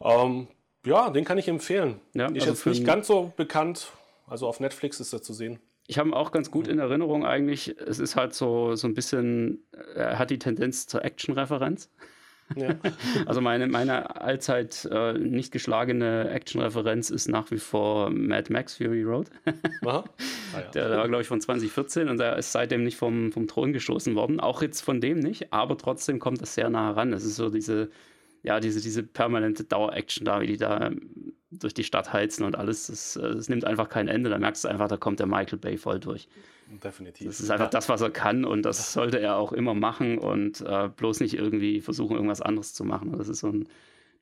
Ähm, 0.00 0.48
ja, 0.84 1.10
den 1.10 1.24
kann 1.24 1.38
ich 1.38 1.46
empfehlen. 1.46 2.00
Ja, 2.14 2.26
ist 2.26 2.48
also 2.48 2.50
jetzt 2.50 2.66
nicht 2.66 2.86
ganz 2.86 3.06
so 3.06 3.32
bekannt. 3.36 3.92
Also 4.26 4.48
auf 4.48 4.60
Netflix 4.60 4.98
ist 4.98 5.12
er 5.12 5.22
zu 5.22 5.32
sehen. 5.32 5.60
Ich 5.86 5.98
habe 5.98 6.08
ihn 6.08 6.14
auch 6.14 6.32
ganz 6.32 6.50
gut 6.50 6.68
in 6.68 6.78
Erinnerung 6.78 7.26
eigentlich. 7.26 7.76
Es 7.78 7.98
ist 7.98 8.16
halt 8.16 8.32
so, 8.32 8.74
so 8.76 8.86
ein 8.86 8.94
bisschen, 8.94 9.64
er 9.94 10.18
hat 10.18 10.30
die 10.30 10.38
Tendenz 10.38 10.86
zur 10.86 11.04
Action-Referenz. 11.04 11.90
Ja. 12.56 12.74
Also 13.26 13.40
meine, 13.40 13.66
meine 13.66 14.20
allzeit 14.20 14.88
äh, 14.90 15.12
nicht 15.12 15.52
geschlagene 15.52 16.30
Action-Referenz 16.30 17.10
ist 17.10 17.28
nach 17.28 17.50
wie 17.50 17.58
vor 17.58 18.10
Mad 18.10 18.52
Max 18.52 18.76
Fury 18.76 19.02
Road. 19.02 19.28
Ah, 19.86 20.04
ja. 20.60 20.70
der, 20.72 20.88
der, 20.88 20.98
war, 20.98 21.08
glaube 21.08 21.22
ich, 21.22 21.28
von 21.28 21.40
2014 21.40 22.08
und 22.08 22.18
der 22.18 22.36
ist 22.36 22.52
seitdem 22.52 22.82
nicht 22.82 22.96
vom, 22.96 23.30
vom 23.30 23.46
Thron 23.46 23.72
gestoßen 23.72 24.14
worden. 24.16 24.40
Auch 24.40 24.62
jetzt 24.62 24.80
von 24.80 25.00
dem 25.00 25.20
nicht, 25.20 25.52
aber 25.52 25.78
trotzdem 25.78 26.18
kommt 26.18 26.42
das 26.42 26.54
sehr 26.54 26.68
nah 26.70 26.88
heran. 26.88 27.12
Es 27.12 27.24
ist 27.24 27.36
so 27.36 27.50
diese, 27.50 27.90
ja, 28.42 28.58
diese, 28.58 28.80
diese 28.80 29.02
permanente 29.02 29.64
Dauer-Action 29.64 30.24
da, 30.24 30.40
wie 30.40 30.46
die 30.46 30.56
da 30.56 30.90
durch 31.50 31.74
die 31.74 31.84
Stadt 31.84 32.12
heizen 32.12 32.44
und 32.44 32.56
alles. 32.56 32.88
Es 32.88 33.16
äh, 33.16 33.36
nimmt 33.48 33.64
einfach 33.64 33.88
kein 33.88 34.08
Ende. 34.08 34.30
Da 34.30 34.38
merkst 34.38 34.64
du 34.64 34.68
einfach, 34.68 34.88
da 34.88 34.96
kommt 34.96 35.20
der 35.20 35.26
Michael 35.26 35.58
Bay 35.58 35.76
voll 35.76 36.00
durch. 36.00 36.28
Definitiv. 36.82 37.26
Das 37.26 37.40
ist 37.40 37.50
einfach 37.50 37.70
das, 37.70 37.88
was 37.88 38.00
er 38.00 38.10
kann 38.10 38.44
und 38.44 38.62
das 38.62 38.92
sollte 38.92 39.18
er 39.18 39.36
auch 39.36 39.52
immer 39.52 39.74
machen 39.74 40.18
und 40.18 40.60
äh, 40.60 40.88
bloß 40.88 41.20
nicht 41.20 41.34
irgendwie 41.34 41.80
versuchen, 41.80 42.14
irgendwas 42.14 42.40
anderes 42.40 42.74
zu 42.74 42.84
machen. 42.84 43.12
Das 43.16 43.28
ist 43.28 43.40
so 43.40 43.48
ein 43.48 43.68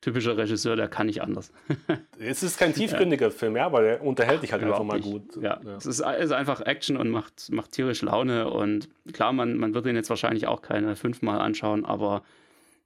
typischer 0.00 0.36
Regisseur, 0.36 0.76
der 0.76 0.88
kann 0.88 1.06
nicht 1.06 1.22
anders. 1.22 1.52
es 2.18 2.42
ist 2.42 2.58
kein 2.58 2.72
tiefgründiger 2.72 3.26
ja. 3.26 3.30
Film, 3.30 3.56
ja, 3.56 3.66
aber 3.66 3.82
der 3.82 4.02
unterhält 4.02 4.42
dich 4.42 4.52
halt 4.52 4.62
einfach 4.62 4.84
mal 4.84 5.00
gut. 5.00 5.36
Ja, 5.36 5.60
ja. 5.62 5.76
es 5.76 5.86
ist, 5.86 6.00
ist, 6.00 6.32
einfach 6.32 6.60
Action 6.60 6.96
und 6.96 7.10
macht, 7.10 7.50
macht 7.50 7.72
tierisch 7.72 8.02
Laune 8.02 8.48
und 8.50 8.88
klar, 9.12 9.32
man, 9.32 9.56
man 9.56 9.74
wird 9.74 9.86
ihn 9.86 9.96
jetzt 9.96 10.10
wahrscheinlich 10.10 10.46
auch 10.46 10.62
keine 10.62 10.96
fünfmal 10.96 11.40
anschauen, 11.40 11.84
aber 11.84 12.22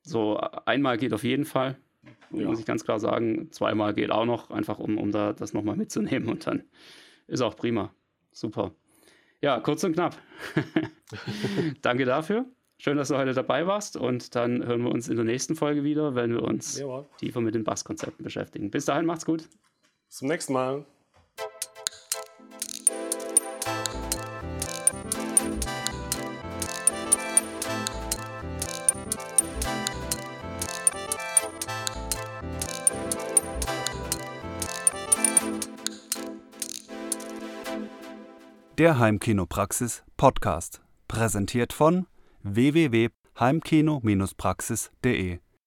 so 0.03 0.39
einmal 0.65 0.97
geht 0.97 1.13
auf 1.13 1.23
jeden 1.23 1.45
Fall, 1.45 1.77
ja. 2.31 2.47
muss 2.47 2.59
ich 2.59 2.67
ganz 2.67 2.85
klar 2.85 2.99
sagen. 2.99 3.49
Zweimal 3.53 3.95
geht 3.95 4.11
auch 4.11 4.25
noch, 4.25 4.51
einfach 4.51 4.79
um, 4.79 4.99
um 4.99 5.13
da 5.13 5.33
das 5.33 5.53
nochmal 5.53 5.77
mitzunehmen 5.77 6.29
und 6.29 6.47
dann 6.47 6.65
ist 7.29 7.43
auch 7.43 7.57
prima. 7.57 7.93
Super. 8.33 8.73
Ja, 9.43 9.59
kurz 9.59 9.83
und 9.83 9.95
knapp. 9.95 10.17
Danke 11.83 12.05
dafür. 12.05 12.47
Schön, 12.79 12.97
dass 12.97 13.09
du 13.09 13.17
heute 13.17 13.35
dabei 13.35 13.67
warst 13.67 13.97
und 13.97 14.35
dann 14.37 14.65
hören 14.65 14.85
wir 14.85 14.93
uns 14.93 15.09
in 15.09 15.17
der 15.17 15.25
nächsten 15.25 15.57
Folge 15.57 15.83
wieder, 15.83 16.15
wenn 16.15 16.33
wir 16.33 16.43
uns 16.43 16.79
Jawohl. 16.79 17.07
tiefer 17.19 17.41
mit 17.41 17.55
den 17.55 17.65
Basskonzepten 17.65 18.23
beschäftigen. 18.25 18.71
Bis 18.71 18.85
dahin, 18.85 19.05
macht's 19.05 19.27
gut. 19.27 19.49
Bis 20.07 20.19
zum 20.19 20.29
nächsten 20.29 20.53
Mal. 20.53 20.87
Der 38.79 38.99
Heimkinopraxis 38.99 40.03
Podcast, 40.17 40.81
präsentiert 41.07 41.75
von 41.75 42.07
www.heimkino-praxis.de 42.43 45.41